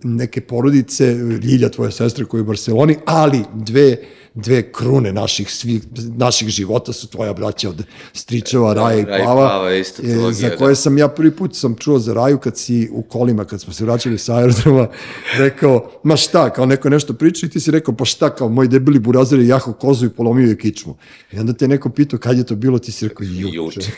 neke 0.02 0.40
porodice, 0.40 1.14
Ljilja 1.42 1.68
tvoja 1.68 1.90
sestra 1.90 2.24
koja 2.24 2.38
je 2.38 2.42
u 2.42 2.46
Barceloni, 2.46 2.96
ali 3.04 3.44
dve 3.54 3.96
dve 4.34 4.72
krune 4.72 5.12
naših 5.12 5.50
svih 5.50 5.82
naših 6.16 6.48
života 6.48 6.92
su 6.92 7.08
tvoja 7.08 7.32
braća 7.32 7.68
od 7.68 7.84
Stričeva, 8.12 8.74
Raja 8.74 8.98
i 8.98 9.04
Raja 9.04 9.22
i 9.22 9.24
Pava, 9.24 9.48
Pava, 9.48 9.74
isto 9.74 10.02
e, 10.02 10.04
trilogija, 10.04 10.32
za 10.32 10.48
da. 10.48 10.56
koje 10.56 10.76
sam 10.76 10.98
ja 10.98 11.08
prvi 11.08 11.30
put 11.30 11.56
sam 11.56 11.76
čuo 11.76 11.98
za 11.98 12.14
Raju 12.14 12.38
kad 12.38 12.58
si 12.58 12.88
u 12.92 13.02
kolima, 13.02 13.44
kad 13.44 13.60
smo 13.60 13.72
se 13.72 13.84
vraćali 13.84 14.18
sa 14.18 14.36
aerodroma, 14.36 14.88
rekao, 15.38 15.90
ma 16.02 16.16
šta, 16.16 16.50
kao 16.50 16.66
neko 16.66 16.90
nešto 16.90 17.12
priča 17.12 17.46
i 17.46 17.48
ti 17.48 17.60
si 17.60 17.70
rekao, 17.70 17.94
pa 17.96 18.04
šta, 18.04 18.30
kao 18.30 18.48
moj 18.48 18.68
debeli 18.68 18.98
burazir 18.98 19.38
je 19.38 19.48
jaho 19.48 19.72
kozu 19.72 20.06
i 20.06 20.10
polomio 20.10 20.48
je 20.48 20.58
kičmu. 20.58 20.96
I 21.32 21.38
onda 21.38 21.52
te 21.52 21.68
neko 21.68 21.90
pitao 21.90 22.18
kad 22.18 22.38
je 22.38 22.46
to 22.46 22.54
bilo, 22.54 22.78
ti 22.78 22.92
si 22.92 23.08
rekao, 23.08 23.26
juče. 23.26 23.80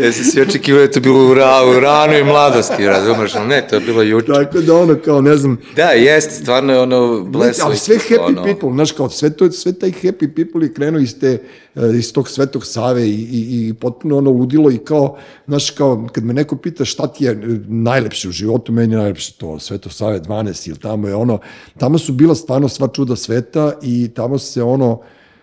Ja 0.00 0.12
sam 0.12 0.24
si 0.24 0.40
očekivao 0.40 0.78
da 0.78 0.82
je 0.82 0.90
to 0.90 1.00
bilo 1.00 1.30
u, 1.30 1.34
ra, 1.34 1.66
u 1.76 1.80
ranoj 1.80 2.24
mladosti, 2.24 2.86
razumeš, 2.86 3.34
ali 3.34 3.48
ne, 3.48 3.66
to 3.68 3.76
je 3.76 3.80
bilo 3.80 4.02
juče. 4.02 4.26
Tako 4.26 4.60
da 4.60 4.76
ono, 4.76 4.96
kao, 5.04 5.20
ne 5.20 5.36
znam, 5.36 5.58
Da, 5.76 5.82
jeste, 5.82 6.34
stvarno 6.34 6.72
je 6.72 6.80
ono 6.80 7.20
blesavo. 7.24 7.68
ali 7.68 7.76
sve 7.76 7.96
happy 7.96 8.29
ono, 8.38 8.42
people, 8.42 8.72
znaš, 8.72 8.92
kao 8.92 9.10
sve, 9.10 9.30
to, 9.30 9.50
sve 9.50 9.72
taj 9.72 9.90
happy 9.90 10.34
people 10.34 10.66
je 10.66 10.74
krenuo 10.74 11.00
iz, 11.00 11.18
te, 11.20 11.42
eh, 11.74 11.80
iz 11.94 12.12
tog 12.12 12.28
svetog 12.28 12.66
Save 12.66 13.08
i, 13.08 13.12
i, 13.12 13.68
i 13.68 13.74
potpuno 13.74 14.18
ono 14.18 14.30
ludilo 14.30 14.70
i 14.70 14.78
kao, 14.78 15.16
znaš, 15.46 15.70
kao 15.70 16.08
kad 16.12 16.24
me 16.24 16.34
neko 16.34 16.56
pita 16.56 16.84
šta 16.84 17.06
ti 17.06 17.24
je 17.24 17.30
eh, 17.30 17.36
najlepše 17.68 18.28
u 18.28 18.32
životu, 18.32 18.72
meni 18.72 18.94
je 18.94 18.98
najlepše 18.98 19.32
to 19.32 19.58
Sveto 19.58 19.90
Save 19.90 20.20
12 20.20 20.68
ili 20.68 20.78
tamo 20.78 21.08
je 21.08 21.14
ono, 21.14 21.38
tamo 21.78 21.98
su 21.98 22.12
bila 22.12 22.34
stvarno 22.34 22.68
sva 22.68 22.88
čuda 22.88 23.16
sveta 23.16 23.72
i 23.82 24.08
tamo 24.14 24.38
se 24.38 24.62
ono, 24.62 25.00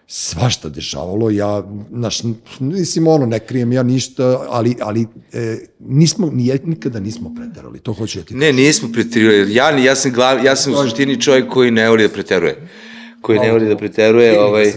svašta 0.07 0.69
dešavalo, 0.69 1.29
ja, 1.29 1.63
znaš, 1.91 2.21
mislim, 2.59 3.07
ono, 3.07 3.25
ne 3.25 3.39
krijem 3.39 3.71
ja 3.71 3.83
ništa, 3.83 4.45
ali, 4.49 4.75
ali 4.81 5.07
e, 5.33 5.57
nismo, 5.79 6.29
nije, 6.33 6.59
nikada 6.63 6.99
nismo 6.99 7.35
preterali, 7.35 7.79
to 7.79 7.93
hoću 7.93 8.19
ja 8.19 8.25
ti 8.25 8.35
Ne, 8.35 8.53
nismo 8.53 8.89
preterivali. 8.93 9.53
Ja, 9.53 9.69
ja 9.69 9.95
sam, 9.95 10.11
glav, 10.11 10.45
ja 10.45 10.55
sam 10.55 10.73
u 10.73 10.75
suštini 10.75 11.21
čovjek 11.21 11.49
koji 11.49 11.71
ne 11.71 11.89
voli 11.89 12.07
da 12.07 12.13
preteruje. 12.13 12.67
Koji 13.21 13.39
ne 13.39 13.51
voli 13.51 13.67
da 13.67 13.77
preteruje, 13.77 14.41
ovaj... 14.41 14.73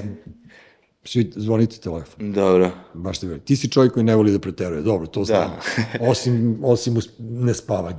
Svi 1.04 1.32
zvonite 1.36 1.76
telefon. 1.76 2.32
Dobro. 2.32 2.70
Baš 2.94 3.18
te 3.18 3.26
verujem. 3.26 3.44
Ti 3.44 3.56
si 3.56 3.68
čovjek 3.68 3.92
koji 3.92 4.04
ne 4.04 4.16
voli 4.16 4.32
da 4.32 4.38
preteruje, 4.38 4.82
dobro, 4.82 5.06
to 5.06 5.24
znam. 5.24 5.50
osim, 6.00 6.58
osim 6.62 6.96
u 6.96 7.00
nespavanju. 7.18 7.98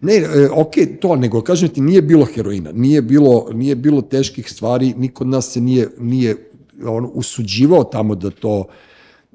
Ne, 0.00 0.14
e, 0.14 0.48
ok, 0.52 0.72
to, 1.00 1.16
nego 1.16 1.42
kažem 1.42 1.68
ti, 1.68 1.80
nije 1.80 2.02
bilo 2.02 2.24
heroina, 2.24 2.72
nije 2.72 3.02
bilo, 3.02 3.48
nije 3.52 3.74
bilo 3.74 4.02
teških 4.02 4.50
stvari, 4.50 4.94
niko 4.96 5.24
od 5.24 5.28
nas 5.28 5.52
se 5.52 5.60
nije, 5.60 5.88
nije 5.98 6.50
on, 6.84 7.10
usuđivao 7.14 7.84
tamo 7.84 8.14
da 8.14 8.30
to 8.30 8.64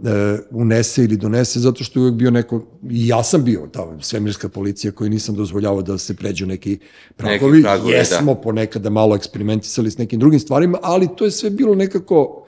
e, 0.03 0.37
unese 0.51 1.03
ili 1.03 1.17
donese, 1.17 1.59
zato 1.59 1.83
što 1.83 1.99
je 1.99 2.01
uvijek 2.01 2.15
bio 2.15 2.31
neko, 2.31 2.63
i 2.89 3.07
ja 3.07 3.23
sam 3.23 3.43
bio 3.43 3.67
ta 3.71 3.97
svemirska 4.01 4.49
policija 4.49 4.91
koji 4.91 5.09
nisam 5.09 5.35
dozvoljavao 5.35 5.81
da 5.81 5.97
se 5.97 6.15
pređu 6.15 6.45
neki 6.45 6.79
pragovi, 7.17 7.51
Neki 7.51 7.63
pragovi, 7.63 7.91
da. 7.91 7.97
jesmo 7.97 8.35
ponekada 8.35 8.89
malo 8.89 9.15
eksperimentisali 9.15 9.91
s 9.91 9.97
nekim 9.97 10.19
drugim 10.19 10.39
stvarima, 10.39 10.77
ali 10.81 11.07
to 11.15 11.25
je 11.25 11.31
sve 11.31 11.49
bilo 11.49 11.75
nekako, 11.75 12.45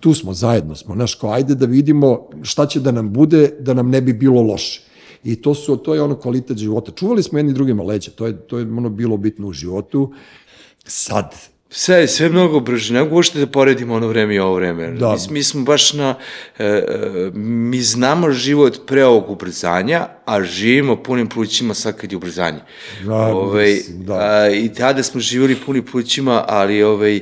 tu 0.00 0.14
smo, 0.14 0.34
zajedno 0.34 0.76
smo, 0.76 0.94
znaš, 0.94 1.14
kao 1.14 1.32
ajde 1.32 1.54
da 1.54 1.66
vidimo 1.66 2.28
šta 2.42 2.66
će 2.66 2.80
da 2.80 2.92
nam 2.92 3.12
bude, 3.12 3.50
da 3.60 3.74
nam 3.74 3.90
ne 3.90 4.00
bi 4.00 4.12
bilo 4.12 4.42
loše. 4.42 4.88
I 5.24 5.36
to 5.42 5.54
su 5.54 5.76
to 5.76 5.94
je 5.94 6.02
ono 6.02 6.16
kvalitet 6.16 6.56
života. 6.56 6.92
Čuvali 6.92 7.22
smo 7.22 7.38
jedni 7.38 7.52
drugima 7.52 7.82
leđa, 7.82 8.10
to 8.10 8.26
je 8.26 8.36
to 8.46 8.58
je 8.58 8.64
ono 8.64 8.88
bilo 8.90 9.16
bitno 9.16 9.48
u 9.48 9.52
životu. 9.52 10.12
Sad 10.84 11.34
Sve, 11.70 12.08
sve 12.08 12.28
mnogo 12.28 12.60
brže, 12.60 12.94
ne 12.94 13.02
mogu 13.02 13.14
uopšte 13.14 13.38
da 13.38 13.46
poredimo 13.46 13.94
ono 13.94 14.08
vreme 14.08 14.34
i 14.34 14.38
ovo 14.38 14.54
vreme. 14.54 14.90
Da. 14.90 15.12
Mi, 15.12 15.34
mi 15.34 15.42
smo 15.42 15.62
baš 15.62 15.92
na, 15.92 16.14
e, 16.58 16.64
e, 16.64 16.84
mi 17.34 17.80
znamo 17.80 18.30
život 18.30 18.80
pre 18.86 19.04
ovog 19.04 19.30
ubrzanja, 19.30 20.08
a 20.24 20.42
živimo 20.42 20.96
punim 21.02 21.28
plućima 21.28 21.74
sad 21.74 21.96
kad 21.96 22.12
je 22.12 22.16
ubrzanje. 22.16 22.58
Da, 23.04 23.14
ovaj, 23.14 23.74
mislim, 23.74 24.04
da. 24.04 24.14
A, 24.14 24.48
I 24.50 24.72
tada 24.74 25.02
smo 25.02 25.20
živjeli 25.20 25.56
punim 25.66 25.84
plućima, 25.84 26.44
ali 26.48 26.82
ovaj, 26.82 27.20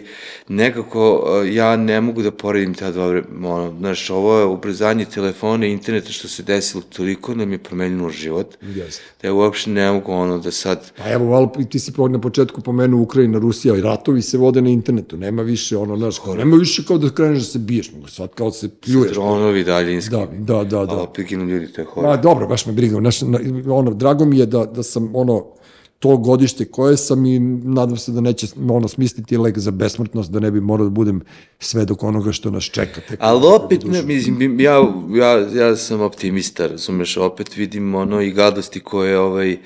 nekako 0.48 1.24
a, 1.26 1.44
ja 1.44 1.76
ne 1.76 2.00
mogu 2.00 2.22
da 2.22 2.30
poredim 2.30 2.74
ta 2.74 2.90
dva 2.90 3.06
vremena. 3.06 3.48
Ono, 3.48 3.74
znaš, 3.78 4.10
ovo 4.10 4.38
je 4.38 4.44
ubrzanje 4.44 5.04
telefona 5.04 5.66
i 5.66 5.72
interneta 5.72 6.12
što 6.12 6.28
se 6.28 6.42
desilo 6.42 6.82
toliko 6.96 7.34
nam 7.34 7.52
je 7.52 7.58
promenilo 7.58 8.10
život. 8.10 8.54
Jeste. 8.62 9.02
Da 9.22 9.28
ja 9.28 9.34
uopšte 9.34 9.70
ne 9.70 9.92
mogu 9.92 10.12
ono 10.12 10.38
da 10.38 10.50
sad 10.50 10.92
Pa 10.98 11.10
evo, 11.10 11.30
malo, 11.30 11.52
ti 11.70 11.78
si 11.78 11.92
na 12.10 12.20
početku 12.20 12.60
pomenuo 12.60 13.00
Ukrajina, 13.00 13.38
Rusija 13.38 13.76
i 13.76 13.80
ratovi 13.80 14.22
se 14.22 14.35
vode 14.36 14.62
na 14.62 14.70
internetu. 14.70 15.16
Nema 15.16 15.42
više 15.42 15.76
ono, 15.76 15.96
znaš, 15.96 16.18
kao, 16.18 16.34
nema 16.34 16.56
više 16.56 16.84
kao 16.84 16.98
da 16.98 17.10
kreneš 17.10 17.38
da 17.38 17.44
se 17.44 17.58
biješ, 17.58 17.92
nego 17.92 18.08
sad 18.08 18.34
kao 18.34 18.46
da 18.46 18.52
se 18.52 18.68
pljuješ. 18.68 19.12
dronovi 19.12 19.64
daljinski. 19.64 20.10
Da, 20.10 20.26
da, 20.38 20.64
da, 20.64 20.78
Ali 20.78 20.86
da. 20.88 20.96
opet 21.02 21.26
ginu 21.28 21.44
ljudi, 21.44 21.72
to 21.72 21.80
je 21.80 21.84
horor. 21.84 22.10
Ma, 22.10 22.16
dobro, 22.16 22.46
baš 22.46 22.66
me 22.66 22.72
briga. 22.72 22.96
Znaš, 22.96 23.22
na- 23.22 23.40
ono, 23.68 23.94
drago 23.94 24.24
mi 24.24 24.38
je 24.38 24.46
da, 24.46 24.64
da 24.64 24.82
sam 24.82 25.10
ono, 25.14 25.44
to 25.98 26.16
godište 26.16 26.64
koje 26.64 26.96
sam 26.96 27.26
i 27.26 27.38
nadam 27.64 27.96
se 27.96 28.12
da 28.12 28.20
neće 28.20 28.46
ono, 28.70 28.88
smisliti 28.88 29.36
lek 29.36 29.58
za 29.58 29.70
besmrtnost, 29.70 30.30
da 30.30 30.40
ne 30.40 30.50
bi 30.50 30.60
morao 30.60 30.86
da 30.86 30.90
budem 30.90 31.20
sve 31.58 31.84
dok 31.84 32.02
onoga 32.02 32.32
što 32.32 32.50
nas 32.50 32.64
čeka. 32.64 33.00
Tek 33.08 33.18
Ali 33.22 33.42
opet, 33.46 33.84
ne, 33.84 34.02
mislim, 34.02 34.60
ja, 34.60 34.92
ja, 35.14 35.30
ja 35.54 35.76
sam 35.76 36.00
optimista, 36.00 36.66
razumeš, 36.66 37.16
opet 37.16 37.56
vidim 37.56 37.94
ono 37.94 38.20
i 38.20 38.30
gadosti 38.30 38.80
koje, 38.80 39.18
ovaj, 39.18 39.56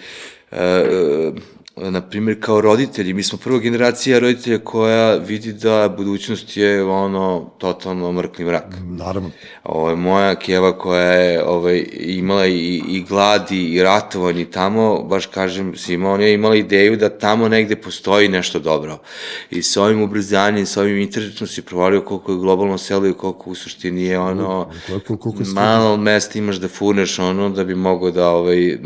e, 0.51 1.33
na 1.77 2.01
primjer, 2.01 2.41
kao 2.41 2.61
roditelji, 2.61 3.13
mi 3.13 3.23
smo 3.23 3.39
prva 3.39 3.59
generacija 3.59 4.19
roditelja 4.19 4.59
koja 4.59 5.15
vidi 5.15 5.53
da 5.53 5.95
budućnost 5.97 6.57
je 6.57 6.85
ono 6.85 7.51
totalno 7.59 8.13
mrkni 8.13 8.45
mrak. 8.45 8.65
Naravno. 8.83 9.31
Ovo, 9.65 9.97
moja 9.97 10.35
keva 10.35 10.79
koja 10.79 11.03
je 11.03 11.45
ovaj, 11.45 11.85
imala 11.93 12.47
i, 12.47 12.83
i 12.89 13.05
gladi 13.09 13.65
i 13.65 13.83
ratovanje 13.83 14.45
tamo, 14.45 15.03
baš 15.03 15.27
kažem 15.27 15.77
svima, 15.77 16.11
ona 16.11 16.25
je 16.25 16.35
imala 16.35 16.57
ideju 16.57 16.97
da 16.97 17.09
tamo 17.09 17.49
negde 17.49 17.77
postoji 17.77 18.29
nešto 18.29 18.59
dobro. 18.59 18.99
I 19.51 19.63
sa 19.63 19.83
ovim 19.83 20.03
ubrzanjem, 20.03 20.67
sa 20.67 20.81
ovim 20.81 20.99
internetom 20.99 21.47
si 21.47 21.63
provalio 21.63 22.01
koliko 22.01 22.33
je 22.33 22.39
globalno 22.39 22.79
selo 22.79 23.07
i 23.07 23.13
koliko 23.13 23.51
u 23.51 23.55
suštini 23.55 24.03
je 24.03 24.19
ono, 24.19 24.71
Koliko- 24.87 25.17
koliko 25.17 25.43
malo 25.45 25.97
mesta 25.97 26.39
imaš 26.39 26.57
da 26.57 26.69
furneš 26.69 27.19
ono 27.19 27.49
da 27.51 27.65
bi 27.65 27.75
mogao 27.75 28.11
da 28.11 28.29
ovaj, 28.31 28.79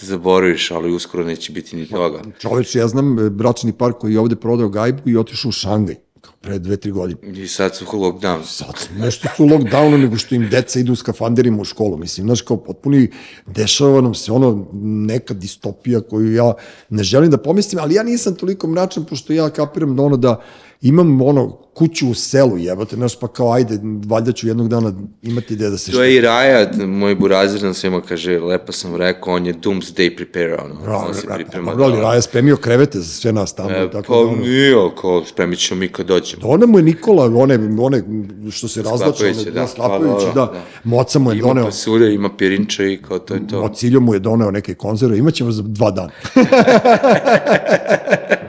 zaboraviš, 0.00 0.70
ali 0.70 0.92
uskoro 0.92 1.24
neće 1.24 1.52
biti 1.52 1.76
ni 1.76 1.88
toga. 1.88 2.22
Čoveč, 2.38 2.74
ja 2.74 2.88
znam 2.88 3.18
e, 3.18 3.30
bračni 3.30 3.72
par 3.72 3.92
koji 3.92 4.12
je 4.12 4.20
ovde 4.20 4.36
prodao 4.36 4.68
gajbu 4.68 5.08
i 5.08 5.16
otišao 5.16 5.48
u 5.48 5.52
Šangaj. 5.52 5.96
pre 6.40 6.58
dve, 6.58 6.76
tri 6.76 6.90
godine. 6.90 7.42
I 7.42 7.48
sad 7.48 7.76
su 7.76 7.84
lockdown. 7.84 8.44
Sad 8.44 8.78
su 8.78 8.94
nešto 8.98 9.28
su 9.36 9.44
u 9.44 9.48
lockdownu 9.48 9.96
nego 9.96 10.16
što 10.16 10.34
im 10.34 10.48
deca 10.50 10.80
idu 10.80 10.92
u 10.92 10.96
skafanderima 10.96 11.60
u 11.60 11.64
školu. 11.64 11.96
Mislim, 11.96 12.26
znaš, 12.26 12.42
kao 12.42 12.56
potpuni, 12.56 13.10
dešava 13.46 14.00
nam 14.00 14.14
se 14.14 14.32
ono, 14.32 14.66
neka 14.82 15.34
distopija 15.34 16.00
koju 16.00 16.34
ja 16.34 16.54
ne 16.90 17.02
želim 17.02 17.30
da 17.30 17.38
pomislim, 17.38 17.82
ali 17.82 17.94
ja 17.94 18.02
nisam 18.02 18.34
toliko 18.34 18.68
mračan, 18.68 19.04
pošto 19.04 19.32
ja 19.32 19.50
kapiram 19.50 19.96
da 19.96 20.02
ono 20.02 20.16
da 20.16 20.40
imam 20.80 21.22
ono 21.22 21.60
kuću 21.74 22.10
u 22.10 22.14
selu, 22.14 22.58
jebate, 22.58 22.96
znaš, 22.96 23.20
pa 23.20 23.28
kao 23.28 23.52
ajde, 23.52 23.78
valjda 24.06 24.32
ću 24.32 24.46
jednog 24.46 24.68
dana 24.68 24.92
imati 25.22 25.54
ideja 25.54 25.70
da 25.70 25.78
se 25.78 25.92
To 25.92 26.02
je 26.02 26.16
i 26.16 26.20
Raja, 26.20 26.70
moj 26.86 27.14
burazir 27.14 27.62
nam 27.62 27.74
svima 27.74 28.00
kaže, 28.00 28.38
lepo 28.38 28.72
sam 28.72 28.96
rekao, 28.96 29.34
on 29.34 29.46
je 29.46 29.54
doomsday 29.54 30.16
preparer, 30.16 30.60
ono, 30.64 30.86
Ra, 30.86 30.96
on 30.96 31.14
se 31.14 31.26
ra, 31.28 31.34
priprema. 31.34 31.72
pa, 31.76 31.82
ali 31.82 32.00
Raja 32.00 32.22
spremio 32.22 32.56
krevete 32.56 32.98
za 32.98 33.04
sve 33.04 33.32
nas 33.32 33.54
tamo. 33.54 33.70
E, 33.70 33.90
tako 33.90 34.06
pa 34.08 34.14
da, 34.14 34.20
ono, 34.20 34.36
nije, 34.36 34.74
kao, 35.00 35.24
spremit 35.24 35.58
ćemo 35.58 35.80
mi 35.80 35.88
kad 35.88 36.06
dođemo. 36.06 36.42
Ona 36.44 36.66
mu 36.66 36.78
je 36.78 36.82
Nikola, 36.82 37.24
one, 37.36 37.58
one 37.80 38.02
što 38.50 38.68
se 38.68 38.82
razlače, 38.82 39.24
one, 39.24 39.44
da, 39.44 39.50
da, 39.50 39.66
sklapajući, 39.66 40.26
pa, 40.26 40.32
da, 40.34 40.46
da, 40.46 40.52
da. 40.52 40.60
Moca 40.84 41.18
mu 41.18 41.30
je 41.30 41.38
Ima 41.38 41.48
doneo, 41.48 41.64
pasulja, 41.64 42.08
ima 42.08 42.30
pirinča 42.36 42.84
i 42.84 42.96
kao 42.96 43.18
to 43.18 43.34
je 43.34 43.46
to. 43.46 43.60
Mociljo 43.60 44.00
mu 44.00 44.14
je 44.14 44.20
doneo 44.20 44.50
neke 44.50 44.74
konzerve, 44.74 45.18
imaćemo 45.18 45.52
za 45.52 45.62
dva 45.62 45.90
dana. 45.90 46.10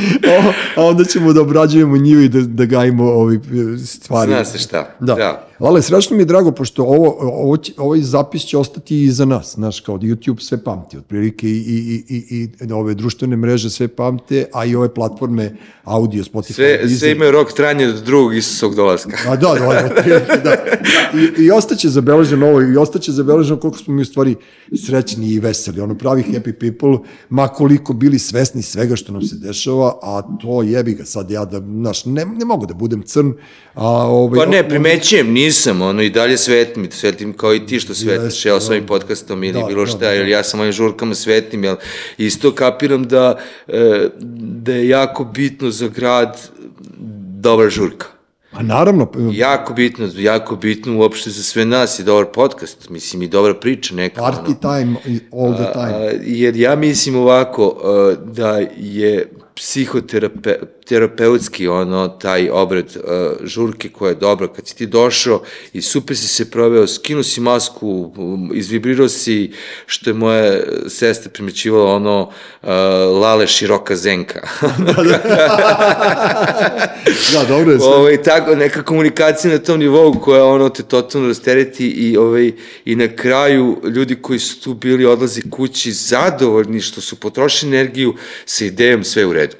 O, 0.30 0.52
a 0.80 0.84
onda 0.84 1.04
ćemo 1.04 1.32
da 1.32 1.40
obrađujemo 1.40 1.96
njivu 1.96 2.20
i 2.20 2.28
da, 2.28 2.40
da 2.40 2.64
gajimo 2.64 3.04
ovi 3.04 3.40
stvari. 3.86 4.32
Zna 4.32 4.44
se 4.44 4.58
šta, 4.58 4.94
Da. 5.00 5.14
da. 5.14 5.49
Ale, 5.60 5.82
strašno 5.82 6.16
mi 6.16 6.22
je 6.22 6.26
drago, 6.26 6.52
pošto 6.52 6.82
ovo, 6.82 7.16
ovo 7.20 7.56
će, 7.56 7.72
ovaj 7.76 8.00
zapis 8.00 8.42
će 8.42 8.58
ostati 8.58 9.02
i 9.02 9.10
za 9.10 9.24
nas, 9.24 9.54
znaš, 9.54 9.80
kao 9.80 9.98
da 9.98 10.06
YouTube 10.06 10.40
sve 10.40 10.64
pamti, 10.64 10.98
otprilike 10.98 11.48
i, 11.48 11.50
i, 11.50 12.04
i, 12.08 12.36
i, 12.36 12.48
i 12.68 12.72
ove 12.72 12.94
društvene 12.94 13.36
mreže 13.36 13.70
sve 13.70 13.88
pamte, 13.88 14.46
a 14.52 14.64
i 14.64 14.74
ove 14.74 14.94
platforme 14.94 15.56
audio, 15.84 16.24
Spotify, 16.24 16.52
Sve, 16.52 16.76
Deezer. 16.78 16.98
sve 16.98 17.12
imaju 17.12 17.30
rok 17.30 17.52
trajanja 17.52 17.86
do 17.86 18.00
drugog 18.00 18.36
Isusovog 18.36 18.74
dolaska. 18.74 19.16
A 19.28 19.36
da, 19.36 19.54
da, 19.54 19.60
da, 19.60 19.86
otprilike, 19.86 20.36
da. 20.44 20.54
I, 21.18 21.44
I 21.44 21.50
ostaće 21.50 21.88
zabeleženo 21.88 22.46
ovo, 22.46 22.62
i 22.62 22.76
ostaće 22.76 23.12
zabeleženo 23.12 23.60
koliko 23.60 23.78
smo 23.78 23.94
mi 23.94 24.02
u 24.02 24.04
stvari 24.04 24.36
srećni 24.86 25.26
i 25.28 25.40
veseli, 25.40 25.80
ono 25.80 25.94
pravi 25.94 26.22
happy 26.22 26.52
people, 26.52 27.08
ma 27.28 27.48
koliko 27.48 27.92
bili 27.92 28.18
svesni 28.18 28.62
svega 28.62 28.96
što 28.96 29.12
nam 29.12 29.22
se 29.22 29.36
dešava, 29.36 29.98
a 30.02 30.22
to 30.42 30.62
jebi 30.62 30.94
ga 30.94 31.04
sad 31.04 31.30
ja 31.30 31.44
da, 31.44 31.58
znaš, 31.58 32.04
ne, 32.04 32.24
ne 32.24 32.44
mogu 32.44 32.66
da 32.66 32.74
budem 32.74 33.02
crn, 33.02 33.32
a 33.74 33.88
ovaj... 34.06 34.38
Pa 34.38 34.46
ne, 34.46 34.68
primećujem, 34.68 35.32
nisam, 35.50 35.82
ono, 35.82 36.02
i 36.02 36.10
dalje 36.10 36.38
svetim, 36.38 36.90
svetim 36.90 37.32
kao 37.32 37.54
i 37.54 37.66
ti 37.66 37.80
što 37.80 37.94
svetiš, 37.94 38.44
ja 38.46 38.58
da. 38.58 38.66
ovim 38.66 38.86
podcastom 38.86 39.44
ili 39.44 39.60
Da, 39.60 39.66
bilo 39.66 39.84
da, 39.84 39.90
šta, 39.90 39.98
da. 39.98 40.10
jer 40.10 40.28
ja 40.28 40.42
sam 40.42 40.60
ovim 40.60 40.72
žurkama 40.72 41.14
svetim, 41.14 41.64
jel, 41.64 41.76
isto 42.18 42.54
kapiram 42.54 43.04
da, 43.04 43.38
e, 43.68 44.08
da 44.64 44.72
je 44.72 44.88
jako 44.88 45.24
bitno 45.24 45.70
za 45.70 45.88
grad 45.88 46.38
dobra 47.40 47.70
žurka. 47.70 48.06
A 48.52 48.62
naravno, 48.62 49.10
Jako 49.32 49.74
bitno, 49.74 50.08
jako 50.16 50.56
bitno 50.56 50.98
uopšte 50.98 51.30
za 51.30 51.42
sve 51.42 51.64
nas 51.64 51.98
je 51.98 52.04
dobar 52.04 52.26
podcast, 52.34 52.88
mislim 52.88 53.22
i 53.22 53.28
dobra 53.28 53.54
priča 53.54 53.94
neka. 53.94 54.22
ono. 54.22 54.32
party 54.32 54.60
time 54.60 54.96
all 55.32 55.54
the 55.54 55.72
time. 55.72 55.94
A, 55.94 56.10
jer 56.22 56.56
ja 56.56 56.76
mislim 56.76 57.16
ovako, 57.16 57.80
a, 57.84 58.14
da 58.32 58.58
je 58.76 59.32
psihoterapeutski 60.90 61.68
ono, 61.68 62.08
taj 62.08 62.48
obred 62.50 62.96
a, 62.96 63.32
žurke 63.42 63.88
koja 63.88 64.08
je 64.08 64.14
dobra, 64.14 64.48
kad 64.48 64.66
si 64.66 64.76
ti 64.76 64.86
došao 64.86 65.42
i 65.72 65.82
super 65.82 66.16
si 66.16 66.28
se 66.28 66.50
proveo, 66.50 66.86
skinuo 66.86 67.22
si 67.22 67.40
masku, 67.40 68.12
um, 68.16 68.50
izvibrirao 68.54 69.08
si, 69.08 69.52
što 69.86 70.10
je 70.10 70.14
moja 70.14 70.60
sestra 70.88 71.30
primećivala 71.30 71.94
ono, 71.94 72.30
a, 72.62 72.74
lale 73.20 73.46
široka 73.46 73.96
zenka. 73.96 74.40
Da, 77.32 77.44
dobro 77.48 77.72
je 77.72 77.78
sve. 77.78 77.88
ovaj, 77.88 78.22
tako, 78.22 78.54
neka 78.54 78.82
komunikacija 78.82 79.52
na 79.52 79.58
tom 79.58 79.78
nivou 79.78 80.20
koja 80.20 80.44
ono 80.44 80.68
te 80.68 80.82
totalno 80.82 81.28
rastereti 81.28 81.86
i, 81.86 82.16
ovaj, 82.16 82.52
i 82.84 82.96
na 82.96 83.08
kraju 83.16 83.80
ljudi 83.84 84.14
koji 84.14 84.38
su 84.38 84.60
tu 84.60 84.74
bili 84.74 85.06
odlazi 85.06 85.42
kući 85.50 85.92
zadovoljni 85.92 86.80
što 86.80 87.00
su 87.00 87.16
potrošili 87.16 87.76
energiju 87.76 88.14
sa 88.44 88.64
idejom 88.64 89.04
sve 89.04 89.26
u 89.26 89.32
redu. 89.32 89.56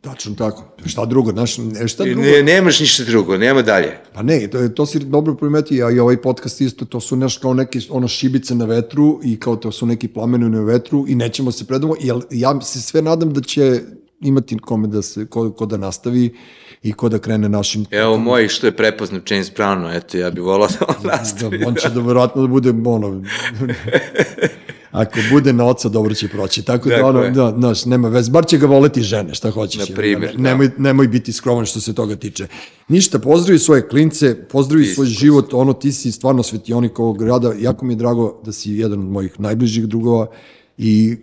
Tačno 0.00 0.34
tako. 0.34 0.64
Šta 0.86 1.04
drugo, 1.04 1.30
znaš, 1.30 1.58
ne, 1.58 1.88
šta 1.88 2.04
drugo? 2.04 2.20
ne, 2.20 2.42
nemaš 2.42 2.80
ništa 2.80 3.04
drugo, 3.04 3.36
nema 3.38 3.62
dalje. 3.62 3.98
Pa 4.14 4.22
ne, 4.22 4.48
to, 4.50 4.68
to 4.68 4.86
si 4.86 4.98
dobro 4.98 5.34
primetio, 5.34 5.86
a 5.86 5.90
i 5.90 5.98
ovaj 5.98 6.22
podcast 6.22 6.60
isto, 6.60 6.84
to 6.84 7.00
su 7.00 7.16
nešto 7.16 7.40
kao 7.40 7.54
neke 7.54 7.78
ono 7.90 8.08
šibice 8.08 8.54
na 8.54 8.64
vetru 8.64 9.20
i 9.24 9.40
kao 9.40 9.56
to 9.56 9.72
su 9.72 9.86
neki 9.86 10.08
plameni 10.08 10.50
na 10.50 10.60
vetru 10.60 11.04
i 11.08 11.14
nećemo 11.14 11.52
se 11.52 11.66
predamo, 11.66 11.94
jer 12.00 12.16
ja 12.30 12.60
se 12.60 12.80
sve 12.80 13.02
nadam 13.02 13.32
da 13.32 13.40
će 13.40 13.80
imati 14.20 14.58
kome 14.58 14.88
da 14.88 15.02
se, 15.02 15.26
ko, 15.26 15.50
ko 15.52 15.66
da 15.66 15.76
nastavi 15.76 16.34
i 16.82 16.92
ko 16.92 17.08
da 17.08 17.18
krene 17.18 17.48
našim... 17.48 17.86
Evo 17.90 18.18
moj 18.18 18.48
što 18.48 18.66
je 18.66 18.76
prepoznat 18.76 19.30
James 19.30 19.52
Brown, 19.56 19.96
eto 19.96 20.18
ja 20.18 20.30
bih 20.30 20.44
volao 20.44 20.68
da 20.68 20.86
on 20.88 21.06
nastavi. 21.18 21.58
Da, 21.58 21.68
on 21.68 21.74
će 21.74 21.88
da 21.88 22.00
verovatno 22.00 22.42
da 22.42 22.48
bude, 22.48 22.70
ono, 22.84 23.22
ako 24.90 25.18
bude 25.30 25.52
na 25.52 25.66
oca, 25.66 25.88
dobro 25.88 26.14
će 26.14 26.28
proći. 26.28 26.62
Tako 26.62 26.88
da, 26.88 26.96
Tako 26.96 27.08
ono, 27.08 27.30
da, 27.30 27.54
znaš, 27.58 27.84
nema 27.84 28.08
vez, 28.08 28.28
bar 28.28 28.46
će 28.46 28.58
ga 28.58 28.66
voleti 28.66 29.02
žene, 29.02 29.34
šta 29.34 29.50
hoćeš. 29.50 29.88
Na 29.88 29.94
primjer, 29.94 30.38
ne, 30.38 30.50
nemoj, 30.50 30.70
nemoj 30.78 31.08
biti 31.08 31.32
skroman 31.32 31.66
što 31.66 31.80
se 31.80 31.94
toga 31.94 32.16
tiče. 32.16 32.46
Ništa, 32.88 33.18
pozdravi 33.18 33.58
svoje 33.58 33.88
klince, 33.88 34.36
pozdravi 34.48 34.82
Isto. 34.82 34.94
svoj 34.94 35.06
život, 35.06 35.54
ono, 35.54 35.72
ti 35.72 35.92
si 35.92 36.12
stvarno 36.12 36.42
svetionik 36.42 36.98
ovog 36.98 37.18
grada, 37.18 37.52
jako 37.58 37.84
mi 37.84 37.92
je 37.92 37.96
drago 37.96 38.40
da 38.44 38.52
si 38.52 38.72
jedan 38.72 38.98
od 38.98 39.06
mojih 39.10 39.40
najbližih 39.40 39.86
drugova 39.86 40.26
i 40.78 41.16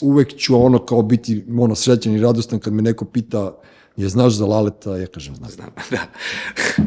uvek 0.00 0.36
ću 0.36 0.64
ono 0.64 0.78
kao 0.78 1.02
biti 1.02 1.44
ono, 1.58 1.74
srećan 1.74 2.14
i 2.14 2.20
radostan 2.20 2.58
kad 2.58 2.72
me 2.72 2.82
neko 2.82 3.04
pita 3.04 3.58
je 3.98 4.08
znaš 4.08 4.32
za 4.32 4.46
Laleta, 4.46 4.96
ja 4.96 5.06
kažem 5.06 5.36
znam. 5.36 5.50
znam. 5.50 5.68
Da. 5.90 5.98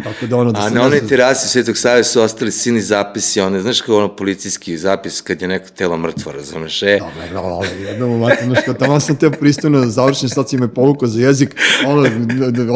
Tako 0.03 0.25
da 0.25 0.37
ono 0.37 0.51
da 0.51 0.59
A 0.59 0.69
na 0.69 0.81
onoj 0.81 1.07
terasi 1.07 1.47
Svetog 1.47 1.77
Save 1.77 2.03
su 2.03 2.21
ostali 2.21 2.51
sini 2.51 2.81
zapisi, 2.81 3.41
one, 3.41 3.61
znaš 3.61 3.81
kao 3.81 3.97
ono 3.97 4.15
policijski 4.15 4.77
zapis 4.77 5.21
kad 5.21 5.41
je 5.41 5.47
neko 5.47 5.69
telo 5.69 5.97
mrtvo, 5.97 6.31
razumeš, 6.31 6.83
e? 6.83 6.99
Dobre, 6.99 7.29
bravo, 7.31 7.47
ali 7.47 7.83
jednom 7.83 8.11
ovako, 8.11 8.43
znaš, 8.45 8.59
kad 8.65 8.77
tamo 8.77 8.99
sam 8.99 9.15
teo 9.15 9.31
pristojno 9.31 9.79
da 9.79 9.87
završim, 9.87 10.29
sad 10.29 10.49
si 10.49 10.57
me 10.57 10.73
povukao 10.73 11.07
za 11.07 11.21
jezik, 11.21 11.55
ono, 11.87 12.09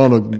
ono, 0.03 0.31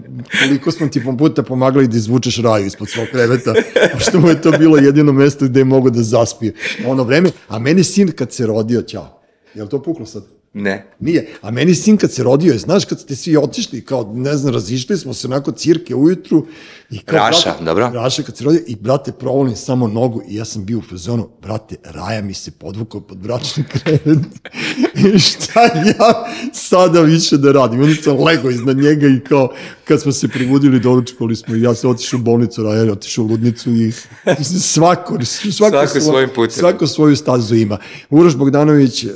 koliko 0.42 0.70
smo 0.70 0.88
ti 0.88 1.02
puta 1.18 1.42
pomagali 1.42 1.88
da 1.88 1.96
izvučeš 1.96 2.36
raju 2.42 2.66
ispod 2.66 2.88
svog 2.88 3.06
kreveta, 3.12 3.54
pošto 3.92 4.20
mu 4.20 4.28
je 4.28 4.42
to 4.42 4.50
bilo 4.50 4.76
jedino 4.76 5.12
mesto 5.12 5.44
gde 5.44 5.60
je 5.60 5.64
mogo 5.64 5.90
da 5.90 6.02
zaspije. 6.02 6.54
Ono 6.86 7.04
vreme, 7.04 7.30
a 7.48 7.58
meni 7.58 7.84
sin 7.84 8.12
kad 8.12 8.32
se 8.32 8.46
rodio, 8.46 8.82
ćao, 8.82 9.22
je 9.54 9.62
li 9.62 9.68
to 9.68 9.82
puklo 9.82 10.06
sad? 10.06 10.35
Ne. 10.58 10.86
Nije. 11.00 11.26
A 11.42 11.50
meni 11.50 11.74
sin 11.74 11.96
kad 11.96 12.12
se 12.12 12.22
rodio, 12.22 12.52
je, 12.52 12.58
znaš, 12.58 12.84
kad 12.84 13.00
ste 13.00 13.16
svi 13.16 13.36
otišli, 13.36 13.84
kao, 13.84 14.12
ne 14.14 14.36
znam, 14.36 14.54
razišli 14.54 14.96
smo 14.96 15.14
se 15.14 15.26
onako 15.26 15.52
cirke 15.52 15.94
ujutru. 15.94 16.46
I 16.90 16.98
kao, 16.98 17.18
Raša, 17.18 17.50
brate, 17.50 17.64
dobro. 17.64 17.90
Raša 17.94 18.22
kad 18.22 18.36
se 18.36 18.44
rodio 18.44 18.60
i, 18.66 18.76
brate, 18.76 19.12
provolim 19.12 19.56
samo 19.56 19.88
nogu 19.88 20.22
i 20.28 20.34
ja 20.34 20.44
sam 20.44 20.64
bio 20.64 20.78
u 20.78 20.82
fazonu, 20.82 21.28
brate, 21.42 21.76
Raja 21.84 22.22
mi 22.22 22.34
se 22.34 22.50
podvukao 22.50 23.00
pod 23.00 23.18
bračni 23.18 23.64
krevet. 23.64 24.18
I 25.14 25.18
šta 25.18 25.62
ja 25.62 26.26
sada 26.52 27.00
više 27.00 27.36
da 27.36 27.52
radim? 27.52 27.80
Onda 27.80 27.94
sam 28.02 28.24
lego 28.24 28.50
iznad 28.50 28.76
njega 28.76 29.06
i 29.06 29.20
kao, 29.28 29.52
kad 29.86 30.02
smo 30.02 30.12
se 30.12 30.28
pribudili, 30.28 30.80
doručkovali 30.80 31.36
smo 31.36 31.54
i 31.56 31.62
ja 31.62 31.74
sam 31.74 31.90
otišao 31.90 32.18
u 32.18 32.22
bolnicu, 32.22 32.62
Raja 32.62 32.82
je 32.82 32.92
otišao 32.92 33.24
u 33.24 33.28
ludnicu 33.28 33.70
i 33.72 33.92
svako, 34.72 35.18
svako, 35.24 35.52
Svako 35.52 35.86
svo- 35.88 36.00
svojim 36.00 36.30
putem. 36.34 36.50
Svako 36.52 36.86
svoju 36.86 37.16
stazu 37.16 37.54
ima. 37.54 37.78
Uroš 38.10 38.36
Bogdanović, 38.36 39.04
e, 39.04 39.08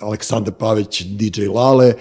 Aleksandar 0.00 0.54
Pavić, 0.54 1.02
DJ 1.02 1.46
Lale, 1.46 1.86
e, 1.86 1.94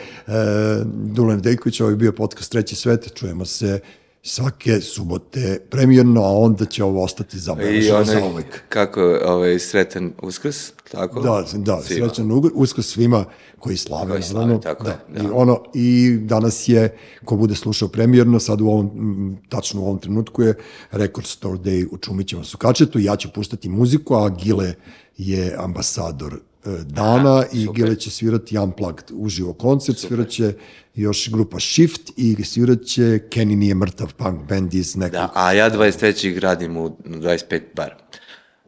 Dulan 0.86 1.42
Dejković, 1.42 1.82
ovo 1.82 1.90
je 1.90 1.96
bio 1.96 2.12
podcast 2.12 2.52
Treći 2.52 2.76
svet, 2.76 3.12
čujemo 3.16 3.46
se 3.46 3.80
svake 4.28 4.82
subote 4.82 5.60
premijerno, 5.70 6.24
a 6.24 6.32
onda 6.32 6.66
će 6.66 6.84
ovo 6.84 7.04
ostati 7.04 7.40
zabeleženo 7.40 8.04
za 8.04 8.26
uvek. 8.26 8.62
kako 8.70 9.02
je 9.02 9.28
ovaj, 9.28 9.60
sretan 9.60 10.14
uskrs, 10.22 10.72
tako? 10.92 11.22
Da, 11.22 11.44
da, 11.54 11.82
Svima. 11.82 12.08
srećan 12.08 12.32
ugod, 12.32 12.52
uskrs 12.56 12.86
svima 12.88 13.26
koji 13.60 13.78
slave. 13.78 14.12
Koji 14.12 14.24
slave, 14.24 14.46
naravno. 14.46 14.62
tako 14.64 14.84
da. 14.84 14.90
je, 14.90 14.98
da. 15.10 15.24
I, 15.24 15.28
ono, 15.34 15.64
I 15.74 16.18
danas 16.22 16.68
je, 16.68 16.98
ko 17.26 17.36
bude 17.36 17.56
slušao 17.56 17.88
premijerno, 17.88 18.40
sad 18.40 18.62
u 18.62 18.68
ovom, 18.68 19.38
tačno 19.50 19.82
u 19.82 19.86
ovom 19.86 20.00
trenutku 20.00 20.42
je 20.42 20.54
Record 20.92 21.28
Store 21.28 21.58
Day 21.58 21.88
u 21.92 21.98
Čumićevom 21.98 22.46
Sukačetu, 22.46 23.00
ja 23.00 23.16
ću 23.16 23.30
puštati 23.36 23.70
muziku, 23.70 24.16
a 24.16 24.30
Gile 24.30 24.74
je 25.18 25.56
ambasador 25.58 26.40
e, 26.68 26.84
dana 26.84 27.44
i 27.54 27.66
super. 27.66 27.76
Gile 27.76 27.96
će 27.96 28.12
svirati 28.12 28.58
Unplugged 28.58 29.12
uživo 29.14 29.54
koncert, 29.54 29.98
svirat 29.98 30.30
će 30.30 30.54
još 30.96 31.30
grupa 31.30 31.60
Shift 31.60 32.02
i 32.18 32.44
svirat 32.44 32.86
će 32.86 33.20
Kenny 33.30 33.56
nije 33.56 33.76
mrtav 33.76 34.14
punk 34.14 34.50
band 34.50 34.74
iz 34.74 34.96
nekog 34.96 35.12
Da, 35.12 35.32
a 35.36 35.54
ja 35.54 35.72
23. 35.72 36.40
radim 36.40 36.78
u 36.78 36.98
na 37.06 37.18
25 37.18 37.62
bar. 37.76 37.96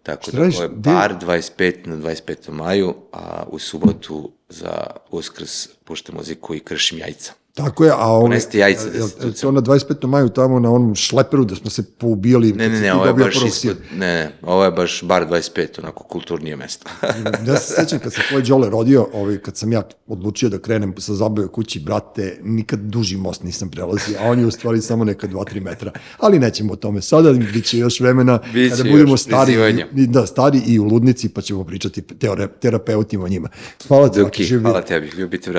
Tako 0.03 0.23
Šta 0.23 0.37
da 0.37 0.43
ovo 0.43 0.63
je 0.63 0.69
bar 0.69 1.15
25 1.21 1.87
na 1.87 1.95
25. 1.95 2.51
maju, 2.51 2.95
a 3.11 3.43
u 3.47 3.59
subotu 3.59 4.31
za 4.49 4.85
uskrs 5.11 5.67
puštam 5.83 6.15
muziku 6.15 6.55
i 6.55 6.59
kršim 6.59 6.97
jajca. 6.97 7.33
Tako 7.65 7.85
je, 7.85 7.91
a 7.91 8.11
on... 8.11 8.21
Ponesti 8.21 8.57
jajca 8.57 8.85
da 8.85 8.99
jel- 8.99 9.09
jel 9.41 9.49
on 9.49 9.55
na 9.55 9.61
25. 9.61 10.07
maju 10.07 10.29
tamo 10.29 10.59
na 10.59 10.71
onom 10.71 10.95
šleperu 10.95 11.45
da 11.45 11.55
smo 11.55 11.69
se 11.69 11.83
poubijali. 11.83 12.53
Ne, 12.53 12.69
ne, 12.69 12.81
ne, 12.81 12.93
ovo 12.93 13.05
je 13.05 13.13
baš 13.13 13.35
ispod, 13.45 13.77
ne, 13.91 13.97
ne, 13.97 14.31
ovo 14.41 14.65
je 14.65 14.71
baš 14.71 15.03
bar 15.03 15.27
25, 15.27 15.79
onako 15.79 16.03
kulturnije 16.03 16.55
mesto. 16.55 16.89
Ja 17.47 17.57
se 17.57 17.73
sećam 17.73 17.99
kad 17.99 18.13
se 18.13 18.21
tvoj 18.29 18.41
Đole 18.41 18.69
rodio, 18.69 19.07
ovaj, 19.13 19.37
kad 19.37 19.57
sam 19.57 19.71
ja 19.71 19.81
odlučio 20.07 20.49
da 20.49 20.59
krenem 20.59 20.93
sa 20.97 21.13
zabave 21.13 21.47
kući, 21.47 21.79
brate, 21.79 22.39
nikad 22.43 22.79
duži 22.79 23.17
most 23.17 23.43
nisam 23.43 23.69
prelazio, 23.69 24.17
a 24.19 24.29
on 24.29 24.39
je 24.39 24.45
u 24.45 24.51
stvari 24.51 24.81
samo 24.81 25.03
neka 25.03 25.27
2-3 25.27 25.61
metra. 25.61 25.91
Ali 26.17 26.39
nećemo 26.39 26.73
o 26.73 26.75
tome 26.75 27.01
sada, 27.01 27.33
bit 27.33 27.65
će 27.65 27.77
još 27.77 27.99
vremena 27.99 28.39
Biće 28.53 28.69
kada 28.69 28.89
još 28.89 28.91
budemo 28.91 29.17
stari, 29.17 29.53
i, 29.95 30.07
da, 30.07 30.25
stari 30.25 30.61
i 30.67 30.79
u 30.79 30.83
ludnici, 30.83 31.29
pa 31.29 31.41
ćemo 31.41 31.63
pričati 31.63 32.01
teore, 32.01 32.47
terapeutima 32.47 33.25
o 33.25 33.27
njima. 33.27 33.49
Hvala 33.87 34.09
ti, 34.09 34.19
Duki, 34.19 34.59
hvala 34.59 34.81
tebi, 34.81 35.07
ljubite, 35.17 35.51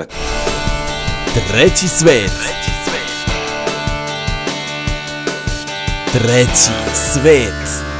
brate. 1.33 1.51
Treći 1.51 1.87
svet. 1.87 2.31
Treći 6.13 6.71
svet. 6.93 7.90